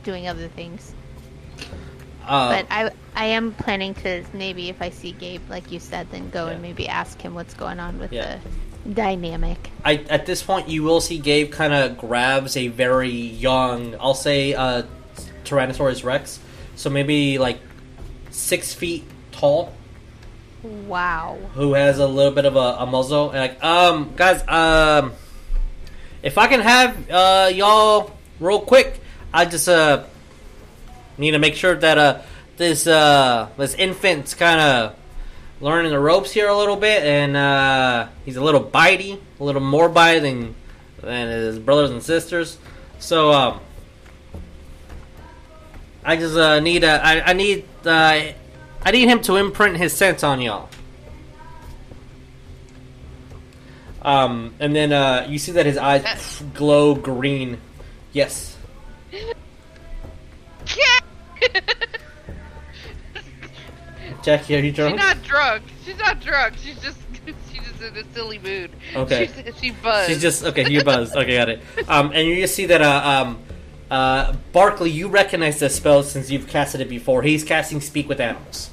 doing 0.04 0.28
other 0.28 0.48
things. 0.48 0.94
Uh, 2.28 2.50
but 2.50 2.66
I 2.70 2.90
I 3.16 3.24
am 3.24 3.52
planning 3.52 3.94
to 3.94 4.22
maybe 4.34 4.68
if 4.68 4.80
I 4.82 4.90
see 4.90 5.12
Gabe, 5.12 5.42
like 5.48 5.72
you 5.72 5.80
said, 5.80 6.06
then 6.12 6.28
go 6.30 6.46
and 6.48 6.60
maybe 6.62 6.86
ask 6.86 7.20
him 7.20 7.34
what's 7.34 7.54
going 7.54 7.80
on 7.80 7.98
with 7.98 8.12
Yeah. 8.12 8.36
the 8.36 8.69
dynamic. 8.90 9.70
I, 9.84 9.96
at 10.08 10.26
this 10.26 10.42
point, 10.42 10.68
you 10.68 10.82
will 10.82 11.00
see 11.00 11.18
Gabe 11.18 11.50
kind 11.52 11.72
of 11.72 11.98
grabs 11.98 12.56
a 12.56 12.68
very 12.68 13.10
young, 13.10 13.96
I'll 14.00 14.14
say, 14.14 14.54
uh, 14.54 14.82
Tyrannosaurus 15.44 16.04
Rex. 16.04 16.38
So 16.76 16.90
maybe 16.90 17.38
like 17.38 17.58
six 18.30 18.72
feet 18.74 19.04
tall, 19.32 19.72
Wow. 20.62 21.38
who 21.54 21.74
has 21.74 21.98
a 21.98 22.06
little 22.06 22.32
bit 22.32 22.44
of 22.44 22.56
a, 22.56 22.76
a 22.80 22.86
muzzle. 22.86 23.30
And 23.30 23.40
like, 23.40 23.62
um, 23.64 24.12
guys, 24.16 24.46
um, 24.46 25.12
if 26.22 26.36
I 26.38 26.46
can 26.48 26.60
have 26.60 27.10
uh, 27.10 27.50
y'all 27.52 28.12
real 28.38 28.60
quick, 28.60 29.00
I 29.32 29.44
just 29.44 29.68
uh 29.68 30.04
need 31.16 31.30
to 31.32 31.38
make 31.38 31.54
sure 31.54 31.74
that 31.76 31.98
uh 31.98 32.20
this 32.56 32.86
uh 32.86 33.48
this 33.56 33.74
infant's 33.74 34.34
kind 34.34 34.60
of 34.60 34.96
learning 35.60 35.92
the 35.92 36.00
ropes 36.00 36.32
here 36.32 36.48
a 36.48 36.56
little 36.56 36.76
bit, 36.76 37.02
and 37.02 37.36
uh 37.36 38.08
he's 38.24 38.36
a 38.36 38.42
little 38.42 38.62
bitey, 38.62 39.18
a 39.38 39.44
little 39.44 39.60
more 39.60 39.88
bitey 39.88 40.20
than 40.20 40.54
than 41.00 41.28
his 41.28 41.58
brothers 41.58 41.90
and 41.90 42.02
sisters. 42.02 42.58
So 42.98 43.32
um. 43.32 43.60
I 46.02 46.16
just 46.16 46.36
uh, 46.36 46.60
need 46.60 46.82
uh, 46.82 46.98
I, 47.02 47.20
I 47.20 47.32
need 47.34 47.64
uh, 47.84 48.32
I 48.82 48.90
need 48.90 49.08
him 49.08 49.20
to 49.22 49.36
imprint 49.36 49.76
his 49.76 49.92
sense 49.92 50.24
on 50.24 50.40
y'all. 50.40 50.68
Um, 54.02 54.54
and 54.58 54.74
then 54.74 54.92
uh, 54.92 55.26
you 55.28 55.38
see 55.38 55.52
that 55.52 55.66
his 55.66 55.76
eyes 55.76 56.42
glow 56.54 56.94
green. 56.94 57.60
Yes. 58.12 58.56
Jackie, 64.22 64.56
are 64.56 64.60
you 64.60 64.72
drunk? 64.72 65.00
She's 65.00 65.06
not 65.06 65.22
drunk. 65.22 65.62
She's 65.84 65.98
not 65.98 66.20
drunk. 66.20 66.54
She's 66.58 66.80
just 66.80 66.98
she's 67.52 67.62
just 67.62 67.82
in 67.82 67.96
a 67.96 68.12
silly 68.12 68.38
mood. 68.38 68.70
Okay. 68.94 69.30
She's, 69.44 69.58
she 69.58 69.70
buzzed. 69.70 70.10
She's 70.10 70.22
just 70.22 70.44
okay. 70.44 70.68
You 70.68 70.84
buzzed. 70.84 71.16
Okay, 71.16 71.36
got 71.36 71.48
it. 71.48 71.62
Um, 71.88 72.12
and 72.14 72.26
you 72.28 72.36
just 72.36 72.54
see 72.54 72.66
that 72.66 72.82
uh, 72.82 73.08
um, 73.08 73.38
uh, 73.90 74.34
Barkley, 74.52 74.90
you 74.90 75.08
recognize 75.08 75.58
the 75.58 75.70
spell 75.70 76.02
since 76.02 76.30
you've 76.30 76.48
casted 76.48 76.80
it 76.80 76.88
before. 76.88 77.22
He's 77.22 77.44
casting 77.44 77.80
Speak 77.80 78.08
with 78.08 78.20
Animals. 78.20 78.70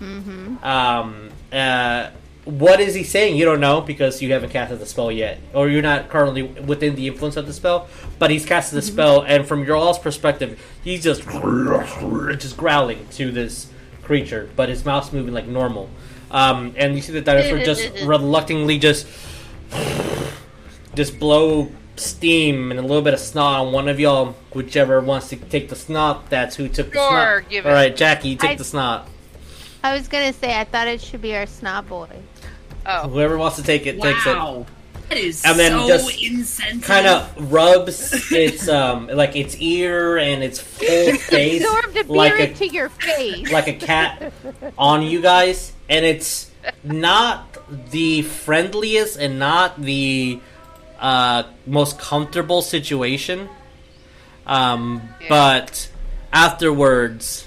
Mm-hmm. 0.00 0.64
Um, 0.64 1.30
uh, 1.52 2.10
what 2.44 2.80
is 2.80 2.94
he 2.94 3.04
saying? 3.04 3.36
You 3.36 3.44
don't 3.44 3.60
know 3.60 3.80
because 3.80 4.20
you 4.20 4.32
haven't 4.32 4.50
casted 4.50 4.80
the 4.80 4.86
spell 4.86 5.12
yet, 5.12 5.38
or 5.54 5.68
you're 5.68 5.82
not 5.82 6.08
currently 6.08 6.42
within 6.42 6.96
the 6.96 7.06
influence 7.06 7.36
of 7.36 7.46
the 7.46 7.52
spell. 7.52 7.88
But 8.18 8.30
he's 8.30 8.44
casted 8.44 8.78
the 8.78 8.82
spell, 8.82 9.22
and 9.22 9.46
from 9.46 9.64
your 9.64 9.76
all's 9.76 9.98
perspective, 9.98 10.60
he's 10.82 11.04
just 11.04 11.22
just 12.40 12.56
growling 12.56 13.06
to 13.12 13.30
this 13.30 13.71
creature, 14.04 14.48
but 14.56 14.68
his 14.68 14.84
mouth's 14.84 15.12
moving 15.12 15.32
like 15.34 15.46
normal. 15.46 15.88
Um, 16.30 16.74
and 16.76 16.94
you 16.96 17.02
see 17.02 17.12
the 17.12 17.20
dinosaur 17.20 17.58
just 17.58 17.90
reluctantly 18.04 18.78
just 18.78 19.06
just 20.94 21.18
blow 21.18 21.70
steam 21.96 22.70
and 22.70 22.78
a 22.80 22.82
little 22.82 23.02
bit 23.02 23.14
of 23.14 23.20
snot 23.20 23.66
on 23.66 23.72
one 23.72 23.88
of 23.88 23.98
y'all. 24.00 24.34
Whichever 24.52 25.00
wants 25.00 25.28
to 25.30 25.36
take 25.36 25.68
the 25.68 25.76
snot, 25.76 26.28
that's 26.30 26.56
who 26.56 26.68
took 26.68 26.88
the 26.90 26.94
Sure, 26.98 27.40
snot. 27.40 27.50
give 27.50 27.66
All 27.66 27.72
it. 27.72 27.74
right, 27.74 27.96
Jackie, 27.96 28.30
you 28.30 28.36
take 28.36 28.50
I- 28.52 28.54
the 28.56 28.64
snot. 28.64 29.08
I 29.84 29.94
was 29.96 30.06
gonna 30.06 30.32
say 30.32 30.56
I 30.58 30.62
thought 30.64 30.86
it 30.86 31.00
should 31.00 31.20
be 31.22 31.34
our 31.34 31.46
snot 31.46 31.88
boy. 31.88 32.08
oh, 32.86 33.08
Whoever 33.08 33.36
wants 33.36 33.56
to 33.56 33.62
take 33.64 33.86
it 33.86 34.00
takes 34.00 34.26
it. 34.26 34.36
Wow. 35.12 35.20
That 35.20 35.24
is 35.24 35.44
And 35.44 35.58
then 35.58 35.72
so 35.72 35.88
just 35.88 36.22
insensitive. 36.22 36.82
Kind 36.82 37.06
of 37.06 37.52
rubs 37.52 38.32
its 38.32 38.68
um 38.68 39.08
like 39.08 39.36
its 39.36 39.56
ear 39.56 40.16
and 40.18 40.42
its 40.42 40.60
full 40.60 41.16
face 41.16 41.62
a 41.64 42.02
like 42.12 42.32
a 42.38 42.48
into 42.50 42.68
your 42.68 42.88
face. 42.88 43.50
like 43.52 43.68
a 43.68 43.74
cat 43.74 44.32
on 44.78 45.02
you 45.02 45.20
guys, 45.20 45.72
and 45.88 46.04
it's 46.04 46.50
not 46.82 47.58
the 47.90 48.22
friendliest 48.22 49.18
and 49.18 49.38
not 49.38 49.80
the 49.80 50.40
uh, 51.00 51.42
most 51.66 51.98
comfortable 51.98 52.62
situation. 52.62 53.48
Um, 54.46 55.02
Yeah. 55.20 55.26
But 55.28 55.90
afterwards, 56.32 57.46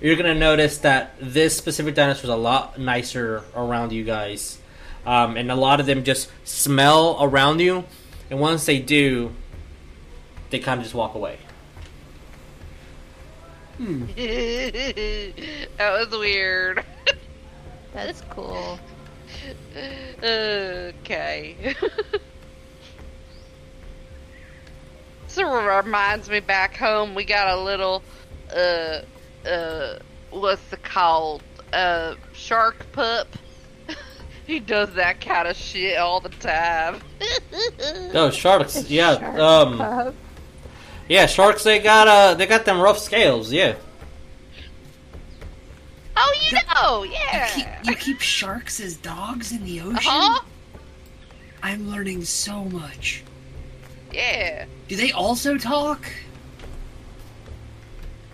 you're 0.00 0.16
gonna 0.16 0.34
notice 0.34 0.78
that 0.78 1.14
this 1.20 1.56
specific 1.56 1.94
dinosaur 1.94 2.24
is 2.24 2.30
a 2.30 2.36
lot 2.36 2.78
nicer 2.78 3.42
around 3.56 3.92
you 3.92 4.04
guys, 4.04 4.58
um, 5.06 5.36
and 5.36 5.50
a 5.50 5.54
lot 5.56 5.80
of 5.80 5.86
them 5.86 6.04
just 6.04 6.30
smell 6.44 7.18
around 7.20 7.60
you, 7.60 7.84
and 8.30 8.40
once 8.40 8.66
they 8.66 8.78
do, 8.78 9.32
they 10.50 10.58
kind 10.58 10.78
of 10.78 10.84
just 10.84 10.94
walk 10.94 11.14
away. 11.14 11.38
that 13.78 15.34
was 15.78 16.08
weird. 16.10 16.84
That's 17.92 18.20
cool. 18.30 18.78
okay. 20.22 21.74
so 25.26 25.58
it 25.58 25.76
reminds 25.84 26.30
me 26.30 26.38
back 26.38 26.76
home 26.76 27.16
we 27.16 27.24
got 27.24 27.48
a 27.48 27.60
little 27.60 28.02
uh 28.54 29.00
uh 29.44 29.98
what's 30.30 30.72
it 30.72 30.84
called? 30.84 31.42
Uh 31.72 32.14
shark 32.32 32.86
pup. 32.92 33.26
He 34.46 34.60
does 34.60 34.92
that 34.94 35.20
kind 35.20 35.48
of 35.48 35.56
shit 35.56 35.96
all 35.98 36.20
the 36.20 36.28
time. 36.28 37.00
Oh, 38.12 38.30
sharks! 38.30 38.88
Yeah, 38.90 39.18
Shark 39.18 39.38
um, 39.38 39.78
pup. 39.78 40.14
Yeah, 41.08 41.26
sharks. 41.26 41.64
They 41.64 41.78
got 41.78 42.08
uh, 42.08 42.34
they 42.34 42.46
got 42.46 42.64
them 42.64 42.80
rough 42.80 42.98
scales. 42.98 43.52
Yeah. 43.52 43.74
oh, 46.16 46.34
you 46.50 46.58
know, 46.74 47.02
You 47.02 47.12
yeah. 47.12 47.48
keep, 47.48 47.66
you 47.84 47.94
keep 47.96 48.20
sharks 48.20 48.80
as 48.80 48.96
dogs 48.96 49.52
in 49.52 49.64
the 49.64 49.80
ocean? 49.80 49.96
Uh-huh. 49.96 50.42
I'm 51.62 51.90
learning 51.90 52.24
so 52.24 52.64
much. 52.64 53.22
Yeah. 54.12 54.66
Do 54.88 54.96
they 54.96 55.12
also 55.12 55.58
talk? 55.58 56.06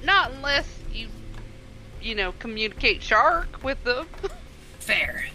Not 0.02 0.32
unless 0.32 0.66
you 0.92 1.08
you 2.02 2.14
know, 2.14 2.32
communicate 2.38 3.02
shark 3.02 3.62
with 3.62 3.82
them. 3.84 4.06
Fair. 4.78 5.26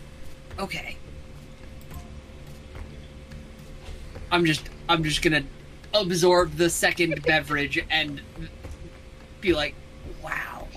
Okay. 0.60 0.98
I'm 4.32 4.46
just 4.46 4.70
I'm 4.90 5.04
just 5.04 5.22
gonna 5.22 5.44
absorb 5.94 6.56
the 6.56 6.70
second 6.70 7.22
beverage 7.26 7.84
and 7.90 8.22
be 9.42 9.54
like, 9.54 9.76
wow. 10.24 10.68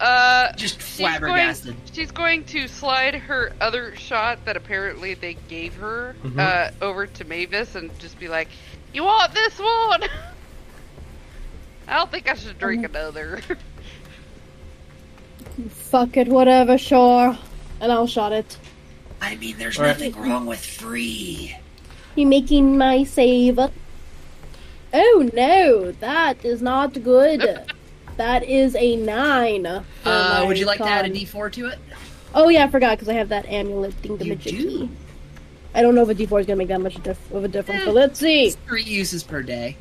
Uh 0.00 0.52
Just 0.52 0.80
She's 0.80 0.96
flabbergasted. 0.96 1.74
Going, 1.74 1.86
she's 1.92 2.10
going 2.10 2.44
to 2.46 2.68
slide 2.68 3.14
her 3.14 3.52
other 3.60 3.94
shot 3.96 4.44
that 4.44 4.56
apparently 4.56 5.14
they 5.14 5.34
gave 5.48 5.74
her 5.74 6.16
Mhm. 6.24 6.38
uh, 6.38 6.70
over 6.84 7.06
to 7.06 7.24
Maevis 7.24 7.74
and 7.76 7.96
just 8.00 8.18
be 8.18 8.28
like, 8.28 8.48
"You 8.92 9.04
want 9.04 9.32
this 9.32 9.58
one?" 9.58 10.02
I 11.88 11.96
don't 11.96 12.10
think 12.10 12.28
I 12.28 12.34
should 12.34 12.58
drink 12.58 12.84
another. 12.84 13.40
Fuck 15.68 16.16
it, 16.16 16.28
whatever, 16.28 16.76
sure. 16.78 17.38
And 17.80 17.92
I'll 17.92 18.06
shot 18.06 18.32
it. 18.32 18.56
I 19.20 19.36
mean, 19.36 19.56
there's 19.58 19.78
All 19.78 19.84
right. 19.84 19.90
nothing 19.90 20.14
wrong 20.20 20.46
with 20.46 20.64
free. 20.64 21.56
You're 22.16 22.28
making 22.28 22.76
my 22.78 23.04
save? 23.04 23.58
Oh 24.92 25.30
no, 25.32 25.92
that 25.92 26.44
is 26.44 26.62
not 26.62 27.02
good. 27.02 27.64
that 28.16 28.44
is 28.44 28.76
a 28.76 28.96
nine. 28.96 29.66
Uh, 29.66 30.44
would 30.46 30.58
you 30.58 30.66
like 30.66 30.78
to 30.78 30.84
add 30.84 31.04
a 31.04 31.08
con. 31.08 31.18
D4 31.18 31.52
to 31.52 31.66
it? 31.68 31.78
Oh 32.34 32.48
yeah, 32.48 32.64
I 32.64 32.70
forgot 32.70 32.98
because 32.98 33.08
I 33.08 33.14
have 33.14 33.28
that 33.30 33.46
amulet 33.46 33.94
You 34.04 34.16
do? 34.16 34.24
thingamajiggy. 34.24 34.88
I 35.74 35.82
don't 35.82 35.94
know 35.96 36.02
if 36.02 36.08
a 36.08 36.14
D4 36.14 36.40
is 36.40 36.46
gonna 36.46 36.56
make 36.56 36.68
that 36.68 36.80
much 36.80 36.96
of 36.96 37.44
a 37.44 37.48
difference, 37.48 37.84
but 37.84 37.94
let's 37.94 38.20
see. 38.20 38.46
It's 38.46 38.56
three 38.66 38.82
uses 38.82 39.24
per 39.24 39.42
day. 39.42 39.76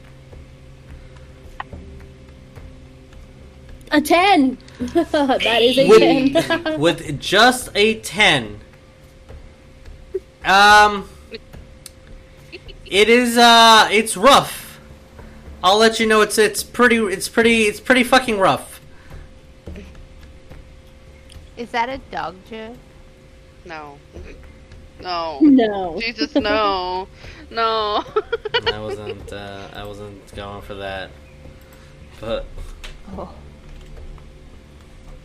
A 3.94 4.02
ten. 4.02 4.57
that 4.80 5.61
is 5.61 5.78
a 5.78 5.88
With, 5.88 6.34
ten. 6.34 6.80
with 6.80 7.20
just 7.20 7.70
a 7.76 7.99
10. 7.99 8.60
Um. 10.44 11.07
It 12.86 13.07
is, 13.07 13.38
uh, 13.38 13.88
it's 13.91 14.18
rough. 14.18 14.80
I'll 15.64 15.78
let 15.78 15.99
you 15.99 16.06
know 16.06 16.22
it's 16.22 16.38
it's 16.38 16.61
pretty 16.61 16.98
it's 16.98 17.30
pretty 17.30 17.64
it's 17.64 17.80
pretty 17.80 18.03
fucking 18.03 18.38
rough. 18.38 18.82
Is 21.56 21.72
that 21.72 21.88
a 21.88 21.99
dog 22.11 22.36
joke? 22.49 22.76
No. 23.64 23.98
No. 24.99 25.40
no. 25.40 25.99
Jesus, 26.02 26.36
no. 26.36 27.07
No. 27.49 28.03
I 28.68 28.80
wasn't 28.80 29.32
uh, 29.32 29.70
I 29.74 29.86
wasn't 29.86 30.36
going 30.36 30.61
for 30.64 30.76
that. 30.76 31.11
But 32.20 32.45
Oh. 33.18 33.34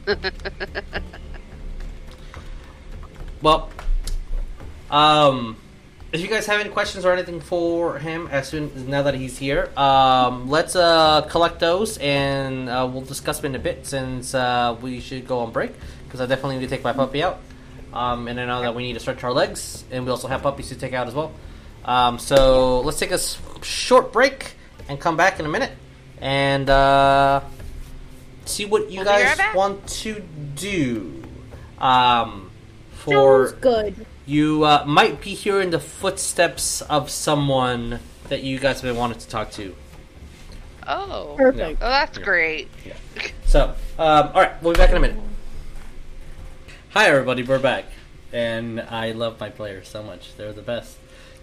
well, 3.43 3.71
um, 4.91 5.57
if 6.13 6.21
you 6.21 6.29
guys 6.29 6.47
have 6.47 6.61
any 6.61 6.71
questions 6.71 7.05
or 7.05 7.13
anything 7.13 7.41
for 7.41 7.99
him, 7.99 8.29
as 8.29 8.49
soon 8.49 8.71
as 8.75 8.85
now 8.85 9.03
that 9.03 9.15
he's 9.15 9.37
here, 9.39 9.71
um, 9.77 10.49
let's 10.49 10.75
uh, 10.77 11.23
collect 11.23 11.61
those 11.61 11.99
and 11.99 12.69
uh, 12.69 12.89
we'll 12.91 13.03
discuss 13.03 13.41
them 13.41 13.55
in 13.55 13.61
a 13.61 13.63
bit. 13.63 13.87
Since 13.87 14.35
uh, 14.35 14.77
we 14.81 15.01
should 15.01 15.27
go 15.27 15.41
on 15.41 15.53
break, 15.53 15.73
because 16.05 16.21
I 16.21 16.27
definitely 16.27 16.59
need 16.59 16.69
to 16.69 16.75
take 16.75 16.85
my 16.85 16.93
puppy 16.93 17.23
out. 17.23 17.41
Um, 17.93 18.29
and 18.29 18.39
I 18.39 18.45
know 18.45 18.61
that 18.61 18.75
we 18.75 18.83
need 18.83 18.95
to 18.95 19.01
stretch 19.01 19.25
our 19.25 19.33
legs, 19.33 19.85
and 19.91 20.05
we 20.05 20.11
also 20.11 20.29
have 20.29 20.43
puppies 20.43 20.69
to 20.69 20.77
take 20.77 20.93
out 20.93 21.07
as 21.09 21.15
well. 21.15 21.33
Um, 21.85 22.19
so 22.19 22.81
let's 22.81 22.99
take 22.99 23.13
a 23.13 23.19
short 23.63 24.13
break 24.13 24.53
and 24.89 25.01
come 25.01 25.17
back 25.17 25.41
in 25.41 25.47
a 25.47 25.49
minute 25.49 25.73
and 26.21 26.69
uh, 26.69 27.41
see 28.49 28.65
what 28.65 28.91
you 28.91 29.05
We'll 29.05 29.17
be 29.17 29.23
right 29.23 29.39
guys 29.39 29.55
want 29.55 29.87
to 29.89 30.23
do. 30.55 31.23
Um, 31.79 32.51
for 32.93 33.49
Sounds 33.49 33.61
good. 33.61 34.07
you 34.27 34.65
uh, 34.65 34.85
might 34.87 35.21
be 35.21 35.35
hearing 35.35 35.71
the 35.71 35.79
footsteps 35.79 36.83
of 36.83 37.11
someone 37.11 38.01
that 38.29 38.43
you 38.43 38.59
guys 38.59 38.81
have 38.81 38.91
been 38.91 38.97
wanting 38.97 39.19
to 39.19 39.29
talk 39.29 39.51
to. 39.53 39.75
Oh. 40.87 41.35
Perfect. 41.37 41.81
Oh, 41.83 41.89
that's 41.89 42.19
great. 42.19 42.69
So, 43.47 43.75
um, 43.99 44.31
all 44.35 44.43
right, 44.43 44.63
we'll 44.63 44.73
be 44.73 44.79
back 44.79 44.91
in 44.91 44.97
a 44.97 45.01
minute. 45.01 45.19
Hi, 46.91 47.07
everybody, 47.09 47.43
we're 47.43 47.59
back, 47.59 47.85
and 48.33 48.81
I 48.81 49.13
love 49.13 49.39
my 49.39 49.51
players 49.51 49.89
so 49.89 50.03
much. 50.03 50.35
They're 50.37 50.53
the 50.53 50.63
best. 50.63 50.97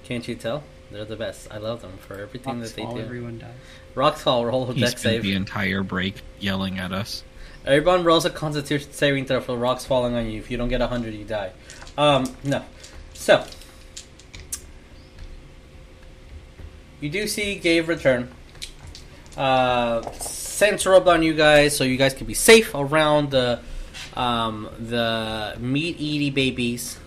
Can't 0.03 0.27
you 0.27 0.35
tell? 0.35 0.63
They're 0.91 1.05
the 1.05 1.15
best. 1.15 1.47
I 1.51 1.57
love 1.57 1.81
them 1.81 1.97
for 1.97 2.19
everything 2.19 2.59
that 2.59 2.75
they 2.75 2.83
do. 2.83 2.99
everyone 2.99 3.39
dies. 3.39 3.51
Rocks 3.95 4.21
Hall 4.23 4.45
roll 4.45 4.69
a 4.69 4.73
He 4.73 4.81
deck 4.81 4.97
save. 4.97 5.23
the 5.23 5.33
entire 5.33 5.81
break 5.81 6.21
yelling 6.39 6.77
at 6.77 6.91
us. 6.91 7.23
Everyone 7.65 8.03
rolls 8.03 8.25
a 8.25 8.29
Constitution 8.29 8.91
saving 8.91 9.25
throw 9.25 9.41
for 9.41 9.57
rocks 9.57 9.85
falling 9.85 10.13
on 10.13 10.29
you. 10.29 10.37
If 10.37 10.51
you 10.51 10.57
don't 10.57 10.69
get 10.69 10.81
a 10.81 10.87
hundred, 10.87 11.15
you 11.15 11.23
die. 11.25 11.51
Um, 11.97 12.25
no. 12.43 12.63
So 13.13 13.43
you 17.01 17.09
do 17.09 17.27
see 17.27 17.55
Gabe 17.55 17.87
return. 17.87 18.29
Uh, 19.35 20.01
sensor 20.11 20.93
up 20.95 21.07
on 21.07 21.23
you 21.23 21.33
guys, 21.33 21.75
so 21.75 21.83
you 21.83 21.97
guys 21.97 22.13
can 22.13 22.27
be 22.27 22.33
safe 22.33 22.73
around 22.75 23.31
the 23.31 23.59
um, 24.15 24.69
the 24.79 25.55
meat 25.59 25.99
eating 25.99 26.33
babies, 26.33 26.97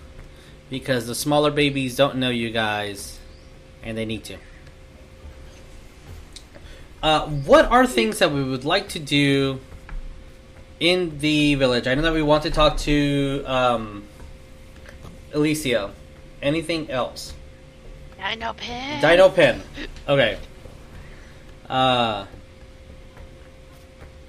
because 0.69 1.07
the 1.07 1.15
smaller 1.15 1.49
babies 1.49 1.95
don't 1.95 2.17
know 2.17 2.29
you 2.29 2.51
guys, 2.51 3.17
and 3.81 3.97
they 3.97 4.05
need 4.05 4.23
to. 4.25 4.37
Uh, 7.01 7.27
what 7.27 7.65
are 7.71 7.87
things 7.87 8.19
that 8.19 8.31
we 8.31 8.43
would 8.43 8.65
like 8.65 8.89
to 8.89 8.99
do 8.99 9.59
in 10.79 11.17
the 11.19 11.55
village? 11.55 11.87
I 11.87 11.95
know 11.95 12.01
that 12.01 12.13
we 12.13 12.21
want 12.21 12.43
to 12.43 12.51
talk 12.51 12.77
to 12.79 13.43
um, 13.45 14.03
Elysia. 15.33 15.91
Anything 16.41 16.89
else? 16.89 17.33
Dino 18.17 18.53
pin. 18.53 19.01
Dino 19.01 19.29
Pin. 19.29 19.61
Okay. 20.07 20.37
Uh, 21.69 22.25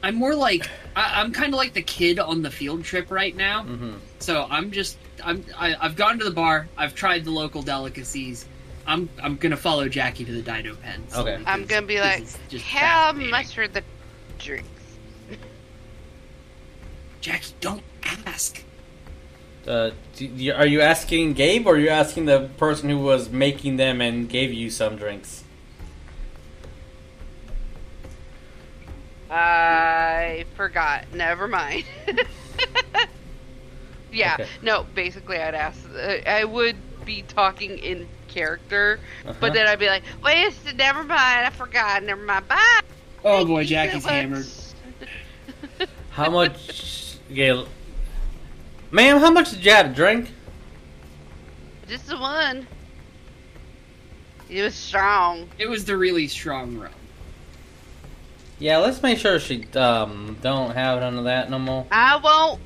I'm 0.03 0.15
more 0.15 0.35
like 0.35 0.69
I, 0.95 1.21
I'm 1.21 1.33
kind 1.33 1.53
of 1.53 1.59
like 1.59 1.73
the 1.73 1.83
kid 1.83 2.19
on 2.19 2.43
the 2.43 2.51
field 2.51 2.85
trip 2.85 3.11
right 3.11 3.35
now. 3.35 3.65
mhm. 3.65 3.95
So 4.19 4.47
I'm 4.51 4.71
just 4.71 4.97
I'm 5.25 5.45
I, 5.57 5.75
I've 5.81 5.97
gone 5.97 6.19
to 6.19 6.25
the 6.25 6.31
bar. 6.31 6.69
I've 6.77 6.95
tried 6.95 7.25
the 7.25 7.31
local 7.31 7.63
delicacies. 7.63 8.47
I'm 8.87 9.09
I'm 9.23 9.37
gonna 9.37 9.57
follow 9.57 9.89
Jackie 9.89 10.25
to 10.25 10.33
the 10.33 10.43
Dino 10.43 10.75
Pen. 10.75 11.05
Okay. 11.15 11.39
I'm 11.47 11.67
gonna 11.67 11.87
be 11.87 12.01
like, 12.01 12.25
how 12.63 13.13
much 13.13 13.57
are 13.59 13.69
the 13.69 13.83
drinks? 14.39 14.69
Jackie, 17.21 17.55
don't 17.61 17.83
ask. 18.27 18.65
Uh, 19.67 19.91
do 20.17 20.25
you, 20.25 20.55
are 20.55 20.67
you 20.67 20.81
asking 20.81 21.35
Gabe 21.35 21.67
or 21.67 21.75
are 21.75 21.79
you 21.79 21.91
asking 21.91 22.25
the 22.25 22.49
person 22.57 22.89
who 22.89 22.99
was 22.99 23.29
making 23.29 23.77
them 23.77 24.01
and 24.01 24.29
gave 24.29 24.53
you 24.53 24.71
some 24.71 24.97
drinks? 24.97 25.45
I 29.31 30.45
forgot. 30.57 31.05
Never 31.15 31.47
mind. 31.47 31.85
yeah. 34.13 34.35
Okay. 34.41 34.49
No. 34.63 34.87
Basically, 34.95 35.37
I'd 35.37 35.55
ask. 35.55 35.79
Uh, 35.95 36.17
I 36.27 36.45
would 36.45 36.77
be 37.05 37.23
talking 37.23 37.79
in 37.79 38.09
character, 38.31 38.99
Uh-huh. 39.25 39.35
but 39.41 39.53
then 39.53 39.67
I'd 39.67 39.79
be 39.79 39.89
like, 39.89 40.03
"Wait, 40.23 40.55
never 40.77 41.03
mind. 41.03 41.47
I 41.47 41.51
forgot. 41.51 42.03
Never 42.03 42.23
mind. 42.23 42.49
Bye." 42.49 42.81
Oh 43.25 43.39
Thank 43.39 43.49
boy, 43.49 43.61
you 43.61 43.67
so 43.67 43.71
Jackie's 43.71 44.05
hammered. 44.05 44.47
How 46.11 46.31
much, 46.31 47.17
Gail? 47.33 47.67
Ma'am, 48.91 49.19
how 49.19 49.31
much 49.31 49.51
did 49.53 49.65
you 49.65 49.71
have 49.71 49.87
to 49.87 49.93
drink? 49.95 50.31
Just 51.89 52.09
the 52.09 52.19
one. 52.19 52.67
It 54.49 54.63
was 54.63 54.75
strong. 54.75 55.49
It 55.59 55.69
was 55.69 55.85
the 55.85 55.97
really 55.97 56.27
strong 56.27 56.77
rum. 56.77 56.91
Yeah, 58.59 58.79
let's 58.79 59.01
make 59.03 59.19
sure 59.19 59.39
she 59.39 59.65
um 59.77 60.37
don't 60.43 60.73
have 60.73 61.01
none 61.01 61.17
of 61.19 61.25
that 61.25 61.51
no 61.51 61.59
more. 61.61 61.87
I 61.93 62.17
won't 62.17 62.61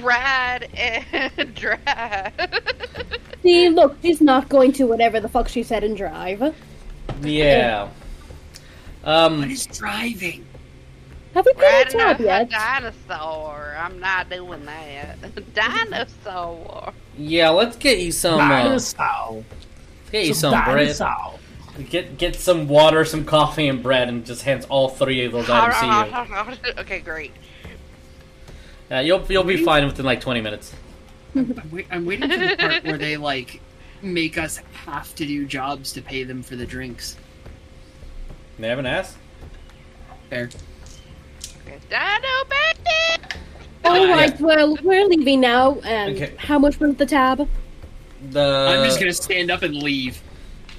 ride 0.00 0.68
and 0.74 1.54
drive. 1.54 2.32
See, 3.42 3.68
look, 3.68 3.96
she's 4.02 4.20
not 4.20 4.48
going 4.48 4.72
to 4.72 4.84
whatever 4.84 5.20
the 5.20 5.28
fuck 5.28 5.48
she 5.48 5.62
said 5.62 5.84
and 5.84 5.96
drive. 5.96 6.54
Yeah. 7.22 7.88
Um. 9.04 9.38
What 9.40 9.50
is 9.50 9.66
driving? 9.66 10.46
Have 11.34 11.46
we 11.46 11.52
played 11.54 11.94
Riding 11.94 11.98
tab 12.00 12.20
a 12.20 12.24
yet? 12.24 12.50
dinosaur. 12.50 13.76
I'm 13.78 14.00
not 14.00 14.28
doing 14.28 14.64
that. 14.66 15.54
dinosaur. 15.54 16.92
Yeah, 17.16 17.50
let's 17.50 17.76
get 17.76 17.98
you 17.98 18.10
some. 18.12 18.40
Uh, 18.40 18.48
Dinosaur. 18.48 19.36
let's 19.36 20.10
get 20.10 20.26
you 20.26 20.34
some 20.34 20.52
bread. 20.64 20.88
dinosaur. 20.96 21.38
Get 21.88 22.18
get 22.18 22.36
some 22.36 22.68
water, 22.68 23.04
some 23.04 23.24
coffee, 23.24 23.68
and 23.68 23.82
bread, 23.82 24.08
and 24.08 24.26
just 24.26 24.42
hands 24.42 24.66
all 24.66 24.88
three 24.88 25.24
of 25.24 25.32
those 25.32 25.48
items 25.48 25.76
to 25.80 26.56
you. 26.66 26.72
okay, 26.80 26.98
great. 27.00 27.32
Yeah, 28.90 29.00
you'll 29.00 29.24
you'll 29.28 29.44
be 29.44 29.64
fine 29.64 29.86
within 29.86 30.04
like 30.04 30.20
twenty 30.20 30.40
minutes. 30.40 30.74
I'm, 31.34 31.54
wait, 31.70 31.86
I'm 31.90 32.04
waiting 32.04 32.28
for 32.28 32.36
the 32.36 32.56
part 32.56 32.84
where 32.84 32.98
they 32.98 33.16
like 33.16 33.60
make 34.02 34.36
us 34.36 34.56
have 34.84 35.14
to 35.14 35.26
do 35.26 35.46
jobs 35.46 35.92
to 35.92 36.02
pay 36.02 36.24
them 36.24 36.42
for 36.42 36.56
the 36.56 36.66
drinks. 36.66 37.16
They 38.58 38.68
haven't 38.68 38.86
asked. 38.86 39.16
Fair. 40.28 40.50
Okay. 41.66 41.78
Dino 41.88 42.28
baby. 42.48 43.36
All 43.84 44.06
yeah. 44.06 44.12
right, 44.12 44.40
well, 44.40 44.76
we're 44.82 45.06
leaving 45.06 45.40
now. 45.40 45.78
And 45.84 46.16
Okay. 46.16 46.34
how 46.36 46.58
much 46.58 46.78
was 46.80 46.96
the 46.96 47.06
tab? 47.06 47.48
The 48.30 48.40
I'm 48.40 48.84
just 48.84 48.98
gonna 48.98 49.12
stand 49.12 49.50
up 49.50 49.62
and 49.62 49.74
leave, 49.76 50.20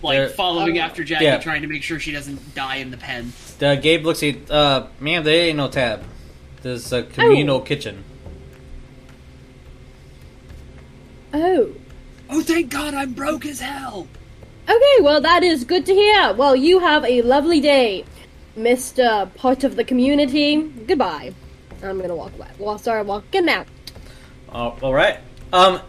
like 0.03 0.17
there- 0.17 0.29
following 0.29 0.79
uh, 0.79 0.83
after 0.83 1.03
Jackie, 1.03 1.25
yeah. 1.25 1.37
trying 1.39 1.61
to 1.61 1.67
make 1.67 1.81
sure 1.81 1.99
she 1.99 2.11
doesn't 2.11 2.53
die 2.53 2.75
in 2.75 2.91
the 2.91 2.97
pen. 2.97 3.31
The 3.57 3.79
Gabe 3.81 4.05
looks 4.05 4.21
at 4.21 4.51
uh, 4.51 4.87
ma'am. 4.99 5.23
There 5.23 5.47
ain't 5.47 5.57
no 5.57 5.69
tab. 5.69 6.03
There's 6.61 6.91
a 6.93 7.03
communal 7.03 7.59
kitchen. 7.61 8.03
Oh. 11.33 11.71
Oh, 12.29 12.41
thank 12.41 12.69
God, 12.69 12.93
I'm 12.93 13.13
broke 13.13 13.45
as 13.45 13.59
hell. 13.59 14.07
Okay, 14.69 15.01
well, 15.01 15.21
that 15.21 15.43
is 15.43 15.63
good 15.63 15.85
to 15.87 15.93
hear. 15.93 16.33
Well, 16.33 16.55
you 16.55 16.79
have 16.79 17.03
a 17.03 17.21
lovely 17.23 17.59
day, 17.59 18.05
Mr. 18.57 19.33
Part 19.35 19.63
of 19.63 19.75
the 19.75 19.83
Community. 19.83 20.61
Goodbye. 20.61 21.33
I'm 21.83 21.99
gonna 21.99 22.15
walk 22.15 22.33
away. 22.35 22.47
Well, 22.59 22.77
start 22.77 23.05
walking 23.07 23.49
out. 23.49 23.67
Oh, 24.53 24.77
all 24.81 24.93
right. 24.93 25.17
Um, 25.51 25.81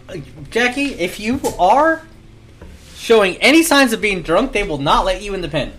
Jackie, 0.51 0.95
if 0.95 1.21
you 1.21 1.41
are 1.59 2.03
showing 2.97 3.37
any 3.37 3.63
signs 3.63 3.93
of 3.93 4.01
being 4.01 4.23
drunk, 4.23 4.53
they 4.53 4.63
will 4.63 4.79
not 4.79 5.05
let 5.05 5.23
you 5.23 5.35
in 5.35 5.43
the 5.43 5.49
pen. 5.49 5.73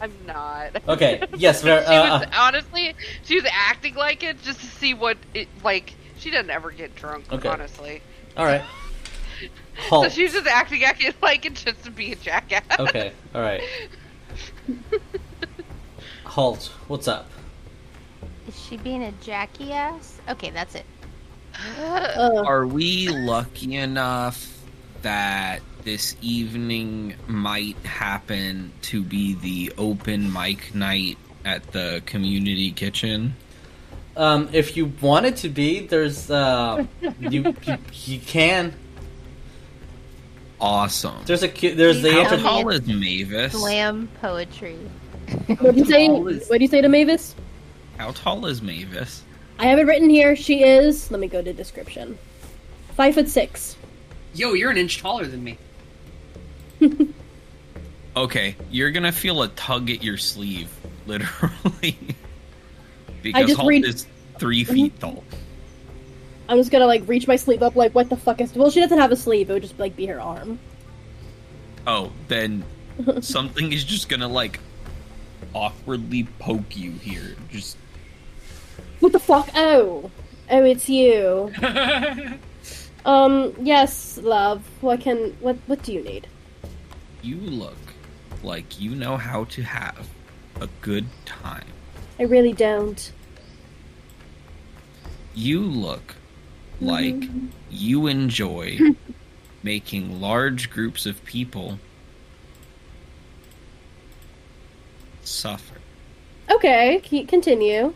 I'm 0.00 0.12
not. 0.26 0.82
Okay. 0.88 1.22
Yes. 1.36 1.62
Ver- 1.62 1.82
she 1.86 1.92
uh, 1.94 2.18
was 2.20 2.28
honestly, 2.36 2.94
she 3.24 3.36
was 3.36 3.44
acting 3.52 3.94
like 3.94 4.22
it 4.22 4.40
just 4.42 4.60
to 4.60 4.66
see 4.66 4.94
what 4.94 5.16
it 5.34 5.48
like. 5.62 5.92
She 6.18 6.30
doesn't 6.30 6.50
ever 6.50 6.70
get 6.70 6.94
drunk, 6.96 7.32
Okay. 7.32 7.48
honestly. 7.48 8.02
all 8.36 8.44
right. 8.46 8.62
So 9.88 9.88
Holt. 9.88 10.12
she 10.12 10.24
was 10.24 10.32
just 10.34 10.46
acting 10.46 10.84
acting 10.84 11.14
like 11.22 11.46
it 11.46 11.54
just 11.54 11.84
to 11.84 11.90
be 11.90 12.12
a 12.12 12.16
jackass. 12.16 12.62
Okay. 12.78 13.12
All 13.34 13.40
right. 13.40 13.62
Holt. 16.24 16.66
What's 16.88 17.08
up? 17.08 17.30
Is 18.46 18.60
she 18.62 18.76
being 18.76 19.02
a 19.04 19.12
Jackie 19.22 19.72
ass? 19.72 20.20
Okay, 20.28 20.50
that's 20.50 20.74
it. 20.74 20.84
Uh, 21.78 22.42
Are 22.46 22.66
we 22.66 23.08
lucky 23.08 23.76
enough 23.76 24.59
that 25.02 25.60
this 25.84 26.16
evening 26.20 27.14
might 27.26 27.76
happen 27.78 28.72
to 28.82 29.02
be 29.02 29.34
the 29.34 29.72
open 29.78 30.32
mic 30.32 30.74
night 30.74 31.16
at 31.44 31.72
the 31.72 32.02
community 32.06 32.70
kitchen? 32.72 33.34
Um, 34.16 34.48
if 34.52 34.76
you 34.76 34.86
want 35.00 35.26
it 35.26 35.36
to 35.36 35.48
be, 35.48 35.86
there's 35.86 36.30
uh, 36.30 36.84
you, 37.00 37.10
you 37.30 37.54
you 38.04 38.18
can. 38.20 38.74
Awesome. 40.60 41.14
There's 41.24 41.42
a 41.42 41.48
there's 41.74 42.02
the 42.02 42.12
How 42.12 42.24
How 42.24 42.36
tall- 42.36 42.62
tall 42.62 42.68
is 42.70 42.80
Maevis? 42.82 43.52
Slam 43.52 44.08
poetry. 44.20 44.76
what 45.58 45.74
do 45.74 45.78
you 45.80 45.84
say? 45.86 46.06
is- 46.06 46.48
What 46.50 46.58
do 46.58 46.64
you 46.64 46.68
say 46.68 46.80
to 46.82 46.88
Maevis? 46.88 47.34
How 47.96 48.10
tall 48.12 48.44
is 48.46 48.60
Maevis? 48.60 49.20
I 49.58 49.66
have 49.66 49.78
it 49.78 49.84
written 49.86 50.10
here. 50.10 50.36
She 50.36 50.64
is. 50.64 51.10
Let 51.10 51.20
me 51.20 51.28
go 51.28 51.40
to 51.42 51.52
description. 51.52 52.18
Five 52.96 53.14
foot 53.14 53.28
six. 53.28 53.76
Yo, 54.34 54.52
you're 54.54 54.70
an 54.70 54.76
inch 54.78 55.00
taller 55.00 55.26
than 55.26 55.42
me. 55.44 55.58
Okay, 58.16 58.56
you're 58.72 58.90
gonna 58.90 59.12
feel 59.12 59.42
a 59.42 59.48
tug 59.48 59.88
at 59.88 60.02
your 60.02 60.16
sleeve, 60.18 60.68
literally. 61.06 61.96
because 63.22 63.46
just 63.46 63.56
Holt 63.56 63.68
read- 63.68 63.84
is 63.84 64.06
3 64.38 64.64
mhm. 64.64 64.72
feet 64.72 65.00
tall. 65.00 65.22
I'm 66.48 66.58
just 66.58 66.72
gonna 66.72 66.86
like 66.86 67.06
reach 67.06 67.28
my 67.28 67.36
sleeve 67.36 67.62
up. 67.62 67.76
Like, 67.76 67.94
what 67.94 68.10
the 68.10 68.16
fuck 68.16 68.40
is? 68.40 68.52
Well, 68.52 68.70
she 68.70 68.80
doesn't 68.80 68.98
have 68.98 69.12
a 69.12 69.16
sleeve. 69.16 69.48
It 69.48 69.52
would 69.52 69.62
just 69.62 69.78
like 69.78 69.94
be 69.94 70.06
her 70.06 70.20
arm. 70.20 70.58
Oh, 71.86 72.10
then 72.26 72.64
something 73.20 73.72
is 73.72 73.84
just 73.84 74.08
gonna 74.08 74.28
like 74.28 74.58
awkwardly 75.54 76.24
poke 76.40 76.76
you 76.76 76.90
here. 76.90 77.36
Just 77.52 77.76
What 78.98 79.12
the 79.12 79.20
fuck? 79.20 79.48
Oh, 79.54 80.10
oh, 80.50 80.64
it's 80.64 80.88
you. 80.88 81.52
Um, 83.04 83.54
yes, 83.60 84.18
love. 84.18 84.62
What 84.80 85.00
can? 85.00 85.36
What? 85.40 85.56
What 85.66 85.82
do 85.82 85.92
you 85.92 86.02
need? 86.02 86.26
you 87.22 87.36
look 87.36 87.76
like 88.42 88.80
you 88.80 88.94
know 88.94 89.16
how 89.16 89.44
to 89.44 89.62
have 89.62 90.08
a 90.60 90.68
good 90.80 91.06
time. 91.24 91.66
I 92.18 92.24
really 92.24 92.52
don't. 92.52 93.12
You 95.34 95.60
look 95.60 96.16
like 96.80 97.22
you 97.70 98.06
enjoy 98.06 98.78
making 99.62 100.20
large 100.20 100.70
groups 100.70 101.06
of 101.06 101.22
people 101.24 101.78
suffer. 105.22 105.76
Okay, 106.50 107.00
continue. 107.28 107.94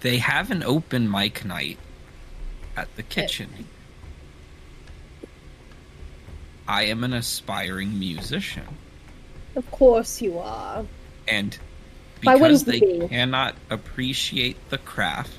They 0.00 0.18
have 0.18 0.50
an 0.50 0.62
open 0.62 1.10
mic 1.10 1.44
night 1.44 1.78
at 2.76 2.94
the 2.96 3.02
kitchen. 3.02 3.50
I 6.68 6.84
am 6.84 7.04
an 7.04 7.12
aspiring 7.12 7.98
musician, 7.98 8.66
Of 9.54 9.70
course 9.70 10.20
you 10.20 10.38
are. 10.38 10.84
and 11.28 11.56
because 12.20 12.64
they 12.64 12.80
be? 12.80 13.08
cannot 13.08 13.54
appreciate 13.70 14.56
the 14.70 14.78
craft, 14.78 15.38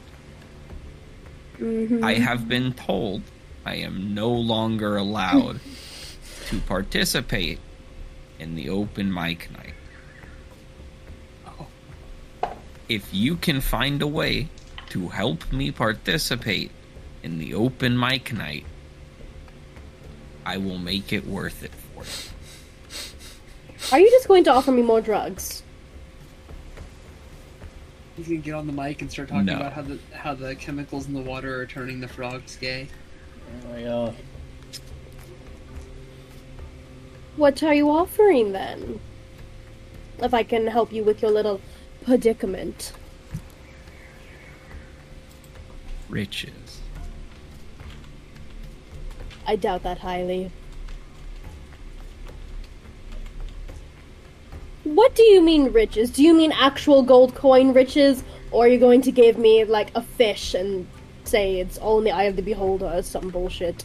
hmm 1.58 2.04
I 2.04 2.14
have 2.16 2.48
been 2.48 2.74
told 2.74 3.24
I 3.66 3.76
am 3.76 4.14
no 4.14 4.32
longer 4.32 4.96
allowed 4.96 5.60
to 6.48 6.60
participate 6.62 7.60
in 8.40 8.56
the 8.56 8.70
open 8.70 9.14
mic 9.14 9.50
night. 9.52 9.74
If 12.88 13.14
you 13.14 13.36
can 13.36 13.60
find 13.60 14.02
a 14.02 14.08
way 14.08 14.48
to 14.90 15.10
help 15.10 15.52
me 15.52 15.72
participate 15.72 16.72
in 17.28 17.40
the 17.40 17.54
open 17.54 18.00
mic 18.00 18.32
night, 18.32 18.66
I 20.46 20.56
will 20.58 20.78
make 20.78 21.12
it 21.12 21.28
worth 21.28 21.62
it 21.62 21.74
for 21.76 22.04
you. 22.06 23.92
Are 23.92 24.00
you 24.00 24.10
just 24.10 24.30
going 24.30 24.46
to 24.46 24.52
offer 24.52 24.72
me 24.72 24.82
more 24.82 25.02
drugs? 25.02 25.62
You 28.18 28.24
gonna 28.24 28.38
get 28.38 28.54
on 28.56 28.66
the 28.66 28.74
mic 28.74 29.02
and 29.02 29.12
start 29.12 29.28
talking 29.28 29.46
No. 29.46 29.58
about 29.58 29.74
how 29.74 29.82
the 29.84 30.00
how 30.12 30.34
the 30.34 30.56
chemicals 30.56 31.06
in 31.08 31.14
the 31.14 31.22
water 31.22 31.60
are 31.62 31.66
turning 31.68 32.00
the 32.00 32.08
frogs 32.08 32.56
gay. 32.56 32.88
Oh 33.66 33.68
my 33.70 33.84
god. 33.84 34.16
What 37.36 37.62
are 37.62 37.76
you 37.76 37.90
offering 37.92 38.54
then? 38.54 39.00
If 40.20 40.34
I 40.34 40.42
can 40.44 40.66
help 40.66 40.92
you 40.92 41.04
with 41.04 41.22
your 41.22 41.30
little 41.30 41.62
predicament. 42.04 42.94
Riches. 46.10 46.67
I 49.48 49.56
doubt 49.56 49.84
that 49.84 50.00
highly. 50.00 50.52
What 54.84 55.16
do 55.16 55.24
you 55.24 55.42
mean 55.42 55.72
riches? 55.72 56.12
Do 56.12 56.22
you 56.22 56.34
mean 56.34 56.52
actual 56.52 57.02
gold 57.02 57.34
coin 57.34 57.74
riches? 57.74 58.24
Or 58.52 58.66
are 58.66 58.68
you 58.68 58.78
going 58.78 59.02
to 59.04 59.12
give 59.12 59.38
me, 59.38 59.64
like, 59.64 59.92
a 59.96 60.02
fish 60.02 60.54
and 60.54 60.86
say 61.24 61.60
it's 61.60 61.78
all 61.78 61.98
in 61.98 62.04
the 62.04 62.12
eye 62.12 62.24
of 62.24 62.36
the 62.36 62.42
beholder 62.42 62.86
or 62.86 63.02
some 63.02 63.30
bullshit? 63.30 63.84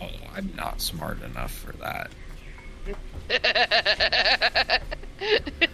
Oh, 0.00 0.06
I'm 0.34 0.52
not 0.56 0.80
smart 0.80 1.22
enough 1.22 1.52
for 1.52 1.72
that. 1.78 2.10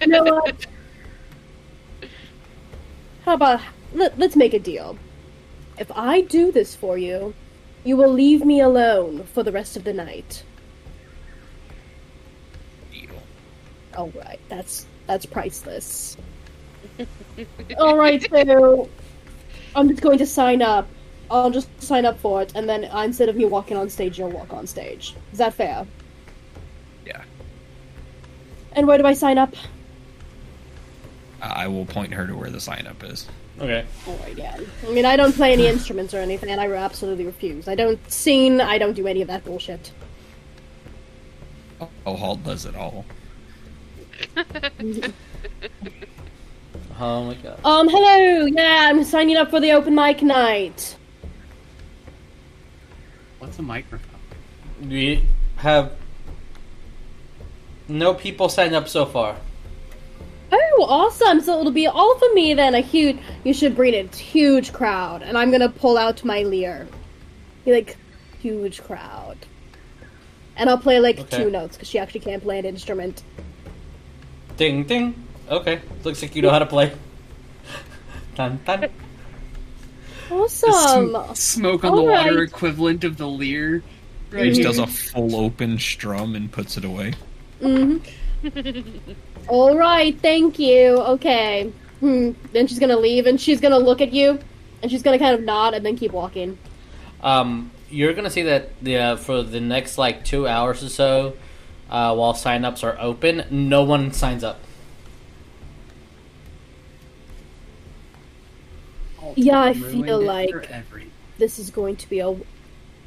You 0.01 0.07
know 0.07 0.25
what? 0.25 0.67
How 3.25 3.35
about 3.35 3.61
let, 3.95 4.19
let's 4.19 4.37
make 4.37 4.55
a 4.55 4.59
deal. 4.59 4.99
If 5.79 5.91
I 5.95 6.23
do 6.23 6.51
this 6.51 6.75
for 6.75 6.99
you, 6.99 7.35
you 7.85 7.97
will 7.97 8.13
leave 8.13 8.45
me 8.45 8.61
alone 8.61 9.25
for 9.25 9.43
the 9.43 9.53
rest 9.53 9.77
of 9.77 9.85
the 9.85 9.93
night. 9.93 10.43
Deal. 12.93 13.11
All 13.97 14.11
right, 14.11 14.41
that's 14.49 14.87
that's 15.07 15.25
priceless. 15.25 16.17
All 17.79 17.97
right, 17.97 18.23
so 18.31 18.89
I'm 19.75 19.89
just 19.89 20.03
going 20.03 20.19
to 20.19 20.27
sign 20.27 20.63
up. 20.63 20.89
I'll 21.31 21.51
just 21.51 21.69
sign 21.81 22.07
up 22.07 22.19
for 22.19 22.43
it, 22.43 22.53
and 22.55 22.69
then 22.69 22.85
instead 22.85 23.29
of 23.29 23.37
me 23.37 23.45
walking 23.45 23.77
on 23.77 23.91
stage, 23.91 24.19
you'll 24.19 24.31
walk 24.31 24.53
on 24.53 24.67
stage. 24.67 25.15
Is 25.33 25.39
that 25.39 25.55
fair? 25.55 25.87
Yeah. 27.07 27.23
And 28.73 28.87
where 28.87 28.99
do 28.99 29.05
I 29.05 29.13
sign 29.13 29.39
up? 29.39 29.55
I 31.41 31.69
will 31.69 31.87
point 31.87 32.15
her 32.15 32.27
to 32.27 32.35
where 32.35 32.51
the 32.51 32.61
sign 32.61 32.87
up 32.87 33.05
is. 33.05 33.29
Okay. 33.61 33.85
Alright, 34.07 34.39
yeah. 34.39 34.59
I 34.87 34.91
mean, 34.91 35.05
I 35.05 35.17
don't 35.17 35.35
play 35.35 35.53
any 35.53 35.67
instruments 35.67 36.15
or 36.15 36.19
anything, 36.19 36.51
and 36.51 36.61
I 36.61 36.71
absolutely 36.73 37.27
refuse. 37.27 37.67
I 37.67 37.75
don't 37.75 37.99
sing, 38.11 38.61
I 38.61 38.79
don't 38.79 38.95
do 38.95 39.07
any 39.07 39.21
of 39.21 39.29
that 39.29 39.45
bullshit. 39.45 39.93
Oh, 41.81 42.17
Holt 42.17 42.45
does 42.45 42.67
it 42.67 42.77
all. 42.77 43.05
Oh 47.01 47.25
my 47.27 47.35
god. 47.35 47.61
Um, 47.65 47.89
hello! 47.89 48.47
Yeah, 48.47 48.87
I'm 48.89 49.05
signing 49.05 49.37
up 49.37 49.51
for 49.51 49.61
the 49.61 49.71
open 49.71 49.95
mic 49.95 50.21
night. 50.21 50.97
What's 53.39 53.57
a 53.61 53.63
microphone? 53.63 54.19
We 54.83 55.25
have 55.59 55.93
no 57.87 58.15
people 58.15 58.49
signed 58.49 58.75
up 58.75 58.89
so 58.89 59.07
far. 59.07 59.37
Oh, 60.51 60.87
awesome! 60.89 61.41
So 61.41 61.61
it'll 61.61 61.73
be 61.73 61.87
all 61.87 62.19
for 62.19 62.33
me 62.35 62.55
then, 62.55 62.75
a 62.75 62.81
huge. 62.81 63.19
You 63.45 63.53
should 63.53 63.77
bring 63.77 63.95
a 63.95 64.05
huge 64.17 64.73
crowd, 64.73 65.23
and 65.23 65.37
I'm 65.37 65.51
gonna 65.51 65.69
pull 65.69 65.99
out 65.99 66.25
my 66.25 66.43
lyre. 66.43 66.87
Be 67.65 67.73
like, 67.73 67.97
huge 68.41 68.83
crowd. 68.83 69.37
And 70.57 70.69
I'll 70.71 70.79
play 70.79 71.01
like 71.01 71.19
Okay. 71.21 71.37
two 71.45 71.51
notes, 71.51 71.77
because 71.77 71.89
she 71.89 71.99
actually 71.99 72.21
can't 72.21 72.43
play 72.43 72.59
an 72.59 72.65
instrument. 72.65 73.23
Ding 74.57 74.85
ding. 74.85 75.15
Okay. 75.51 75.81
Looks 76.05 76.23
like 76.23 76.35
you 76.35 76.43
know 76.43 76.51
how 76.51 76.59
to 76.59 76.67
play. 76.67 76.93
dun 78.35 78.59
dun. 78.65 78.89
Awesome! 80.31 81.15
Sm- 81.15 81.35
smoke 81.35 81.85
on 81.85 81.95
the 81.97 82.03
Alright. 82.03 82.27
water 82.27 82.43
equivalent 82.43 83.05
of 83.05 83.17
the 83.17 83.27
leer. 83.29 83.83
Right 84.31 84.47
He 84.47 84.55
here. 84.55 84.65
does 84.65 84.79
a 84.79 84.87
full 84.87 85.37
open 85.37 85.79
strum 85.79 86.35
and 86.35 86.51
puts 86.53 86.77
it 86.77 86.85
away. 86.85 87.15
hmm 87.61 87.99
All 89.49 89.77
right, 89.77 90.19
thank 90.21 90.59
you. 90.59 90.97
Okay. 90.99 91.73
Hmm. 92.01 92.33
Then 92.53 92.67
she's 92.67 92.79
gonna 92.79 92.97
leave, 92.99 93.27
and 93.27 93.41
she's 93.41 93.61
gonna 93.61 93.79
look 93.79 94.01
at 94.01 94.13
you. 94.13 94.39
And 94.83 94.91
she's 94.91 95.03
gonna 95.03 95.19
kind 95.19 95.35
of 95.35 95.43
nod 95.43 95.75
and 95.75 95.85
then 95.85 95.97
keep 95.97 96.13
walking. 96.13 96.57
Um, 97.23 97.71
you're 97.91 98.13
gonna 98.13 98.31
see 98.31 98.43
that 98.43 98.71
the 98.83 98.97
uh, 98.97 99.17
for 99.17 99.43
the 99.43 99.61
next 99.61 99.99
like 99.99 100.25
two 100.25 100.47
hours 100.47 100.85
or 100.85 100.89
so, 100.89 101.35
uh, 101.91 102.15
while 102.15 102.35
signups 102.35 102.85
are 102.85 102.97
open, 103.01 103.45
no 103.51 103.83
one 103.83 104.13
signs 104.13 104.45
up. 104.45 104.61
Yeah, 109.35 109.61
I 109.61 109.73
feel 109.75 110.21
like- 110.21 110.51
This 111.39 111.59
is 111.59 111.71
going 111.71 111.97
to 111.97 112.09
be 112.09 112.19
a 112.21 112.35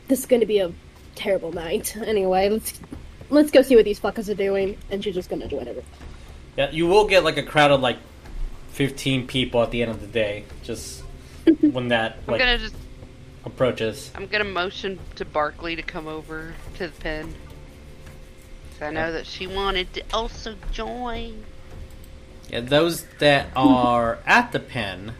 this 0.07 0.19
is 0.19 0.26
going 0.26 0.39
to 0.41 0.45
be 0.45 0.59
a 0.59 0.72
terrible 1.15 1.51
night. 1.51 1.95
Anyway, 2.05 2.49
let's 2.49 2.80
let's 3.30 3.51
go 3.51 3.61
see 3.61 3.76
what 3.76 3.85
these 3.85 3.99
fuckers 3.99 4.30
are 4.30 4.35
doing. 4.35 4.77
And 4.89 5.03
she's 5.03 5.15
just 5.15 5.30
gonna 5.30 5.47
join 5.47 5.68
it. 5.68 5.84
Yeah, 6.57 6.69
you 6.72 6.88
will 6.88 7.07
get 7.07 7.23
like 7.23 7.38
a 7.38 7.44
crowd 7.44 7.72
of 7.72 7.82
like 7.82 7.98
fifteen 8.72 9.28
people 9.28 9.61
at 9.64 9.72
the 9.72 9.82
end 9.82 9.91
of 9.91 10.02
the 10.02 10.07
day, 10.07 10.45
just 10.64 11.02
when 11.72 11.90
that 11.90 12.18
I'm 12.28 12.32
like 12.32 12.40
gonna 12.40 12.57
just 12.57 12.76
approaches. 13.45 14.11
I'm 14.15 14.28
gonna 14.28 14.44
motion 14.44 14.99
to 15.15 15.26
Barkley 15.26 15.76
to 15.76 15.82
come 15.82 16.07
over 16.07 16.53
to 16.76 16.88
the 16.88 16.94
pen. 17.02 17.34
'Cause 18.73 18.88
I 18.88 18.91
know 18.91 19.11
that 19.11 19.26
she 19.26 19.48
wanted 19.48 19.94
to 19.94 20.03
also 20.14 20.56
join. 20.72 21.44
Yeah, 22.49 22.61
those 22.61 23.06
that 23.19 23.48
are 23.56 24.19
at 24.26 24.52
the 24.52 24.60
pen, 24.60 25.14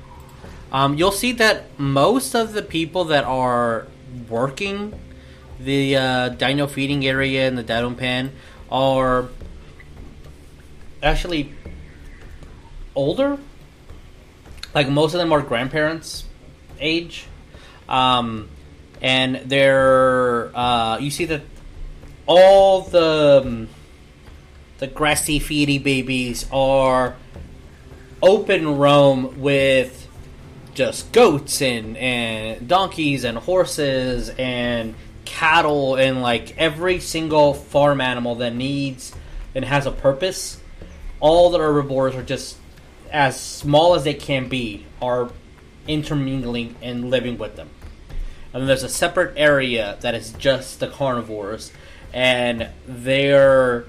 um, 0.72 0.98
you'll 0.98 1.12
see 1.12 1.32
that 1.34 1.80
most 1.80 2.36
of 2.36 2.54
the 2.54 2.62
people 2.62 3.06
that 3.06 3.24
are 3.24 3.88
working 4.30 5.00
the 5.60 5.96
uh, 5.96 6.30
dino 6.30 6.66
feeding 6.68 7.06
area 7.06 7.48
in 7.48 7.56
the 7.56 7.64
dino 7.64 7.92
pen 7.92 8.32
are 8.72 9.30
actually 11.02 11.54
older. 12.96 13.38
Like 14.74 14.90
most 14.90 15.14
of 15.14 15.20
them 15.20 15.32
are 15.32 15.42
grandparents 15.42 16.26
age, 16.80 17.26
um, 17.90 18.50
and 19.02 19.36
they're 19.46 20.56
uh, 20.56 20.98
you 21.00 21.12
see 21.12 21.26
that 21.26 21.42
all 22.26 22.82
the 22.82 23.42
um, 23.44 23.70
the 24.78 24.88
grassy 24.88 25.40
feedy 25.40 25.82
babies 25.82 26.46
are 26.52 27.16
open 28.22 28.78
roam 28.78 29.42
with 29.42 30.08
just 30.74 31.12
goats 31.12 31.62
and, 31.62 31.98
and 31.98 32.68
donkeys 32.68 33.24
and 33.24 33.38
horses 33.38 34.30
and 34.38 34.96
cattle 35.26 35.96
and 35.96 36.22
like 36.22 36.58
every 36.58 37.00
single 37.00 37.54
farm 37.54 38.02
animal 38.02 38.36
that 38.36 38.56
needs 38.56 39.14
and 39.54 39.66
has 39.66 39.86
a 39.86 39.92
purpose. 39.92 40.61
All 41.22 41.50
the 41.50 41.60
herbivores 41.60 42.16
are 42.16 42.24
just 42.24 42.58
as 43.12 43.40
small 43.40 43.96
as 43.96 44.04
they 44.04 44.14
can 44.14 44.50
be 44.50 44.86
are 45.02 45.32
intermingling 45.88 46.76
and 46.82 47.10
living 47.10 47.38
with 47.38 47.56
them. 47.56 47.70
And 48.54 48.62
then 48.62 48.68
there's 48.68 48.84
a 48.84 48.90
separate 48.90 49.38
area 49.38 49.98
that 50.02 50.14
is 50.14 50.34
just 50.34 50.80
the 50.80 50.88
carnivores, 50.88 51.72
and 52.14 52.70
they're 52.86 53.86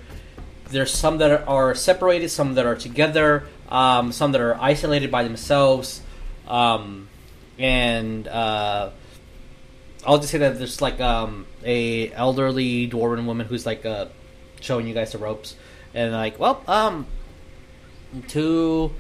there's 0.71 0.93
some 0.93 1.19
that 1.19 1.47
are 1.49 1.75
separated, 1.75 2.29
some 2.31 2.55
that 2.55 2.65
are 2.65 2.77
together, 2.77 3.45
um, 3.69 4.13
some 4.13 4.33
that 4.33 4.41
are 4.41 4.55
isolated 4.61 5.11
by 5.11 5.23
themselves, 5.25 6.01
um, 6.47 7.09
and 7.59 8.29
uh, 8.29 8.91
I'll 10.07 10.19
just 10.19 10.31
say 10.31 10.39
that 10.39 10.59
there's 10.59 10.81
like 10.81 11.01
um, 11.01 11.47
a 11.65 12.13
elderly 12.13 12.89
dwarven 12.89 13.27
woman 13.27 13.47
who's 13.47 13.67
like 13.67 13.85
uh, 13.85 14.07
showing 14.61 14.87
you 14.87 14.95
guys 14.95 15.13
the 15.13 15.19
ropes, 15.19 15.57
and 15.93 16.13
like, 16.13 16.39
well, 16.39 16.63
um, 16.69 17.07
to 18.29 18.91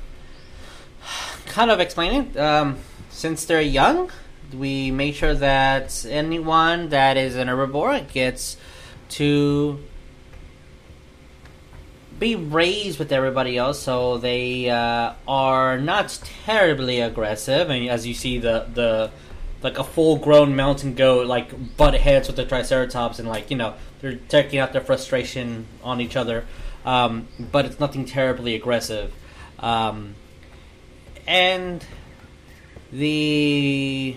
kind 1.46 1.70
of 1.70 1.80
explain 1.80 2.22
it, 2.22 2.36
um, 2.36 2.78
since 3.10 3.44
they're 3.44 3.60
young, 3.60 4.10
we 4.54 4.90
make 4.90 5.14
sure 5.14 5.34
that 5.34 6.04
anyone 6.08 6.88
that 6.90 7.16
is 7.16 7.36
an 7.36 7.48
herbivore 7.48 8.10
gets 8.12 8.56
to 9.10 9.78
be 12.18 12.36
raised 12.36 12.98
with 12.98 13.10
everybody 13.10 13.58
else, 13.58 13.80
so 13.80 14.16
they 14.18 14.70
uh, 14.70 15.12
are 15.26 15.78
not 15.78 16.18
terribly 16.44 17.00
aggressive. 17.00 17.68
And 17.68 17.88
as 17.88 18.06
you 18.06 18.14
see, 18.14 18.38
the 18.38 18.66
the 18.72 19.10
like 19.62 19.78
a 19.78 19.84
full 19.84 20.16
grown 20.16 20.56
mountain 20.56 20.94
goat 20.94 21.26
like 21.26 21.76
butt 21.76 21.94
heads 21.94 22.28
with 22.28 22.36
the 22.36 22.44
triceratops, 22.44 23.18
and 23.18 23.28
like 23.28 23.50
you 23.50 23.56
know 23.56 23.74
they're 24.00 24.16
taking 24.28 24.58
out 24.58 24.72
their 24.72 24.80
frustration 24.80 25.66
on 25.82 26.00
each 26.00 26.16
other. 26.16 26.44
Um, 26.84 27.28
but 27.38 27.64
it's 27.64 27.78
nothing 27.78 28.04
terribly 28.04 28.54
aggressive. 28.54 29.12
Um, 29.58 30.16
and 31.26 31.84
the 32.90 34.16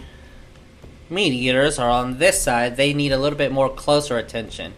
meat 1.09 1.33
eaters 1.33 1.77
are 1.77 1.89
on 1.89 2.17
this 2.17 2.41
side. 2.41 2.77
They 2.77 2.93
need 2.93 3.11
a 3.11 3.17
little 3.17 3.37
bit 3.37 3.51
more 3.51 3.69
closer 3.69 4.17
attention 4.17 4.73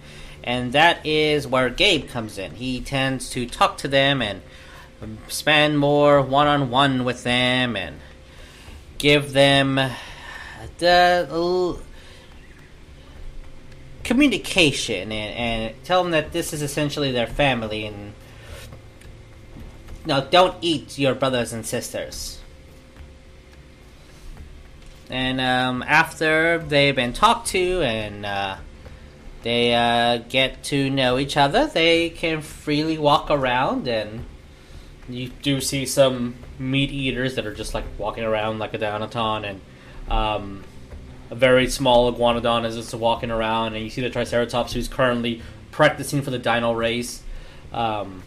and 0.47 0.72
that 0.72 1.05
is 1.05 1.45
where 1.45 1.69
Gabe 1.69 2.07
comes 2.07 2.38
in. 2.38 2.55
He 2.55 2.80
tends 2.80 3.30
to 3.31 3.45
talk 3.45 3.77
to 3.80 3.89
them 3.89 4.22
and 4.22 4.41
spend 5.27 5.77
more 5.77 6.22
one 6.22 6.47
on 6.47 6.69
one 6.69 7.03
with 7.03 7.23
them 7.23 7.76
and 7.76 7.97
give 8.97 9.34
them 9.34 9.76
the 10.77 11.77
communication 14.08 15.12
and, 15.12 15.36
and 15.36 15.84
tell 15.84 16.02
them 16.02 16.12
that 16.12 16.32
this 16.32 16.54
is 16.54 16.62
essentially 16.62 17.12
their 17.12 17.28
family 17.28 17.86
and 17.86 18.14
no, 20.06 20.26
don't 20.30 20.56
eat 20.62 20.98
your 20.98 21.14
brothers 21.14 21.52
and 21.52 21.66
sisters. 21.66 22.40
And 25.10 25.42
um, 25.42 25.84
after 25.86 26.58
they've 26.60 26.96
been 26.96 27.14
talked 27.14 27.48
to 27.48 27.82
and 27.82 28.26
uh, 28.26 28.58
they 29.48 29.74
uh, 29.74 30.18
get 30.30 30.64
to 30.66 30.90
know 30.90 31.18
each 31.18 31.38
other. 31.38 31.68
They 31.68 32.10
can 32.10 32.42
freely 32.42 32.98
walk 32.98 33.30
around, 33.30 33.88
and 33.88 34.26
you 35.08 35.30
do 35.42 35.62
see 35.62 35.86
some 35.86 36.36
meat 36.60 36.92
eaters 36.92 37.36
that 37.36 37.46
are 37.46 37.54
just 37.54 37.74
like 37.74 37.86
walking 37.98 38.26
around 38.26 38.60
like 38.60 38.74
a 38.74 38.78
Donaton, 38.78 39.46
and 39.50 39.62
um, 40.12 40.64
a 41.30 41.36
very 41.36 41.68
small 41.68 42.12
iguanodon 42.12 42.66
is 42.66 42.76
just 42.76 42.94
walking 42.94 43.32
around, 43.32 43.74
and 43.74 43.84
you 43.84 43.90
see 43.90 44.02
the 44.02 44.10
Triceratops 44.10 44.74
who's 44.74 44.88
currently 44.88 45.41
practicing 45.72 46.22
for 46.22 46.32
the 46.32 46.40
Dino 46.40 46.74
race. 46.74 47.22
Um, 47.72 48.24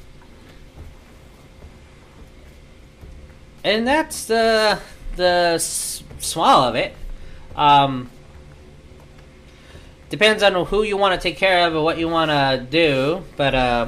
and 3.64 3.86
that's 3.86 4.26
the 4.26 4.78
the 5.16 5.58
small 5.58 6.64
of 6.64 6.74
it. 6.74 6.94
Um, 7.56 8.10
depends 10.08 10.42
on 10.42 10.66
who 10.66 10.82
you 10.82 10.96
want 10.96 11.20
to 11.20 11.20
take 11.20 11.36
care 11.36 11.66
of 11.66 11.74
and 11.74 11.84
what 11.84 11.98
you 11.98 12.08
want 12.08 12.30
to 12.30 12.66
do. 12.70 13.24
But 13.36 13.54
uh, 13.54 13.86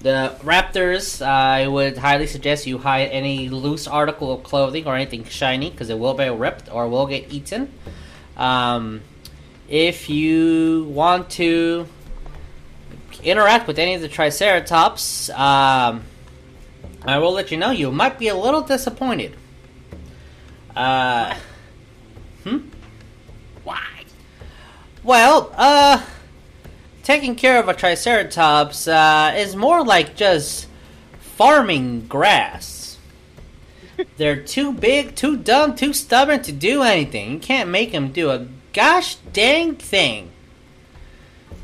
the 0.00 0.36
Raptors, 0.42 1.24
I 1.24 1.66
would 1.66 1.96
highly 1.96 2.26
suggest 2.26 2.66
you 2.66 2.78
hide 2.78 3.08
any 3.10 3.48
loose 3.48 3.86
article 3.86 4.32
of 4.32 4.42
clothing 4.42 4.86
or 4.86 4.94
anything 4.94 5.24
shiny 5.24 5.70
because 5.70 5.90
it 5.90 5.98
will 5.98 6.14
be 6.14 6.28
ripped 6.28 6.72
or 6.72 6.88
will 6.88 7.06
get 7.06 7.32
eaten. 7.32 7.72
Um, 8.36 9.02
if 9.68 10.08
you 10.08 10.84
want 10.90 11.30
to 11.30 11.88
interact 13.22 13.66
with 13.66 13.78
any 13.78 13.94
of 13.94 14.00
the 14.00 14.08
Triceratops, 14.08 15.30
um, 15.30 16.02
I 17.04 17.18
will 17.18 17.32
let 17.32 17.50
you 17.50 17.56
know 17.56 17.70
you 17.70 17.90
might 17.90 18.18
be 18.18 18.28
a 18.28 18.36
little 18.36 18.62
disappointed. 18.62 19.34
Uh, 20.74 21.34
hmm? 22.44 22.58
Why? 23.64 23.86
Well, 25.02 25.52
uh, 25.56 26.04
taking 27.06 27.36
care 27.36 27.60
of 27.60 27.68
a 27.68 27.72
Triceratops 27.72 28.88
uh, 28.88 29.32
is 29.36 29.54
more 29.54 29.84
like 29.84 30.16
just 30.16 30.66
farming 31.20 32.04
grass. 32.08 32.98
They're 34.16 34.42
too 34.42 34.72
big, 34.72 35.14
too 35.14 35.36
dumb, 35.36 35.76
too 35.76 35.92
stubborn 35.92 36.42
to 36.42 36.50
do 36.50 36.82
anything. 36.82 37.30
You 37.34 37.38
can't 37.38 37.70
make 37.70 37.92
them 37.92 38.10
do 38.10 38.30
a 38.30 38.48
gosh 38.72 39.14
dang 39.32 39.76
thing. 39.76 40.32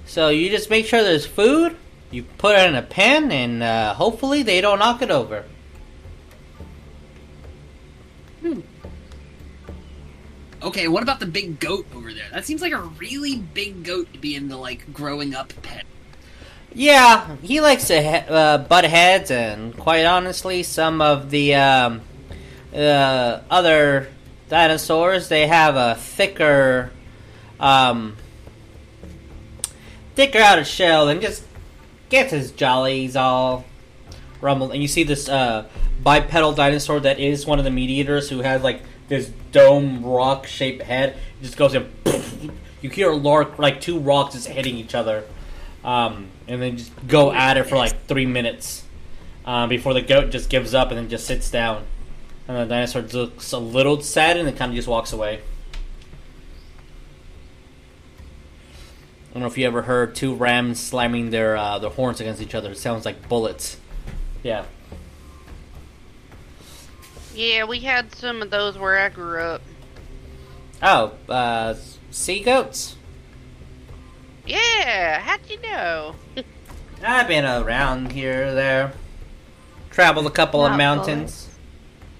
So 0.07 0.29
you 0.29 0.49
just 0.49 0.71
make 0.71 0.87
sure 0.87 1.03
there's 1.03 1.27
food, 1.27 1.77
you 2.13 2.23
put 2.23 2.55
it 2.55 2.69
in 2.69 2.77
a 2.77 2.83
pen, 2.83 3.33
and 3.33 3.65
uh, 3.65 3.95
hopefully 3.95 4.45
they 4.45 4.61
don't 4.61 4.79
knock 4.79 5.03
it 5.03 5.11
over. 5.11 5.45
Okay, 10.63 10.87
what 10.87 11.03
about 11.03 11.19
the 11.19 11.27
big 11.27 11.59
goat 11.59 11.87
over 11.95 12.13
there? 12.13 12.29
That 12.33 12.45
seems 12.45 12.63
like 12.63 12.73
a 12.73 12.81
really 12.81 13.37
big 13.37 13.83
goat 13.83 14.13
to 14.13 14.19
be 14.19 14.37
in 14.37 14.49
the 14.49 14.57
like 14.57 14.93
growing 14.93 15.35
up 15.35 15.53
pen. 15.63 15.83
Yeah, 16.75 17.37
he 17.43 17.61
likes 17.61 17.89
to 17.89 18.01
he- 18.01 18.29
uh, 18.29 18.59
butt 18.59 18.85
heads, 18.85 19.31
and 19.31 19.77
quite 19.77 20.05
honestly, 20.05 20.63
some 20.63 21.01
of 21.03 21.31
the 21.31 21.57
um, 21.57 22.01
uh, 22.75 23.41
other 23.51 24.09
dinosaurs 24.49 25.29
they 25.29 25.47
have 25.47 25.77
a 25.77 25.97
thicker, 25.97 26.93
um, 27.59 28.17
thicker 30.15 30.39
outer 30.39 30.65
shell, 30.65 31.09
and 31.09 31.21
just 31.21 31.45
gets 32.09 32.31
his 32.31 32.53
jollies 32.53 33.17
all 33.17 33.65
rumbled. 34.41 34.73
And 34.73 34.81
you 34.81 34.89
see 34.89 35.03
this 35.03 35.29
uh, 35.29 35.67
bipedal 36.03 36.53
dinosaur 36.53 37.01
that 37.01 37.19
is 37.19 37.47
one 37.47 37.59
of 37.59 37.65
the 37.65 37.71
meat 37.71 37.91
eaters 37.91 38.31
who 38.31 38.41
has 38.41 38.63
like 38.63 38.81
this 39.09 39.31
dome 39.51 40.05
rock 40.05 40.47
shaped 40.47 40.83
head. 40.83 41.17
It 41.41 41.45
just 41.45 41.57
goes 41.57 41.75
in. 41.75 41.91
You 42.81 42.91
hear 42.91 43.11
a 43.11 43.17
lark 43.17 43.59
like 43.59 43.81
two 43.81 43.99
rocks 43.99 44.35
just 44.35 44.49
hitting 44.49 44.77
each 44.77 44.95
other, 44.95 45.25
um, 45.85 46.29
and 46.49 46.61
then 46.61 46.77
just 46.77 46.93
go 47.07 47.33
at 47.33 47.57
it 47.57 47.65
for 47.65 47.77
like 47.77 48.07
three 48.07 48.27
minutes 48.27 48.85
uh, 49.45 49.67
before 49.67 49.95
the 49.95 50.03
goat 50.03 50.31
just 50.31 50.51
gives 50.51 50.75
up 50.75 50.91
and 50.91 50.99
then 50.99 51.09
just 51.09 51.27
sits 51.27 51.51
down. 51.51 51.85
And 52.49 52.57
the 52.57 52.67
dinosaur 52.67 53.03
looks 53.03 53.53
a 53.53 53.59
little 53.59 54.01
sad 54.01 54.37
and 54.37 54.49
then 54.49 54.57
kind 54.57 54.71
of 54.73 54.77
just 54.77 54.89
walks 54.89 55.13
away. 55.13 55.41
I 59.31 59.35
don't 59.35 59.43
know 59.43 59.47
if 59.49 59.57
you 59.57 59.67
ever 59.67 59.83
heard 59.83 60.15
two 60.15 60.35
rams 60.35 60.79
slamming 60.79 61.31
their 61.31 61.57
uh, 61.57 61.79
their 61.79 61.89
horns 61.91 62.21
against 62.21 62.43
each 62.43 62.55
other. 62.55 62.73
It 62.73 62.79
sounds 62.79 63.07
like 63.07 63.29
bullets. 63.29 63.79
Yeah. 64.43 64.65
Yeah, 67.35 67.65
we 67.65 67.81
had 67.81 68.15
some 68.15 68.43
of 68.43 68.51
those 68.51 68.77
where 68.77 68.99
I 68.99 69.09
grew 69.09 69.41
up. 69.41 69.63
Oh, 70.83 71.13
uh, 71.29 71.75
sea 72.11 72.41
goats. 72.41 72.97
Yeah, 74.47 75.21
how'd 75.21 75.49
you 75.49 75.61
know? 75.61 76.17
I've 77.05 77.29
been 77.29 77.45
around 77.45 78.13
here 78.13 78.55
there. 78.55 78.93
Traveled 79.91 80.27
a 80.27 80.31
couple 80.31 80.65
of 80.65 80.73
Not 80.73 80.79
mountains. 80.79 81.49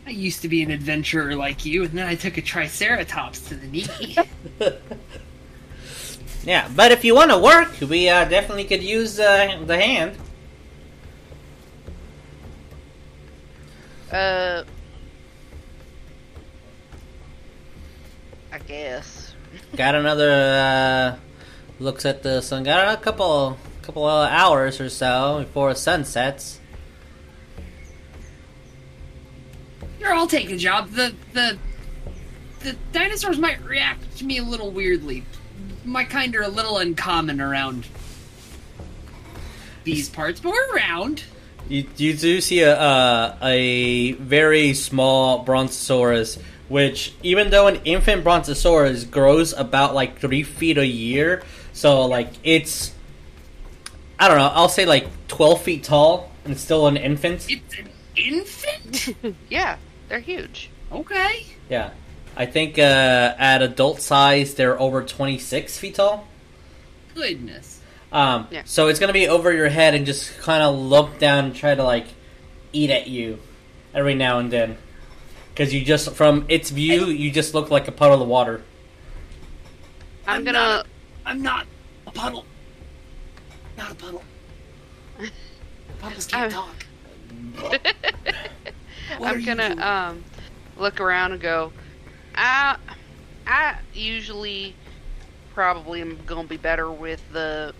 I 0.07 0.11
used 0.11 0.43
to 0.43 0.49
be 0.49 0.63
an 0.63 0.71
adventurer 0.71 1.35
like 1.37 1.65
you, 1.65 1.85
and 1.85 1.93
then 1.93 2.07
I 2.07 2.15
took 2.15 2.37
a 2.37 2.43
triceratops 2.43 3.41
to 3.49 3.55
the 3.55 3.67
knee. 3.67 4.17
Yeah, 6.45 6.69
but 6.75 6.91
if 6.91 7.05
you 7.05 7.15
want 7.15 7.31
to 7.31 7.39
work, 7.39 7.71
we 7.89 8.09
uh, 8.09 8.25
definitely 8.25 8.65
could 8.65 8.83
use 8.83 9.21
uh, 9.21 9.63
the 9.65 9.77
hand. 9.77 10.17
Uh, 14.11 14.65
I 18.53 18.59
guess. 18.59 19.35
Got 19.77 19.95
another 19.95 20.31
uh, 20.31 21.17
looks 21.81 22.05
at 22.05 22.23
the 22.23 22.43
sun. 22.43 22.65
Got 22.65 22.93
a 22.93 23.01
couple 23.01 23.57
couple 23.81 24.07
of 24.07 24.31
hours 24.31 24.81
or 24.81 24.89
so 24.89 25.41
before 25.41 25.73
the 25.73 25.79
sun 25.79 26.05
sets. 26.05 26.61
Here, 29.99 30.13
I'll 30.13 30.27
take 30.27 30.51
a 30.51 30.57
job. 30.57 30.91
The 30.91 31.15
the 31.33 31.59
the 32.61 32.77
dinosaurs 32.93 33.39
might 33.39 33.63
react 33.65 34.19
to 34.19 34.25
me 34.25 34.39
a 34.39 34.45
little 34.45 34.71
weirdly. 34.71 35.25
My 35.85 36.05
kind 36.05 36.37
are 36.37 36.43
a 36.43 36.49
little 36.49 36.79
uncommon 36.79 37.41
around 37.41 37.87
these 39.85 40.09
parts, 40.09 40.41
but 40.41 40.53
we're 40.53 40.77
around. 40.77 41.25
You, 41.69 41.87
you 41.97 42.15
do 42.15 42.41
see 42.41 42.61
a, 42.61 42.79
a 42.79 43.39
a 43.43 44.13
very 44.13 44.75
small 44.75 45.39
brontosaurus, 45.43 46.39
which 46.73 47.13
even 47.23 47.51
though 47.51 47.67
an 47.67 47.77
infant 47.85 48.25
brontosaurus 48.25 49.05
grows 49.05 49.53
about 49.53 49.95
like 49.95 50.19
three 50.19 50.43
feet 50.43 50.79
a 50.79 50.87
year, 50.87 51.43
so 51.75 52.07
like 52.07 52.31
it's 52.43 52.93
I 54.19 54.27
don't 54.29 54.39
know, 54.39 54.51
I'll 54.55 54.71
say 54.71 54.87
like 54.87 55.07
twelve 55.29 55.61
feet 55.61 55.85
tall 55.85 56.33
and 56.47 56.57
still 56.59 56.87
an 56.87 56.97
infant. 56.97 57.47
It's 57.51 57.79
an 57.79 57.91
infant. 58.17 59.37
Yeah, 59.51 59.77
they're 60.09 60.19
huge. 60.21 60.71
Okay. 60.91 61.45
Yeah, 61.69 61.91
I 62.37 62.47
think 62.47 62.79
uh, 62.79 63.35
at 63.39 63.61
adult 63.61 64.01
size 64.01 64.55
they're 64.55 64.81
over 64.81 65.03
twenty 65.03 65.37
six 65.39 65.77
feet 65.77 65.97
tall. 65.97 66.27
Goodness. 67.15 67.81
Um, 68.11 68.47
Yeah. 68.51 68.63
So 68.65 68.89
it's 68.89 68.99
gonna 68.99 69.13
be 69.13 69.29
over 69.29 69.53
your 69.53 69.69
head 69.69 69.93
and 69.95 70.07
just 70.07 70.39
kind 70.39 70.63
of 70.63 70.75
look 70.75 71.19
down 71.19 71.45
and 71.47 71.55
try 71.55 71.75
to 71.75 71.85
like 71.85 72.07
eat 72.73 72.89
at 72.89 73.09
you 73.09 73.41
every 73.95 74.15
now 74.15 74.39
and 74.39 74.51
then, 74.51 74.79
because 75.55 75.73
you 75.73 75.85
just 75.85 76.13
from 76.13 76.45
its 76.49 76.71
view 76.71 77.07
you 77.07 77.31
just 77.31 77.55
look 77.55 77.71
like 77.71 77.89
a 77.89 77.93
puddle 77.93 78.23
of 78.23 78.29
water. 78.29 78.63
I'm, 80.27 80.39
I'm 80.39 80.45
gonna. 80.45 80.59
not 80.59 80.87
I'm 81.27 81.43
not 81.43 81.67
a 82.07 82.11
puddle. 82.11 82.47
Not 83.77 83.93
a 83.93 83.95
puddle. 83.95 84.23
Puddles 85.99 86.27
can't 86.27 86.53
Uh, 86.53 86.63
talk. 87.77 87.87
I'm 89.23 89.45
gonna 89.45 89.77
um 89.81 90.25
look 90.77 91.01
around 91.01 91.33
and 91.33 91.41
go. 91.41 91.73
I 92.35 92.77
I 93.47 93.77
usually 93.93 94.75
probably 95.55 96.01
am 96.01 96.19
gonna 96.25 96.49
be 96.49 96.57
better 96.57 96.91
with 96.91 97.21
the 97.33 97.75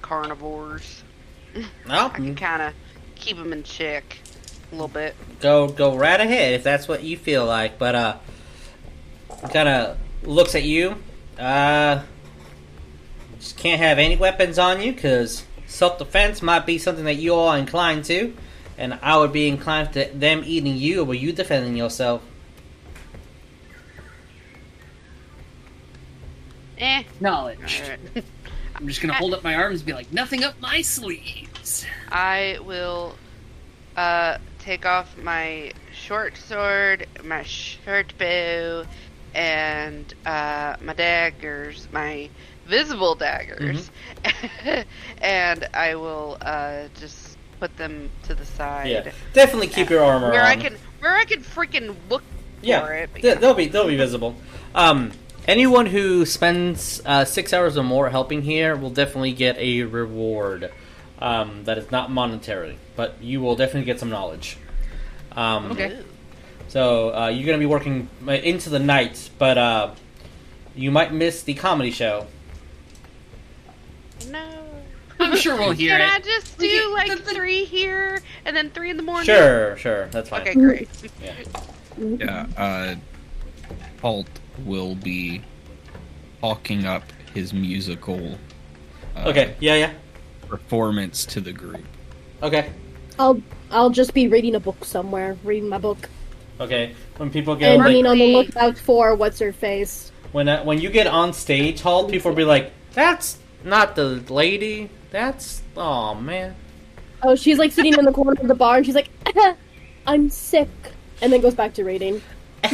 carnivores. 0.00 1.02
No, 1.54 1.64
I 1.86 2.08
can 2.08 2.34
kind 2.34 2.62
of 2.62 2.74
keep 3.14 3.36
them 3.36 3.52
in 3.52 3.62
check 3.62 4.18
a 4.70 4.74
little 4.74 4.88
bit. 4.88 5.14
go 5.40 5.68
go 5.68 5.96
right 5.96 6.20
ahead 6.20 6.54
if 6.54 6.62
that's 6.62 6.88
what 6.88 7.02
you 7.02 7.16
feel 7.16 7.44
like. 7.46 7.78
But 7.78 7.94
uh, 7.94 8.16
kind 9.52 9.68
of 9.68 9.98
looks 10.22 10.54
at 10.54 10.64
you. 10.64 10.96
Uh, 11.38 12.02
just 13.38 13.56
can't 13.56 13.80
have 13.80 13.98
any 13.98 14.16
weapons 14.16 14.58
on 14.58 14.82
you 14.82 14.92
because 14.92 15.44
self 15.66 15.98
defense 15.98 16.42
might 16.42 16.66
be 16.66 16.78
something 16.78 17.04
that 17.04 17.16
you 17.16 17.34
are 17.34 17.56
inclined 17.56 18.04
to, 18.06 18.34
and 18.76 18.98
I 19.02 19.16
would 19.18 19.32
be 19.32 19.48
inclined 19.48 19.92
to 19.94 20.10
them 20.12 20.42
eating 20.44 20.76
you 20.76 21.04
or 21.04 21.14
you 21.14 21.32
defending 21.32 21.76
yourself. 21.76 22.22
Eh. 26.78 27.02
Knowledge. 27.20 27.82
Alright. 27.82 28.00
I'm 28.76 28.86
just 28.86 29.00
gonna 29.00 29.14
hold 29.14 29.34
up 29.34 29.42
my 29.42 29.56
arms 29.56 29.80
and 29.80 29.86
be 29.86 29.92
like, 29.92 30.12
nothing 30.12 30.44
up 30.44 30.60
my 30.60 30.82
sleeves. 30.82 31.84
I 32.10 32.58
will 32.64 33.16
uh, 33.96 34.38
take 34.68 34.84
off 34.84 35.16
my 35.16 35.72
short 35.94 36.36
sword, 36.36 37.06
my 37.24 37.42
short 37.42 38.12
bow, 38.18 38.84
and 39.34 40.12
uh, 40.26 40.76
my 40.82 40.92
daggers, 40.92 41.88
my 41.90 42.28
visible 42.66 43.14
daggers, 43.14 43.90
and 45.22 45.66
I 45.72 45.94
will 45.94 46.36
uh, 46.42 46.82
just 47.00 47.38
put 47.58 47.74
them 47.78 48.10
to 48.24 48.34
the 48.34 48.44
side. 48.44 48.90
Yeah, 48.90 49.10
definitely 49.32 49.68
keep 49.68 49.88
your 49.88 50.04
armor 50.04 50.30
Where 50.30 50.42
on. 50.42 50.48
I 50.48 50.56
can, 50.56 50.76
where 51.00 51.16
I 51.16 51.24
can 51.24 51.40
freaking 51.40 51.96
look 52.10 52.22
yeah, 52.60 52.84
for 52.84 52.92
it. 52.92 53.10
they- 53.14 53.36
they'll 53.36 53.54
be 53.54 53.68
they'll 53.68 53.88
be 53.88 53.96
visible. 53.96 54.36
Um, 54.74 55.12
anyone 55.46 55.86
who 55.86 56.26
spends 56.26 57.00
uh, 57.06 57.24
six 57.24 57.54
hours 57.54 57.78
or 57.78 57.84
more 57.84 58.10
helping 58.10 58.42
here 58.42 58.76
will 58.76 58.90
definitely 58.90 59.32
get 59.32 59.56
a 59.56 59.84
reward. 59.84 60.70
Um, 61.20 61.64
that 61.64 61.78
is 61.78 61.90
not 61.90 62.12
monetary, 62.12 62.78
but 62.98 63.14
you 63.22 63.40
will 63.40 63.54
definitely 63.54 63.84
get 63.86 64.00
some 64.00 64.10
knowledge. 64.10 64.56
Um, 65.36 65.70
Okay. 65.70 66.00
So 66.66 67.14
uh, 67.14 67.28
you're 67.28 67.46
gonna 67.46 67.56
be 67.58 67.64
working 67.64 68.08
uh, 68.26 68.32
into 68.32 68.68
the 68.70 68.80
night, 68.80 69.30
but 69.38 69.56
uh, 69.56 69.92
you 70.74 70.90
might 70.90 71.12
miss 71.14 71.42
the 71.42 71.54
comedy 71.54 71.92
show. 71.92 72.26
No. 74.28 74.42
I'm 75.20 75.36
sure 75.36 75.56
we'll 75.56 75.70
hear 75.70 75.96
Can 75.96 76.00
it. 76.10 76.12
I 76.12 76.18
just 76.18 76.58
do 76.58 76.66
get- 76.68 76.90
like 76.90 77.08
the- 77.08 77.16
the- 77.22 77.34
three 77.34 77.64
here 77.64 78.20
and 78.44 78.54
then 78.56 78.70
three 78.70 78.90
in 78.90 78.96
the 78.96 79.02
morning? 79.04 79.24
Sure, 79.26 79.76
sure, 79.76 80.06
that's 80.08 80.28
fine. 80.28 80.42
Okay, 80.42 80.54
great. 80.54 80.88
Yeah, 81.96 82.46
uh, 82.56 82.94
Holt 84.02 84.28
will 84.64 84.94
be 84.96 85.40
talking 86.40 86.84
up 86.84 87.04
his 87.34 87.52
musical 87.52 88.38
uh, 89.16 89.28
Okay, 89.28 89.54
yeah, 89.60 89.74
yeah. 89.76 89.92
performance 90.48 91.24
to 91.26 91.40
the 91.40 91.52
group. 91.52 91.84
Okay, 92.42 92.70
I'll 93.18 93.42
I'll 93.70 93.90
just 93.90 94.14
be 94.14 94.28
reading 94.28 94.54
a 94.54 94.60
book 94.60 94.84
somewhere, 94.84 95.36
reading 95.44 95.68
my 95.68 95.78
book, 95.78 96.08
okay. 96.60 96.94
When 97.16 97.30
people 97.30 97.56
get 97.56 97.72
and 97.74 97.84
like, 97.84 97.92
being 97.92 98.06
on 98.06 98.18
the 98.18 98.26
lookout 98.26 98.78
for 98.78 99.14
what's 99.14 99.38
her 99.40 99.52
face. 99.52 100.12
when 100.32 100.48
uh, 100.48 100.62
when 100.64 100.80
you 100.80 100.90
get 100.90 101.06
on 101.06 101.32
stage, 101.32 101.80
Holt, 101.80 102.10
people 102.10 102.30
will 102.30 102.36
be 102.36 102.44
like, 102.44 102.72
"That's 102.92 103.38
not 103.64 103.96
the 103.96 104.22
lady. 104.32 104.90
That's 105.10 105.62
oh 105.76 106.14
man." 106.14 106.54
Oh, 107.22 107.34
she's 107.34 107.58
like 107.58 107.72
sitting 107.72 107.94
in 107.94 108.04
the 108.04 108.12
corner 108.12 108.40
of 108.40 108.48
the 108.48 108.54
bar, 108.54 108.76
and 108.78 108.86
she's 108.86 108.94
like, 108.94 109.10
"I'm 110.06 110.30
sick," 110.30 110.70
and 111.20 111.32
then 111.32 111.40
goes 111.40 111.54
back 111.54 111.74
to 111.74 111.84
reading. 111.84 112.22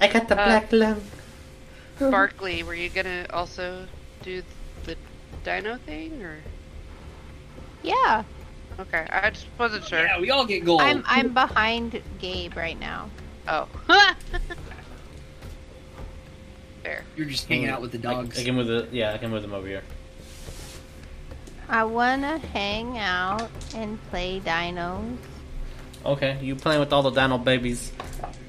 I 0.00 0.08
got 0.08 0.28
the 0.28 0.36
Uh, 0.38 0.44
black 0.44 0.72
lung. 0.72 1.02
Barkley, 1.98 2.62
were 2.62 2.74
you 2.74 2.88
gonna 2.90 3.26
also 3.32 3.86
do 4.22 4.42
the 4.84 4.96
dino 5.44 5.76
thing, 5.78 6.22
or 6.22 6.44
Yeah, 7.86 8.24
okay? 8.80 9.06
I 9.10 9.30
just 9.30 9.46
wasn't 9.58 9.84
sure. 9.84 10.04
Yeah, 10.04 10.20
we 10.20 10.30
all 10.30 10.44
get 10.44 10.64
gold. 10.64 10.80
I'm 10.80 11.04
I'm 11.06 11.32
behind 11.32 12.02
Gabe 12.18 12.56
right 12.56 12.78
now. 12.78 13.08
Oh, 13.46 13.68
fair. 16.82 17.04
You're 17.16 17.26
just 17.26 17.46
hanging 17.46 17.68
out 17.68 17.80
with 17.80 17.92
the 17.92 17.98
dogs. 17.98 18.36
I, 18.36 18.40
I 18.40 18.44
can 18.44 18.56
move 18.56 18.66
the 18.66 18.88
yeah, 18.90 19.12
I 19.12 19.18
can 19.18 19.30
move 19.30 19.42
them 19.42 19.54
over 19.54 19.68
here. 19.68 19.84
I 21.68 21.84
wanna 21.84 22.38
hang 22.38 22.98
out 22.98 23.48
and 23.74 24.02
play 24.10 24.40
dinos. 24.44 25.16
Okay, 26.04 26.38
you 26.42 26.56
playing 26.56 26.80
with 26.80 26.92
all 26.92 27.02
the 27.02 27.10
dino 27.10 27.38
babies 27.38 27.92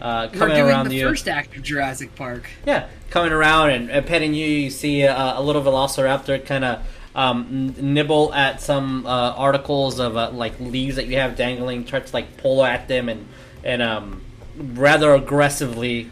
uh, 0.01 0.29
We're 0.33 0.47
doing 0.47 0.61
around 0.61 0.89
the 0.89 0.95
you. 0.95 1.07
first 1.07 1.27
act 1.27 1.55
of 1.55 1.63
Jurassic 1.63 2.15
Park. 2.15 2.47
Yeah, 2.65 2.87
coming 3.09 3.31
around 3.31 3.71
and, 3.71 3.89
and 3.89 4.05
petting 4.05 4.33
you. 4.33 4.45
You 4.45 4.69
see 4.69 5.05
uh, 5.05 5.39
a 5.39 5.41
little 5.41 5.61
velociraptor 5.63 6.45
kind 6.45 6.63
of 6.63 6.85
um, 7.17 7.73
nibble 7.79 8.31
at 8.33 8.61
some 8.61 9.05
uh, 9.05 9.31
articles 9.31 9.99
of 9.99 10.15
uh, 10.15 10.29
like 10.29 10.57
leaves 10.59 10.95
that 10.95 11.07
you 11.07 11.17
have 11.17 11.35
dangling. 11.35 11.83
Try 11.83 11.99
to 11.99 12.13
like 12.13 12.37
pull 12.37 12.63
at 12.63 12.87
them 12.87 13.09
and 13.09 13.27
and 13.63 13.81
um, 13.81 14.21
rather 14.55 15.13
aggressively. 15.15 16.09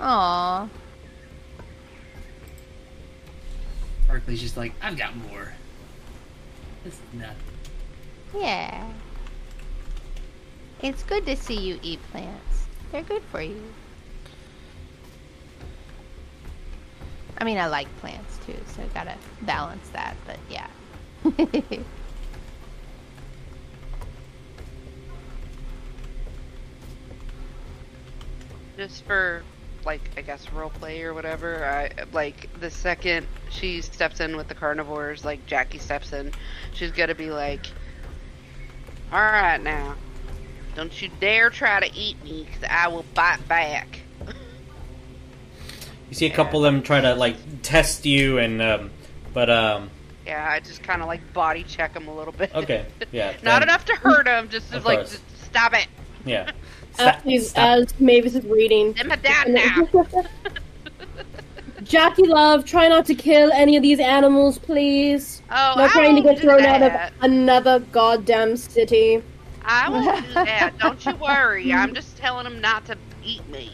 Aw. 0.00 0.68
Barkley's 4.08 4.40
just 4.40 4.56
like, 4.56 4.74
I've 4.82 4.96
got 4.96 5.14
more. 5.16 5.54
This 6.84 6.94
is 6.94 7.00
nothing. 7.14 7.36
Yeah. 8.34 8.90
It's 10.82 11.04
good 11.04 11.24
to 11.26 11.36
see 11.36 11.58
you 11.58 11.78
eat 11.82 12.02
plants. 12.10 12.66
They're 12.90 13.02
good 13.02 13.22
for 13.30 13.40
you. 13.40 13.62
I 17.42 17.44
mean, 17.44 17.58
I 17.58 17.66
like 17.66 17.88
plants 17.96 18.38
too, 18.46 18.54
so 18.66 18.84
gotta 18.94 19.16
balance 19.40 19.88
that, 19.88 20.16
but 20.24 20.38
yeah. 20.48 20.68
just 28.78 29.04
for 29.04 29.42
like 29.84 30.08
I 30.16 30.20
guess 30.20 30.52
role 30.52 30.70
play 30.70 31.02
or 31.02 31.14
whatever. 31.14 31.66
I 31.66 31.90
like 32.12 32.48
the 32.60 32.70
second 32.70 33.26
she 33.50 33.82
steps 33.82 34.20
in 34.20 34.36
with 34.36 34.46
the 34.46 34.54
carnivores, 34.54 35.24
like 35.24 35.44
Jackie 35.48 35.78
steps 35.78 36.12
in, 36.12 36.30
she's 36.74 36.92
gonna 36.92 37.16
be 37.16 37.30
like, 37.30 37.66
"All 39.10 39.18
right 39.18 39.60
now, 39.60 39.96
don't 40.76 41.02
you 41.02 41.10
dare 41.18 41.50
try 41.50 41.80
to 41.80 41.98
eat 41.98 42.22
me, 42.22 42.44
cause 42.44 42.68
I 42.70 42.86
will 42.86 43.04
bite 43.16 43.48
back." 43.48 44.01
You 46.12 46.16
see 46.16 46.26
a 46.26 46.30
couple 46.30 46.62
of 46.62 46.70
them 46.70 46.82
try 46.82 47.00
to 47.00 47.14
like 47.14 47.36
test 47.62 48.04
you, 48.04 48.36
and 48.36 48.60
um, 48.60 48.90
but 49.32 49.48
um, 49.48 49.88
Yeah, 50.26 50.46
I 50.46 50.60
just 50.60 50.82
kind 50.82 51.00
of 51.00 51.08
like 51.08 51.32
body 51.32 51.62
check 51.62 51.94
them 51.94 52.06
a 52.06 52.14
little 52.14 52.34
bit. 52.34 52.54
okay, 52.54 52.84
yeah, 53.12 53.28
Not 53.42 53.60
then- 53.60 53.62
enough 53.62 53.86
to 53.86 53.94
hurt 53.94 54.26
them, 54.26 54.50
just 54.50 54.74
Of 54.74 54.84
like 54.84 54.98
course. 54.98 55.12
just 55.12 55.44
stop 55.46 55.72
it. 55.72 55.86
Yeah. 56.26 56.50
As, 56.50 56.52
Stop- 57.00 57.22
he's- 57.22 57.48
stop. 57.48 57.78
as 57.78 57.92
Maevis 57.94 58.34
is 58.36 58.44
reading. 58.44 58.94
I'm 59.00 59.10
a 59.10 59.16
dad 59.16 59.48
now. 59.48 60.06
Jackie 61.82 62.26
Love, 62.26 62.66
try 62.66 62.88
not 62.88 63.06
to 63.06 63.14
kill 63.14 63.50
any 63.50 63.76
of 63.78 63.82
these 63.82 63.98
animals, 63.98 64.58
please. 64.58 65.40
Oh, 65.50 65.54
Not 65.54 65.78
I 65.78 65.88
trying 65.88 66.16
to 66.16 66.20
get 66.22 66.36
do 66.36 66.42
thrown 66.42 66.60
out 66.60 66.82
of 66.82 66.92
another 67.22 67.78
goddamn 67.90 68.58
city. 68.58 69.22
I 69.64 69.88
won't 69.88 70.26
do 70.26 70.34
that. 70.34 70.74
Don't 70.78 71.06
you 71.06 71.14
worry. 71.16 71.72
I'm 71.72 71.94
just 71.94 72.18
telling 72.18 72.44
them 72.44 72.60
not 72.60 72.84
to 72.84 72.98
eat 73.24 73.48
me, 73.48 73.72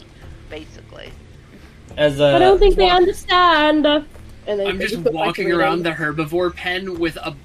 basically. 0.49 1.11
As 1.99 2.19
I 2.21 2.39
don't 2.39 2.57
think 2.59 2.75
they 2.77 2.89
understand. 2.89 3.85
And 3.85 4.61
I'm 4.61 4.79
just 4.79 4.97
walking 4.99 5.51
around 5.51 5.83
the 5.83 5.91
herbivore 5.91 6.55
pen 6.55 6.97
with 6.97 7.17
a 7.17 7.35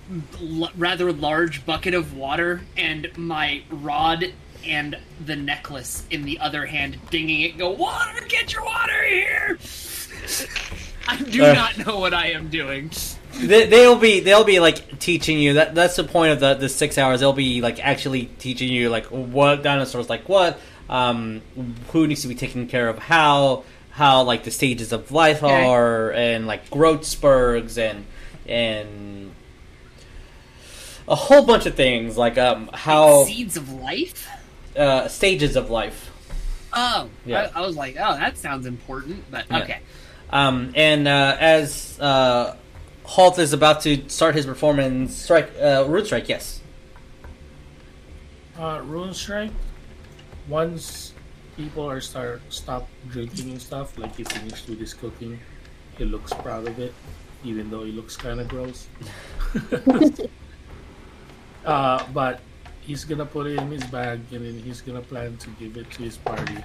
l- 0.40 0.70
rather 0.78 1.12
large 1.12 1.66
bucket 1.66 1.92
of 1.92 2.16
water 2.16 2.62
and 2.76 3.10
my 3.18 3.62
rod 3.68 4.32
and 4.64 4.96
the 5.26 5.36
necklace 5.36 6.04
in 6.10 6.24
the 6.24 6.38
other 6.38 6.64
hand, 6.66 6.96
dinging 7.10 7.42
it. 7.42 7.58
Go 7.58 7.70
water! 7.72 8.24
Get 8.28 8.52
your 8.54 8.64
water 8.64 9.02
here! 9.02 9.58
I 11.08 11.16
do 11.18 11.44
Uh. 11.44 11.52
not 11.52 11.84
know 11.86 11.98
what 11.98 12.14
I 12.14 12.28
am 12.28 12.48
doing. 12.48 12.90
they, 13.34 13.66
they'll 13.66 13.98
be 13.98 14.20
they'll 14.20 14.44
be 14.44 14.60
like 14.60 14.98
teaching 15.00 15.38
you 15.38 15.54
that 15.54 15.74
that's 15.74 15.96
the 15.96 16.04
point 16.04 16.32
of 16.32 16.40
the 16.40 16.54
the 16.54 16.68
six 16.68 16.96
hours. 16.96 17.20
They'll 17.20 17.32
be 17.34 17.60
like 17.60 17.84
actually 17.84 18.26
teaching 18.38 18.68
you 18.72 18.88
like 18.88 19.06
what 19.06 19.62
dinosaurs 19.62 20.08
like 20.08 20.28
what, 20.28 20.58
um, 20.88 21.42
who 21.88 22.06
needs 22.06 22.22
to 22.22 22.28
be 22.28 22.34
taken 22.36 22.66
care 22.68 22.88
of, 22.88 22.98
how 23.00 23.64
how 23.94 24.22
like 24.24 24.44
the 24.44 24.50
stages 24.50 24.92
of 24.92 25.10
life 25.12 25.42
Okay. 25.42 25.52
are, 25.66 26.12
and 26.12 26.46
like 26.46 26.68
growth 26.70 27.04
spurts 27.04 27.78
and 27.78 28.04
and 28.46 29.32
a 31.08 31.14
whole 31.14 31.44
bunch 31.46 31.66
of 31.66 31.74
things 31.74 32.16
like 32.16 32.36
um 32.38 32.68
how 32.72 33.24
Seeds 33.24 33.56
of 33.56 33.70
life. 33.72 34.28
uh, 34.76 35.06
stages 35.08 35.54
of 35.56 35.70
life. 35.70 36.10
Oh, 36.72 37.08
Yeah. 37.24 37.50
I, 37.54 37.60
I 37.60 37.66
was 37.66 37.76
like, 37.76 37.94
oh, 37.98 38.16
that 38.16 38.36
sounds 38.36 38.66
important, 38.66 39.24
but 39.30 39.44
Yeah. 39.48 39.58
okay. 39.62 39.78
Um, 40.30 40.72
and 40.74 41.06
uh, 41.06 41.36
as 41.38 41.96
uh, 42.00 42.56
Holt 43.04 43.38
is 43.38 43.52
about 43.52 43.82
to 43.82 44.08
start 44.08 44.34
his 44.34 44.44
performance, 44.46 45.14
strike 45.14 45.52
uh, 45.60 45.84
root 45.86 46.06
strike. 46.06 46.28
Yes. 46.28 46.60
Uh, 48.58 48.80
Rune 48.84 49.14
Strike. 49.14 49.50
Once 50.48 51.13
people 51.56 51.88
are 51.88 52.00
start 52.00 52.42
stop 52.48 52.88
drinking 53.10 53.50
and 53.50 53.60
stuff, 53.62 53.96
like 53.98 54.14
he 54.16 54.24
finished 54.24 54.68
with 54.68 54.78
his 54.80 54.94
cooking, 54.94 55.38
he 55.98 56.04
looks 56.04 56.32
proud 56.32 56.66
of 56.66 56.78
it, 56.78 56.92
even 57.44 57.70
though 57.70 57.84
he 57.84 57.92
looks 57.92 58.16
kind 58.16 58.40
of 58.40 58.48
gross. 58.48 58.86
uh, 61.64 62.04
but 62.12 62.40
he's 62.80 63.04
gonna 63.04 63.26
put 63.26 63.46
it 63.46 63.58
in 63.58 63.70
his 63.70 63.84
bag, 63.84 64.20
and 64.32 64.44
then 64.44 64.58
he's 64.62 64.80
gonna 64.80 65.00
plan 65.00 65.36
to 65.38 65.50
give 65.58 65.76
it 65.76 65.90
to 65.92 66.02
his 66.02 66.16
party 66.16 66.56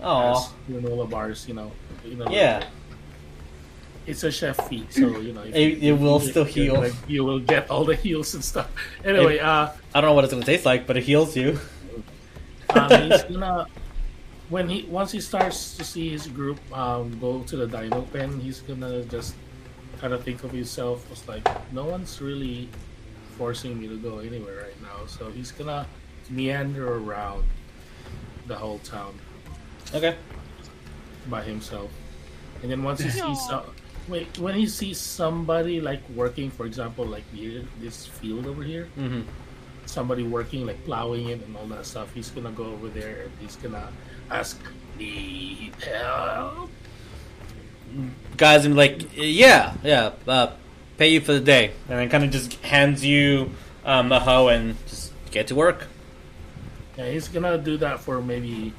Oh. 0.00 0.52
granola 0.68 1.08
bars. 1.08 1.46
You 1.48 1.54
know, 1.54 1.72
you 2.04 2.16
know. 2.16 2.26
Yeah. 2.30 2.64
It's 4.04 4.24
a 4.24 4.32
chef 4.32 4.56
feat, 4.68 4.92
so 4.92 5.20
you 5.20 5.32
know 5.32 5.42
if 5.42 5.54
It- 5.54 5.78
you- 5.78 5.94
it 5.94 5.98
will 6.00 6.18
still 6.18 6.42
heal. 6.44 6.74
Like, 6.74 6.92
you 7.06 7.22
will 7.24 7.38
get 7.38 7.70
all 7.70 7.84
the 7.84 7.94
heals 7.94 8.34
and 8.34 8.44
stuff. 8.44 8.68
Anyway, 9.04 9.38
uh, 9.38 9.68
I 9.94 10.00
don't 10.00 10.10
know 10.10 10.14
what 10.14 10.24
it's 10.24 10.32
gonna 10.32 10.44
taste 10.44 10.66
like, 10.66 10.88
but 10.88 10.96
it 10.96 11.04
heals 11.04 11.36
you. 11.36 11.60
um, 12.70 12.90
he's 13.10 13.22
gonna 13.22 13.66
when 14.52 14.68
he 14.68 14.82
once 14.84 15.10
he 15.10 15.20
starts 15.20 15.76
to 15.78 15.82
see 15.82 16.10
his 16.10 16.26
group 16.26 16.60
um, 16.76 17.18
go 17.18 17.40
to 17.44 17.56
the 17.56 17.66
dino 17.66 18.02
pen, 18.12 18.38
he's 18.38 18.60
gonna 18.60 19.02
just 19.04 19.34
kind 19.98 20.12
of 20.12 20.22
think 20.22 20.44
of 20.44 20.52
himself 20.52 21.10
as 21.10 21.26
like 21.26 21.42
no 21.72 21.86
one's 21.86 22.20
really 22.20 22.68
forcing 23.38 23.80
me 23.80 23.88
to 23.88 23.96
go 23.96 24.18
anywhere 24.18 24.68
right 24.68 24.82
now, 24.82 25.06
so 25.06 25.30
he's 25.30 25.52
gonna 25.52 25.86
meander 26.28 26.98
around 26.98 27.44
the 28.46 28.54
whole 28.54 28.78
town. 28.80 29.18
Okay. 29.94 30.14
by 31.28 31.42
himself, 31.42 31.90
and 32.62 32.70
then 32.70 32.82
once 32.82 33.00
he 33.00 33.08
sees 33.10 33.40
some, 33.48 33.64
wait 34.06 34.38
when 34.38 34.54
he 34.54 34.66
sees 34.66 34.98
somebody 34.98 35.80
like 35.80 36.02
working, 36.14 36.50
for 36.50 36.66
example, 36.66 37.06
like 37.06 37.24
here 37.32 37.64
this 37.80 38.04
field 38.06 38.46
over 38.46 38.62
here, 38.62 38.84
hmm 39.00 39.22
somebody 39.84 40.22
working 40.22 40.64
like 40.64 40.82
plowing 40.84 41.28
it 41.28 41.44
and 41.44 41.56
all 41.56 41.66
that 41.66 41.84
stuff 41.84 42.14
he's 42.14 42.30
gonna 42.30 42.52
go 42.52 42.64
over 42.66 42.88
there 42.88 43.22
and 43.24 43.32
he's 43.40 43.56
gonna 43.56 43.88
ask 44.32 44.58
me 44.98 45.70
help 45.84 46.70
Guys, 48.38 48.64
I'm 48.64 48.74
like, 48.74 49.02
yeah, 49.14 49.74
yeah. 49.84 50.12
Uh, 50.26 50.52
pay 50.96 51.08
you 51.08 51.20
for 51.20 51.32
the 51.34 51.40
day, 51.40 51.72
and 51.90 51.98
then 51.98 52.08
kind 52.08 52.24
of 52.24 52.30
just 52.30 52.54
hands 52.64 53.04
you 53.04 53.50
um, 53.84 54.08
the 54.08 54.18
hoe 54.18 54.48
and 54.48 54.74
just 54.88 55.12
get 55.30 55.48
to 55.48 55.54
work. 55.54 55.86
yeah 56.96 57.10
he's 57.10 57.28
gonna 57.28 57.58
do 57.58 57.76
that 57.76 58.00
for 58.00 58.22
maybe 58.22 58.72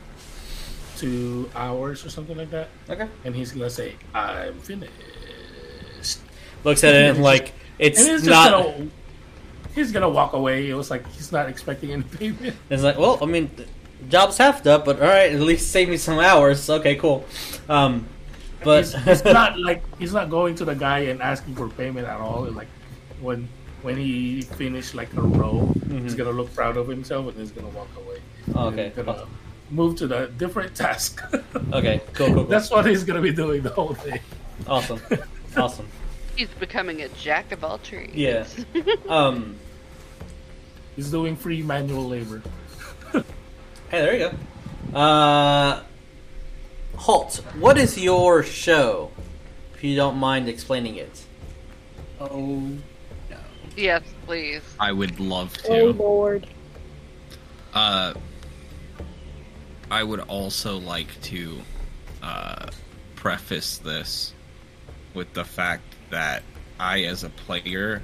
two 0.98 1.50
hours 1.56 2.04
or 2.06 2.10
something 2.10 2.36
like 2.38 2.50
that 2.52 2.70
Okay. 2.90 3.08
and 3.26 3.36
he's 3.36 3.52
gonna 3.52 3.70
say 3.70 3.96
i'm 4.14 4.54
finished 4.60 4.92
Looks 6.64 6.84
at 6.84 6.94
it 6.96 7.10
and 7.16 7.24
like 7.32 7.54
it's 7.80 8.00
and 8.00 8.10
he's 8.12 8.24
just 8.24 8.30
not. 8.30 8.52
gonna 8.52 8.88
he's 9.76 9.92
gonna 9.92 10.10
walk 10.10 10.34
away 10.34 10.70
it 10.70 10.74
was 10.76 10.90
like 10.92 11.06
he's 11.14 11.32
not 11.32 11.50
expecting 11.50 11.92
any 11.92 12.04
payment 12.04 12.56
It's 12.70 12.84
like, 12.84 12.98
well, 12.98 13.18
I 13.22 13.26
mean, 13.26 13.50
job's 14.10 14.38
half 14.38 14.64
done, 14.64 14.84
but 14.86 15.02
all 15.02 15.08
right, 15.08 15.32
at 15.32 15.40
least 15.40 15.72
save 15.72 15.90
me 15.90 15.98
some 15.98 16.20
hours. 16.20 16.70
Okay, 16.70 16.96
cool. 16.96 17.26
Um, 17.70 18.08
but 18.64 18.80
it's, 18.82 18.94
he's 19.04 19.24
not 19.40 19.60
like 19.60 19.84
he's 19.98 20.14
not 20.14 20.30
going 20.30 20.56
to 20.56 20.66
the 20.66 20.76
guy 20.76 21.00
and 21.00 21.22
asking 21.22 21.56
for 21.56 21.68
payment 21.70 22.08
at 22.08 22.20
all 22.20 22.44
like 22.52 22.68
when 23.20 23.48
when 23.82 23.98
he 23.98 24.42
finished 24.42 24.96
like 24.96 25.14
a 25.16 25.22
row 25.22 25.74
he's 25.90 26.16
gonna 26.16 26.32
look 26.32 26.54
proud 26.56 26.78
of 26.78 26.88
himself 26.88 27.28
and 27.28 27.38
he's 27.38 27.52
gonna 27.52 27.68
walk 27.70 27.90
away 27.98 28.22
Oh, 28.56 28.68
okay, 28.68 28.86
he's 28.96 29.04
gonna 29.04 29.26
move 29.70 29.98
to 29.98 30.08
the 30.08 30.28
different 30.38 30.74
task 30.86 31.22
okay, 31.74 32.00
cool, 32.14 32.28
cool, 32.28 32.36
cool. 32.36 32.44
That's 32.46 32.72
what 32.72 32.86
he's 32.86 33.04
gonna 33.04 33.22
be 33.22 33.34
doing 33.34 33.64
the 33.64 33.70
whole 33.70 33.94
day. 33.94 34.22
awesome, 34.68 35.02
awesome. 35.58 35.88
He's 36.38 36.48
becoming 36.60 37.02
a 37.02 37.10
jack 37.10 37.52
of 37.52 37.64
all 37.66 37.80
trades. 37.80 38.16
Yeah. 38.16 38.46
Um, 39.10 39.58
He's 40.96 41.10
doing 41.12 41.36
free 41.36 41.62
manual 41.64 42.08
labor. 42.08 42.42
Hey, 43.94 44.02
there 44.02 44.14
you 44.16 44.32
go. 44.92 45.00
Uh, 45.00 45.84
Holt. 46.96 47.36
What 47.60 47.78
is 47.78 47.96
your 47.96 48.42
show? 48.42 49.12
If 49.76 49.84
you 49.84 49.96
don't 49.96 50.18
mind 50.18 50.50
explaining 50.50 50.96
it. 50.96 51.24
Oh, 52.20 52.60
no. 53.30 53.38
yes, 53.78 54.02
please. 54.26 54.64
I 54.80 54.92
would 54.92 55.20
love 55.20 55.56
to. 55.58 55.80
Oh 55.80 55.86
lord. 55.92 56.48
Uh, 57.76 58.16
I 59.92 60.04
would 60.04 60.22
also 60.22 60.80
like 60.80 61.22
to 61.26 61.62
uh, 62.24 62.70
preface 63.14 63.78
this 63.78 64.34
with 65.14 65.32
the 65.36 65.46
fact 65.46 65.84
that 66.10 66.42
I, 66.80 67.04
as 67.04 67.24
a 67.24 67.30
player, 67.30 68.02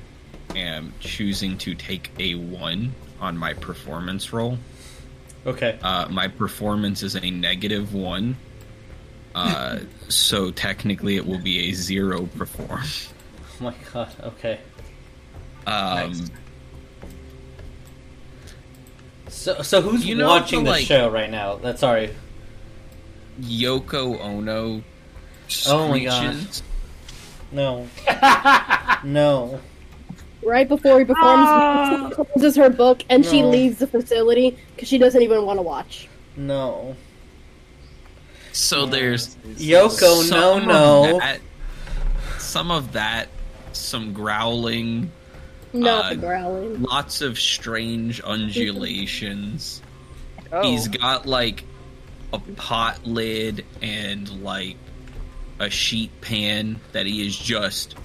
am 0.56 0.94
choosing 1.00 1.58
to 1.58 1.74
take 1.74 2.12
a 2.20 2.36
one 2.36 2.94
on 3.20 3.36
my 3.36 3.54
performance 3.56 4.32
roll. 4.32 4.60
Okay. 5.46 5.80
Uh, 5.82 6.08
my 6.10 6.28
performance 6.28 7.04
is 7.04 7.16
a 7.16 7.30
negative 7.32 7.94
one. 7.94 8.38
Uh, 9.36 9.80
so 10.10 10.52
technically, 10.52 11.16
it 11.16 11.26
will 11.26 11.40
be 11.40 11.70
a 11.70 11.74
zero 11.74 12.26
perform. 12.38 12.82
Oh 13.62 13.64
my 13.64 13.76
god. 13.94 14.14
Okay. 14.24 14.60
Um, 15.66 16.12
Nice. 16.12 16.32
So, 19.30 19.62
so 19.62 19.82
who's 19.82 20.06
You 20.06 20.16
know 20.16 20.28
watching 20.28 20.64
the, 20.64 20.72
like- 20.72 20.86
show 20.86 21.10
right 21.10 21.30
now? 21.30 21.56
That's 21.58 21.80
sorry. 21.82 22.16
Yoko 23.40 24.20
Ono 24.20 24.84
Oh 25.68 25.88
my 25.88 26.00
god. 26.00 26.36
No. 27.52 27.88
no. 29.04 29.62
Right 30.42 30.68
before 30.68 31.00
he 31.00 31.06
performs, 31.06 32.10
she 32.10 32.16
closes 32.16 32.56
her 32.56 32.70
book 32.70 33.04
and 33.10 33.26
she 33.26 33.44
leaves 33.44 33.80
the 33.80 33.88
facility 33.88 34.58
because 34.76 34.88
she 34.88 34.98
doesn't 34.98 35.22
even 35.22 35.46
want 35.46 35.58
to 35.58 35.64
watch. 35.64 36.08
No. 36.38 36.96
So 38.54 38.86
there's 38.86 39.36
Yoko, 39.58 40.30
no, 40.32 40.60
no. 40.60 41.20
That, 41.20 41.40
some 42.38 42.72
of 42.72 42.94
that, 42.94 43.28
some 43.74 44.14
growling, 44.14 45.12
Not 45.74 46.06
Uh, 46.06 46.10
the 46.10 46.16
growling. 46.16 46.82
lots 46.84 47.22
of 47.22 47.38
strange 47.40 48.22
undulations. 48.22 49.82
Oh. 50.52 50.64
He's 50.64 50.88
got 50.88 51.26
like 51.26 51.64
a 52.34 52.40
pot 52.40 53.06
lid 53.06 53.66
and 53.82 54.44
like 54.44 54.78
a 55.60 55.70
sheet 55.70 56.10
pan 56.22 56.80
that 56.94 57.06
he 57.06 57.26
is 57.26 57.38
just 57.38 57.96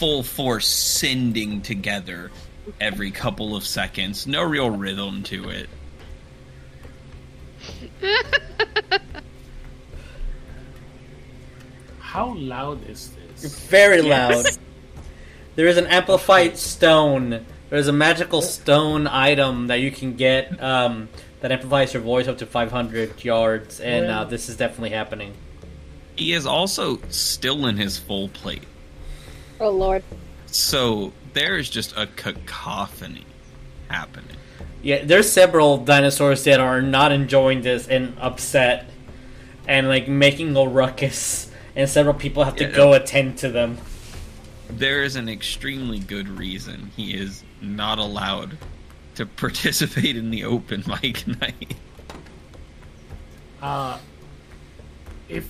full 0.00 0.22
force 0.22 0.66
sending 0.66 1.60
together 1.60 2.30
every 2.80 3.10
couple 3.10 3.54
of 3.54 3.66
seconds. 3.66 4.26
No 4.26 4.42
real 4.42 4.70
rhythm 4.70 5.22
to 5.24 5.50
it. 5.50 5.68
How 12.00 12.32
loud 12.32 12.88
is 12.88 13.10
this? 13.10 13.66
Very 13.66 14.00
loud. 14.00 14.46
There 15.54 15.66
is 15.66 15.76
an 15.76 15.86
amplified 15.88 16.56
stone. 16.56 17.44
There's 17.68 17.88
a 17.88 17.92
magical 17.92 18.40
stone 18.40 19.06
item 19.06 19.66
that 19.66 19.80
you 19.80 19.90
can 19.90 20.16
get 20.16 20.62
um, 20.62 21.10
that 21.40 21.52
amplifies 21.52 21.92
your 21.92 22.02
voice 22.02 22.26
up 22.26 22.38
to 22.38 22.46
500 22.46 23.22
yards, 23.22 23.80
and 23.80 24.06
uh, 24.06 24.24
this 24.24 24.48
is 24.48 24.56
definitely 24.56 24.90
happening. 24.96 25.34
He 26.16 26.32
is 26.32 26.46
also 26.46 27.00
still 27.10 27.66
in 27.66 27.76
his 27.76 27.98
full 27.98 28.30
plate. 28.30 28.64
Oh 29.60 29.70
lord. 29.70 30.02
So 30.46 31.12
there 31.34 31.56
is 31.58 31.68
just 31.70 31.94
a 31.96 32.06
cacophony 32.06 33.24
happening. 33.88 34.36
Yeah, 34.82 35.04
there's 35.04 35.30
several 35.30 35.76
dinosaurs 35.78 36.42
that 36.44 36.58
are 36.60 36.80
not 36.80 37.12
enjoying 37.12 37.60
this 37.62 37.86
and 37.86 38.16
upset, 38.18 38.88
and 39.68 39.88
like 39.88 40.08
making 40.08 40.56
a 40.56 40.62
ruckus, 40.64 41.50
and 41.76 41.88
several 41.88 42.14
people 42.14 42.44
have 42.44 42.56
to 42.56 42.64
Yeah. 42.64 42.70
go 42.74 42.94
attend 42.94 43.36
to 43.38 43.50
them. 43.50 43.76
There 44.70 45.02
is 45.02 45.16
an 45.16 45.28
extremely 45.28 45.98
good 45.98 46.28
reason 46.28 46.90
he 46.96 47.12
is 47.14 47.44
not 47.60 47.98
allowed 47.98 48.56
to 49.16 49.26
participate 49.44 50.16
in 50.16 50.30
the 50.30 50.44
open 50.44 50.82
mic 50.86 51.26
night. 51.40 51.74
Uh, 53.60 53.98
if 55.28 55.46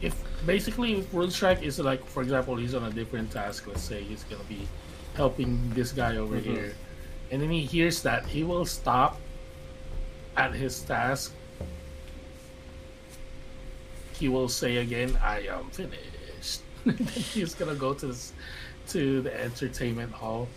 if 0.00 0.14
basically 0.46 1.02
World 1.12 1.32
Strike 1.32 1.62
is 1.62 1.78
like, 1.78 2.04
for 2.06 2.22
example, 2.22 2.56
he's 2.56 2.74
on 2.74 2.84
a 2.84 2.90
different 2.90 3.30
task. 3.30 3.66
Let's 3.66 3.82
say 3.82 4.02
he's 4.02 4.24
gonna 4.24 4.44
be 4.44 4.66
helping 5.14 5.70
this 5.74 5.92
guy 5.92 6.16
over 6.16 6.36
Mhm. 6.36 6.42
here, 6.44 6.74
and 7.30 7.40
then 7.42 7.50
he 7.50 7.62
hears 7.64 8.02
that 8.02 8.26
he 8.26 8.42
will 8.44 8.64
stop 8.66 9.20
at 10.36 10.54
his 10.54 10.80
task. 10.80 11.32
He 14.14 14.28
will 14.28 14.48
say 14.48 14.76
again, 14.78 15.18
"I 15.22 15.40
am 15.48 15.70
finished." 15.70 16.62
he's 17.34 17.54
gonna 17.54 17.74
go 17.74 17.94
to 17.94 18.06
this, 18.08 18.32
to 18.88 19.22
the 19.22 19.32
entertainment 19.40 20.12
hall, 20.12 20.48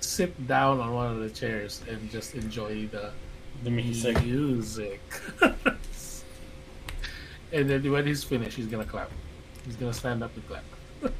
sit 0.00 0.46
down 0.46 0.78
on 0.80 0.92
one 0.92 1.10
of 1.12 1.18
the 1.20 1.30
chairs, 1.30 1.80
and 1.88 2.10
just 2.10 2.34
enjoy 2.34 2.86
the 2.88 3.10
The 3.64 3.70
music. 3.70 4.22
music. 4.24 5.00
and 7.52 7.68
then 7.70 7.90
when 7.90 8.06
he's 8.06 8.22
finished, 8.24 8.56
he's 8.56 8.66
gonna 8.66 8.84
clap. 8.84 9.10
He's 9.64 9.76
gonna 9.76 9.92
stand 9.92 10.22
up 10.22 10.34
and 10.34 10.48
clap. 10.48 10.64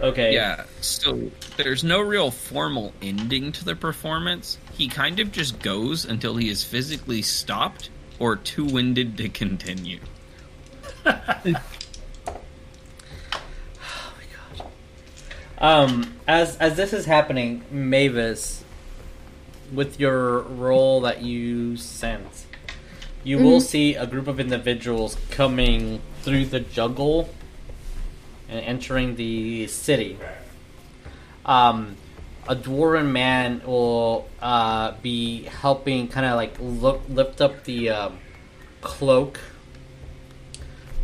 Okay. 0.00 0.32
Yeah, 0.32 0.64
so 0.80 1.30
there's 1.56 1.82
no 1.82 2.00
real 2.00 2.30
formal 2.30 2.92
ending 3.02 3.50
to 3.50 3.64
the 3.64 3.74
performance. 3.74 4.58
He 4.72 4.86
kind 4.86 5.18
of 5.18 5.32
just 5.32 5.58
goes 5.60 6.04
until 6.04 6.36
he 6.36 6.48
is 6.48 6.62
physically 6.62 7.20
stopped 7.20 7.90
or 8.20 8.36
too 8.36 8.64
winded 8.64 9.16
to 9.16 9.28
continue. 9.28 9.98
Oh 11.04 11.24
my 11.44 11.52
god. 14.56 14.66
Um, 15.58 16.14
as 16.28 16.56
as 16.58 16.76
this 16.76 16.92
is 16.92 17.06
happening, 17.06 17.64
Maevis, 17.72 18.62
with 19.72 19.98
your 19.98 20.42
role 20.42 21.00
that 21.00 21.22
you 21.22 21.76
sense, 21.76 22.46
you 23.24 23.38
will 23.38 23.60
see 23.60 23.96
a 23.96 24.06
group 24.06 24.28
of 24.28 24.38
individuals 24.38 25.16
coming 25.30 26.00
through 26.22 26.46
the 26.46 26.60
jungle 26.60 27.28
and 28.48 28.60
entering 28.60 29.16
the 29.16 29.66
city. 29.66 30.18
Um, 31.44 31.96
a 32.48 32.56
dwarven 32.56 33.10
man 33.10 33.62
will 33.64 34.28
uh, 34.40 34.92
be 35.02 35.42
helping, 35.44 36.08
kind 36.08 36.26
of 36.26 36.36
like 36.36 36.56
look, 36.60 37.02
lift 37.08 37.40
up 37.40 37.64
the 37.64 37.90
um, 37.90 38.18
cloak 38.80 39.38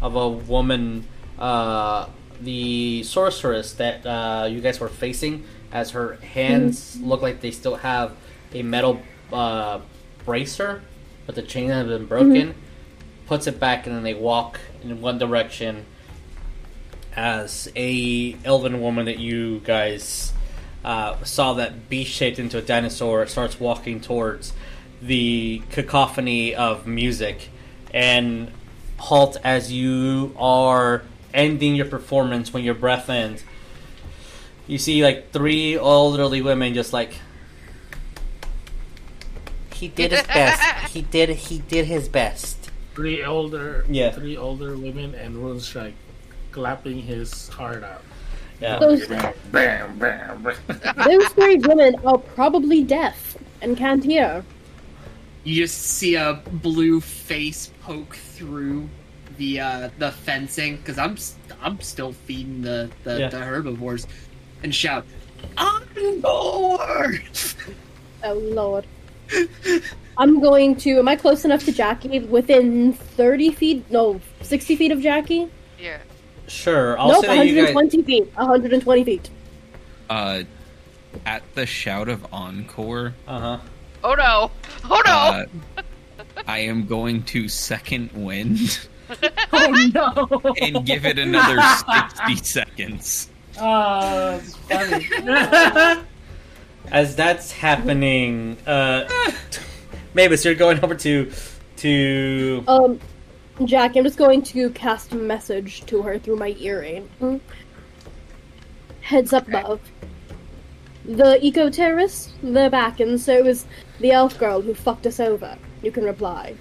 of 0.00 0.16
a 0.16 0.28
woman, 0.28 1.06
uh, 1.38 2.08
the 2.40 3.02
sorceress 3.02 3.74
that 3.74 4.06
uh, 4.06 4.46
you 4.46 4.60
guys 4.60 4.80
were 4.80 4.88
facing, 4.88 5.44
as 5.72 5.90
her 5.90 6.16
hands 6.16 6.98
look 7.00 7.20
like 7.22 7.40
they 7.40 7.50
still 7.50 7.76
have 7.76 8.12
a 8.52 8.62
metal 8.62 9.00
uh, 9.32 9.80
bracer, 10.24 10.82
but 11.26 11.34
the 11.34 11.42
chain 11.42 11.68
has 11.68 11.86
been 11.86 12.06
broken. 12.06 12.54
Puts 13.26 13.46
it 13.46 13.58
back, 13.58 13.86
and 13.86 13.96
then 13.96 14.02
they 14.02 14.14
walk 14.14 14.60
in 14.84 15.00
one 15.00 15.18
direction. 15.18 15.86
As 17.16 17.70
a 17.76 18.36
elven 18.44 18.80
woman 18.80 19.06
that 19.06 19.18
you 19.18 19.60
guys 19.60 20.32
uh, 20.84 21.22
saw 21.24 21.54
that 21.54 21.88
beast 21.88 22.10
shaped 22.10 22.38
into 22.38 22.58
a 22.58 22.62
dinosaur 22.62 23.26
starts 23.26 23.60
walking 23.60 24.00
towards 24.00 24.52
the 25.00 25.62
cacophony 25.70 26.54
of 26.54 26.86
music 26.86 27.48
and 27.92 28.50
Holt 28.98 29.36
as 29.44 29.70
you 29.70 30.34
are 30.38 31.02
ending 31.32 31.74
your 31.74 31.86
performance 31.86 32.52
when 32.52 32.64
your 32.64 32.74
breath 32.74 33.10
ends. 33.10 33.44
You 34.66 34.78
see 34.78 35.02
like 35.02 35.30
three 35.30 35.76
elderly 35.76 36.40
women 36.40 36.74
just 36.74 36.92
like 36.92 37.14
he 39.74 39.88
did 39.88 40.12
his 40.12 40.22
best. 40.22 40.92
He 40.92 41.02
did 41.02 41.28
he 41.30 41.58
did 41.58 41.86
his 41.86 42.08
best. 42.08 42.63
Three 42.94 43.24
older, 43.24 43.84
Yeah. 43.88 44.10
three 44.12 44.36
older 44.36 44.76
women 44.76 45.14
and 45.14 45.36
Rune 45.36 45.60
Strike 45.60 45.94
clapping 46.52 47.02
his 47.02 47.48
heart 47.48 47.82
out. 47.82 48.02
Yeah. 48.60 48.78
Those, 48.78 49.06
Bam, 49.08 49.34
bam, 49.50 49.98
bam. 49.98 50.54
those 51.04 51.26
three 51.30 51.56
women 51.56 51.96
are 52.04 52.18
probably 52.18 52.84
deaf 52.84 53.36
and 53.60 53.76
can't 53.76 54.04
hear. 54.04 54.44
You 55.42 55.54
just 55.62 55.82
see 55.82 56.14
a 56.14 56.40
blue 56.62 57.00
face 57.00 57.70
poke 57.82 58.14
through 58.14 58.88
the 59.36 59.60
uh, 59.60 59.90
the 59.98 60.12
fencing 60.12 60.76
because 60.76 60.96
I'm 60.96 61.14
s- 61.14 61.34
I'm 61.60 61.80
still 61.80 62.12
feeding 62.12 62.62
the 62.62 62.88
the, 63.02 63.18
Yeah. 63.20 63.28
the 63.28 63.40
herbivores 63.40 64.06
and 64.62 64.72
shout, 64.74 65.04
"On 65.58 65.82
board!" 66.20 67.20
Oh 68.22 68.34
lord. 68.34 68.86
I'm 70.16 70.40
going 70.40 70.76
to. 70.76 70.98
Am 70.98 71.08
I 71.08 71.16
close 71.16 71.44
enough 71.44 71.64
to 71.64 71.72
Jackie? 71.72 72.20
Within 72.20 72.92
30 72.92 73.52
feet? 73.52 73.90
No, 73.90 74.20
60 74.42 74.76
feet 74.76 74.92
of 74.92 75.00
Jackie? 75.00 75.48
Yeah. 75.78 75.98
Sure. 76.46 76.98
I'll 76.98 77.08
nope, 77.08 77.24
say 77.24 77.36
that 77.38 77.46
you 77.46 77.54
guys 77.56 77.74
120 77.74 78.02
feet. 78.04 78.32
120 78.36 79.04
feet. 79.04 79.30
Uh, 80.10 80.42
at 81.24 81.42
the 81.54 81.66
shout 81.66 82.08
of 82.08 82.26
encore, 82.32 83.14
Uh-huh. 83.26 83.58
Oh 84.02 84.14
no! 84.14 84.50
Oh 84.90 85.02
no! 85.06 85.12
uh, 85.12 85.82
I 86.46 86.58
am 86.58 86.86
going 86.86 87.22
to 87.24 87.48
second 87.48 88.10
wind 88.12 88.86
oh 89.52 89.90
no! 89.94 90.52
and 90.60 90.84
give 90.84 91.06
it 91.06 91.18
another 91.18 91.58
60 92.28 92.36
seconds. 92.44 93.30
Ah, 93.58 94.34
it's 94.34 94.56
funny. 94.56 96.02
As 96.92 97.16
that's 97.16 97.50
happening, 97.52 98.58
uh 98.66 99.08
Maevis, 100.14 100.44
you're 100.44 100.54
going 100.54 100.82
over 100.82 100.94
to 100.94 101.30
to 101.78 102.64
Um, 102.68 103.00
Jackie, 103.64 103.98
I'm 103.98 104.04
just 104.04 104.18
going 104.18 104.42
to 104.42 104.70
cast 104.70 105.12
a 105.12 105.16
message 105.16 105.84
to 105.86 106.02
her 106.02 106.18
through 106.18 106.36
my 106.36 106.56
earring. 106.58 107.08
Heads 109.00 109.32
up 109.32 109.46
above. 109.48 109.80
The 111.04 111.44
eco 111.44 111.68
terrorists, 111.68 112.32
they're 112.42 112.70
back, 112.70 112.98
and 113.00 113.20
so 113.20 113.44
is 113.44 113.66
the 114.00 114.12
elf 114.12 114.38
girl 114.38 114.62
who 114.62 114.72
fucked 114.72 115.06
us 115.06 115.20
over. 115.20 115.58
You 115.82 115.92
can 115.92 116.04
reply. 116.04 116.54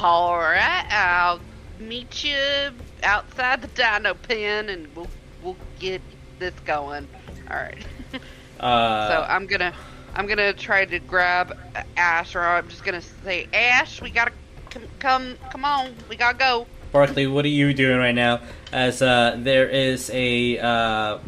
All 0.00 0.38
right, 0.38 0.86
I'll 0.90 1.40
meet 1.78 2.24
you 2.24 2.70
outside 3.02 3.62
the 3.62 3.68
dino 3.68 4.14
pen, 4.14 4.70
and 4.70 4.88
we'll 4.96 5.08
we'll 5.42 5.56
get 5.78 6.00
this 6.38 6.54
going. 6.64 7.06
All 7.50 7.56
right. 7.56 7.86
uh 8.60 9.08
so 9.08 9.26
I'm 9.28 9.46
gonna 9.46 9.74
I'm 10.14 10.26
gonna 10.26 10.52
try 10.52 10.84
to 10.84 10.98
grab 10.98 11.56
Ash, 11.96 12.34
or 12.34 12.42
I'm 12.42 12.68
just 12.68 12.84
gonna 12.84 13.00
say, 13.00 13.48
Ash, 13.52 14.00
we 14.02 14.10
gotta 14.10 14.32
come, 14.70 14.82
come, 14.98 15.38
come 15.50 15.64
on, 15.64 15.94
we 16.08 16.16
gotta 16.16 16.38
go. 16.38 16.66
Barkley, 16.92 17.26
what 17.26 17.44
are 17.46 17.48
you 17.48 17.72
doing 17.72 17.96
right 17.98 18.14
now? 18.14 18.40
As 18.70 19.00
uh, 19.00 19.36
there 19.38 19.66
is 19.68 20.10
a. 20.12 20.58
Uh, 20.58 21.18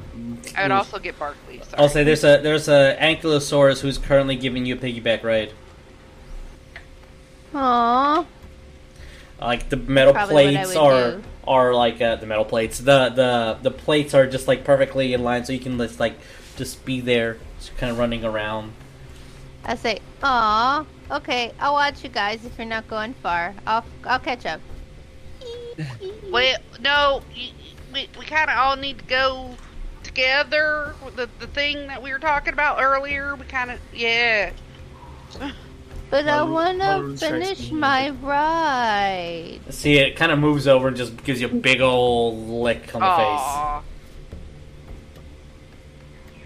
I 0.57 0.63
would 0.63 0.71
also 0.71 0.99
get 0.99 1.19
Barkley. 1.19 1.59
Sorry. 1.61 1.83
I'll 1.83 1.89
say 1.89 2.05
there's 2.05 2.23
a 2.23 2.41
there's 2.43 2.69
a 2.69 2.97
ankylosaurus 3.01 3.81
who's 3.81 3.97
currently 3.97 4.37
giving 4.37 4.67
you 4.67 4.75
a 4.75 4.79
piggyback 4.79 5.23
ride. 5.23 5.53
Aww. 7.55 8.27
Like 9.41 9.69
the 9.71 9.77
metal 9.77 10.13
Probably 10.13 10.55
plates 10.55 10.77
are 10.77 11.13
do. 11.13 11.23
are 11.47 11.75
like 11.75 12.01
uh, 12.01 12.17
the 12.17 12.27
metal 12.27 12.45
plates. 12.45 12.79
The 12.79 13.09
the 13.09 13.59
the 13.63 13.71
plates 13.71 14.13
are 14.13 14.27
just 14.27 14.47
like 14.47 14.65
perfectly 14.65 15.15
in 15.15 15.23
line, 15.23 15.45
so 15.45 15.53
you 15.55 15.61
can 15.61 15.79
just 15.79 15.99
like 15.99 16.19
just 16.57 16.85
be 16.85 17.01
there, 17.01 17.39
just 17.65 17.77
kind 17.79 17.91
of 17.91 17.99
running 17.99 18.25
around. 18.25 18.73
I 19.65 19.77
say, 19.77 20.01
aw. 20.23 20.85
Okay, 21.11 21.53
I'll 21.59 21.75
watch 21.75 22.03
you 22.03 22.11
guys 22.11 22.45
if 22.45 22.59
you're 22.59 22.67
not 22.67 22.89
going 22.89 23.15
far. 23.15 23.55
I'll 23.67 23.85
I'll 24.05 24.19
catch 24.19 24.47
up. 24.47 24.61
Well, 26.31 26.57
no, 26.81 27.23
we, 27.93 28.09
we 28.19 28.25
kind 28.25 28.51
of 28.51 28.57
all 28.57 28.77
need 28.77 28.99
to 28.99 29.05
go 29.05 29.55
together. 30.03 30.95
The 31.15 31.29
the 31.39 31.47
thing 31.49 31.87
that 31.89 32.03
we 32.03 32.13
were 32.13 32.19
talking 32.19 32.53
about 32.53 32.81
earlier, 32.83 33.37
we 33.37 33.45
kind 33.45 33.71
of 33.71 33.79
yeah. 33.93 34.51
But 36.11 36.29
I 36.29 36.43
wanna 36.43 37.17
finish 37.17 37.73
my 37.73 38.11
ride. 38.11 39.61
See, 39.71 39.97
it 39.99 40.17
kind 40.17 40.31
of 40.31 40.39
moves 40.39 40.69
over 40.69 40.89
and 40.89 40.97
just 40.97 41.25
gives 41.25 41.41
you 41.41 41.49
a 41.49 41.51
big 41.51 41.81
old 41.81 42.49
lick 42.49 42.95
on 42.95 43.01
the 43.01 43.83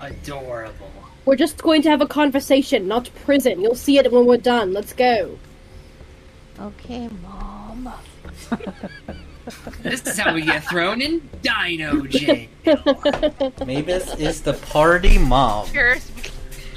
face. 0.07 0.13
Adorable. 0.13 0.98
We're 1.29 1.37
just 1.37 1.63
going 1.63 1.83
to 1.83 1.91
have 1.91 2.01
a 2.01 2.07
conversation, 2.07 2.89
not 2.89 3.11
prison. 3.27 3.61
You'll 3.61 3.75
see 3.75 3.99
it 3.99 4.11
when 4.11 4.25
we're 4.25 4.39
done. 4.39 4.73
Let's 4.73 4.95
go. 4.95 5.39
Okay, 6.59 7.11
mom. 7.23 7.93
This 9.83 10.07
is 10.07 10.19
how 10.19 10.33
we 10.33 10.41
get 10.41 10.65
thrown 10.65 11.03
in 11.03 11.29
Dino 11.43 12.07
Jail. 12.07 12.49
Maevis 12.65 14.19
is 14.19 14.41
the 14.41 14.55
party 14.55 15.19
mom. 15.19 15.69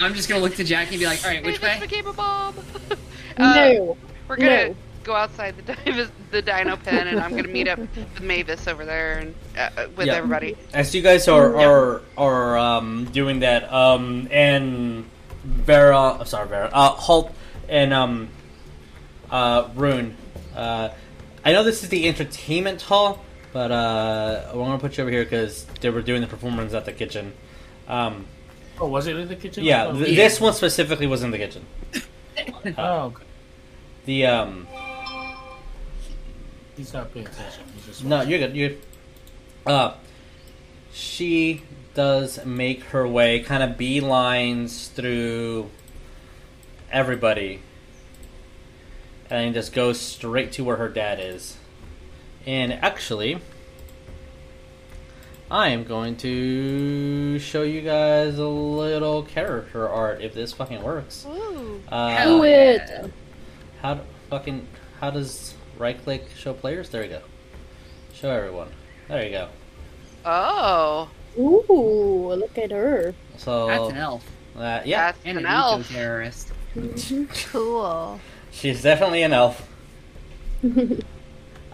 I'm 0.02 0.14
just 0.14 0.28
gonna 0.28 0.42
look 0.42 0.56
to 0.56 0.66
Jackie 0.66 0.96
and 0.96 1.00
be 1.00 1.06
like, 1.06 1.24
all 1.24 1.32
right, 1.32 1.46
which 1.46 1.62
Maevis 1.62 1.80
way? 1.80 1.88
became 1.88 2.08
a 2.08 2.14
bomb. 2.14 2.56
Uh, 3.38 3.56
no. 3.56 3.98
We're 4.28 4.36
gonna 4.36 4.68
No. 4.68 4.76
Go 5.04 5.16
outside 5.16 5.56
the 5.58 5.64
Divis, 5.74 6.10
the 6.30 6.42
Dino 6.42 6.76
Pen, 6.78 7.08
and 7.08 7.20
I'm 7.20 7.32
gonna 7.36 7.48
meet 7.48 7.68
up 7.68 7.80
with 7.80 7.90
Maevis 8.20 8.68
over 8.72 8.86
there 8.86 9.20
and 9.20 9.36
uh, 9.58 9.70
uh, 9.78 9.88
with 9.96 10.08
Yeah. 10.08 10.16
everybody. 10.16 10.56
As 10.74 10.94
you 10.94 11.02
guys 11.02 11.28
are 11.28 11.56
are 11.58 12.02
are 12.18 12.58
um, 12.58 13.06
doing 13.06 13.40
that, 13.40 13.72
um, 13.74 14.28
and 14.32 15.06
Vera, 15.44 16.18
oh, 16.20 16.24
sorry 16.24 16.48
Vera, 16.48 16.70
uh, 16.72 16.90
Holt 16.90 17.34
and 17.68 17.94
um, 17.94 18.30
uh, 19.32 19.70
Rune. 19.76 20.16
Uh, 20.56 20.90
I 21.44 21.52
know 21.54 21.64
this 21.64 21.82
is 21.84 21.90
the 21.90 22.08
entertainment 22.08 22.84
hall, 22.84 23.24
but 23.54 23.72
uh, 23.72 24.52
we're 24.54 24.66
gonna 24.66 24.78
put 24.78 24.98
you 24.98 25.04
over 25.04 25.10
here 25.12 25.24
because 25.24 25.66
they 25.82 25.90
were 25.90 26.04
doing 26.04 26.22
the 26.22 26.28
performance 26.28 26.74
at 26.74 26.86
the 26.86 26.92
kitchen. 26.94 27.34
Um, 27.88 28.26
Oh, 28.80 28.88
was 28.88 29.06
it 29.06 29.16
in 29.16 29.28
the 29.28 29.36
kitchen? 29.36 29.64
yeah, 29.64 29.86
Oh, 29.88 29.94
th- 29.94 30.16
this 30.16 30.42
one 30.42 30.54
specifically 30.54 31.06
was 31.06 31.22
in 31.22 31.30
the 31.30 31.38
kitchen. 31.38 31.66
oh, 32.78 33.00
okay. 33.14 33.24
The 34.06 34.26
um, 34.26 34.68
He's 36.82 36.94
not 36.94 37.14
paying 37.14 37.28
attention. 37.28 37.64
He's 37.76 37.86
just 37.86 38.04
No, 38.04 38.24
you're 38.24 38.40
good. 38.40 38.56
You're 38.56 38.70
good. 38.70 38.82
Uh, 39.68 39.94
she 40.92 41.62
does 41.94 42.44
make 42.44 42.86
her 42.86 43.08
way, 43.08 43.40
kind 43.42 43.62
of 43.62 43.78
beelines 43.78 44.92
through 44.92 45.70
everybody, 46.92 47.62
and 49.30 49.54
just 49.54 49.74
goes 49.74 50.00
straight 50.02 50.54
to 50.54 50.64
where 50.64 50.78
her 50.78 50.90
dad 50.90 51.20
is. 51.22 51.56
And 52.48 52.74
actually, 52.74 53.38
I 55.52 55.68
am 55.68 55.84
going 55.84 56.16
to 56.18 57.38
show 57.38 57.62
you 57.62 57.82
guys 57.82 58.40
a 58.40 58.48
little 58.48 59.22
character 59.22 59.88
art 59.88 60.22
if 60.22 60.34
this 60.34 60.52
fucking 60.54 60.82
works. 60.82 61.28
Ooh. 61.30 61.80
Uh, 61.88 62.26
Do 62.26 62.44
it. 62.44 63.12
how 63.84 63.94
do, 63.94 64.02
fucking 64.32 64.66
how 65.00 65.12
does 65.12 65.54
right 65.82 66.02
click 66.02 66.28
show 66.38 66.54
players? 66.54 66.90
There 66.90 67.02
we 67.02 67.08
go. 67.10 67.22
Show 68.14 68.30
everyone. 68.30 68.70
There 69.08 69.26
you 69.26 69.32
go. 69.32 69.50
Oh, 70.24 71.10
Ooh, 71.40 72.34
look 72.36 72.58
at 72.58 72.70
her. 72.72 73.14
So 73.38 73.68
That's 73.68 73.90
an 73.90 73.98
elf. 73.98 74.26
uh, 74.56 74.82
yeah, 74.86 75.12
that's 75.12 75.18
And 75.26 75.38
an 75.40 75.46
an 75.46 75.52
elf. 75.52 75.82
eco-terrorist. 75.90 76.52
Cool. 77.52 78.20
she's 78.52 78.82
definitely 78.82 79.24
an 79.24 79.34
elf. 79.34 79.68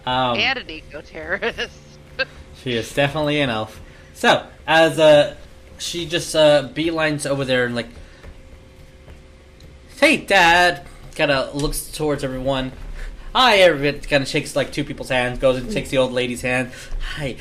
Um, 0.06 0.38
and 0.38 0.58
an 0.58 0.70
eco 0.70 1.02
terrorist. 1.02 1.68
she 2.62 2.72
is 2.72 2.94
definitely 2.94 3.40
an 3.42 3.50
elf. 3.50 3.78
So 4.14 4.46
as 4.66 4.98
uh, 4.98 5.36
she 5.76 6.06
just 6.06 6.34
uh, 6.34 6.66
beelines 6.72 7.26
over 7.26 7.44
there 7.44 7.66
and 7.66 7.74
like, 7.74 7.88
hey, 10.00 10.16
Dad, 10.16 10.86
kind 11.14 11.30
of 11.30 11.54
looks 11.54 11.90
towards 11.92 12.24
everyone. 12.24 12.72
Hi, 13.34 13.58
everyone. 13.58 14.00
Kind 14.00 14.22
of 14.22 14.28
shakes 14.28 14.56
like 14.56 14.72
two 14.72 14.84
people's 14.84 15.10
hands, 15.10 15.38
goes 15.38 15.58
and 15.58 15.70
takes 15.70 15.90
the 15.90 15.98
old 15.98 16.12
lady's 16.12 16.40
hand. 16.40 16.72
Hi, 17.14 17.36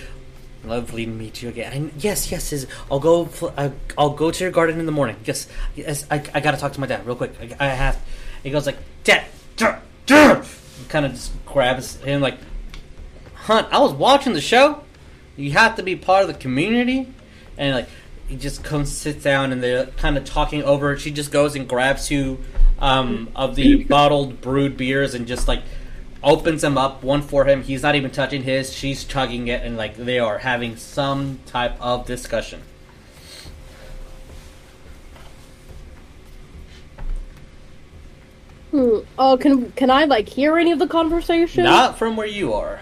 lovely 0.65 1.05
to 1.05 1.11
meet 1.11 1.41
you 1.41 1.47
again. 1.47 1.71
I, 1.71 1.97
yes, 1.97 2.29
yes, 2.29 2.51
is 2.51 2.67
I'll 2.91 2.99
go. 2.99 3.25
fl- 3.25 3.49
I, 3.57 3.71
I'll 3.97 4.09
go 4.09 4.29
to 4.29 4.43
your 4.43 4.51
garden 4.51 4.81
in 4.81 4.85
the 4.85 4.91
morning. 4.91 5.15
Yes, 5.23 5.47
yes. 5.75 6.05
I, 6.11 6.15
I 6.33 6.41
gotta 6.41 6.57
talk 6.57 6.73
to 6.73 6.81
my 6.81 6.87
dad 6.87 7.05
real 7.05 7.15
quick. 7.15 7.31
I, 7.39 7.67
I 7.67 7.69
have. 7.69 7.97
He 8.43 8.51
goes 8.51 8.65
like, 8.65 8.77
Dad, 9.05 9.25
Dad, 9.55 9.79
Dad. 10.05 10.45
Kind 10.89 11.05
of 11.05 11.13
just 11.13 11.31
grabs 11.45 11.95
him 12.01 12.19
like, 12.19 12.37
Hunt. 13.33 13.67
I 13.71 13.79
was 13.79 13.93
watching 13.93 14.33
the 14.33 14.41
show. 14.41 14.83
You 15.37 15.51
have 15.51 15.77
to 15.77 15.83
be 15.83 15.95
part 15.95 16.23
of 16.23 16.27
the 16.27 16.33
community, 16.33 17.13
and 17.57 17.73
like 17.75 17.87
he 18.27 18.35
just 18.35 18.61
comes, 18.61 18.91
sits 18.91 19.23
down, 19.23 19.53
and 19.53 19.63
they're 19.63 19.85
kind 19.85 20.17
of 20.17 20.25
talking 20.25 20.63
over. 20.63 20.97
She 20.97 21.11
just 21.11 21.31
goes 21.31 21.55
and 21.55 21.65
grabs 21.65 22.07
two 22.07 22.39
um, 22.79 23.29
of 23.35 23.55
the 23.55 23.83
bottled 23.89 24.41
brewed 24.41 24.77
beers 24.77 25.13
and 25.13 25.27
just 25.27 25.47
like 25.47 25.63
opens 26.23 26.61
them 26.61 26.77
up 26.77 27.03
one 27.03 27.21
for 27.21 27.45
him. 27.45 27.63
He's 27.63 27.83
not 27.83 27.95
even 27.95 28.11
touching 28.11 28.43
his. 28.43 28.73
She's 28.73 29.03
chugging 29.03 29.47
it, 29.47 29.63
and 29.63 29.77
like 29.77 29.95
they 29.97 30.19
are 30.19 30.39
having 30.39 30.75
some 30.75 31.39
type 31.45 31.79
of 31.81 32.05
discussion. 32.05 32.61
Hmm. 38.71 38.99
Oh, 39.17 39.37
can 39.37 39.71
can 39.71 39.89
I 39.89 40.03
like 40.05 40.27
hear 40.27 40.57
any 40.57 40.71
of 40.71 40.79
the 40.79 40.87
conversation? 40.87 41.63
Not 41.63 41.97
from 41.97 42.17
where 42.17 42.27
you 42.27 42.53
are. 42.53 42.81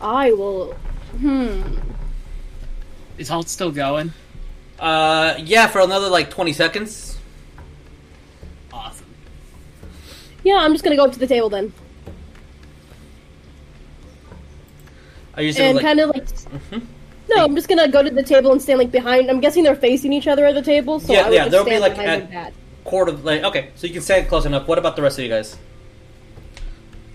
I 0.00 0.32
will. 0.32 0.74
Hmm. 1.18 1.62
Is 3.18 3.28
Holt 3.28 3.48
still 3.48 3.72
going? 3.72 4.12
Uh, 4.78 5.34
yeah, 5.38 5.66
for 5.66 5.80
another 5.80 6.08
like 6.08 6.30
twenty 6.30 6.52
seconds. 6.52 7.18
Awesome. 8.72 9.06
Yeah, 10.46 10.58
I'm 10.58 10.70
just 10.70 10.84
gonna 10.84 10.94
go 10.94 11.04
up 11.06 11.12
to 11.12 11.18
the 11.18 11.26
table 11.26 11.48
then, 11.50 11.72
Are 15.34 15.42
you 15.42 15.52
and 15.58 15.74
like? 15.74 15.84
kind 15.84 15.98
of 15.98 16.10
like. 16.10 16.24
Mhm. 16.24 16.86
No, 17.28 17.44
I'm 17.44 17.56
just 17.56 17.68
gonna 17.68 17.88
go 17.88 18.00
to 18.00 18.10
the 18.10 18.22
table 18.22 18.52
and 18.52 18.62
stand 18.62 18.78
like 18.78 18.92
behind. 18.92 19.28
I'm 19.28 19.40
guessing 19.40 19.64
they're 19.64 19.74
facing 19.74 20.12
each 20.12 20.28
other 20.28 20.46
at 20.46 20.54
the 20.54 20.62
table, 20.62 21.00
so 21.00 21.12
Yeah, 21.12 21.22
I 21.22 21.24
would 21.28 21.34
yeah, 21.34 21.40
just 21.40 21.50
there'll 21.50 21.64
be, 21.64 21.70
stand 21.72 21.82
like, 21.82 21.96
behind 21.96 22.10
at- 22.22 22.28
my 22.28 22.34
dad. 22.34 22.52
Quarter 22.84 23.10
of 23.14 23.24
like 23.24 23.42
okay, 23.42 23.70
so 23.74 23.88
you 23.88 23.92
can 23.92 24.02
stand 24.02 24.28
close 24.28 24.46
enough. 24.46 24.68
What 24.68 24.78
about 24.78 24.94
the 24.94 25.02
rest 25.02 25.18
of 25.18 25.24
you 25.24 25.30
guys? 25.30 25.56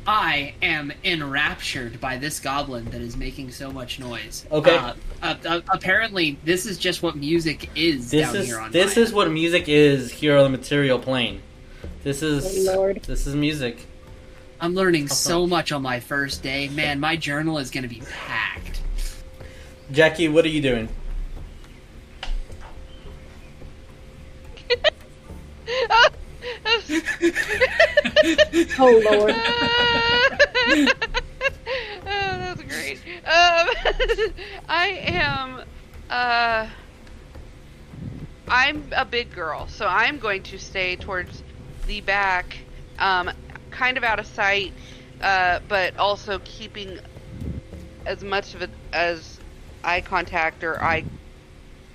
I 0.06 0.56
am 0.62 0.92
enraptured 1.06 2.02
by 2.02 2.18
this 2.18 2.42
goblin 2.42 2.84
that 2.92 3.00
is 3.00 3.16
making 3.16 3.52
so 3.52 3.72
much 3.72 3.98
noise. 3.98 4.46
Okay. 4.52 4.76
Uh, 4.76 4.94
uh, 5.24 5.36
uh, 5.46 5.62
apparently, 5.70 6.38
this 6.44 6.66
is 6.66 6.78
just 6.78 7.02
what 7.02 7.16
music 7.16 7.70
is 7.76 8.12
This 8.12 8.26
down 8.28 8.36
is 8.36 8.46
here 8.48 8.60
on 8.60 8.72
this 8.74 8.98
Maya. 8.98 9.06
is 9.06 9.14
what 9.14 9.32
music 9.32 9.70
is 9.70 10.12
here 10.12 10.36
on 10.36 10.44
the 10.44 10.50
material 10.58 11.00
plane. 11.00 11.42
This 12.04 12.24
is 12.24 12.66
Lord. 12.66 13.04
this 13.04 13.28
is 13.28 13.36
music. 13.36 13.86
I'm 14.60 14.74
learning 14.74 15.08
so 15.08 15.46
much 15.46 15.72
on 15.72 15.84
my 15.84 16.00
first 16.00 16.42
day. 16.42 16.68
Man, 16.70 17.00
my 17.00 17.16
journal 17.16 17.60
is 17.60 17.70
going 17.70 17.84
to 17.84 17.90
be 17.90 18.02
packed. 18.12 18.82
Jackie, 19.92 20.28
what 20.28 20.44
are 20.44 20.50
you 20.50 20.62
doing? 20.62 20.90
Oh 28.80 29.02
lord. 29.12 29.36
oh, 30.72 30.88
that's 32.04 32.64
great. 32.64 32.98
Um, 33.26 34.34
I 34.68 34.88
am. 35.06 35.62
Uh, 36.10 36.68
I'm 38.48 38.84
a 38.96 39.06
big 39.06 39.34
girl, 39.34 39.68
so 39.68 39.86
I'm 39.88 40.18
going 40.18 40.44
to 40.44 40.58
stay 40.58 40.96
towards 40.96 41.44
the 41.88 42.02
back, 42.02 42.58
um, 43.00 43.32
kind 43.70 43.98
of 43.98 44.04
out 44.04 44.20
of 44.20 44.26
sight, 44.28 44.74
uh, 45.22 45.60
but 45.68 45.96
also 45.98 46.40
keeping 46.44 47.00
as 48.06 48.24
much 48.24 48.54
of 48.56 48.62
it 48.62 48.70
as 48.94 49.40
eye 49.84 50.02
contact 50.02 50.64
or 50.64 50.82
eye 50.84 51.04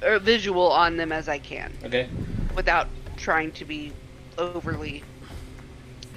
or 0.03 0.19
visual 0.19 0.71
on 0.71 0.97
them 0.97 1.13
as 1.13 1.29
I 1.29 1.39
can, 1.39 1.73
Okay. 1.85 2.09
without 2.55 2.89
trying 3.17 3.53
to 3.53 3.65
be 3.65 3.93
overly 4.39 5.03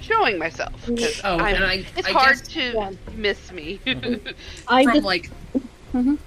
showing 0.00 0.38
myself. 0.38 0.72
'cause 0.86 1.20
Oh, 1.24 1.38
I'm- 1.38 1.56
and 1.56 1.64
I- 1.64 1.84
it's 1.96 2.08
I 2.08 2.12
hard 2.12 2.36
guess- 2.38 2.48
to 2.48 2.62
Yeah. 2.72 2.90
miss 3.14 3.52
me. 3.52 3.80
I 4.68 4.84
from 4.84 4.94
just 4.94 5.04
like 5.04 5.30
Mhm. 5.94 6.18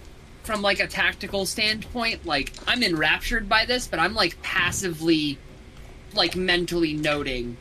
from 0.44 0.62
like 0.62 0.80
a 0.82 0.88
tactical 0.88 1.46
standpoint 1.46 2.26
like 2.26 2.52
i'm 2.68 2.84
enraptured 2.84 3.48
by 3.48 3.64
this 3.64 3.88
but 3.88 3.98
i'm 3.98 4.14
like 4.14 4.40
passively 4.42 5.38
like 6.16 6.36
mentally 6.36 6.94
noting 6.94 7.58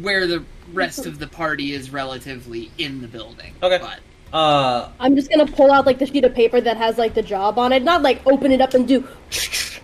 where 0.00 0.26
the 0.26 0.44
rest 0.72 1.06
of 1.06 1.18
the 1.18 1.26
party 1.26 1.72
is 1.72 1.90
relatively 1.90 2.70
in 2.78 3.00
the 3.00 3.08
building 3.08 3.52
Okay. 3.62 3.78
but 3.78 4.00
Uh, 4.32 4.88
I'm 5.00 5.16
just 5.16 5.28
gonna 5.30 5.46
pull 5.46 5.72
out 5.72 5.86
like 5.86 5.98
the 5.98 6.06
sheet 6.06 6.24
of 6.24 6.32
paper 6.34 6.60
that 6.60 6.76
has 6.76 6.96
like 6.98 7.14
the 7.14 7.22
job 7.22 7.58
on 7.58 7.72
it. 7.72 7.82
Not 7.82 8.02
like 8.02 8.24
open 8.26 8.52
it 8.52 8.60
up 8.60 8.74
and 8.74 8.86
do, 8.86 9.06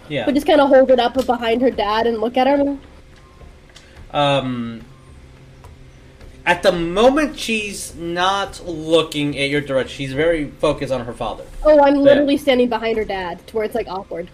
yeah. 0.09 0.24
but 0.24 0.35
just 0.35 0.47
kind 0.47 0.61
of 0.61 0.69
hold 0.69 0.91
it 0.93 1.01
up 1.01 1.15
behind 1.27 1.61
her 1.62 1.70
dad 1.70 2.07
and 2.07 2.19
look 2.19 2.37
at 2.37 2.47
her. 2.47 2.78
Um, 4.12 4.83
at 6.45 6.62
the 6.62 6.70
moment, 6.70 7.37
she's 7.37 7.97
not 7.97 8.65
looking 8.65 9.37
at 9.37 9.51
your 9.51 9.61
direction. 9.61 9.97
She's 9.97 10.12
very 10.12 10.49
focused 10.49 10.93
on 10.93 11.05
her 11.05 11.12
father. 11.12 11.45
Oh, 11.65 11.83
I'm 11.83 11.97
literally 11.97 12.37
standing 12.37 12.69
behind 12.69 12.97
her 12.99 13.05
dad 13.05 13.45
to 13.49 13.57
where 13.57 13.65
it's 13.65 13.74
like 13.74 13.89
awkward. 13.89 14.31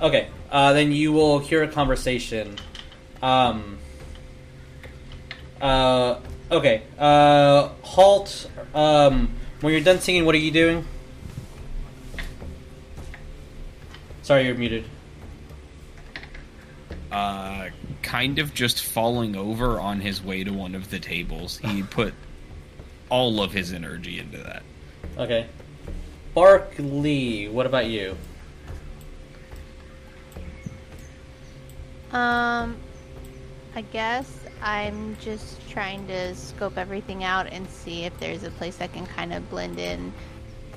Okay, 0.00 0.28
uh, 0.50 0.72
then 0.72 0.92
you 0.92 1.12
will 1.12 1.38
hear 1.38 1.62
a 1.62 1.68
conversation. 1.68 2.56
Um, 3.22 3.78
uh, 5.60 6.18
okay, 6.50 6.82
uh, 6.98 7.68
Holt. 7.82 8.50
Um, 8.74 9.30
when 9.60 9.72
you're 9.72 9.82
done 9.82 10.00
singing, 10.00 10.24
what 10.24 10.34
are 10.34 10.38
you 10.38 10.50
doing? 10.50 10.86
Sorry, 14.22 14.46
you're 14.46 14.54
muted. 14.54 14.84
Uh, 17.12 17.68
kind 18.02 18.38
of 18.38 18.54
just 18.54 18.84
falling 18.84 19.36
over 19.36 19.80
on 19.80 20.00
his 20.00 20.22
way 20.22 20.44
to 20.44 20.52
one 20.52 20.74
of 20.74 20.90
the 20.90 20.98
tables. 20.98 21.58
He 21.58 21.82
put 21.90 22.14
all 23.08 23.42
of 23.42 23.52
his 23.52 23.72
energy 23.72 24.18
into 24.18 24.38
that. 24.38 24.62
Okay. 25.18 25.46
Barkley, 26.32 27.48
what 27.48 27.66
about 27.66 27.86
you? 27.86 28.16
Um, 32.12 32.76
I 33.74 33.82
guess 33.92 34.28
I'm 34.62 35.16
just 35.20 35.68
trying 35.68 36.06
to 36.08 36.34
scope 36.34 36.76
everything 36.76 37.22
out 37.22 37.46
and 37.46 37.68
see 37.68 38.04
if 38.04 38.18
there's 38.18 38.42
a 38.42 38.50
place 38.50 38.80
I 38.80 38.88
can 38.88 39.06
kind 39.06 39.32
of 39.32 39.48
blend 39.48 39.78
in. 39.78 40.12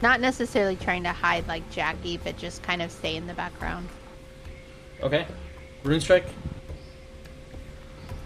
Not 0.02 0.22
necessarily 0.22 0.76
trying 0.76 1.04
to 1.04 1.12
hide 1.12 1.48
like 1.48 1.68
Jackie, 1.72 2.18
but 2.18 2.38
just 2.38 2.62
kind 2.62 2.82
of 2.82 2.92
stay 2.92 3.16
in 3.16 3.26
the 3.26 3.34
background. 3.34 3.88
Okay. 5.02 5.26
Rune 5.84 6.02
Strike? 6.02 6.28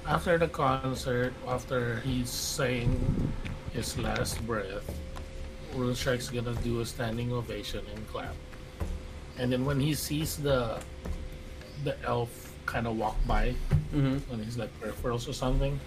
After 0.06 0.38
the 0.38 0.48
concert, 0.48 1.34
after 1.48 2.00
he's 2.02 2.30
saying 2.30 3.34
his 3.74 3.98
last 3.98 4.46
breath, 4.46 4.84
Rune 5.74 5.96
Strike's 5.96 6.30
gonna 6.30 6.56
do 6.56 6.82
a 6.82 6.86
standing 6.86 7.32
ovation 7.32 7.86
and 7.94 8.08
clap. 8.08 8.36
And 9.38 9.52
then 9.52 9.66
when 9.66 9.80
he 9.80 9.94
sees 9.94 10.38
the 10.38 10.80
the 11.84 12.02
elf 12.04 12.47
kind 12.68 12.86
of 12.86 12.96
walk 12.98 13.16
by, 13.26 13.56
Mm-hmm. 13.96 14.18
when 14.30 14.44
he's 14.44 14.58
like 14.58 14.70
peripherals 14.80 15.28
or 15.28 15.34
something, 15.34 15.80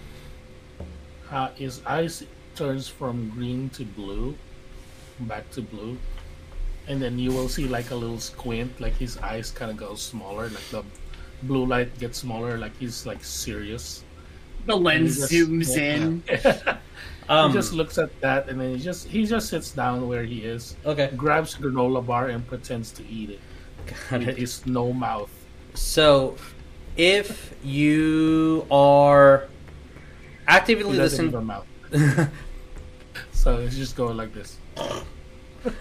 uh, 1.31 1.49
his 1.55 1.81
eyes 1.85 2.23
turns 2.55 2.87
from 2.89 3.29
green 3.29 3.69
to 3.69 3.85
blue, 3.85 4.35
back 5.21 5.49
to 5.51 5.61
blue, 5.61 5.97
and 6.87 7.01
then 7.01 7.17
you 7.19 7.31
will 7.31 7.47
see 7.47 7.67
like 7.67 7.91
a 7.91 7.95
little 7.95 8.19
squint, 8.19 8.81
like 8.81 8.93
his 8.97 9.17
eyes 9.19 9.51
kind 9.51 9.71
of 9.71 9.77
go 9.77 9.95
smaller, 9.95 10.49
like 10.49 10.67
the 10.71 10.83
blue 11.43 11.65
light 11.65 11.97
gets 11.99 12.17
smaller, 12.17 12.57
like 12.57 12.75
he's 12.77 13.05
like 13.05 13.23
serious. 13.23 14.03
the 14.65 14.75
lens 14.75 15.17
just- 15.17 15.31
zooms 15.31 15.77
yeah. 15.77 15.95
in 15.95 16.77
Um, 17.29 17.51
he 17.51 17.57
just 17.57 17.71
looks 17.71 17.97
at 17.97 18.11
that 18.19 18.49
and 18.49 18.59
then 18.59 18.75
he 18.75 18.79
just 18.83 19.07
he 19.07 19.25
just 19.25 19.47
sits 19.47 19.71
down 19.71 20.07
where 20.09 20.23
he 20.25 20.43
is, 20.43 20.75
okay. 20.85 21.09
grabs 21.15 21.55
granola 21.55 22.05
bar 22.05 22.27
and 22.27 22.45
pretends 22.45 22.91
to 22.97 23.07
eat 23.07 23.29
it 23.29 23.39
Got 23.87 24.19
with 24.19 24.29
it. 24.29 24.37
his 24.37 24.65
no 24.65 24.91
mouth. 24.91 25.31
So, 25.73 26.35
if 26.97 27.53
you 27.63 28.65
are 28.71 29.47
actively 30.47 30.97
listening. 30.97 31.51
So 33.41 33.57
it's 33.57 33.75
just 33.75 33.95
going 33.95 34.17
like 34.17 34.35
this. 34.35 34.55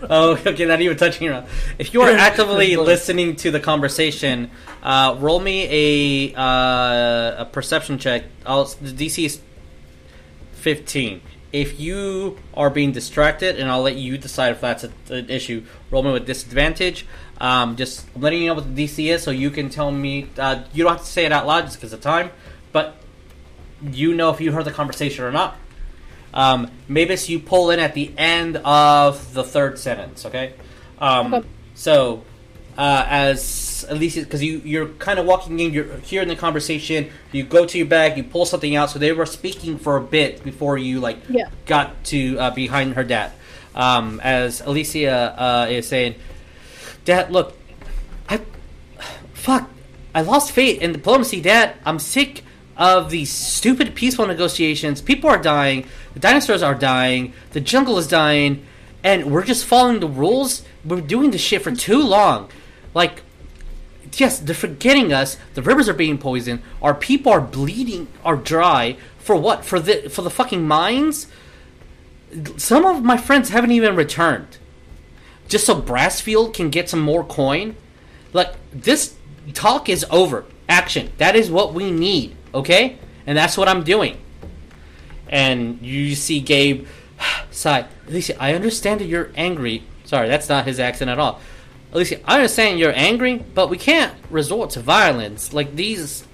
oh, 0.08 0.32
okay, 0.46 0.64
not 0.64 0.80
even 0.80 0.96
touching 0.96 1.26
your 1.26 1.34
mouth. 1.34 1.50
If 1.78 1.92
you 1.92 2.00
are 2.00 2.10
actively 2.10 2.74
listening 2.92 3.36
to 3.36 3.50
the 3.50 3.60
conversation, 3.60 4.50
uh, 4.82 5.16
roll 5.20 5.40
me 5.40 6.32
a 6.32 6.34
uh, 6.38 7.42
a 7.42 7.48
perception 7.52 7.98
check. 7.98 8.24
I'll, 8.46 8.64
the 8.64 8.92
DC 8.92 9.26
is 9.26 9.40
fifteen. 10.52 11.20
If 11.52 11.78
you 11.78 12.38
are 12.54 12.70
being 12.70 12.92
distracted, 12.92 13.60
and 13.60 13.70
I'll 13.70 13.82
let 13.82 13.96
you 13.96 14.16
decide 14.16 14.52
if 14.52 14.62
that's 14.62 14.84
a, 14.84 14.90
an 15.10 15.28
issue. 15.28 15.62
Roll 15.90 16.02
me 16.02 16.12
with 16.12 16.24
disadvantage. 16.24 17.04
Um, 17.40 17.76
just 17.76 18.04
letting 18.16 18.42
you 18.42 18.48
know 18.48 18.54
what 18.54 18.74
the 18.76 18.84
DC 18.86 19.06
is, 19.10 19.22
so 19.22 19.30
you 19.30 19.50
can 19.50 19.70
tell 19.70 19.90
me. 19.90 20.28
Uh, 20.38 20.62
you 20.74 20.84
don't 20.84 20.92
have 20.92 21.00
to 21.00 21.10
say 21.10 21.24
it 21.24 21.32
out 21.32 21.46
loud 21.46 21.64
just 21.64 21.76
because 21.78 21.92
of 21.94 22.00
time, 22.02 22.30
but 22.72 22.96
you 23.82 24.14
know 24.14 24.30
if 24.30 24.40
you 24.40 24.52
heard 24.52 24.64
the 24.66 24.70
conversation 24.72 25.24
or 25.24 25.32
not. 25.32 25.56
Um, 26.34 26.70
Maevis, 26.88 27.28
you 27.28 27.40
pull 27.40 27.70
in 27.70 27.80
at 27.80 27.94
the 27.94 28.12
end 28.16 28.58
of 28.58 29.32
the 29.34 29.42
third 29.42 29.78
sentence. 29.78 30.24
Okay. 30.26 30.52
Um, 31.00 31.32
Okay. 31.34 31.48
So, 31.74 32.24
uh, 32.76 33.06
as 33.08 33.86
at 33.88 33.96
least 33.96 34.16
because 34.18 34.42
you 34.42 34.60
you're 34.64 34.88
kind 34.88 35.18
of 35.18 35.24
walking 35.24 35.58
in, 35.60 35.72
you're 35.72 35.96
hearing 36.00 36.28
the 36.28 36.36
conversation. 36.36 37.10
You 37.32 37.42
go 37.44 37.64
to 37.64 37.78
your 37.78 37.86
bag, 37.86 38.18
you 38.18 38.22
pull 38.24 38.44
something 38.44 38.76
out. 38.76 38.90
So 38.90 38.98
they 38.98 39.12
were 39.12 39.24
speaking 39.24 39.78
for 39.78 39.96
a 39.96 40.00
bit 40.02 40.44
before 40.44 40.76
you 40.76 41.00
like 41.00 41.16
Yeah. 41.30 41.48
got 41.64 42.04
to 42.12 42.38
uh, 42.38 42.50
behind 42.50 42.94
her 42.94 43.02
dad. 43.04 43.32
Um, 43.74 44.20
as 44.22 44.60
Elysia 44.60 45.34
uh, 45.38 45.66
is 45.70 45.88
saying, 45.88 46.16
Dad, 47.04 47.30
look, 47.30 47.56
I 48.28 48.40
fuck, 49.32 49.70
I 50.14 50.22
lost 50.22 50.52
faith 50.52 50.80
in 50.80 50.92
diplomacy, 50.92 51.40
Dad. 51.40 51.74
I'm 51.84 51.98
sick 51.98 52.44
of 52.76 53.10
these 53.10 53.30
stupid 53.30 53.94
peaceful 53.94 54.26
negotiations. 54.26 55.00
People 55.00 55.30
are 55.30 55.40
dying. 55.40 55.86
The 56.14 56.20
dinosaurs 56.20 56.62
are 56.62 56.74
dying. 56.74 57.32
The 57.52 57.60
jungle 57.60 57.98
is 57.98 58.08
dying, 58.08 58.66
and 59.02 59.30
we're 59.30 59.44
just 59.44 59.66
following 59.66 60.00
the 60.00 60.08
rules. 60.08 60.62
We're 60.84 61.00
doing 61.00 61.30
this 61.30 61.40
shit 61.40 61.62
for 61.62 61.72
too 61.72 62.02
long. 62.02 62.50
Like, 62.94 63.22
yes, 64.16 64.38
they're 64.38 64.54
forgetting 64.54 65.12
us. 65.12 65.36
The 65.54 65.62
rivers 65.62 65.88
are 65.88 65.94
being 65.94 66.18
poisoned. 66.18 66.62
Our 66.82 66.94
people 66.94 67.32
are 67.32 67.40
bleeding, 67.40 68.08
are 68.24 68.36
dry. 68.36 68.96
For 69.18 69.36
what? 69.36 69.64
For 69.64 69.78
the 69.78 70.08
for 70.08 70.22
the 70.22 70.30
fucking 70.30 70.66
mines. 70.66 71.26
Some 72.56 72.84
of 72.84 73.02
my 73.02 73.16
friends 73.16 73.50
haven't 73.50 73.72
even 73.72 73.96
returned 73.96 74.58
just 75.50 75.66
so 75.66 75.80
Brassfield 75.80 76.54
can 76.54 76.70
get 76.70 76.88
some 76.88 77.00
more 77.00 77.24
coin. 77.24 77.76
Like 78.32 78.54
this 78.72 79.16
talk 79.52 79.88
is 79.88 80.06
over. 80.10 80.46
Action. 80.68 81.12
That 81.18 81.36
is 81.36 81.50
what 81.50 81.74
we 81.74 81.90
need. 81.90 82.36
Okay, 82.54 82.98
and 83.26 83.36
that's 83.36 83.58
what 83.58 83.68
I'm 83.68 83.82
doing. 83.84 84.18
And 85.28 85.82
you 85.82 86.14
see 86.14 86.40
Gabe 86.40 86.86
sigh. 87.50 87.86
Elysia, 88.06 88.36
I 88.40 88.54
understand 88.54 89.00
that 89.00 89.06
you're 89.06 89.30
angry. 89.36 89.82
Sorry, 90.04 90.28
that's 90.28 90.48
not 90.48 90.64
his 90.64 90.80
accent 90.80 91.10
at 91.10 91.18
all. 91.18 91.40
Elysia, 91.92 92.20
I 92.24 92.36
understand 92.36 92.78
you're 92.78 92.94
angry, 92.94 93.44
but 93.54 93.68
we 93.68 93.76
can't 93.76 94.14
resort 94.30 94.70
to 94.70 94.80
violence. 94.80 95.52
Like 95.52 95.74
these 95.74 96.24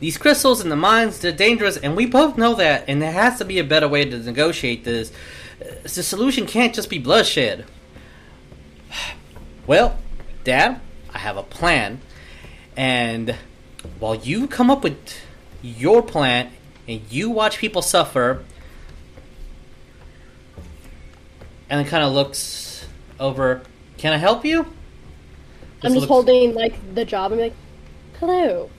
these 0.00 0.16
crystals 0.16 0.62
in 0.62 0.70
the 0.70 0.76
mines, 0.76 1.18
they're 1.18 1.32
dangerous, 1.32 1.76
and 1.76 1.94
we 1.94 2.06
both 2.06 2.38
know 2.38 2.54
that, 2.54 2.84
and 2.88 3.02
there 3.02 3.12
has 3.12 3.36
to 3.38 3.44
be 3.44 3.58
a 3.58 3.64
better 3.64 3.86
way 3.86 4.06
to 4.06 4.18
negotiate 4.18 4.84
this. 4.84 5.12
The 5.82 6.02
solution 6.02 6.46
can't 6.46 6.74
just 6.74 6.88
be 6.88 6.98
bloodshed. 6.98 7.66
Well, 9.70 9.96
Dad, 10.42 10.80
I 11.14 11.18
have 11.18 11.36
a 11.36 11.44
plan, 11.44 12.00
and 12.76 13.36
while 14.00 14.16
you 14.16 14.48
come 14.48 14.68
up 14.68 14.82
with 14.82 14.98
your 15.62 16.02
plan 16.02 16.50
and 16.88 17.02
you 17.08 17.30
watch 17.30 17.58
people 17.58 17.80
suffer, 17.80 18.42
and 21.68 21.78
then 21.78 21.84
kind 21.84 22.02
of 22.02 22.12
looks 22.12 22.84
over, 23.20 23.62
can 23.96 24.12
I 24.12 24.16
help 24.16 24.44
you? 24.44 24.62
I'm 25.84 25.92
just 25.92 25.94
looks- 25.94 26.08
holding 26.08 26.52
like 26.52 26.74
the 26.96 27.04
job 27.04 27.30
I'm 27.30 27.38
like, 27.38 27.54
"Hello, 28.18 28.70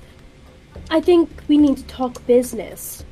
I 0.89 0.99
think 0.99 1.29
we 1.47 1.57
need 1.57 1.77
to 1.77 1.83
talk 1.83 2.27
business." 2.27 3.05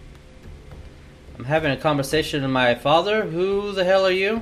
I'm 1.38 1.46
having 1.46 1.72
a 1.72 1.78
conversation 1.78 2.42
with 2.42 2.52
my 2.52 2.76
father. 2.76 3.28
Who 3.28 3.72
the 3.72 3.86
hell 3.86 4.06
are 4.06 4.12
you? 4.12 4.42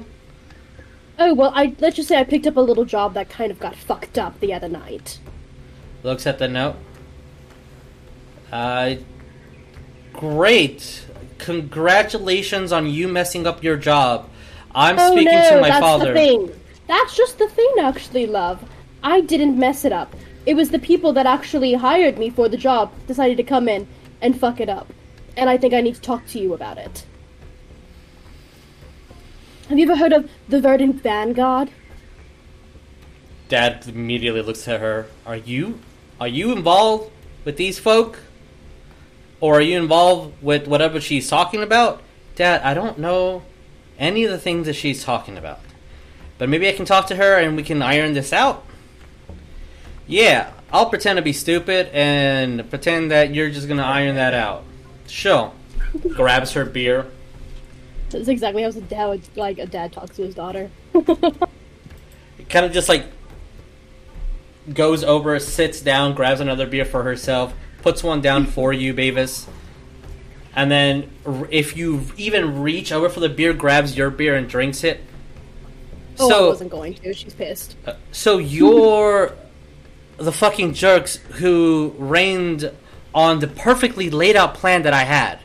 Oh 1.19 1.33
well, 1.33 1.51
I 1.55 1.75
let's 1.79 1.95
just 1.95 2.07
say 2.07 2.17
I 2.17 2.23
picked 2.23 2.47
up 2.47 2.57
a 2.57 2.61
little 2.61 2.85
job 2.85 3.13
that 3.15 3.29
kind 3.29 3.51
of 3.51 3.59
got 3.59 3.75
fucked 3.75 4.17
up 4.17 4.39
the 4.39 4.53
other 4.53 4.69
night. 4.69 5.19
Looks 6.03 6.27
at 6.27 6.39
the 6.39 6.47
note. 6.47 6.75
Uh, 8.51 8.95
great. 10.13 11.05
Congratulations 11.39 12.71
on 12.71 12.87
you 12.87 13.07
messing 13.07 13.45
up 13.45 13.63
your 13.63 13.77
job. 13.77 14.29
I'm 14.73 14.97
oh 14.99 15.11
speaking 15.11 15.33
no, 15.33 15.49
to 15.55 15.61
my 15.61 15.69
that's 15.69 15.79
father. 15.79 16.07
the 16.07 16.13
thing. 16.13 16.51
That's 16.87 17.15
just 17.17 17.37
the 17.37 17.47
thing, 17.49 17.73
actually, 17.81 18.27
love. 18.27 18.63
I 19.03 19.21
didn't 19.21 19.57
mess 19.57 19.85
it 19.85 19.91
up. 19.91 20.15
it 20.47 20.55
was 20.55 20.69
the 20.69 20.79
people 20.79 21.11
that 21.11 21.25
actually 21.25 21.73
hired 21.73 22.17
me 22.17 22.29
for 22.29 22.47
the 22.47 22.55
job 22.55 22.89
decided 23.05 23.35
to 23.35 23.43
come 23.43 23.67
in 23.67 23.85
and 24.21 24.39
fuck 24.39 24.61
it 24.61 24.69
up. 24.69 24.87
And 25.35 25.49
I 25.49 25.57
think 25.57 25.73
I 25.73 25.81
need 25.81 25.95
to 25.95 26.01
talk 26.01 26.25
to 26.27 26.39
you 26.39 26.53
about 26.53 26.77
it. 26.77 27.05
Have 29.69 29.77
you 29.77 29.83
ever 29.83 29.97
heard 29.97 30.13
of 30.13 30.29
the 30.47 30.61
Verdant 30.61 31.03
Vanguard? 31.03 31.69
Dad 33.49 33.85
immediately 33.85 34.41
looks 34.41 34.65
at 34.65 34.79
her. 34.79 35.07
Are 35.25 35.35
you 35.35 35.79
are 36.21 36.27
you 36.27 36.53
involved 36.53 37.11
with 37.43 37.57
these 37.57 37.77
folk? 37.77 38.19
Or 39.41 39.55
are 39.55 39.61
you 39.61 39.77
involved 39.77 40.41
with 40.41 40.67
whatever 40.67 41.01
she's 41.01 41.29
talking 41.29 41.61
about? 41.61 42.01
Dad, 42.35 42.61
I 42.61 42.73
don't 42.73 42.97
know 42.97 43.43
any 43.99 44.23
of 44.23 44.31
the 44.31 44.37
things 44.37 44.67
that 44.67 44.73
she's 44.73 45.03
talking 45.03 45.37
about. 45.37 45.59
But 46.37 46.47
maybe 46.47 46.69
I 46.69 46.71
can 46.71 46.85
talk 46.85 47.07
to 47.07 47.17
her 47.17 47.37
and 47.37 47.57
we 47.57 47.63
can 47.63 47.81
iron 47.81 48.13
this 48.13 48.31
out. 48.31 48.65
Yeah, 50.07 50.51
I'll 50.71 50.89
pretend 50.89 51.17
to 51.17 51.21
be 51.21 51.33
stupid 51.33 51.89
and 51.91 52.69
pretend 52.69 53.11
that 53.11 53.35
you're 53.35 53.49
just 53.49 53.67
gonna 53.67 53.83
iron 53.83 54.15
that 54.15 54.33
out. 54.33 54.63
Sure. 55.07 55.51
Grabs 56.15 56.53
her 56.53 56.63
beer. 56.63 57.07
That's 58.09 58.27
exactly 58.27 58.63
how 58.63 58.69
a 58.69 58.73
dad 58.73 59.05
would, 59.07 59.37
like 59.37 59.59
a 59.59 59.65
dad 59.65 59.91
talks 59.91 60.15
to 60.17 60.23
his 60.23 60.35
daughter. 60.35 60.69
It 62.39 62.49
kind 62.49 62.65
of 62.65 62.71
just 62.71 62.87
like 62.87 63.05
goes 64.73 65.03
over, 65.03 65.39
sits 65.39 65.81
down, 65.81 66.13
grabs 66.13 66.39
another 66.39 66.67
beer 66.67 66.85
for 66.85 67.03
herself, 67.03 67.53
puts 67.81 68.03
one 68.03 68.21
down 68.21 68.45
for 68.55 68.73
you, 68.73 68.93
Maevis. 68.93 69.47
And 70.55 70.71
then, 70.71 71.11
if 71.51 71.77
you 71.77 72.01
even 72.17 72.61
reach 72.61 72.91
over 72.91 73.09
for 73.09 73.19
the 73.19 73.29
beer, 73.29 73.53
grabs 73.53 73.95
your 73.95 74.09
beer 74.09 74.35
and 74.35 74.49
drinks 74.49 74.83
it. 74.83 75.01
Oh, 76.19 76.45
I 76.45 76.47
wasn't 76.47 76.71
going 76.71 76.95
to. 76.95 77.13
She's 77.13 77.35
pissed. 77.35 77.75
Uh, 77.85 77.93
so 78.11 78.39
you're 78.39 79.35
the 80.17 80.31
fucking 80.31 80.73
jerks 80.73 81.17
who 81.17 81.93
reigned 81.99 82.71
on 83.13 83.39
the 83.39 83.47
perfectly 83.47 84.09
laid 84.09 84.35
out 84.35 84.55
plan 84.55 84.81
that 84.83 84.93
I 84.93 85.03
had. 85.03 85.39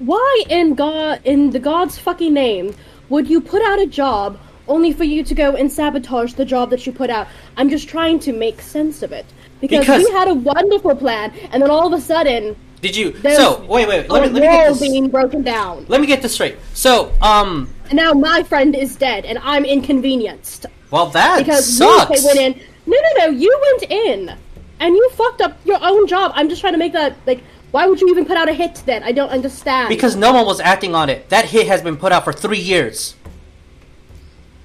Why 0.00 0.44
in 0.48 0.74
God, 0.74 1.20
in 1.24 1.50
the 1.50 1.58
God's 1.58 1.98
fucking 1.98 2.32
name, 2.32 2.74
would 3.10 3.28
you 3.28 3.38
put 3.40 3.60
out 3.62 3.78
a 3.78 3.86
job 3.86 4.38
only 4.66 4.92
for 4.92 5.04
you 5.04 5.22
to 5.22 5.34
go 5.34 5.54
and 5.54 5.70
sabotage 5.70 6.32
the 6.34 6.44
job 6.46 6.70
that 6.70 6.86
you 6.86 6.92
put 6.92 7.10
out? 7.10 7.28
I'm 7.58 7.68
just 7.68 7.86
trying 7.86 8.18
to 8.20 8.32
make 8.32 8.62
sense 8.62 9.02
of 9.02 9.12
it 9.12 9.26
because, 9.60 9.80
Because- 9.80 10.04
we 10.04 10.10
had 10.10 10.28
a 10.28 10.34
wonderful 10.34 10.96
plan, 10.96 11.32
and 11.52 11.62
then 11.62 11.70
all 11.70 11.86
of 11.86 11.92
a 11.92 12.02
sudden, 12.02 12.56
Did 12.80 12.96
you? 12.96 13.10
there's 13.10 13.36
so 13.36 13.62
wait, 13.68 13.86
wait. 13.88 14.08
Let 14.08 14.22
me 14.22 14.28
let 14.28 14.32
me 14.32 14.40
get 14.40 14.68
this. 14.70 14.80
being 14.80 15.08
broken 15.10 15.42
down, 15.42 15.84
Let 15.88 16.00
me 16.00 16.06
get 16.06 16.22
this 16.22 16.32
straight. 16.32 16.56
So, 16.72 17.12
um, 17.20 17.68
and 17.90 17.96
now 17.96 18.12
my 18.14 18.42
friend 18.42 18.74
is 18.74 18.96
dead, 18.96 19.26
and 19.26 19.38
I'm 19.42 19.66
inconvenienced 19.66 20.64
well, 20.90 21.06
that 21.10 21.40
because 21.44 21.66
sucks. 21.76 22.22
you 22.22 22.26
went 22.26 22.38
in. 22.38 22.60
No, 22.86 22.96
no, 22.96 23.26
no, 23.26 23.32
you 23.32 23.54
went 23.72 23.92
in, 23.92 24.34
and 24.80 24.96
you 24.96 25.10
fucked 25.10 25.42
up 25.42 25.58
your 25.66 25.78
own 25.82 26.06
job. 26.06 26.32
I'm 26.34 26.48
just 26.48 26.62
trying 26.62 26.72
to 26.72 26.78
make 26.78 26.94
that 26.94 27.16
like. 27.26 27.42
Why 27.70 27.86
would 27.86 28.00
you 28.00 28.08
even 28.08 28.24
put 28.26 28.36
out 28.36 28.48
a 28.48 28.52
hit 28.52 28.82
then? 28.86 29.02
I 29.02 29.12
don't 29.12 29.30
understand. 29.30 29.88
Because 29.88 30.16
no 30.16 30.32
one 30.32 30.44
was 30.44 30.60
acting 30.60 30.94
on 30.94 31.08
it. 31.08 31.28
That 31.28 31.44
hit 31.44 31.66
has 31.68 31.82
been 31.82 31.96
put 31.96 32.10
out 32.12 32.24
for 32.24 32.32
three 32.32 32.58
years. 32.58 33.14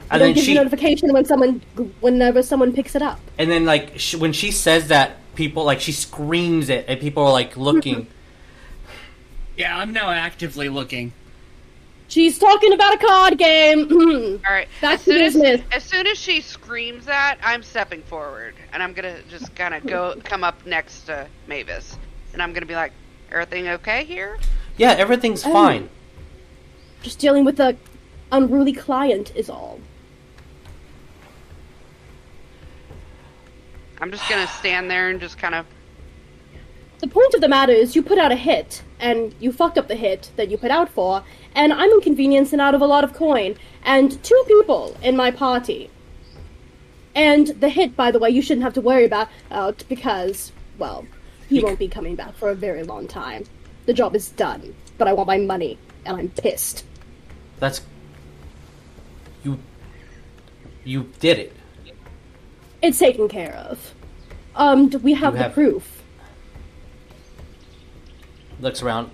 And 0.09 0.19
don't 0.19 0.29
then 0.29 0.33
give 0.35 0.43
she, 0.43 0.51
you 0.51 0.57
notification 0.57 1.11
when 1.13 1.25
someone 1.25 1.61
whenever 1.99 2.43
someone 2.43 2.73
picks 2.73 2.95
it 2.95 3.01
up. 3.01 3.19
and 3.39 3.49
then 3.49 3.65
like 3.65 3.97
sh 3.99 4.15
when 4.15 4.33
she 4.33 4.51
says 4.51 4.87
that, 4.89 5.17
people 5.35 5.63
like 5.63 5.81
she 5.81 5.91
screams 5.91 6.69
it, 6.69 6.85
and 6.87 6.99
people 6.99 7.23
are 7.23 7.31
like 7.31 7.57
looking. 7.69 8.07
Yeah, 9.57 9.77
I'm 9.77 9.93
now 9.93 10.09
actively 10.11 10.69
looking. 10.69 11.13
She's 12.07 12.37
talking 12.37 12.71
about 12.73 12.93
a 12.93 12.97
card 12.99 13.37
game. 13.39 13.91
All 13.91 14.53
right. 14.53 14.67
Back 14.79 14.99
as 14.99 15.05
to 15.05 15.11
soon 15.11 15.21
as, 15.21 15.33
business. 15.33 15.61
as 15.71 15.83
soon 15.83 16.05
as 16.05 16.19
she 16.19 16.39
screams 16.39 17.05
that, 17.05 17.39
I'm 17.41 17.63
stepping 17.63 18.03
forward, 18.03 18.53
and 18.73 18.83
I'm 18.83 18.93
gonna 18.93 19.17
just 19.27 19.55
kind 19.55 19.73
of 19.73 19.85
go 19.87 20.15
come 20.23 20.43
up 20.43 20.63
next 20.67 21.01
to 21.05 21.27
Maevis, 21.49 21.95
and 22.35 22.43
I'm 22.43 22.51
gonna 22.51 22.65
be 22.65 22.75
like, 22.75 22.91
"Everything 23.31 23.67
okay 23.69 24.03
here?" 24.03 24.37
yeah, 24.77 24.91
everything's 24.91 25.45
Oh. 25.45 25.53
fine. 25.53 25.89
Just 27.01 27.17
dealing 27.17 27.45
with 27.45 27.59
a 27.61 27.77
unruly 28.31 28.73
client 28.73 29.31
is 29.35 29.49
all. 29.49 29.79
I'm 34.01 34.11
just 34.11 34.27
gonna 34.29 34.47
stand 34.47 34.91
there 34.91 35.09
and 35.09 35.19
just 35.21 35.37
kind 35.37 35.55
of. 35.55 35.65
The 36.99 37.07
point 37.07 37.33
of 37.33 37.39
the 37.41 37.47
matter 37.47 37.71
is, 37.71 37.95
you 37.95 38.01
put 38.01 38.17
out 38.17 38.31
a 38.33 38.35
hit, 38.35 38.81
and 38.99 39.33
you 39.39 39.51
fucked 39.53 39.77
up 39.77 39.87
the 39.87 39.95
hit 39.95 40.31
that 40.35 40.49
you 40.49 40.57
put 40.57 40.71
out 40.71 40.89
for, 40.89 41.23
and 41.55 41.71
I'm 41.71 41.89
inconvenienced 41.91 42.51
and 42.51 42.61
out 42.61 42.75
of 42.75 42.81
a 42.81 42.85
lot 42.85 43.03
of 43.05 43.13
coin, 43.13 43.55
and 43.83 44.21
two 44.23 44.43
people 44.47 44.97
in 45.01 45.15
my 45.15 45.31
party. 45.31 45.89
And 47.13 47.47
the 47.47 47.69
hit, 47.69 47.95
by 47.95 48.11
the 48.11 48.19
way, 48.19 48.29
you 48.29 48.41
shouldn't 48.41 48.63
have 48.63 48.73
to 48.73 48.81
worry 48.81 49.05
about 49.05 49.29
out 49.49 49.83
because, 49.87 50.51
well, 50.77 51.05
he 51.49 51.63
won't 51.63 51.79
be 51.79 51.87
coming 51.87 52.15
back 52.15 52.33
for 52.35 52.49
a 52.49 52.55
very 52.55 52.83
long 52.83 53.07
time. 53.07 53.43
The 53.85 53.93
job 53.93 54.15
is 54.15 54.29
done, 54.29 54.75
but 54.97 55.07
I 55.07 55.13
want 55.13 55.27
my 55.27 55.37
money, 55.37 55.77
and 56.05 56.17
I'm 56.17 56.29
pissed. 56.29 56.83
That's 57.59 57.81
you. 59.43 59.59
You 60.83 61.11
did 61.19 61.39
it. 61.39 61.53
It's 62.81 62.99
taken 62.99 63.27
care 63.27 63.53
of. 63.55 63.93
Um, 64.55 64.89
do 64.89 64.97
we 64.99 65.13
have, 65.13 65.33
You 65.33 65.37
the 65.37 65.43
have- 65.43 65.53
proof. 65.53 66.03
Looks 68.59 68.81
around. 68.81 69.11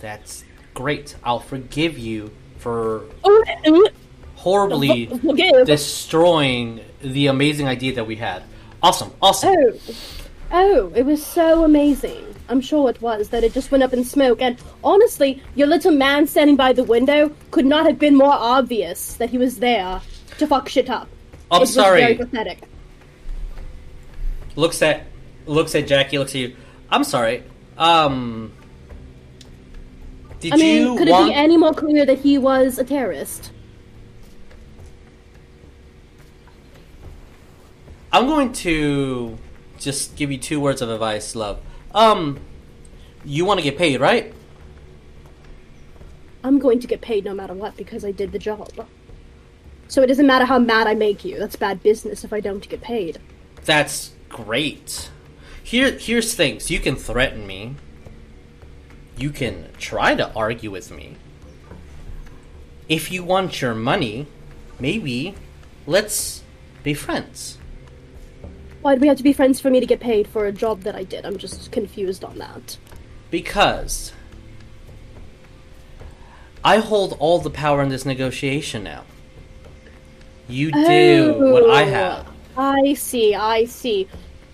That's 0.00 0.44
great. 0.74 1.16
I'll 1.22 1.40
forgive 1.40 1.98
you 1.98 2.30
for 2.58 3.04
horribly 4.34 5.06
destroying 5.64 6.80
the 7.00 7.28
amazing 7.28 7.68
idea 7.68 7.94
that 7.94 8.06
we 8.06 8.16
had. 8.16 8.42
Awesome, 8.82 9.12
awesome. 9.22 9.54
Oh, 9.56 9.72
oh, 10.52 10.92
it 10.94 11.04
was 11.04 11.24
so 11.24 11.64
amazing. 11.64 12.24
I'm 12.48 12.60
sure 12.60 12.88
it 12.90 13.00
was 13.02 13.30
that 13.30 13.42
it 13.42 13.52
just 13.52 13.70
went 13.70 13.82
up 13.82 13.92
in 13.92 14.04
smoke. 14.04 14.40
And 14.40 14.56
honestly, 14.84 15.42
your 15.54 15.66
little 15.66 15.92
man 15.92 16.26
standing 16.26 16.56
by 16.56 16.72
the 16.72 16.84
window 16.84 17.32
could 17.50 17.66
not 17.66 17.86
have 17.86 17.98
been 17.98 18.16
more 18.16 18.32
obvious 18.32 19.14
that 19.14 19.30
he 19.30 19.38
was 19.38 19.58
there 19.58 20.00
to 20.38 20.46
fuck 20.46 20.68
shit 20.68 20.88
up. 20.88 21.08
I'm 21.50 21.58
it 21.58 21.60
was 21.60 21.74
sorry. 21.74 22.00
very 22.00 22.14
pathetic. 22.14 22.62
looks 24.54 24.82
at 24.82 25.06
looks 25.46 25.74
at 25.74 25.86
Jackie. 25.86 26.18
Looks 26.18 26.32
at 26.32 26.40
you. 26.40 26.56
I'm 26.90 27.04
sorry. 27.04 27.42
Um. 27.78 28.52
Did 30.40 30.52
I 30.52 30.56
mean, 30.56 30.82
you 30.82 30.96
could 30.98 31.08
want? 31.08 31.28
it 31.28 31.30
be 31.30 31.34
any 31.34 31.56
more 31.56 31.72
clear 31.72 32.04
that 32.04 32.18
he 32.18 32.36
was 32.38 32.78
a 32.78 32.84
terrorist? 32.84 33.52
I'm 38.12 38.26
going 38.26 38.52
to 38.52 39.36
just 39.86 40.16
give 40.16 40.32
you 40.32 40.36
two 40.36 40.58
words 40.58 40.82
of 40.82 40.90
advice, 40.90 41.36
love. 41.36 41.60
Um, 41.94 42.40
you 43.24 43.44
want 43.44 43.60
to 43.60 43.64
get 43.64 43.78
paid, 43.78 44.00
right? 44.00 44.34
I'm 46.42 46.58
going 46.58 46.80
to 46.80 46.88
get 46.88 47.00
paid 47.00 47.24
no 47.24 47.32
matter 47.32 47.54
what 47.54 47.76
because 47.76 48.04
I 48.04 48.10
did 48.10 48.32
the 48.32 48.38
job. 48.38 48.68
So 49.86 50.02
it 50.02 50.08
doesn't 50.08 50.26
matter 50.26 50.44
how 50.44 50.58
mad 50.58 50.88
I 50.88 50.94
make 50.94 51.24
you. 51.24 51.38
That's 51.38 51.54
bad 51.54 51.84
business 51.84 52.24
if 52.24 52.32
I 52.32 52.40
don't 52.40 52.68
get 52.68 52.80
paid. 52.80 53.20
That's 53.64 54.10
great. 54.28 55.08
Here, 55.62 55.92
here's 55.92 56.34
things. 56.34 56.68
You 56.68 56.80
can 56.80 56.96
threaten 56.96 57.46
me. 57.46 57.76
You 59.16 59.30
can 59.30 59.70
try 59.78 60.16
to 60.16 60.32
argue 60.34 60.72
with 60.72 60.90
me. 60.90 61.16
If 62.88 63.12
you 63.12 63.22
want 63.22 63.62
your 63.62 63.74
money, 63.74 64.26
maybe 64.80 65.36
let's 65.86 66.42
be 66.82 66.92
friends. 66.92 67.58
Why 68.86 68.94
do 68.94 69.00
we 69.00 69.08
have 69.08 69.16
to 69.16 69.24
be 69.24 69.32
friends 69.32 69.58
for 69.58 69.68
me 69.68 69.80
to 69.80 69.86
get 69.86 69.98
paid 69.98 70.28
for 70.28 70.46
a 70.46 70.52
job 70.52 70.82
that 70.82 70.94
I 70.94 71.02
did? 71.02 71.26
I'm 71.26 71.38
just 71.38 71.72
confused 71.72 72.22
on 72.22 72.38
that. 72.38 72.78
Because 73.32 74.12
I 76.64 76.76
hold 76.76 77.16
all 77.18 77.40
the 77.40 77.50
power 77.50 77.82
in 77.82 77.88
this 77.88 78.06
negotiation 78.06 78.84
now. 78.84 79.02
You 80.48 80.70
do 80.70 81.34
what 81.52 81.68
I 81.68 81.82
Oh, 81.82 81.86
have. 81.86 82.26
I 82.56 82.94
see, 82.94 83.34
I 83.34 83.64
see. 83.64 84.06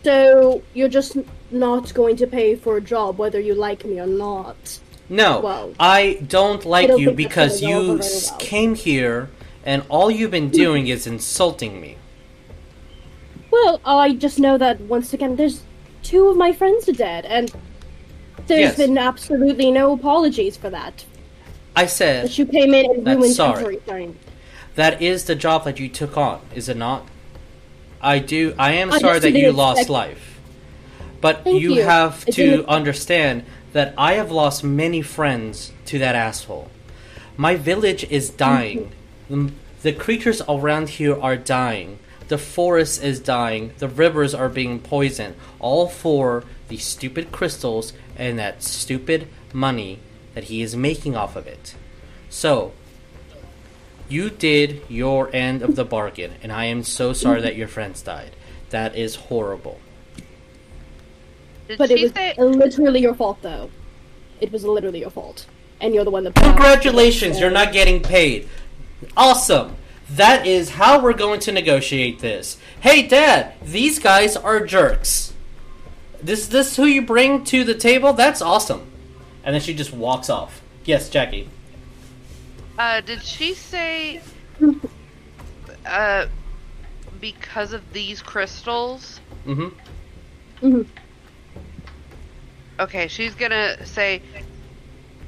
So 0.03 0.63
you're 0.73 0.89
just 0.89 1.19
not 1.51 1.93
going 1.93 2.17
to 2.17 2.27
pay 2.27 2.55
for 2.55 2.79
a 2.79 2.81
job 2.81 3.19
whether 3.19 3.39
you 3.39 3.55
like 3.55 3.85
me 3.85 4.01
or 4.01 4.07
not. 4.07 4.81
No, 5.11 5.41
Well, 5.41 5.75
I 5.79 6.23
don't 6.27 6.65
like 6.65 6.89
don't 6.89 7.01
you 7.01 7.11
because 7.11 7.61
you 7.61 7.77
over 7.77 7.85
very 7.99 7.99
s- 7.99 8.31
well. 8.31 8.41
came 8.41 8.77
here 8.77 9.29
and 9.63 9.83
all 9.91 10.11
you've 10.11 10.31
been 10.31 10.49
doing 10.65 10.87
is 10.87 11.07
insulting 11.07 11.83
me. 11.83 11.99
Well, 13.53 13.81
I 13.85 14.15
just 14.15 14.39
know 14.39 14.57
that 14.59 14.81
once 14.81 15.13
again, 15.13 15.37
there's 15.37 15.63
two 16.03 16.29
of 16.29 16.37
my 16.39 16.53
friends 16.53 16.89
are 16.89 16.93
dead, 16.95 17.27
and 17.27 17.53
there's 18.47 18.71
Yes. 18.71 18.77
been 18.79 18.97
absolutely 18.97 19.71
no 19.71 19.93
apologies 19.93 20.57
for 20.57 20.71
that. 20.71 21.05
I 21.77 21.87
said 21.87 22.25
That 22.25 22.39
you 22.39 22.47
came 22.47 22.73
in 22.75 22.87
and 22.91 23.07
ruined 23.07 23.35
sorry. 23.35 23.63
everything. 23.63 24.17
that 24.75 25.03
is 25.03 25.25
the 25.25 25.35
job 25.35 25.65
that 25.67 25.79
you 25.79 25.89
took 25.89 26.17
on, 26.17 26.41
is 26.55 26.67
it 26.69 26.79
not? 26.79 27.07
I 28.01 28.19
do. 28.19 28.55
I 28.59 28.73
am 28.73 28.91
I 28.91 28.99
sorry 28.99 29.19
that 29.19 29.31
you 29.33 29.43
didn't 29.43 29.57
lost 29.57 29.89
life, 29.91 30.41
but 31.21 31.45
Thank 31.45 31.61
you 31.61 31.75
you. 31.75 31.83
have 31.83 32.25
to 32.27 32.65
understand 32.67 33.45
that 33.75 33.93
I 33.99 34.15
have 34.15 34.31
lost 34.31 34.65
many 34.65 35.03
friends 35.03 35.73
to 35.87 35.99
that 35.99 36.15
asshole. 36.15 36.69
My 37.37 37.55
village 37.55 38.05
is 38.11 38.31
dying. 38.31 38.93
Mm-hmm. 39.31 39.49
The 39.83 39.93
creatures 39.93 40.41
around 40.49 40.89
here 40.91 41.21
are 41.21 41.37
dying. 41.37 41.99
The 42.33 42.39
forest 42.39 43.03
is 43.03 43.21
dying, 43.21 43.75
the 43.77 43.87
rivers 43.87 44.33
are 44.35 44.49
being 44.49 44.79
poisoned, 44.79 45.35
all 45.61 45.87
for 45.87 46.45
the 46.69 46.79
stupid 46.79 47.31
crystals 47.31 47.93
and 48.17 48.39
that 48.39 48.63
stupid 48.63 49.29
money 49.53 49.99
that 50.33 50.45
he 50.45 50.63
is 50.63 50.75
making 50.75 51.15
off 51.15 51.37
of 51.37 51.47
it. 51.47 51.75
So, 52.31 52.73
you 54.09 54.31
did 54.31 54.81
your 54.89 55.29
end 55.35 55.61
of 55.61 55.77
the 55.77 55.85
bargain, 55.85 56.33
and 56.43 56.51
I 56.51 56.65
am 56.65 56.85
so 56.85 57.13
sorry 57.13 57.43
that 57.43 57.55
your 57.55 57.69
friends 57.69 58.01
died. 58.01 58.31
That 58.71 58.97
is 58.97 59.17
horrible. 59.29 59.79
Did 61.69 61.77
But 61.77 61.91
it 61.91 62.01
was 62.01 62.13
say? 62.13 62.35
literally 62.39 63.03
your 63.03 63.15
fault, 63.15 63.43
though. 63.43 63.69
It 64.41 64.51
was 64.51 64.65
literally 64.65 65.01
your 65.01 65.11
fault, 65.11 65.45
and 65.83 65.95
you're 65.95 66.05
the 66.05 66.11
one 66.11 66.25
that. 66.25 66.35
Congratulations, 66.37 67.39
you're 67.39 67.51
not 67.51 67.75
getting 67.75 68.01
paid. 68.01 68.49
Awesome. 69.19 69.77
That 70.17 70.47
is 70.47 70.71
how 70.71 71.01
we're 71.01 71.15
going 71.15 71.41
to 71.41 71.53
negotiate 71.53 72.19
this. 72.19 72.59
Hey, 72.81 73.03
Dad, 73.07 73.55
these 73.63 73.99
guys 73.99 74.37
are 74.37 74.61
jerks. 74.65 75.33
This 76.23 76.47
this 76.49 76.77
who 76.77 76.85
you 76.85 77.03
bring 77.03 77.45
to 77.45 77.65
the 77.65 77.75
table? 77.75 78.13
That's 78.13 78.43
awesome. 78.43 78.91
And 79.43 79.55
then 79.55 79.61
she 79.63 79.75
just 79.75 79.93
walks 79.93 80.29
off. 80.29 80.61
Yes, 80.85 81.09
Jackie. 81.09 81.49
Uh, 82.79 83.01
did 83.01 83.23
she 83.23 83.55
say? 83.55 84.21
Uh, 85.87 86.27
because 87.21 87.73
of 87.73 87.93
these 87.93 88.21
crystals. 88.23 89.21
Mm-hmm. 89.47 89.69
Mhm. 90.67 90.87
Okay, 92.81 93.09
she's 93.09 93.35
gonna 93.35 93.85
say, 93.87 94.23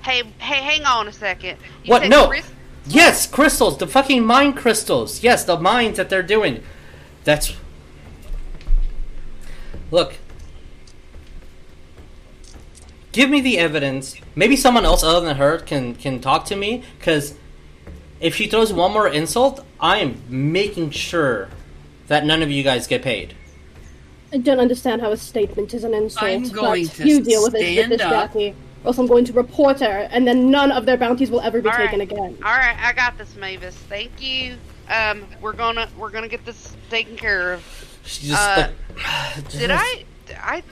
"Hey, 0.03 0.23
hey, 0.39 0.63
hang 0.63 0.85
on 0.85 1.09
a 1.09 1.13
second. 1.13 1.59
You 1.85 1.91
What? 1.91 2.03
said 2.03 2.11
No. 2.11 2.27
crys- 2.29 2.51
Yes, 2.87 3.27
crystals. 3.27 3.79
The 3.79 3.87
fucking 3.87 4.25
mind 4.25 4.57
crystals. 4.57 5.23
Yes, 5.23 5.45
the 5.45 5.59
mines 5.59 5.97
that 5.97 6.11
they're 6.11 6.23
doing. 6.23 6.63
That's. 7.25 7.55
Look. 9.91 10.15
Give 13.13 13.31
me 13.31 13.41
the 13.41 13.59
evidence. 13.59 14.17
Maybe 14.35 14.57
someone 14.57 14.85
else 14.85 15.03
other 15.03 15.25
than 15.25 15.37
her 15.37 15.59
can 15.59 15.95
can 15.95 16.21
talk 16.21 16.45
to 16.47 16.57
me. 16.57 16.83
Because 16.99 17.35
if 18.21 18.35
she 18.35 18.47
throws 18.47 18.73
one 18.73 18.93
more 18.93 19.09
insult, 19.09 19.65
I 19.81 19.99
am 19.99 20.23
making 20.29 20.91
sure 20.91 21.49
that 22.09 22.27
none 22.27 22.43
of 22.43 22.51
you 22.51 22.63
guys 22.63 22.87
get 22.87 23.03
paid. 23.03 23.35
I 24.33 24.39
don't 24.39 24.59
understand 24.59 25.01
how 25.01 25.13
a 25.13 25.17
statement 25.17 25.73
is 25.75 25.85
an 25.85 25.95
insult. 25.95 26.25
I'm 26.25 26.49
going 26.49 26.87
but 26.87 26.95
to 26.97 27.09
you 27.09 27.23
deal 27.23 27.45
with 27.45 27.55
it 27.55 27.89
with 27.89 27.89
this, 27.91 28.01
up. 28.01 28.11
Jackie. 28.11 28.55
Or 28.85 28.89
else 28.89 28.99
I'm 28.99 29.07
going 29.07 29.25
to 29.25 29.33
report 29.33 29.81
her, 29.81 30.09
and 30.13 30.29
then 30.29 30.51
none 30.51 30.71
of 30.71 30.85
their 30.85 30.97
bounties 30.99 31.31
will 31.31 31.41
ever 31.41 31.61
be 31.63 31.69
All 31.69 31.75
right. 31.75 31.85
taken 31.87 32.03
again. 32.03 32.37
All 32.45 32.53
right, 32.57 32.77
I 32.79 32.93
got 32.93 33.17
this, 33.17 33.33
Maevis. 33.35 33.73
Thank 33.73 34.21
you. 34.21 34.57
Um, 34.91 35.25
we're 35.41 35.55
gonna 35.55 35.89
we're 35.97 36.11
gonna 36.11 36.29
get 36.29 36.45
this 36.45 36.77
taken 36.91 37.17
care 37.17 37.55
of. 37.55 37.63
She 38.05 38.27
just 38.29 38.43
Uh, 38.43 38.69
like. 38.95 39.49
Did 39.51 39.71
I? 39.71 40.05
I 40.39 40.63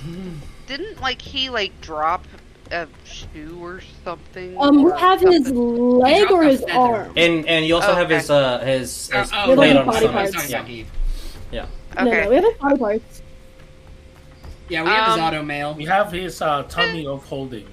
didn't 0.67 1.01
like 1.01 1.23
he 1.23 1.49
like 1.49 1.79
drop 1.81 2.25
a 2.71 2.87
shoe 3.05 3.59
or 3.63 3.81
something. 4.05 4.57
Um, 4.61 4.83
we 4.85 4.91
or 4.91 4.97
have 4.97 5.21
his 5.21 5.51
leg 5.51 6.31
or 6.31 6.43
his 6.43 6.61
feather. 6.61 6.73
arm. 6.79 7.13
And 7.17 7.47
and 7.49 7.65
you 7.67 7.75
also 7.77 7.93
Oh, 7.93 7.95
have 7.95 8.07
okay. 8.07 8.17
his 8.17 8.29
uh 8.31 8.59
his, 8.59 9.11
Oh, 9.15 9.19
his 9.21 9.31
oh, 9.33 9.45
plate 9.45 9.57
Little 9.57 9.79
on 9.79 9.87
body 9.87 9.99
stomach. 9.99 10.13
parts. 10.15 10.33
Sorry, 10.35 10.49
Yeah. 10.51 10.59
Jackie. 10.59 10.87
yeah. 11.51 11.67
Okay. 11.99 12.05
no, 12.25 12.29
we 12.29 12.35
have 12.37 12.45
his 12.45 12.55
body 12.59 12.77
parts. 12.79 13.23
Yeah, 14.69 14.83
we 14.85 14.91
have 14.91 15.07
his 15.07 15.15
Um, 15.19 15.21
auto 15.25 15.43
mail. 15.43 15.75
We 15.75 15.85
have 15.87 16.13
his 16.13 16.41
uh, 16.41 16.63
tummy 16.65 17.07
of 17.07 17.25
holding. 17.25 17.67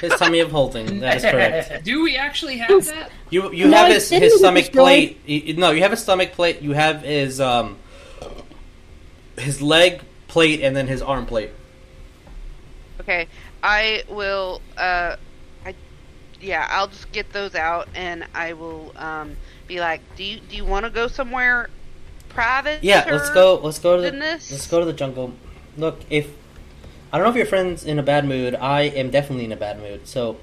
His 0.00 0.12
tummy 0.14 0.40
of 0.40 0.50
holding. 0.50 1.00
That 1.00 1.16
is 1.16 1.22
correct. 1.22 1.84
Do 1.84 2.02
we 2.02 2.16
actually 2.16 2.58
have 2.58 2.86
that? 2.86 3.10
You 3.30 3.52
you 3.52 3.68
No, 3.68 3.78
have 3.78 3.90
it 3.90 3.94
his, 3.94 4.08
didn't 4.08 4.22
his 4.22 4.32
get 4.34 4.38
stomach 4.38 4.64
destroyed. 4.66 4.84
plate. 4.84 5.18
you- 5.26 5.54
No, 5.54 5.70
you 5.72 5.82
have 5.82 5.90
his 5.90 6.00
stomach 6.00 6.32
plate. 6.32 6.62
You 6.62 6.72
have 6.72 7.02
his 7.02 7.40
um 7.40 7.76
his 9.38 9.60
leg 9.62 10.00
plate 10.28 10.60
and 10.62 10.76
then 10.76 10.86
his 10.86 11.02
arm 11.02 11.26
plate. 11.26 11.50
Okay, 13.00 13.26
I 13.62 14.02
will. 14.08 14.60
Uh, 14.76 15.16
I 15.64 15.74
yeah, 16.40 16.66
I'll 16.70 16.88
just 16.88 17.10
get 17.12 17.32
those 17.32 17.54
out 17.54 17.88
and 17.94 18.26
I 18.34 18.52
will 18.52 18.92
um 18.96 19.36
be 19.66 19.80
like, 19.80 20.00
do 20.16 20.24
you 20.24 20.40
do 20.40 20.56
you 20.56 20.64
want 20.64 20.84
to 20.84 20.90
go 20.90 21.08
somewhere 21.08 21.70
private? 22.28 22.82
Yeah, 22.84 23.06
let's 23.10 23.30
go. 23.30 23.56
Let's 23.56 23.78
go 23.78 23.96
to 23.96 24.02
the 24.02 24.10
than 24.10 24.20
this? 24.20 24.50
let's 24.52 24.66
go 24.66 24.80
to 24.80 24.86
the 24.86 24.92
jungle. 24.92 25.32
Look, 25.76 26.00
if 26.10 26.28
I 27.12 27.16
don't 27.18 27.24
know 27.24 27.30
if 27.30 27.36
your 27.36 27.46
friend's 27.46 27.84
in 27.84 27.98
a 27.98 28.02
bad 28.02 28.26
mood, 28.26 28.54
I 28.54 28.82
am 28.82 29.10
definitely 29.10 29.44
in 29.46 29.52
a 29.52 29.56
bad 29.56 29.80
mood. 29.80 30.06
So 30.06 30.36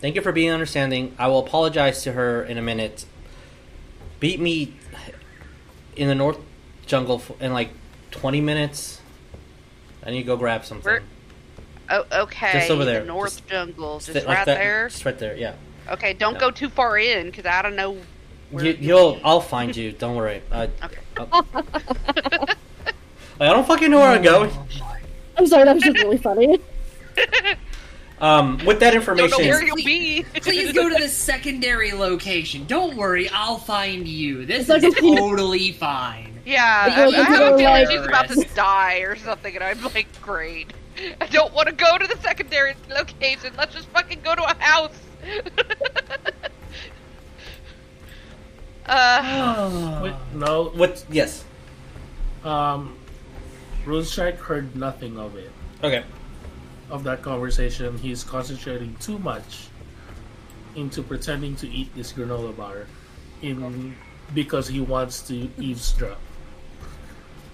thank 0.00 0.14
you 0.14 0.22
for 0.22 0.32
being 0.32 0.50
understanding. 0.50 1.14
I 1.18 1.28
will 1.28 1.40
apologize 1.40 2.02
to 2.04 2.12
her 2.12 2.42
in 2.42 2.56
a 2.58 2.62
minute. 2.62 3.04
Beat 4.20 4.40
me 4.40 4.74
in 5.96 6.08
the 6.08 6.14
north 6.14 6.38
jungle 6.86 7.22
in 7.40 7.52
like 7.52 7.70
twenty 8.10 8.40
minutes. 8.40 9.00
I 10.04 10.10
need 10.10 10.18
to 10.18 10.26
go 10.26 10.36
grab 10.36 10.64
something. 10.64 10.84
Where- 10.84 11.02
Oh, 11.90 12.04
okay. 12.12 12.52
Just 12.52 12.70
over 12.70 12.84
there. 12.84 13.00
The 13.00 13.06
North 13.06 13.36
Just- 13.38 13.46
Jungle, 13.48 13.98
just, 13.98 14.12
Just 14.12 14.26
right 14.26 14.44
that- 14.44 14.58
there. 14.58 14.88
Just 14.90 15.06
right 15.06 15.18
there. 15.18 15.34
Yeah. 15.34 15.54
Okay, 15.90 16.12
don't 16.12 16.34
Yeah. 16.34 16.40
go 16.40 16.50
too 16.50 16.68
far 16.68 16.98
in 16.98 17.30
because 17.30 17.46
I 17.46 17.62
don't 17.62 17.76
know. 17.76 17.96
Where 18.50 18.66
You, 18.66 18.76
you'll. 18.78 19.18
I'll 19.24 19.40
find 19.40 19.74
you. 19.74 19.92
Don't 19.98 20.14
worry. 20.14 20.42
I, 20.52 20.64
Okay. 20.84 20.98
I 23.40 23.46
don't 23.46 23.66
fucking 23.66 23.90
know 23.90 24.00
where 24.00 24.08
I'm 24.10 24.22
going. 24.22 24.50
I'm 25.38 25.46
sorry, 25.46 25.64
that 25.64 25.74
was 25.74 25.82
just 25.84 25.96
really 25.98 26.18
funny. 26.18 26.58
Um, 28.20 28.58
with 28.66 28.80
that 28.80 28.94
Don't 28.94 29.06
know 29.06 29.12
information, 29.14 29.48
where 29.48 29.64
you'll 29.64 29.76
be. 29.76 30.24
Please 30.42 30.72
go 30.72 30.88
to 30.88 30.94
the 30.96 31.08
secondary 31.08 31.92
location. 31.92 32.64
Don't 32.66 32.96
worry, 32.96 33.28
I'll 33.28 33.58
find 33.58 34.08
you. 34.08 34.44
This 34.44 34.68
It's 34.68 34.82
is 34.84 34.94
like 34.94 35.16
totally 35.16 35.70
fine. 35.70 36.40
Yeah, 36.44 36.88
But 36.88 37.14
I, 37.14 37.20
I 37.20 37.22
have 37.22 37.40
a 37.54 37.58
feeling 37.58 37.64
like- 37.64 37.88
she's 37.88 38.00
about 38.00 38.28
to 38.30 38.44
die 38.56 38.98
or 39.02 39.14
something, 39.14 39.54
and 39.54 39.62
I'm 39.62 39.80
like, 39.94 40.08
great. 40.20 40.72
I 41.20 41.26
don't 41.26 41.54
want 41.54 41.68
to 41.68 41.74
go 41.74 41.96
to 41.96 42.08
the 42.08 42.16
secondary 42.20 42.74
location. 42.90 43.52
Let's 43.56 43.72
just 43.72 43.86
fucking 43.90 44.22
go 44.24 44.34
to 44.34 44.42
a 44.42 44.54
house. 44.58 44.98
uh, 48.86 50.00
Wait, 50.02 50.14
no, 50.34 50.70
what? 50.70 51.04
Yes. 51.08 51.44
um, 52.42 52.97
Rune 53.88 54.04
Strike 54.04 54.38
heard 54.38 54.76
nothing 54.76 55.18
of 55.18 55.34
it. 55.36 55.50
Okay. 55.82 56.04
Of 56.90 57.04
that 57.04 57.22
conversation, 57.22 57.96
he's 57.96 58.22
concentrating 58.22 58.94
too 58.96 59.18
much 59.18 59.68
into 60.76 61.02
pretending 61.02 61.56
to 61.56 61.68
eat 61.68 61.94
this 61.94 62.12
granola 62.12 62.54
bar, 62.54 62.86
in 63.40 63.96
because 64.34 64.68
he 64.68 64.80
wants 64.80 65.22
to 65.22 65.48
eavesdrop. 65.58 66.18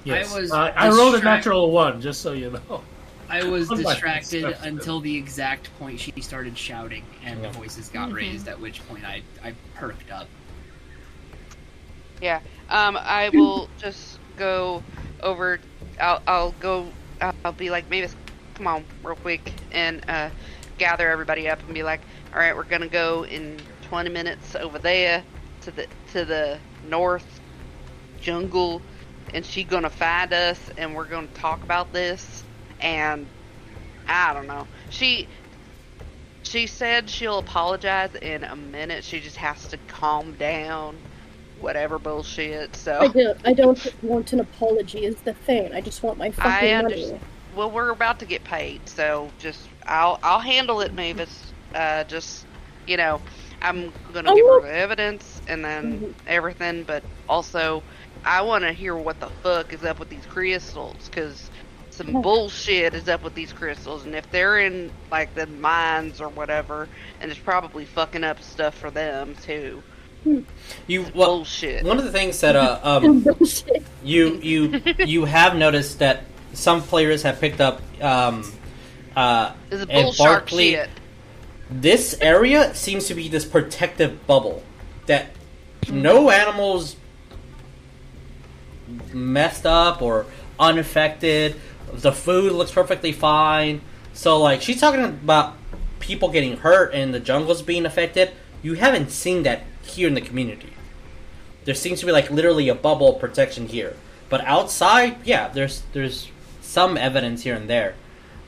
Yes, 0.02 0.34
I 0.34 0.40
was 0.40 0.50
Uh, 0.52 0.72
I 0.76 0.88
rolled 0.88 1.14
a 1.14 1.22
natural 1.22 1.70
one, 1.70 2.00
just 2.00 2.20
so 2.20 2.32
you 2.32 2.50
know. 2.50 2.82
I 3.28 3.44
was 3.44 3.68
distracted 3.82 4.44
until 4.62 5.00
the 5.00 5.16
exact 5.16 5.70
point 5.78 6.00
she 6.00 6.12
started 6.20 6.58
shouting 6.58 7.04
and 7.24 7.40
Yeah. 7.40 7.46
the 7.48 7.58
voices 7.58 7.88
got 7.88 8.10
raised, 8.12 8.48
at 8.48 8.58
which 8.60 8.86
point 8.88 9.04
I, 9.04 9.22
I 9.42 9.54
perked 9.76 10.10
up. 10.10 10.26
yeah. 12.20 12.40
Um, 12.70 12.96
I 12.96 13.28
will 13.30 13.68
just 13.78 14.18
go 14.36 14.82
over. 15.22 15.60
I'll, 16.00 16.23
I'll 16.26 16.52
go. 16.52 16.86
I'll 17.44 17.52
be 17.52 17.70
like, 17.70 17.89
Maevis, 17.89 18.14
come 18.55 18.66
on, 18.66 18.84
real 19.02 19.16
quick, 19.16 19.52
and 19.73 20.05
uh, 20.08 20.31
gather 20.78 21.10
everybody 21.10 21.48
up 21.48 21.62
and 21.64 21.74
be 21.74 21.82
like, 21.82 22.00
all 22.32 22.40
right, 22.40 22.55
we're 22.55 22.64
gonna 22.64 22.89
go 22.89 23.24
in 23.24 23.60
20 23.82 24.10
minutes 24.10 24.56
over 24.56 24.78
there 24.78 25.24
to 25.62 25.70
the 25.70 25.86
to 26.12 26.24
the 26.24 26.58
north 26.89 27.40
jungle, 28.20 28.82
and 29.32 29.44
she 29.44 29.64
gonna 29.64 29.90
find 29.90 30.32
us, 30.32 30.60
and 30.76 30.94
we're 30.94 31.06
gonna 31.06 31.26
talk 31.28 31.62
about 31.62 31.92
this, 31.92 32.44
and 32.81 33.26
I 34.06 34.34
don't 34.34 34.47
know. 34.47 34.66
She 34.90 35.28
she 36.42 36.66
said 36.66 37.08
she'll 37.08 37.39
apologize 37.39 38.14
in 38.16 38.44
a 38.44 38.55
minute. 38.55 39.02
She 39.05 39.20
just 39.20 39.36
has 39.36 39.66
to 39.68 39.78
calm 39.89 40.32
down, 40.34 40.97
whatever 41.60 41.99
bullshit. 41.99 42.74
So 42.76 42.99
I 43.00 43.08
don't, 43.08 43.39
I 43.44 43.52
don't 43.52 44.02
want 44.02 44.33
an 44.33 44.41
apology. 44.41 45.05
Is 45.05 45.16
the 45.16 45.34
thing. 45.34 45.73
I 45.73 45.81
just 45.81 46.02
want 46.02 46.18
my 46.18 46.31
fucking 46.31 46.50
I 46.50 46.60
money. 46.60 46.74
understand. 46.74 47.20
well, 47.57 47.70
we're 47.70 47.91
about 47.91 48.18
to 48.20 48.26
get 48.26 48.44
paid, 48.44 48.81
so 48.89 49.31
just 49.39 49.68
I'll 49.86 50.18
I'll 50.23 50.41
handle 50.41 50.81
it, 50.81 50.94
Maevis. 50.94 51.52
Uh, 51.74 52.05
just 52.05 52.47
you 52.86 52.97
know, 52.97 53.20
I'm 53.62 53.92
gonna 54.12 54.31
Oh, 54.31 54.36
give 54.36 54.47
her 54.47 54.60
the 54.62 54.74
evidence 54.74 55.41
and 55.49 55.65
then 55.65 56.00
Mhm. 56.00 56.15
everything, 56.26 56.84
but 56.84 57.02
also 57.28 57.83
I 58.24 58.42
want 58.42 58.65
to 58.65 58.73
hear 58.73 58.97
what 58.97 59.20
the 59.20 59.28
fuck 59.42 59.73
is 59.73 59.84
up 59.84 59.99
with 59.99 60.08
these 60.08 60.24
crystals, 60.26 61.08
because 61.08 61.50
some 61.91 62.20
bullshit 62.23 62.94
is 62.94 63.08
up 63.08 63.23
with 63.23 63.34
these 63.34 63.52
crystals, 63.52 64.05
and 64.05 64.15
if 64.15 64.28
they're 64.31 64.58
in 64.58 64.91
like 65.10 65.34
the 65.34 65.47
mines 65.47 66.20
or 66.20 66.28
whatever, 66.31 66.89
and 67.20 67.31
it's 67.31 67.41
probably 67.41 67.84
fucking 67.84 68.24
up 68.24 68.42
stuff 68.42 68.74
for 68.76 68.91
them 68.91 69.34
too. 69.42 69.83
You 70.86 71.02
well, 71.14 71.36
Bullshit. 71.38 71.84
one 71.84 71.98
of 71.98 72.04
the 72.04 72.12
things 72.12 72.40
that 72.40 72.56
uh 72.56 72.80
um 72.82 73.24
you 74.02 74.36
you 74.42 74.82
you 74.98 75.24
have 75.24 75.56
noticed 75.56 75.98
that 76.00 76.24
some 76.52 76.80
players 76.82 77.22
have 77.22 77.40
picked 77.40 77.60
up 77.60 77.80
um 78.02 78.50
uh 79.16 79.52
This 79.70 79.80
is 79.82 79.86
and 79.90 80.14
shark 80.14 80.44
Barkley- 80.44 80.70
shit. 80.72 80.88
this 81.70 82.16
area 82.20 82.74
seems 82.74 83.06
to 83.08 83.14
be 83.14 83.28
this 83.28 83.44
protective 83.44 84.26
bubble 84.26 84.62
that 85.06 85.28
no 85.90 86.30
animals 86.30 86.96
messed 89.12 89.66
up 89.66 90.02
or 90.02 90.26
unaffected. 90.58 91.56
The 91.92 92.12
food 92.12 92.52
looks 92.52 92.70
perfectly 92.72 93.12
fine. 93.12 93.80
So 94.12 94.38
like 94.38 94.62
she's 94.62 94.80
talking 94.80 95.04
about 95.04 95.54
people 96.00 96.28
getting 96.30 96.56
hurt 96.58 96.92
and 96.94 97.12
the 97.14 97.20
jungles 97.20 97.62
being 97.62 97.86
affected. 97.86 98.30
You 98.62 98.74
haven't 98.74 99.10
seen 99.10 99.42
that 99.44 99.62
here 99.94 100.08
in 100.08 100.14
the 100.14 100.20
community. 100.20 100.73
There 101.64 101.74
seems 101.74 102.00
to 102.00 102.06
be 102.06 102.12
like 102.12 102.31
literally 102.31 102.68
a 102.68 102.74
bubble 102.74 103.14
of 103.14 103.20
protection 103.20 103.68
here. 103.68 103.97
But 104.28 104.42
outside, 104.44 105.16
yeah, 105.24 105.48
there's 105.48 105.82
there's 105.92 106.31
some 106.60 106.97
evidence 106.97 107.42
here 107.42 107.55
and 107.55 107.68
there. 107.68 107.94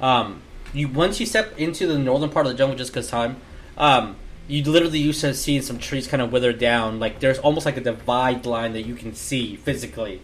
Um, 0.00 0.42
you 0.72 0.88
once 0.88 1.20
you 1.20 1.26
step 1.26 1.58
into 1.58 1.86
the 1.86 1.98
northern 1.98 2.30
part 2.30 2.46
of 2.46 2.52
the 2.52 2.58
jungle, 2.58 2.76
just 2.76 2.92
because 2.92 3.08
time, 3.08 3.36
um, 3.76 4.16
you 4.48 4.62
literally 4.64 4.98
used 4.98 5.20
to 5.22 5.34
see 5.34 5.60
some 5.60 5.78
trees 5.78 6.06
kind 6.06 6.22
of 6.22 6.32
wither 6.32 6.52
down. 6.52 6.98
Like 6.98 7.20
there's 7.20 7.38
almost 7.38 7.66
like 7.66 7.76
a 7.76 7.80
divide 7.80 8.46
line 8.46 8.72
that 8.74 8.82
you 8.82 8.94
can 8.94 9.14
see 9.14 9.56
physically. 9.56 10.20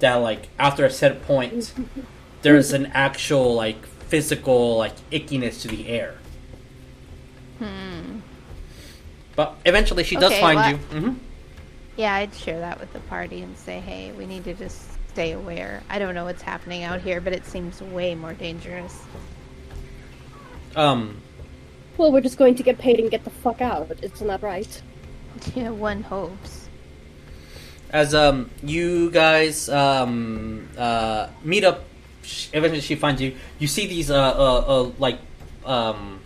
That 0.00 0.16
like 0.16 0.48
after 0.58 0.84
a 0.84 0.90
set 0.90 1.22
point, 1.22 1.72
there's 2.42 2.72
an 2.72 2.86
actual 2.86 3.54
like 3.54 3.86
physical 3.86 4.76
like 4.76 4.96
ickiness 5.10 5.62
to 5.62 5.68
the 5.68 5.88
air. 5.88 6.16
Hmm. 7.58 8.20
But 9.36 9.54
eventually, 9.64 10.04
she 10.04 10.16
does 10.16 10.30
Okay, 10.32 10.40
find 10.40 10.56
well- 10.56 10.70
you. 10.70 10.76
hmm 11.10 11.14
Yeah, 11.96 12.14
I'd 12.14 12.34
share 12.34 12.60
that 12.60 12.80
with 12.80 12.92
the 12.92 13.00
party 13.00 13.42
and 13.42 13.56
say, 13.56 13.80
hey, 13.80 14.12
we 14.12 14.26
need 14.26 14.44
to 14.44 14.54
just 14.54 14.82
stay 15.08 15.32
aware. 15.32 15.82
I 15.88 15.98
don't 15.98 16.14
know 16.14 16.24
what's 16.24 16.42
happening 16.42 16.82
out 16.82 17.00
here, 17.00 17.20
but 17.20 17.32
it 17.32 17.46
seems 17.46 17.80
way 17.80 18.14
more 18.14 18.32
dangerous. 18.34 19.00
Um, 20.76 21.20
Well, 21.96 22.10
we're 22.10 22.20
just 22.20 22.36
going 22.38 22.56
to 22.56 22.62
get 22.64 22.78
paid 22.78 22.98
and 22.98 23.10
get 23.10 23.22
the 23.24 23.30
fuck 23.30 23.60
out. 23.60 23.90
Isn't 24.02 24.26
that 24.26 24.42
right? 24.42 24.82
Yeah, 25.54 25.70
one 25.70 26.02
hopes. 26.04 26.68
as 27.90 28.14
um 28.14 28.50
you 28.62 29.10
guys 29.10 29.68
um 29.68 30.68
uh 30.78 31.28
meet 31.44 31.62
up 31.64 31.84
eventually 32.52 32.80
she 32.80 32.94
finds 32.96 33.20
you 33.22 33.34
you 33.60 33.66
see 33.68 33.86
these 33.86 34.10
uh 34.10 34.16
uh, 34.16 34.64
uh 34.66 34.90
like 34.98 35.18
um 35.66 36.18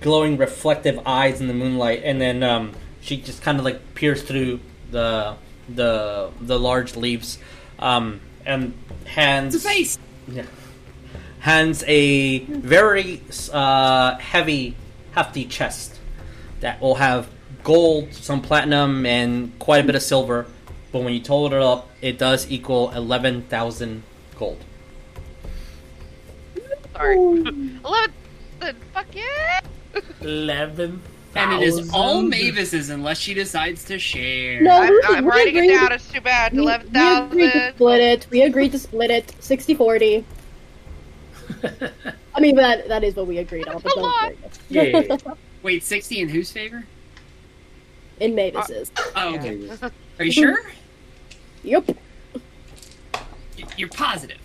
glowing 0.00 0.36
reflective 0.36 0.98
eyes 1.06 1.40
in 1.40 1.48
the 1.48 1.54
moonlight 1.54 2.02
and 2.04 2.20
then 2.20 2.42
um 2.42 2.72
she 3.00 3.16
just 3.16 3.42
kind 3.42 3.58
of 3.58 3.64
like 3.64 3.94
peers 3.94 4.22
through 4.22 4.60
the 4.90 5.34
the 5.68 6.30
the 6.40 6.58
large 6.58 6.96
leaves 6.96 7.38
um 7.78 8.20
and 8.46 8.72
hands 9.04 9.54
It's 9.54 9.64
a 9.64 9.68
face. 9.68 9.98
yeah. 10.28 10.44
hands 11.40 11.84
a 11.86 12.38
very 12.44 13.22
uh, 13.52 14.16
heavy, 14.18 14.76
hefty 15.12 15.44
chest 15.44 15.98
that 16.60 16.80
will 16.80 16.94
have 16.96 17.28
gold, 17.62 18.14
some 18.14 18.40
platinum, 18.40 19.04
and 19.04 19.56
quite 19.58 19.84
a 19.84 19.86
bit 19.86 19.94
of 19.94 20.02
silver. 20.02 20.46
But 20.92 21.02
when 21.02 21.12
you 21.12 21.20
total 21.20 21.58
it 21.58 21.62
up, 21.62 21.90
it 22.00 22.18
does 22.18 22.50
equal 22.50 22.90
eleven 22.92 23.42
thousand 23.42 24.02
gold. 24.38 24.64
Sorry. 26.92 27.16
Eleven. 27.84 28.12
The 28.60 28.74
fuck 28.94 29.06
yeah. 29.14 29.60
Eleven. 30.20 31.00
And 31.34 31.52
it 31.52 31.62
is 31.62 31.90
all 31.92 32.22
Maevis's 32.22 32.90
unless 32.90 33.18
she 33.18 33.34
decides 33.34 33.84
to 33.84 33.98
share. 33.98 34.60
No, 34.62 34.72
I'm, 34.82 34.90
we, 34.90 35.00
I'm 35.04 35.24
we 35.24 35.30
writing 35.30 35.56
it 35.56 35.58
agreed- 35.64 35.76
down. 35.76 35.92
It's 35.92 36.10
too 36.10 36.20
bad. 36.20 36.52
we- 36.52 36.58
Eleven 36.60 36.90
We 36.92 37.00
agreed 37.46 37.52
to 37.52 37.70
split 37.74 38.00
it. 38.00 38.26
We 38.30 38.42
agreed 38.42 38.72
to 38.72 38.78
split 38.78 39.10
it 39.10 39.26
60-40. 39.40 40.24
I 42.34 42.40
mean, 42.40 42.56
that 42.56 42.88
that 42.88 43.04
is 43.04 43.14
what 43.16 43.26
we 43.26 43.38
agreed 43.38 43.66
on. 43.68 43.74
But 43.74 43.82
That's 43.84 43.96
a 43.96 44.00
don't 44.00 44.02
lot. 44.04 44.32
worry. 44.70 45.16
Yeah. 45.28 45.34
Wait, 45.62 45.82
60 45.84 46.20
in 46.20 46.28
whose 46.28 46.50
favor? 46.52 46.84
In 48.20 48.34
Maevis's. 48.34 48.90
Oh, 49.16 49.34
okay. 49.36 49.68
Are 50.18 50.24
you 50.24 50.32
sure? 50.32 50.58
Yep. 51.62 51.96
You're 53.76 53.88
positive. 53.88 54.38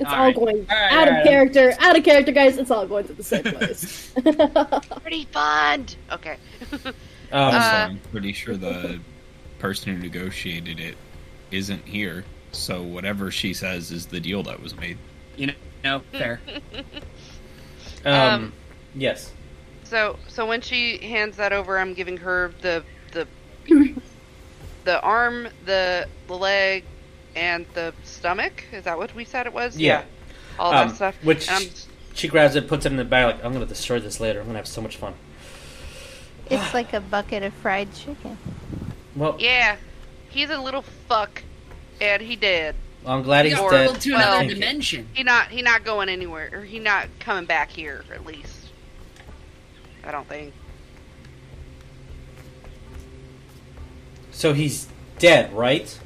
It's 0.00 0.08
All 0.08 0.14
all, 0.16 0.24
right. 0.24 0.34
going 0.34 0.66
All 0.70 0.76
right, 0.76 0.92
out 0.92 0.98
all 0.98 1.08
of 1.08 1.14
right. 1.14 1.26
character. 1.26 1.74
Out 1.78 1.96
of 1.96 2.02
character, 2.04 2.32
guys. 2.32 2.56
It's 2.56 2.70
all 2.70 2.86
going 2.86 3.06
to 3.06 3.12
the 3.12 3.22
same 3.22 3.42
place. 3.44 4.12
Pretty 5.02 5.24
fund. 5.26 5.96
Okay. 6.10 6.36
Um, 7.32 7.44
Also, 7.44 7.58
Uh, 7.58 7.86
I'm 7.90 7.98
pretty 8.10 8.32
sure 8.32 8.56
the 8.56 8.98
person 9.60 9.94
who 9.94 10.02
negotiated 10.02 10.80
it 10.80 10.96
isn't 11.52 11.84
here. 11.86 12.24
So 12.50 12.82
whatever 12.82 13.30
she 13.30 13.54
says 13.54 13.92
is 13.92 14.06
the 14.06 14.18
deal 14.18 14.42
that 14.42 14.60
was 14.60 14.74
made. 14.76 14.98
You 15.36 15.46
know, 15.46 15.52
no, 15.84 16.00
fair. 16.10 16.40
um, 18.04 18.12
um, 18.14 18.52
yes. 18.96 19.32
So 19.84 20.18
so 20.26 20.44
when 20.44 20.60
she 20.60 20.98
hands 20.98 21.36
that 21.36 21.52
over, 21.52 21.78
I'm 21.78 21.94
giving 21.94 22.16
her 22.16 22.52
the 22.62 22.82
the 23.12 23.28
the 24.84 25.00
arm, 25.02 25.48
the 25.66 26.08
the 26.26 26.34
leg, 26.36 26.82
and 27.36 27.66
the 27.74 27.92
stomach. 28.04 28.64
Is 28.72 28.84
that 28.84 28.98
what 28.98 29.14
we 29.14 29.24
said 29.24 29.46
it 29.46 29.52
was? 29.52 29.76
Yeah. 29.76 30.02
All 30.58 30.72
Um, 30.72 30.88
that 30.88 30.96
stuff. 30.96 31.14
which- 31.22 31.48
And 31.48 31.64
I'm, 31.66 31.70
She 32.14 32.28
grabs 32.28 32.56
it, 32.56 32.66
puts 32.68 32.84
it 32.86 32.90
in 32.92 32.96
the 32.96 33.04
bag. 33.04 33.36
Like 33.36 33.44
I'm 33.44 33.52
gonna 33.52 33.66
destroy 33.66 34.00
this 34.00 34.20
later. 34.20 34.40
I'm 34.40 34.46
gonna 34.46 34.58
have 34.58 34.66
so 34.66 34.80
much 34.80 34.96
fun. 34.96 35.14
It's 36.50 36.74
like 36.74 36.92
a 36.92 37.00
bucket 37.00 37.42
of 37.44 37.54
fried 37.54 37.94
chicken. 37.94 38.36
Well, 39.14 39.36
yeah, 39.38 39.76
he's 40.28 40.50
a 40.50 40.58
little 40.58 40.82
fuck, 41.08 41.42
and 42.00 42.20
he 42.20 42.34
did. 42.36 42.74
I'm 43.06 43.22
glad 43.22 43.44
We 43.44 43.50
he's 43.50 43.58
got 43.58 43.70
dead. 43.70 44.00
to 44.00 44.10
Well- 44.12 44.18
another 44.20 44.36
Thank 44.38 44.50
dimension. 44.54 45.08
He 45.14 45.22
not 45.22 45.48
he 45.48 45.62
not 45.62 45.84
going 45.84 46.08
anywhere, 46.08 46.50
or 46.52 46.64
he 46.64 46.78
not 46.80 47.06
coming 47.20 47.44
back 47.46 47.70
here 47.70 48.04
at 48.12 48.26
least. 48.26 48.66
I 50.04 50.10
don't 50.10 50.28
think. 50.28 50.52
So 54.32 54.52
he's 54.52 54.88
dead, 55.18 55.52
right? 55.52 55.98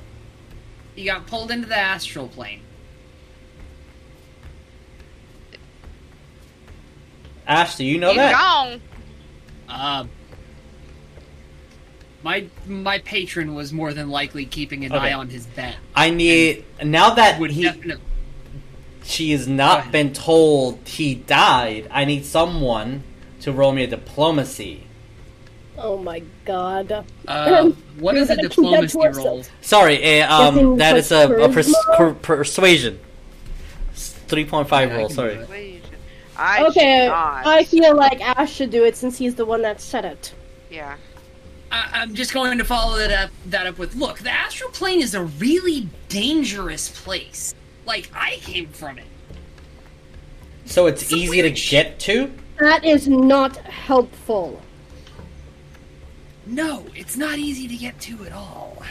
He 0.95 1.05
got 1.05 1.27
pulled 1.27 1.51
into 1.51 1.67
the 1.69 1.77
astral 1.77 2.29
plane. 2.29 2.61
Ash, 7.47 7.77
do 7.77 7.85
you 7.85 7.99
know 7.99 8.09
he's 8.09 8.17
that? 8.17 8.33
gone. 8.33 8.81
Uh, 9.69 10.05
my 12.23 12.47
my 12.67 12.99
patron 13.01 13.55
was 13.55 13.73
more 13.73 13.93
than 13.93 14.09
likely 14.09 14.47
keeping 14.47 14.85
an 14.85 14.93
Okay. 14.93 15.09
eye 15.11 15.13
on 15.13 15.29
his 15.29 15.47
bet. 15.47 15.77
I 15.95 16.11
need 16.11 16.65
now 16.83 17.11
that 17.15 17.39
Would 17.39 17.51
he 17.51 17.63
definitely. 17.65 18.03
she 19.03 19.33
has 19.33 19.47
Go 19.47 19.53
not 19.53 19.79
ahead. 19.81 19.93
been 19.93 20.13
told 20.15 20.79
he 20.89 21.15
died. 21.17 21.87
I 21.91 22.05
need 22.07 22.25
someone 22.25 23.03
to 23.41 23.53
roll 23.53 23.73
me 23.73 23.85
a 23.85 23.87
diplomacy. 23.87 24.87
Oh 25.79 25.99
my 25.99 26.23
god. 26.45 27.05
Uh, 27.27 27.71
what 27.99 28.17
is 28.17 28.31
a 28.31 28.35
We're 28.35 28.37
gonna 28.37 28.49
keep 28.49 28.71
that 28.71 28.89
diplomacy 28.89 28.99
roll? 29.19 29.45
Sorry, 29.61 30.21
uh, 30.23 30.35
um, 30.35 30.55
Guessing 30.55 30.77
that 30.77 30.93
for 30.93 30.99
is 30.99 31.13
a, 31.13 31.29
a 31.29 31.49
pers- 31.49 31.75
charisma? 31.75 31.97
per- 31.97 32.15
persuasion. 32.15 33.01
Three 33.95 34.45
point 34.45 34.69
five 34.69 34.91
Yeah, 34.91 34.97
roll. 34.97 35.09
Sorry. 35.11 35.35
do 35.37 35.41
it. 35.43 35.49
Wait, 35.51 35.83
I 36.37 36.65
okay. 36.67 37.09
I 37.11 37.65
feel 37.65 37.95
like 37.97 38.21
Ash 38.21 38.53
should 38.53 38.71
do 38.71 38.85
it 38.85 38.97
since 38.97 39.19
he's 39.19 39.35
the 39.35 39.45
one 39.45 39.63
that 39.63 39.81
said 39.81 40.05
it. 40.05 40.35
Yeah. 40.71 40.97
I, 41.71 41.91
I'm 41.93 42.15
just 42.15 42.33
going 42.33 42.59
to 42.59 42.65
follow 42.65 42.97
that 42.99 43.11
up 43.11 43.31
that 43.47 43.67
up 43.67 43.79
with 43.79 43.95
look, 43.95 44.19
the 44.19 44.31
astral 44.31 44.71
plane 44.71 45.01
is 45.03 45.15
a 45.15 45.25
really 45.25 45.89
dangerous 46.09 46.89
place. 47.03 47.55
Like 47.87 48.11
I 48.15 48.37
came 48.37 48.69
from 48.69 48.99
it. 48.99 49.05
So 50.65 50.87
it's 50.87 51.03
It's 51.03 51.13
easy 51.13 51.43
to 51.43 51.51
get 51.51 51.99
to. 52.01 52.31
That 52.59 52.85
is 52.85 53.07
not 53.07 53.57
helpful. 53.59 54.63
No, 56.47 56.85
it's 56.95 57.17
not 57.17 57.39
easy 57.39 57.69
to 57.69 57.77
get 57.77 57.99
to 58.03 58.25
at 58.25 58.33
all. 58.33 58.83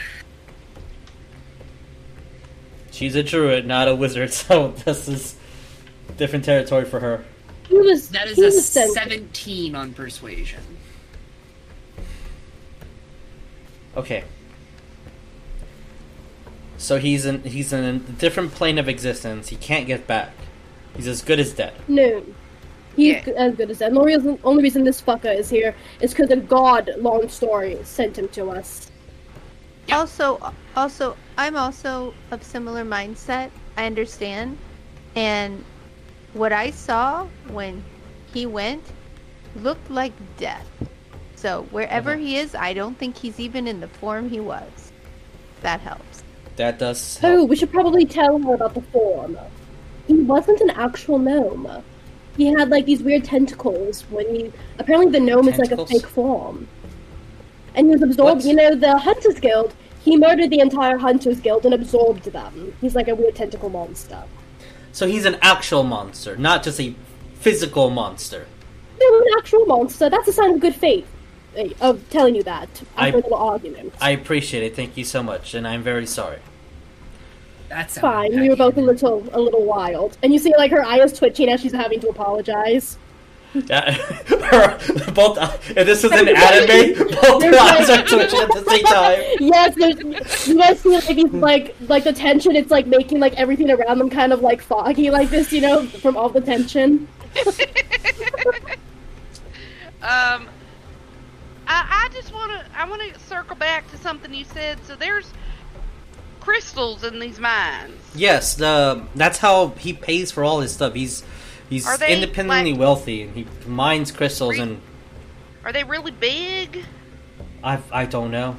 She's 2.91 3.15
a 3.15 3.23
druid, 3.23 3.65
not 3.65 3.87
a 3.87 3.95
wizard, 3.95 4.33
so 4.33 4.69
this 4.85 5.07
is 5.07 5.35
different 6.17 6.45
territory 6.45 6.85
for 6.85 6.99
her. 6.99 7.23
He 7.67 7.77
was 7.77 8.09
That 8.09 8.27
is 8.27 8.35
he 8.35 8.43
a 8.43 8.45
was 8.45 8.67
17 8.67 9.75
on 9.75 9.93
persuasion. 9.93 10.61
Okay. 13.95 14.23
So 16.77 16.97
he's 16.97 17.25
in 17.25 17.43
he's 17.43 17.71
in 17.71 17.83
a 17.83 17.99
different 17.99 18.53
plane 18.53 18.77
of 18.77 18.89
existence. 18.89 19.49
He 19.49 19.55
can't 19.55 19.87
get 19.87 20.05
back. 20.05 20.33
He's 20.95 21.07
as 21.07 21.21
good 21.21 21.39
as 21.39 21.53
dead. 21.53 21.73
No. 21.87 22.23
He's 22.95 23.25
Yeah. 23.25 23.33
as 23.37 23.55
good 23.55 23.71
as 23.71 23.79
that. 23.79 23.91
The 23.91 23.99
only 23.99 24.15
reason, 24.15 24.39
only 24.43 24.63
reason 24.63 24.83
this 24.83 25.01
fucker 25.01 25.35
is 25.35 25.49
here 25.49 25.75
is 26.01 26.13
because 26.13 26.29
a 26.31 26.35
god, 26.37 26.91
long 26.97 27.27
story, 27.29 27.77
sent 27.83 28.17
him 28.17 28.27
to 28.29 28.49
us. 28.51 28.91
Yeah. 29.87 29.97
Also, 29.99 30.39
also, 30.75 31.17
I'm 31.37 31.55
also 31.57 32.13
of 32.31 32.43
similar 32.43 32.83
mindset. 32.85 33.49
I 33.77 33.85
understand, 33.85 34.57
and 35.15 35.63
what 36.33 36.53
I 36.53 36.69
saw 36.71 37.27
when 37.49 37.83
he 38.33 38.45
went 38.45 38.83
looked 39.55 39.89
like 39.89 40.13
death. 40.37 40.67
So 41.35 41.67
wherever 41.71 42.11
Uh-huh. 42.11 42.19
he 42.19 42.37
is, 42.37 42.55
I 42.55 42.73
don't 42.73 42.97
think 42.97 43.17
he's 43.17 43.39
even 43.39 43.67
in 43.67 43.79
the 43.79 43.87
form 43.87 44.29
he 44.29 44.39
was. 44.39 44.91
That 45.61 45.81
helps. 45.81 46.23
That 46.55 46.79
does 46.79 47.19
Oh, 47.23 47.43
we 47.45 47.55
should 47.55 47.71
probably 47.71 48.05
tell 48.05 48.37
her 48.39 48.53
about 48.53 48.75
the 48.75 48.81
form. 48.81 49.37
He 50.07 50.13
wasn't 50.13 50.61
an 50.61 50.69
actual 50.71 51.17
gnome. 51.19 51.67
He 52.37 52.47
had 52.47 52.69
like 52.69 52.85
these 52.85 53.03
weird 53.03 53.23
tentacles 53.23 54.01
when 54.09 54.33
he. 54.33 54.51
Apparently, 54.79 55.11
the 55.11 55.19
gnome 55.25 55.47
is 55.47 55.57
like 55.57 55.71
a 55.71 55.85
fake 55.85 56.07
form. 56.07 56.67
And 57.75 57.87
he 57.87 57.91
was 57.93 58.01
absorbed. 58.01 58.37
What? 58.43 58.45
You 58.45 58.55
know, 58.55 58.75
the 58.75 58.97
Hunters 58.97 59.39
Guild. 59.39 59.73
he 60.03 60.17
murdered 60.17 60.49
the 60.49 60.59
entire 60.59 60.97
Hunters 60.97 61.39
Guild 61.39 61.65
and 61.65 61.73
absorbed 61.73 62.25
them. 62.25 62.75
He's 62.81 62.95
like 62.95 63.07
a 63.07 63.15
weird 63.15 63.35
tentacle 63.35 63.69
monster. 63.69 64.23
So 64.91 65.07
he's 65.07 65.25
an 65.25 65.37
actual 65.41 65.83
monster, 65.83 66.35
not 66.35 66.61
just 66.63 66.79
a 66.79 66.93
physical 67.35 67.89
monster. 67.89 68.45
They're 68.99 69.17
an 69.17 69.27
actual 69.37 69.65
monster. 69.65 70.09
That's 70.09 70.27
a 70.27 70.33
sign 70.33 70.51
of 70.55 70.59
good 70.59 70.75
faith. 70.75 71.07
eh, 71.55 71.69
Of 71.81 72.07
telling 72.09 72.35
you 72.35 72.43
that 72.43 72.69
I- 72.97 73.07
after 73.07 73.19
a 73.19 73.21
little 73.21 73.37
argument. 73.37 73.93
I 74.01 74.11
appreciate 74.11 74.63
it. 74.63 74.75
Thank 74.75 74.97
you 74.97 75.03
so 75.03 75.21
much, 75.23 75.53
and 75.53 75.67
I'm 75.67 75.81
very 75.83 76.05
sorry. 76.05 76.39
That's 77.73 77.97
Fine. 77.97 78.39
We 78.39 78.49
were 78.49 78.55
both 78.55 78.77
a 78.77 78.81
little 78.81 79.27
a 79.33 79.41
little 79.41 79.65
wild, 79.65 80.15
and 80.21 80.31
you 80.31 80.37
see 80.37 80.53
like 80.55 80.69
her 80.69 80.85
eye 80.85 80.99
is 80.99 81.11
twitching 81.11 81.49
as 81.49 81.59
she's 81.61 81.71
having 81.71 81.99
to 82.01 82.09
apologize. 82.09 82.99
Yeah, 83.53 83.91
her, 83.91 85.11
both. 85.11 85.37
If 85.75 85.87
this 85.87 86.03
is 86.03 86.11
an 86.11 86.27
anime, 86.35 86.93
both 87.09 87.43
her 87.43 87.59
eyes 87.59 87.89
are 87.89 88.05
twitching 88.05 88.41
at 88.41 88.49
the 88.49 88.63
same 88.69 88.83
time. 88.85 89.19
Yes, 89.39 89.73
there's 89.73 90.47
you 90.47 90.55
guys 90.55 90.81
see 90.81 90.89
like 90.89 91.07
these 91.07 91.33
like 91.33 91.75
like 91.87 92.03
the 92.03 92.13
tension. 92.13 92.55
It's 92.55 92.69
like 92.69 92.85
making 92.85 93.19
like 93.19 93.33
everything 93.33 93.71
around 93.71 93.97
them 93.97 94.11
kind 94.11 94.33
of 94.33 94.41
like 94.41 94.61
foggy 94.61 95.09
like 95.09 95.31
this, 95.31 95.51
you 95.51 95.61
know, 95.61 95.87
from 95.87 96.15
all 96.15 96.29
the 96.29 96.41
tension. 96.41 97.07
Um, 100.03 100.47
I, 101.65 102.07
I 102.07 102.09
just 102.13 102.31
want 102.33 102.51
to 102.51 102.65
I 102.77 102.87
want 102.87 103.01
to 103.01 103.19
circle 103.21 103.55
back 103.55 103.89
to 103.89 103.97
something 103.97 104.31
you 104.31 104.45
said. 104.45 104.77
So 104.85 104.95
there's 104.95 105.31
crystals 106.43 107.03
in 107.03 107.19
these 107.19 107.39
mines. 107.39 107.99
Yes, 108.15 108.55
the 108.55 109.03
that's 109.15 109.37
how 109.39 109.69
he 109.79 109.93
pays 109.93 110.31
for 110.31 110.43
all 110.43 110.59
his 110.59 110.73
stuff. 110.73 110.93
He's 110.93 111.23
he's 111.69 111.85
they, 111.99 112.13
independently 112.13 112.71
like- 112.71 112.79
wealthy, 112.79 113.23
and 113.23 113.35
he 113.35 113.47
mines 113.65 114.11
crystals. 114.11 114.55
Re- 114.55 114.59
And 114.61 114.81
Are 115.63 115.71
they 115.71 115.83
really 115.83 116.11
big? 116.11 116.85
I 117.63 117.79
I 117.91 118.05
don't 118.05 118.31
know. 118.31 118.57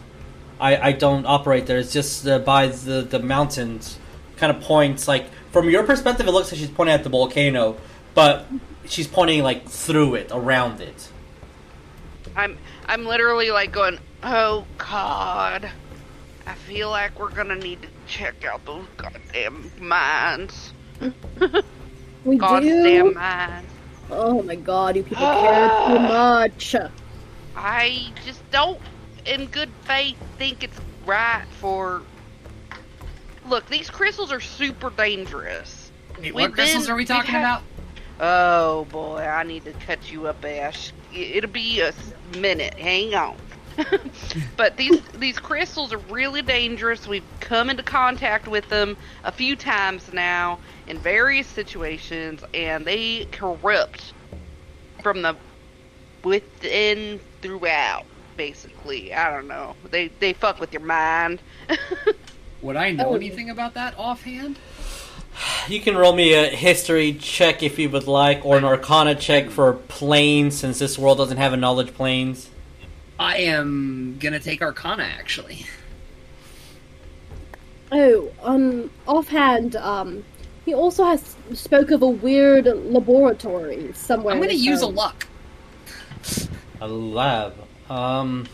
I 0.59 0.77
I 0.89 0.93
don't 0.93 1.27
operate 1.27 1.67
there. 1.67 1.79
It's 1.79 1.93
just 1.93 2.27
uh, 2.27 2.39
by 2.39 2.69
the 2.69 3.03
the 3.03 3.19
mountains. 3.21 3.99
Kind 4.37 4.55
of 4.57 4.63
points 4.63 5.07
like 5.07 5.27
from 5.53 5.71
your 5.71 5.85
perspective, 5.85 6.27
it 6.27 6.33
looks 6.33 6.51
like 6.51 6.59
she's 6.59 6.71
pointing 6.71 6.95
at 6.95 7.05
the 7.05 7.11
volcano, 7.11 7.77
but 8.15 8.47
she's 8.87 9.07
pointing 9.07 9.43
like 9.45 9.69
through 9.69 10.17
it, 10.17 10.29
around 10.33 10.81
it. 10.81 11.09
I'm 12.35 12.59
I'm 12.87 13.05
literally 13.07 13.51
like 13.53 13.71
going, 13.73 13.99
oh 14.23 14.65
god. 14.79 15.71
I 16.47 16.55
feel 16.55 16.91
like 16.91 17.19
we're 17.19 17.31
gonna 17.31 17.55
need 17.57 17.83
to 17.83 17.89
check 18.07 18.45
out 18.45 18.65
those 18.67 18.85
goddamn 18.97 19.71
mines. 19.81 20.73
We 22.25 22.39
Goddamn 22.39 23.09
do. 23.09 23.15
mines. 23.15 23.69
Oh 24.11 24.41
my 24.43 24.55
god, 24.55 24.97
you 24.97 25.03
people 25.03 25.27
care 25.27 25.69
too 25.89 25.99
much. 25.99 26.75
I 27.55 28.11
just 28.25 28.51
don't, 28.51 28.81
in 29.27 29.45
good 29.47 29.69
faith, 29.83 30.17
think 30.39 30.65
it's 30.65 30.79
right 31.05 31.45
for. 31.61 32.01
Look, 33.47 33.67
these 33.69 33.91
crystals 33.91 34.33
are 34.33 34.41
super 34.41 34.89
dangerous. 34.89 35.91
Wait, 36.17 36.23
We've 36.23 36.35
what 36.35 36.53
crystals 36.55 36.85
been- 36.85 36.93
are 36.93 36.95
we 36.97 37.01
we've 37.03 37.09
talking 37.09 37.33
had- 37.33 37.41
about? 37.41 37.63
Oh 38.21 38.85
boy, 38.87 39.19
I 39.19 39.43
need 39.43 39.65
to 39.67 39.73
cut 39.73 40.11
you 40.11 40.27
up, 40.27 40.43
Ash. 40.47 40.93
It'll 41.15 41.51
be 41.51 41.81
a 41.81 41.93
minute. 42.39 42.73
Hang 42.75 43.15
on. 43.15 43.37
but 44.57 44.77
these 44.77 45.01
these 45.19 45.39
crystals 45.39 45.93
are 45.93 45.99
really 45.99 46.43
dangerous. 46.43 47.07
We've 47.07 47.25
come 47.41 47.71
into 47.71 47.83
contact 47.83 48.47
with 48.49 48.69
them 48.69 48.97
a 49.25 49.33
few 49.33 49.57
times 49.57 50.13
now 50.13 50.59
in 50.87 50.99
various 50.99 51.47
situations, 51.47 52.43
and 52.53 52.85
they 52.85 53.27
corrupt 53.33 54.13
from 55.03 55.23
the 55.23 55.37
within 56.23 57.21
throughout. 57.43 58.05
Basically, 58.37 59.15
I 59.15 59.31
don't 59.31 59.49
know. 59.49 59.77
They 59.91 60.09
they 60.09 60.33
fuck 60.33 60.61
with 60.61 60.73
your 60.73 60.83
mind. 60.83 61.41
Would 62.63 62.77
I 62.77 62.93
know 62.93 63.11
Oh. 63.11 63.15
anything 63.15 63.51
about 63.51 63.75
that 63.75 63.95
offhand? 63.99 64.59
You 65.69 65.81
can 65.81 65.97
roll 65.97 66.13
me 66.13 66.33
a 66.35 66.47
history 66.47 67.13
check 67.15 67.63
if 67.63 67.79
you 67.79 67.91
would 67.91 68.07
like, 68.07 68.45
or 68.45 68.57
an 68.57 68.65
arcana 68.65 69.15
check 69.17 69.51
for 69.51 69.73
planes, 69.73 70.57
since 70.57 70.79
this 70.79 70.97
world 70.99 71.19
doesn't 71.19 71.39
have 71.39 71.53
a 71.53 71.57
knowledge 71.57 71.93
planes. 71.93 72.49
I 73.19 73.37
am 73.39 74.17
gonna 74.19 74.41
take 74.41 74.61
Arcana 74.63 75.05
actually. 75.05 75.67
Oh, 77.93 78.33
um, 78.43 78.91
offhand, 79.07 79.77
um, 79.77 80.25
he 80.65 80.75
also 80.75 81.05
has 81.05 81.37
spoke 81.53 81.91
of 81.91 82.03
a 82.03 82.09
weird 82.09 82.67
laboratory 82.67 83.93
somewhere. 83.95 84.35
I'm 84.35 84.41
gonna 84.41 84.53
in 84.55 84.59
use 84.59 84.83
a 84.83 84.87
town. 84.87 84.95
luck. 84.95 85.27
A 86.81 86.89
lab. 86.89 87.55
Um, 87.89 88.47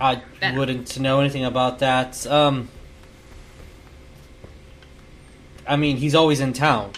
I 0.00 0.22
That- 0.40 0.54
wouldn't 0.54 0.98
know 0.98 1.20
anything 1.20 1.44
about 1.44 1.78
that. 1.78 2.26
Um, 2.26 2.68
I 5.66 5.76
mean, 5.76 5.96
he's 5.96 6.14
always 6.14 6.40
in 6.40 6.52
town, 6.52 6.92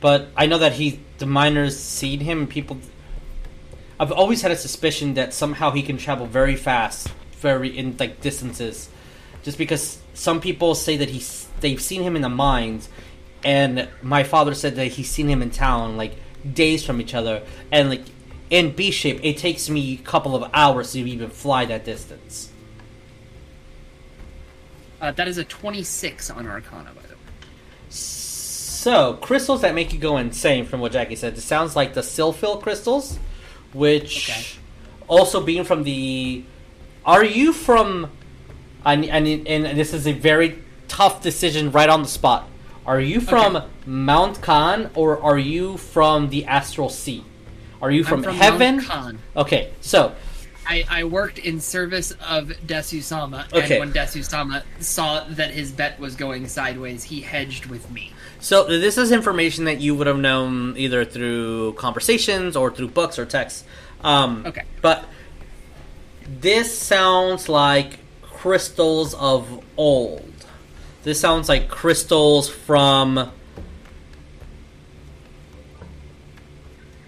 but 0.00 0.28
I 0.36 0.46
know 0.46 0.58
that 0.58 0.74
he 0.74 1.00
the 1.22 1.26
miners 1.26 1.78
seen 1.78 2.18
him. 2.18 2.48
People, 2.48 2.78
I've 4.00 4.10
always 4.10 4.42
had 4.42 4.50
a 4.50 4.56
suspicion 4.56 5.14
that 5.14 5.32
somehow 5.32 5.70
he 5.70 5.82
can 5.82 5.96
travel 5.96 6.26
very 6.26 6.56
fast, 6.56 7.08
very 7.38 7.68
in 7.78 7.96
like 7.96 8.20
distances, 8.20 8.88
just 9.44 9.56
because 9.56 9.98
some 10.14 10.40
people 10.40 10.74
say 10.74 10.96
that 10.96 11.08
he's 11.10 11.46
they've 11.60 11.80
seen 11.80 12.02
him 12.02 12.16
in 12.16 12.22
the 12.22 12.28
mines, 12.28 12.88
and 13.44 13.88
my 14.02 14.24
father 14.24 14.52
said 14.52 14.74
that 14.74 14.88
he's 14.88 15.08
seen 15.08 15.28
him 15.28 15.42
in 15.42 15.50
town 15.50 15.96
like 15.96 16.16
days 16.52 16.84
from 16.84 17.00
each 17.00 17.14
other, 17.14 17.44
and 17.70 17.88
like 17.88 18.02
in 18.50 18.72
B 18.72 18.90
shape, 18.90 19.20
it 19.22 19.38
takes 19.38 19.70
me 19.70 19.94
a 19.94 20.02
couple 20.02 20.34
of 20.34 20.50
hours 20.52 20.90
to 20.92 20.98
even 20.98 21.30
fly 21.30 21.66
that 21.66 21.84
distance. 21.84 22.50
Uh, 25.00 25.12
that 25.12 25.28
is 25.28 25.38
a 25.38 25.44
26 25.44 26.30
on 26.30 26.48
Arcana, 26.48 26.90
by 26.96 27.02
the 27.02 27.08
way. 27.08 27.11
So, 28.82 29.14
crystals 29.14 29.60
that 29.60 29.76
make 29.76 29.92
you 29.92 30.00
go 30.00 30.16
insane, 30.16 30.66
from 30.66 30.80
what 30.80 30.90
Jackie 30.90 31.14
said, 31.14 31.38
it 31.38 31.40
sounds 31.40 31.76
like 31.76 31.94
the 31.94 32.00
Si'pil 32.00 32.60
crystals, 32.60 33.16
which 33.72 34.28
Okay. 34.28 34.42
also 35.06 35.40
being 35.40 35.62
from 35.62 35.84
the. 35.84 36.42
Are 37.06 37.24
you 37.24 37.52
from. 37.52 38.10
And, 38.84 39.04
and, 39.04 39.46
and 39.46 39.78
this 39.78 39.94
is 39.94 40.08
a 40.08 40.12
very 40.12 40.58
tough 40.88 41.22
decision 41.22 41.70
right 41.70 41.88
on 41.88 42.02
the 42.02 42.08
spot. 42.08 42.48
Are 42.84 43.00
you 43.00 43.20
from 43.20 43.54
Okay. 43.54 43.66
Mount 43.86 44.42
Khan 44.42 44.90
or 44.96 45.22
are 45.22 45.38
you 45.38 45.76
from 45.76 46.30
the 46.30 46.44
Astral 46.46 46.88
Sea? 46.88 47.22
Are 47.80 47.92
you 47.92 48.02
from, 48.02 48.18
I'm 48.18 48.24
from 48.24 48.34
heaven? 48.34 48.76
Mount 48.78 48.88
Khan. 48.88 49.18
Okay, 49.36 49.70
so 49.80 50.12
I, 50.66 50.84
I 50.88 51.04
worked 51.04 51.38
in 51.38 51.60
service 51.60 52.12
of 52.28 52.48
Desu-sama, 52.66 53.46
Okay. 53.52 53.76
and 53.76 53.80
when 53.80 53.92
Desu-sama 53.92 54.62
saw 54.80 55.24
that 55.30 55.50
his 55.50 55.72
bet 55.72 55.98
was 55.98 56.14
going 56.14 56.46
sideways, 56.48 57.04
he 57.04 57.20
hedged 57.20 57.66
with 57.66 57.90
me. 57.90 58.12
So 58.40 58.64
this 58.64 58.96
is 58.98 59.12
information 59.12 59.64
that 59.64 59.80
you 59.80 59.94
would 59.94 60.06
have 60.06 60.18
known 60.18 60.76
either 60.76 61.04
through 61.04 61.74
conversations 61.74 62.56
or 62.56 62.70
through 62.70 62.88
books 62.88 63.18
or 63.18 63.26
texts. 63.26 63.64
Um, 64.02 64.44
Okay. 64.46 64.62
But 64.80 65.04
this 66.40 66.76
sounds 66.76 67.48
like 67.48 67.98
crystals 68.22 69.14
of 69.14 69.64
old. 69.76 70.28
This 71.02 71.20
sounds 71.20 71.48
like 71.48 71.68
crystals 71.68 72.48
from 72.48 73.30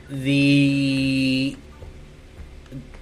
the 0.08 1.56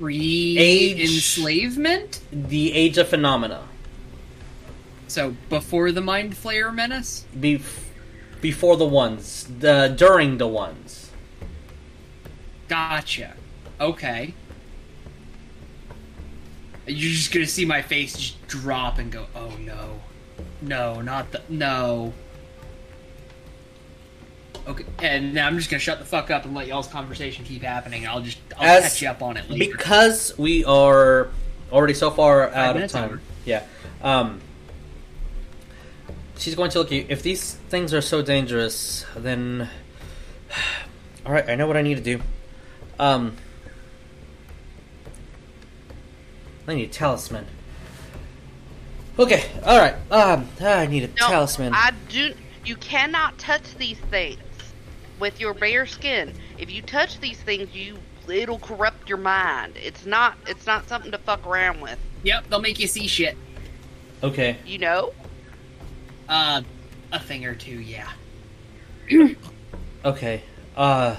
Pre-enslavement? 0.02 2.20
the 2.32 2.72
age 2.72 2.98
of 2.98 3.06
phenomena. 3.06 3.68
So, 5.06 5.36
before 5.48 5.92
the 5.92 6.00
Mind 6.00 6.34
Flayer 6.34 6.74
menace? 6.74 7.24
Bef- 7.38 7.84
before 8.40 8.76
the 8.76 8.84
ones, 8.84 9.46
the 9.60 9.94
during 9.96 10.38
the 10.38 10.48
ones. 10.48 11.12
Gotcha. 12.66 13.36
Okay. 13.80 14.34
You're 16.88 17.12
just 17.12 17.32
gonna 17.32 17.46
see 17.46 17.64
my 17.64 17.80
face 17.80 18.14
just 18.14 18.44
drop 18.48 18.98
and 18.98 19.12
go, 19.12 19.26
oh 19.36 19.52
no. 19.60 20.00
No, 20.60 21.00
not 21.00 21.30
the. 21.30 21.42
No. 21.48 22.12
Okay, 24.66 24.84
and 25.00 25.34
now 25.34 25.46
I'm 25.48 25.56
just 25.56 25.70
gonna 25.70 25.80
shut 25.80 25.98
the 25.98 26.04
fuck 26.04 26.30
up 26.30 26.44
and 26.44 26.54
let 26.54 26.66
y'all's 26.68 26.86
conversation 26.86 27.44
keep 27.44 27.62
happening. 27.62 28.06
I'll 28.06 28.20
just 28.20 28.38
I'll 28.56 28.78
As- 28.78 28.82
catch 28.84 29.02
you 29.02 29.08
up 29.08 29.22
on 29.22 29.36
it 29.36 29.50
later. 29.50 29.72
because 29.76 30.36
we 30.38 30.64
are 30.64 31.28
already 31.72 31.94
so 31.94 32.10
far 32.10 32.48
out 32.50 32.76
of 32.76 32.90
time. 32.90 33.04
over. 33.04 33.20
Yeah. 33.44 33.64
Um, 34.02 34.40
she's 36.38 36.54
going 36.54 36.70
to 36.70 36.78
look 36.78 36.88
at 36.88 36.92
you. 36.92 37.06
If 37.08 37.22
these 37.22 37.54
things 37.70 37.92
are 37.92 38.00
so 38.00 38.22
dangerous, 38.22 39.04
then 39.16 39.68
all 41.26 41.32
right, 41.32 41.48
I 41.48 41.54
know 41.56 41.66
what 41.66 41.76
I 41.76 41.82
need 41.82 41.96
to 41.96 42.02
do. 42.02 42.20
Um, 43.00 43.36
I 46.68 46.74
need 46.74 46.88
a 46.90 46.92
talisman. 46.92 47.46
Okay, 49.18 49.44
all 49.64 49.78
right. 49.78 49.94
Um, 50.10 50.48
I 50.60 50.86
need 50.86 51.04
a 51.04 51.08
No, 51.08 51.14
talisman. 51.28 51.72
I 51.74 51.92
do. 52.08 52.34
You 52.64 52.76
cannot 52.76 53.38
touch 53.38 53.74
these 53.74 53.98
things 53.98 54.38
with 55.22 55.40
your 55.40 55.54
bare 55.54 55.86
skin. 55.86 56.34
If 56.58 56.68
you 56.68 56.82
touch 56.82 57.20
these 57.20 57.40
things, 57.40 57.72
you 57.74 57.96
it'll 58.28 58.58
corrupt 58.58 59.08
your 59.08 59.18
mind. 59.18 59.74
It's 59.76 60.04
not 60.04 60.36
it's 60.48 60.66
not 60.66 60.88
something 60.88 61.12
to 61.12 61.18
fuck 61.18 61.46
around 61.46 61.80
with. 61.80 61.98
Yep, 62.24 62.48
they'll 62.50 62.60
make 62.60 62.80
you 62.80 62.88
see 62.88 63.06
shit. 63.06 63.36
Okay. 64.22 64.56
You 64.66 64.78
know? 64.78 65.12
Uh, 66.28 66.62
a 67.12 67.20
thing 67.20 67.44
or 67.46 67.54
two, 67.54 67.80
yeah. 67.80 68.10
Okay. 70.04 70.42
Uh. 70.76 71.16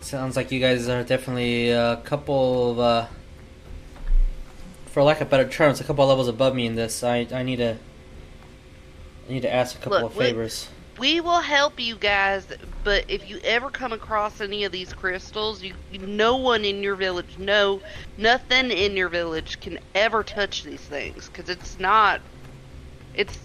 Sounds 0.00 0.34
like 0.34 0.50
you 0.50 0.58
guys 0.58 0.88
are 0.88 1.04
definitely 1.04 1.70
a 1.70 2.00
couple 2.02 2.72
of, 2.72 2.78
uh, 2.80 3.06
for 4.86 5.04
lack 5.04 5.20
of 5.20 5.30
better 5.30 5.48
terms, 5.48 5.80
a 5.80 5.84
couple 5.84 6.02
of 6.02 6.08
levels 6.08 6.26
above 6.26 6.56
me 6.56 6.66
in 6.66 6.74
this. 6.74 7.04
I 7.04 7.28
I 7.32 7.44
need 7.44 7.56
to. 7.56 7.76
I 9.28 9.32
need 9.32 9.42
to 9.42 9.52
ask 9.54 9.76
a 9.76 9.78
couple 9.78 10.00
Look, 10.00 10.10
of 10.10 10.16
we- 10.16 10.24
favors. 10.24 10.68
We 10.98 11.20
will 11.20 11.40
help 11.40 11.78
you 11.78 11.96
guys, 11.96 12.46
but 12.82 13.04
if 13.08 13.28
you 13.28 13.38
ever 13.44 13.68
come 13.68 13.92
across 13.92 14.40
any 14.40 14.64
of 14.64 14.72
these 14.72 14.92
crystals, 14.92 15.62
you, 15.62 15.74
you 15.92 15.98
no 15.98 16.36
one 16.36 16.64
in 16.64 16.82
your 16.82 16.96
village, 16.96 17.36
no, 17.38 17.82
nothing 18.16 18.70
in 18.70 18.96
your 18.96 19.10
village 19.10 19.60
can 19.60 19.78
ever 19.94 20.22
touch 20.22 20.62
these 20.62 20.80
things 20.80 21.28
because 21.28 21.50
it's 21.50 21.78
not, 21.78 22.22
it's, 23.14 23.38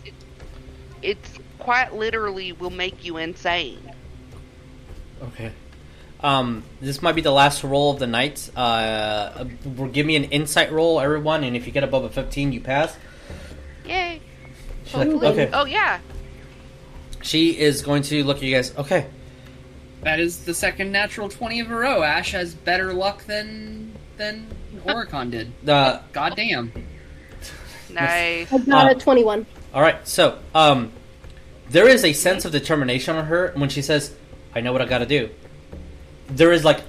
it's 1.02 1.40
quite 1.60 1.94
literally 1.94 2.54
will 2.54 2.70
make 2.70 3.04
you 3.04 3.18
insane. 3.18 3.80
Okay. 5.22 5.52
Um, 6.24 6.64
this 6.80 7.02
might 7.02 7.16
be 7.16 7.22
the 7.22 7.32
last 7.32 7.64
roll 7.64 7.92
of 7.92 8.00
the 8.00 8.08
night. 8.08 8.50
Uh, 8.56 8.60
uh, 8.60 9.44
give 9.92 10.06
me 10.06 10.16
an 10.16 10.26
insight 10.26 10.72
roll, 10.72 11.00
everyone, 11.00 11.44
and 11.44 11.56
if 11.56 11.66
you 11.66 11.72
get 11.72 11.84
above 11.84 12.04
a 12.04 12.10
fifteen, 12.10 12.52
you 12.52 12.62
pass. 12.62 12.96
Yay! 13.86 14.22
Like, 14.94 15.10
Hopefully. 15.10 15.28
okay. 15.28 15.50
Oh 15.52 15.66
yeah, 15.66 16.00
She 17.22 17.58
is 17.60 17.82
going 17.82 18.04
to 18.04 18.24
look 18.24 18.38
at 18.38 18.44
you 18.44 18.56
guys. 18.56 18.76
Okay. 18.78 19.08
That 20.02 20.20
is 20.20 20.46
the 20.46 20.54
second 20.54 20.92
natural 20.92 21.30
twenty 21.30 21.60
of 21.60 21.70
a 21.70 21.76
row. 21.76 22.02
Ash 22.04 22.32
has 22.32 22.54
better 22.56 22.94
luck 22.94 23.24
than 23.26 23.94
than 24.18 24.48
Oricon 24.86 25.30
did. 25.32 25.52
Uh, 25.70 26.00
God 26.12 26.34
damn. 26.36 26.72
nice. 27.90 28.52
I 28.52 28.58
got 28.60 28.88
Uh, 28.88 28.96
a 28.96 28.96
21. 29.00 29.46
All 29.74 29.82
right, 29.82 30.06
so 30.08 30.40
um, 30.56 30.92
there 31.70 31.88
is 31.88 32.04
a 32.04 32.14
sense 32.14 32.46
of 32.46 32.52
determination 32.52 33.16
on 33.16 33.26
her 33.26 33.52
when 33.56 33.70
she 33.70 33.82
says, 33.82 34.14
"I 34.56 34.62
know 34.62 34.72
what 34.74 34.82
I 34.82 34.86
got 34.86 35.00
to 35.00 35.06
do." 35.06 35.30
There 36.28 36.52
is 36.52 36.64
like 36.66 36.82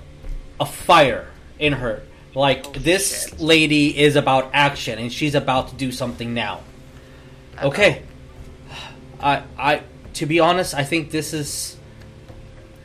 a 0.59 0.67
fire 0.67 1.29
in 1.59 1.75
her. 1.75 2.03
Like 2.35 2.65
Oh, 2.67 2.73
this 2.73 3.25
shit. 3.29 3.41
lady 3.41 3.99
is 3.99 4.17
about 4.17 4.51
action, 4.55 4.99
and 4.99 5.13
she's 5.13 5.35
about 5.35 5.69
to 5.69 5.75
do 5.75 5.93
something 5.93 6.33
now. 6.33 6.61
Okay, 7.63 8.03
I, 9.21 9.43
I, 9.59 9.83
to 10.15 10.27
be 10.27 10.41
honest, 10.41 10.75
I 10.75 10.85
think 10.85 11.11
this 11.11 11.33
is, 11.33 11.77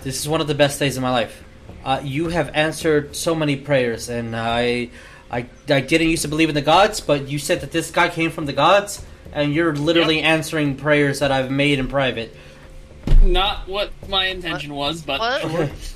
this 0.04 0.20
is 0.20 0.28
one 0.30 0.42
of 0.42 0.48
the 0.48 0.56
best 0.56 0.80
days 0.80 0.98
of 0.98 1.04
my 1.04 1.12
life. 1.12 1.44
Uh, 1.84 2.02
you 2.04 2.30
have 2.30 2.50
answered 2.54 3.16
so 3.16 3.34
many 3.36 3.56
prayers, 3.56 4.10
and 4.10 4.36
I, 4.36 4.90
I, 5.32 5.48
I 5.70 5.82
didn't 5.82 6.10
used 6.10 6.24
to 6.24 6.28
believe 6.28 6.50
in 6.50 6.56
the 6.56 6.62
gods, 6.62 7.00
but 7.00 7.28
you 7.28 7.40
said 7.40 7.62
that 7.62 7.72
this 7.72 7.92
guy 7.92 8.10
came 8.10 8.32
from 8.32 8.46
the 8.46 8.54
gods, 8.54 9.06
and 9.32 9.54
you're 9.54 9.76
literally 9.76 10.22
answering 10.22 10.76
prayers 10.76 11.20
that 11.20 11.32
I've 11.32 11.52
made 11.52 11.80
in 11.80 11.88
private. 11.88 12.36
Not 13.24 13.68
what 13.68 13.92
my 14.10 14.26
intention 14.28 14.74
was, 14.74 15.02
but 15.02 15.20
What? 15.20 15.70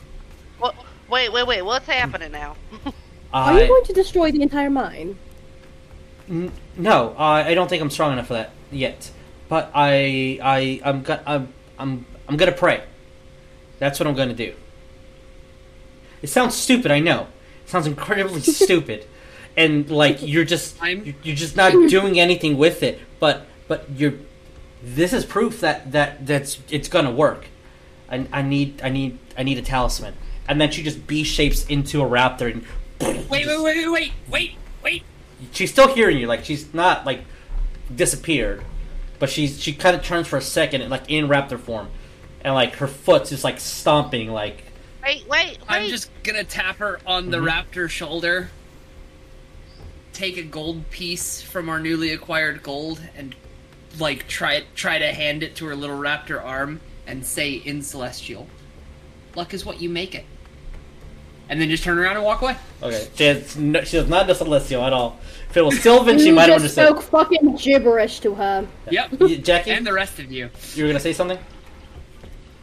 What? 0.60 0.76
Wait, 1.10 1.34
wait, 1.34 1.48
wait. 1.48 1.62
What's 1.64 1.88
happening 1.88 2.32
now? 2.32 2.56
Are 3.34 3.60
you 3.60 3.68
going 3.68 3.84
to 3.86 3.94
destroy 3.94 4.32
the 4.32 4.44
entire 4.44 4.70
mine? 4.70 5.18
N- 6.30 6.52
no, 6.78 7.16
I, 7.18 7.50
I 7.50 7.54
don't 7.54 7.68
think 7.68 7.82
I'm 7.82 7.90
strong 7.90 8.14
enough 8.14 8.28
for 8.28 8.34
that 8.34 8.52
yet. 8.72 9.10
But 9.52 9.70
I, 9.76 10.40
I, 10.42 10.80
I'm, 10.86 11.04
go- 11.04 11.20
I'm, 11.26 11.52
I'm, 11.78 12.06
I'm 12.30 12.38
gonna 12.38 12.54
pray. 12.54 12.82
That's 13.80 14.00
what 14.00 14.08
I'm 14.08 14.16
gonna 14.16 14.34
do. 14.34 14.54
It 16.22 16.28
sounds 16.28 16.56
stupid, 16.56 16.90
I 16.90 17.00
know. 17.02 17.28
It 17.66 17.70
sounds 17.70 17.86
incredibly 17.86 18.40
stupid, 18.62 19.06
and 19.58 19.90
like 19.90 20.20
you're 20.22 20.46
just, 20.46 20.82
I'm- 20.82 21.00
you're- 21.04 21.18
you're 21.24 21.36
just 21.36 21.58
not 21.58 21.74
doing 21.90 22.18
anything 22.18 22.58
with 22.58 22.82
it. 22.82 23.02
But, 23.20 23.46
but 23.68 23.90
you're. 23.94 24.14
This 24.82 25.12
is 25.12 25.26
proof 25.26 25.60
that 25.60 25.92
that 25.92 26.26
that's 26.26 26.60
it's 26.70 26.88
gonna 26.88 27.12
work. 27.12 27.48
I, 28.10 28.26
I 28.32 28.42
need, 28.44 28.80
I 28.82 28.88
need, 28.88 29.20
I 29.38 29.44
need 29.44 29.58
a 29.58 29.62
talisman. 29.62 30.14
And 30.48 30.62
then 30.62 30.72
she 30.72 30.82
just 30.82 31.06
B 31.08 31.24
shapes 31.26 31.66
into 31.66 32.02
a 32.02 32.06
raptor 32.10 32.50
and. 32.54 32.64
wait, 33.30 33.46
wait, 33.46 33.62
wait, 33.62 33.90
wait, 33.92 34.12
wait, 34.30 34.52
wait. 34.82 35.04
she's 35.52 35.72
still 35.72 35.94
hearing 35.94 36.18
you. 36.20 36.28
Like 36.28 36.46
she's 36.46 36.74
not 36.74 37.06
like 37.06 37.26
disappeared, 37.94 38.64
but 39.22 39.30
she's 39.30 39.62
she 39.62 39.72
kind 39.72 39.96
of 39.96 40.04
turns 40.04 40.28
for 40.28 40.38
a 40.38 40.42
second, 40.42 40.90
like 40.90 41.04
in 41.08 41.28
raptor 41.28 41.60
form, 41.60 41.88
and 42.44 42.56
like 42.56 42.74
her 42.78 42.88
foot's 42.88 43.30
just 43.30 43.44
like 43.44 43.60
stomping. 43.60 44.32
Like 44.32 44.64
Wait, 45.04 45.28
wait, 45.30 45.30
wait. 45.30 45.60
I'm 45.70 45.88
just 45.90 46.10
gonna 46.24 46.44
tap 46.44 46.78
her 46.78 47.00
on 47.06 47.30
the 47.30 47.38
Mhm. 47.38 47.50
raptor 47.52 47.88
shoulder, 47.88 48.50
take 50.12 50.38
a 50.38 50.42
gold 50.44 50.90
piece 50.90 51.40
from 51.40 51.70
our 51.70 51.80
newly 51.80 52.12
acquired 52.12 52.64
gold, 52.64 53.00
and 53.16 53.36
like 54.00 54.28
try 54.28 54.64
try 54.76 54.98
to 54.98 55.14
hand 55.14 55.44
it 55.44 55.56
to 55.58 55.66
her 55.68 55.76
little 55.76 55.98
raptor 55.98 56.44
arm 56.44 56.82
and 57.06 57.24
say 57.24 57.52
in 57.52 57.84
celestial, 57.84 58.48
"Luck 59.36 59.54
is 59.54 59.64
what 59.64 59.80
you 59.80 59.88
make 59.88 60.16
it." 60.16 60.26
And 61.48 61.62
then 61.62 61.70
just 61.70 61.84
turn 61.84 62.00
around 62.00 62.16
and 62.16 62.26
walk 62.26 62.42
away. 62.42 62.56
okay, 62.82 63.08
she 63.16 63.24
has 63.26 63.56
no, 63.56 63.84
she 63.84 63.98
does 63.98 64.10
not 64.10 64.26
know 64.28 64.34
celestial 64.34 64.84
at 64.84 64.94
all. 64.94 65.20
If 65.52 65.58
it 65.58 65.66
was 65.66 65.82
Sylvan, 65.82 66.18
she 66.18 66.28
you 66.28 66.34
might 66.34 66.48
have 66.48 66.62
just 66.62 66.78
understood. 66.78 67.04
spoke 67.04 67.30
fucking 67.30 67.58
gibberish 67.58 68.22
to 68.22 68.34
her. 68.36 68.66
Yep. 68.90 69.20
Y- 69.20 69.36
Jackie, 69.36 69.72
and 69.72 69.86
the 69.86 69.92
rest 69.92 70.18
of 70.20 70.32
you. 70.32 70.50
you 70.76 70.84
were 70.86 70.88
gonna 70.90 71.00
say 71.02 71.12
something. 71.12 71.38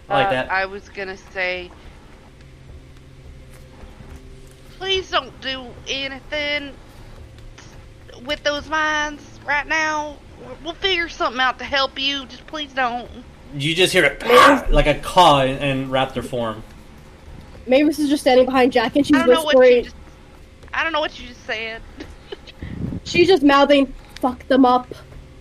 I 0.09 0.15
like 0.15 0.29
Uh, 0.29 0.31
that. 0.31 0.51
I 0.51 0.65
was 0.65 0.89
gonna 0.89 1.19
say, 1.19 1.71
please 4.79 5.11
don't 5.11 5.39
do 5.43 5.67
anything 5.87 6.73
with 8.25 8.43
those 8.43 8.67
mines 8.71 9.21
right 9.47 9.67
now. 9.67 10.17
We'll- 10.41 10.57
We'll 10.65 10.73
figure 10.75 11.11
something 11.11 11.43
out 11.43 11.59
to 11.59 11.65
help 11.67 11.99
you. 12.01 12.25
Just 12.25 12.47
please 12.47 12.73
don't. 12.73 13.07
You 13.55 13.75
just 13.75 13.93
hear 13.93 14.05
it 14.07 14.23
like 14.71 14.87
a 14.87 14.95
caw 14.95 15.43
in, 15.43 15.59
in 15.59 15.91
raptor 15.91 16.25
form. 16.25 16.63
Maevis 17.67 17.99
is 17.99 18.09
just 18.09 18.23
standing 18.23 18.47
behind 18.47 18.73
Jack 18.73 18.97
and 18.97 19.07
she's 19.07 19.15
I 19.15 19.27
don't 19.27 19.35
know 19.35 19.43
what 19.45 19.53
you 19.57 19.59
whispering. 19.61 19.85
just. 19.85 19.97
I 20.73 20.85
don't 20.85 20.93
know 20.95 21.01
what 21.01 21.21
you 21.21 21.29
just 21.29 21.45
said. 21.45 21.83
She's 23.09 23.29
just 23.29 23.43
mouthing, 23.43 23.93
"Fuck 24.21 24.47
them 24.49 24.65
up, 24.65 24.87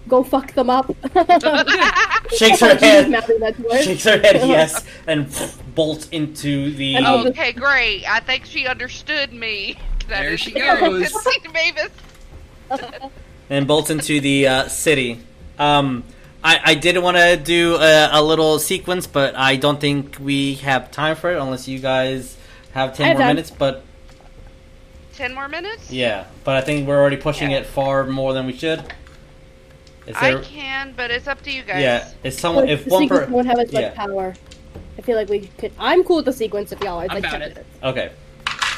go 0.07 0.23
fuck 0.23 0.53
them 0.53 0.69
up." 0.69 0.87
Shakes 2.37 2.59
her 2.59 2.75
head. 2.75 3.09
mouthing 3.11 3.39
that 3.39 3.55
to 3.57 3.63
her. 3.63 3.83
Shakes 3.83 4.03
her 4.05 4.19
head 4.19 4.47
yes, 4.47 4.85
and 5.07 5.27
bolts 5.75 6.07
into 6.09 6.71
the. 6.71 6.95
And 6.95 7.05
okay, 7.27 7.51
great. 7.53 8.05
I 8.09 8.19
think 8.19 8.45
she 8.45 8.67
understood 8.67 9.33
me. 9.33 9.77
That 10.07 10.21
There 10.21 10.33
is- 10.35 10.39
she 10.39 10.51
goes. 10.51 11.11
Maevis. 11.11 11.89
and 13.49 13.67
bolts 13.67 13.89
into 13.89 14.21
the 14.21 14.47
uh, 14.47 14.67
city. 14.69 15.19
Um, 15.59 16.05
I, 16.41 16.61
I 16.63 16.75
did 16.75 16.97
want 16.99 17.17
to 17.17 17.35
do 17.35 17.75
a, 17.75 18.09
a 18.13 18.21
little 18.23 18.57
sequence, 18.59 19.05
but 19.05 19.35
I 19.35 19.57
don't 19.57 19.81
think 19.81 20.15
we 20.17 20.53
have 20.55 20.91
time 20.91 21.17
for 21.17 21.29
it 21.33 21.41
unless 21.41 21.67
you 21.67 21.79
guys 21.79 22.37
have 22.71 22.95
ten 22.95 23.07
have 23.07 23.15
more 23.17 23.21
time. 23.23 23.35
minutes. 23.35 23.51
But 23.51 23.83
Ten 25.17 25.33
more 25.33 25.47
minutes. 25.49 25.91
yeah, 25.91 26.25
but 26.43 26.55
I 26.55 26.61
think 26.61 26.87
we're 26.87 26.99
already 26.99 27.17
pushing 27.17 27.51
Yeah. 27.51 27.57
it 27.57 27.65
far 27.65 28.05
more 28.05 28.33
than 28.33 28.45
we 28.45 28.53
should. 28.53 28.81
Is 30.05 30.15
I 30.15 30.39
can, 30.41 30.93
but 30.95 31.11
it's 31.11 31.27
up 31.27 31.41
to 31.43 31.51
you 31.51 31.63
guys. 31.63 31.81
Yeah, 31.81 32.07
if 32.23 32.39
someone, 32.39 32.65
But 32.65 32.69
if 32.73 32.85
the 32.85 32.91
one 32.91 33.01
sequence 33.03 33.25
per, 33.25 33.31
won't 33.31 33.47
have 33.47 33.59
as 33.59 33.73
much 33.73 33.81
yeah. 33.81 33.89
power. 33.93 34.33
I 34.97 35.01
feel 35.01 35.15
like 35.17 35.27
we 35.27 35.47
could. 35.57 35.73
I'm 35.79 36.03
cool 36.03 36.17
with 36.17 36.25
the 36.25 36.33
sequence 36.33 36.71
if 36.71 36.79
y'all 36.81 36.99
are. 36.99 37.05
It's 37.05 37.13
I'm 37.15 37.21
like 37.21 37.33
about 37.33 37.41
it. 37.41 37.65
Okay. 37.83 38.11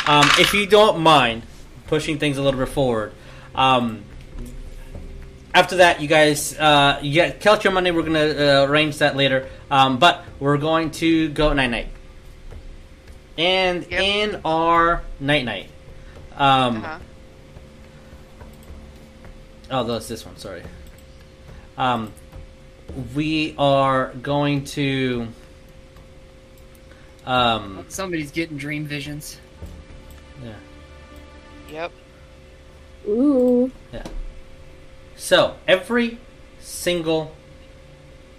Um, 0.08 0.26
if 0.40 0.54
you 0.54 0.66
don't 0.66 1.02
mind 1.02 1.44
pushing 1.88 2.18
things 2.18 2.38
a 2.38 2.42
little 2.42 2.60
bit 2.60 2.70
forward, 2.70 3.14
um, 3.54 4.04
after 5.54 5.76
that, 5.78 6.02
you 6.02 6.08
guys, 6.08 6.58
uh, 6.58 7.00
you 7.02 7.14
get 7.14 7.42
count 7.42 7.64
your 7.64 7.74
money. 7.74 7.92
We're 7.92 8.04
gonna 8.04 8.62
uh, 8.64 8.66
arrange 8.68 8.98
that 9.00 9.16
later. 9.16 9.48
Um, 9.70 10.00
but 10.00 10.24
we're 10.40 10.58
going 10.58 10.90
to 10.92 11.30
go 11.30 11.54
night 11.54 11.70
night, 11.70 11.88
and 13.38 13.86
Yep. 13.90 14.02
in 14.02 14.42
our 14.46 15.04
night 15.20 15.46
night. 15.46 15.70
Um, 16.40 16.78
Uh-huh. 16.78 17.00
Oh, 19.72 19.84
that's 19.84 20.08
this 20.08 20.26
one. 20.26 20.36
Sorry. 20.38 20.64
Um, 21.78 22.12
we 23.14 23.54
are 23.58 24.14
going 24.22 24.64
to. 24.66 25.28
Um, 27.26 27.86
Somebody's 27.90 28.32
getting 28.32 28.58
dream 28.58 28.86
visions. 28.88 29.40
yeah. 30.44 30.54
Yep. 31.72 31.92
Ooh. 33.08 33.72
Yeah. 33.94 34.04
So 35.16 35.56
every 35.68 36.18
single 36.60 37.36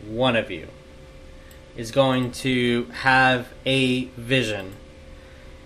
one 0.04 0.34
of 0.34 0.50
you 0.50 0.66
is 1.76 1.92
going 1.92 2.32
to 2.32 2.86
have 2.86 3.48
a 3.64 4.06
vision, 4.16 4.72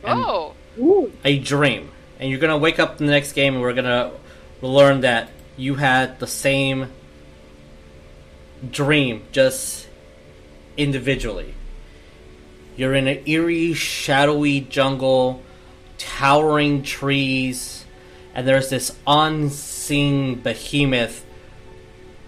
Oh. 0.04 0.52
Ooh. 0.78 1.10
a 1.24 1.38
dream, 1.38 1.90
and 2.18 2.30
you're 2.30 2.40
gonna 2.40 2.58
wake 2.58 2.78
up 2.78 3.00
in 3.00 3.06
the 3.06 3.12
next 3.12 3.32
game, 3.32 3.54
and 3.54 3.62
we're 3.62 3.74
gonna 3.74 4.12
learn 4.60 5.00
that 5.00 5.30
you 5.56 5.74
had 5.74 6.18
the 6.20 6.26
same 6.26 6.90
dream, 8.70 9.22
just 9.32 9.86
individually. 10.76 11.54
You're 12.76 12.94
in 12.94 13.06
an 13.06 13.22
eerie, 13.26 13.74
shadowy 13.74 14.60
jungle, 14.60 15.42
towering 15.98 16.82
trees, 16.82 17.84
and 18.34 18.48
there's 18.48 18.70
this 18.70 18.96
unseen 19.06 20.36
behemoth 20.36 21.24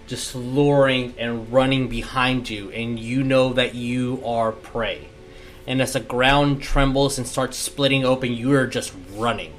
just 0.06 0.36
luring 0.36 1.14
and 1.18 1.52
running 1.52 1.88
behind 1.88 2.48
you, 2.48 2.70
and 2.70 2.98
you 2.98 3.24
know 3.24 3.52
that 3.54 3.74
you 3.74 4.22
are 4.24 4.52
prey. 4.52 5.08
And 5.66 5.82
as 5.82 5.94
the 5.94 6.00
ground 6.00 6.62
trembles 6.62 7.18
and 7.18 7.26
starts 7.26 7.56
splitting 7.56 8.04
open, 8.04 8.32
you 8.32 8.52
are 8.52 8.68
just 8.68 8.92
running. 9.14 9.52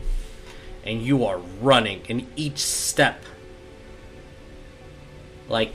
And 0.88 1.02
you 1.02 1.26
are 1.26 1.38
running, 1.62 2.02
and 2.10 2.26
each 2.36 2.60
step 2.60 3.22
like 5.50 5.74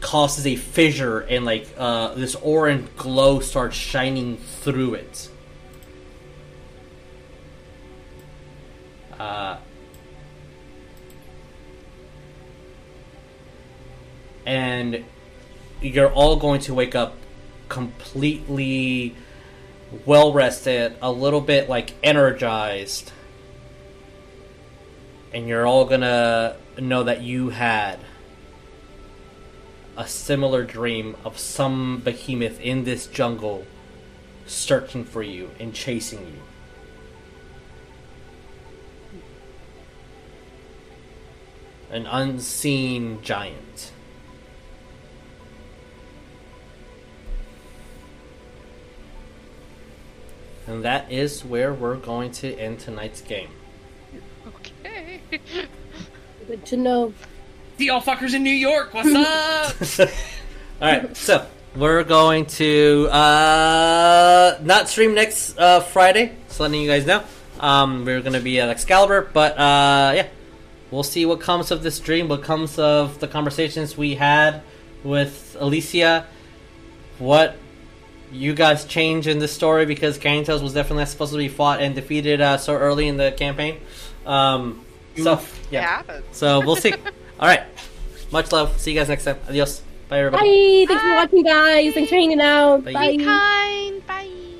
causes 0.00 0.46
a 0.46 0.56
fissure 0.56 1.20
and 1.20 1.44
like 1.44 1.68
uh, 1.76 2.14
this 2.14 2.34
orange 2.36 2.88
glow 2.96 3.40
starts 3.40 3.76
shining 3.76 4.36
through 4.36 4.94
it. 4.94 5.28
Uh, 9.18 9.58
and 14.46 15.04
you're 15.80 16.12
all 16.12 16.36
going 16.36 16.60
to 16.62 16.74
wake 16.74 16.94
up 16.94 17.14
completely 17.68 19.14
well 20.06 20.32
rested, 20.32 20.94
a 21.02 21.10
little 21.10 21.40
bit 21.40 21.68
like 21.68 21.94
energized, 22.02 23.12
and 25.32 25.48
you're 25.48 25.66
all 25.66 25.84
gonna 25.84 26.56
know 26.78 27.02
that 27.02 27.22
you 27.22 27.50
had 27.50 27.98
a 29.96 30.06
similar 30.06 30.64
dream 30.64 31.16
of 31.24 31.38
some 31.38 32.00
behemoth 32.04 32.60
in 32.60 32.84
this 32.84 33.06
jungle 33.08 33.66
searching 34.46 35.04
for 35.04 35.22
you 35.22 35.50
and 35.58 35.74
chasing 35.74 36.20
you. 36.20 36.40
An 41.90 42.06
unseen 42.06 43.20
giant. 43.22 43.92
And 50.68 50.84
that 50.84 51.10
is 51.10 51.44
where 51.44 51.72
we're 51.72 51.96
going 51.96 52.30
to 52.32 52.54
end 52.54 52.78
tonight's 52.78 53.22
game. 53.22 53.57
Okay. 54.98 55.20
Good 56.48 56.66
to 56.66 56.76
know. 56.76 57.14
See 57.76 57.86
y'all 57.86 58.00
fuckers 58.00 58.34
in 58.34 58.42
New 58.42 58.50
York. 58.50 58.92
What's 58.92 59.14
up? 60.00 60.10
All 60.80 60.88
right, 60.88 61.16
so 61.16 61.46
we're 61.76 62.02
going 62.02 62.46
to 62.46 63.08
uh, 63.10 64.58
not 64.62 64.88
stream 64.88 65.14
next 65.14 65.56
uh, 65.56 65.80
Friday. 65.80 66.34
Just 66.48 66.58
letting 66.58 66.80
you 66.80 66.88
guys 66.88 67.06
know. 67.06 67.22
Um, 67.60 68.04
we're 68.04 68.20
going 68.20 68.32
to 68.32 68.40
be 68.40 68.58
at 68.58 68.68
Excalibur, 68.70 69.30
but 69.32 69.52
uh, 69.52 70.12
yeah, 70.16 70.26
we'll 70.90 71.04
see 71.04 71.24
what 71.26 71.40
comes 71.40 71.70
of 71.70 71.84
this 71.84 72.00
dream. 72.00 72.28
What 72.28 72.42
comes 72.42 72.78
of 72.78 73.20
the 73.20 73.28
conversations 73.28 73.96
we 73.96 74.16
had 74.16 74.62
with 75.04 75.56
Elysia. 75.60 76.24
What 77.18 77.56
you 78.32 78.52
guys 78.52 78.84
change 78.84 79.28
in 79.28 79.38
the 79.38 79.48
story 79.48 79.86
because 79.86 80.18
Canyon 80.18 80.44
Tales 80.44 80.62
was 80.62 80.74
definitely 80.74 81.02
not 81.02 81.08
supposed 81.08 81.32
to 81.32 81.38
be 81.38 81.48
fought 81.48 81.80
and 81.80 81.94
defeated 81.94 82.40
uh, 82.40 82.58
so 82.58 82.74
early 82.74 83.06
in 83.06 83.16
the 83.16 83.32
campaign. 83.32 83.80
Um, 84.26 84.84
so 85.22 85.40
yeah, 85.70 86.02
so 86.32 86.60
we'll 86.60 86.76
see. 86.76 86.92
All 87.40 87.48
right, 87.48 87.62
much 88.32 88.50
love. 88.52 88.78
See 88.80 88.92
you 88.92 88.98
guys 88.98 89.08
next 89.08 89.24
time. 89.24 89.38
Adios. 89.48 89.82
Bye, 90.08 90.20
everybody. 90.20 90.86
Bye. 90.86 90.88
Thanks 90.88 91.02
for 91.02 91.14
watching, 91.14 91.42
guys. 91.44 91.94
Thanks 91.94 92.08
for 92.10 92.16
hanging 92.16 92.40
out. 92.40 92.84
Bye. 92.84 92.92
Bye. 92.94 93.16
Be 93.16 93.24
kind. 93.24 94.57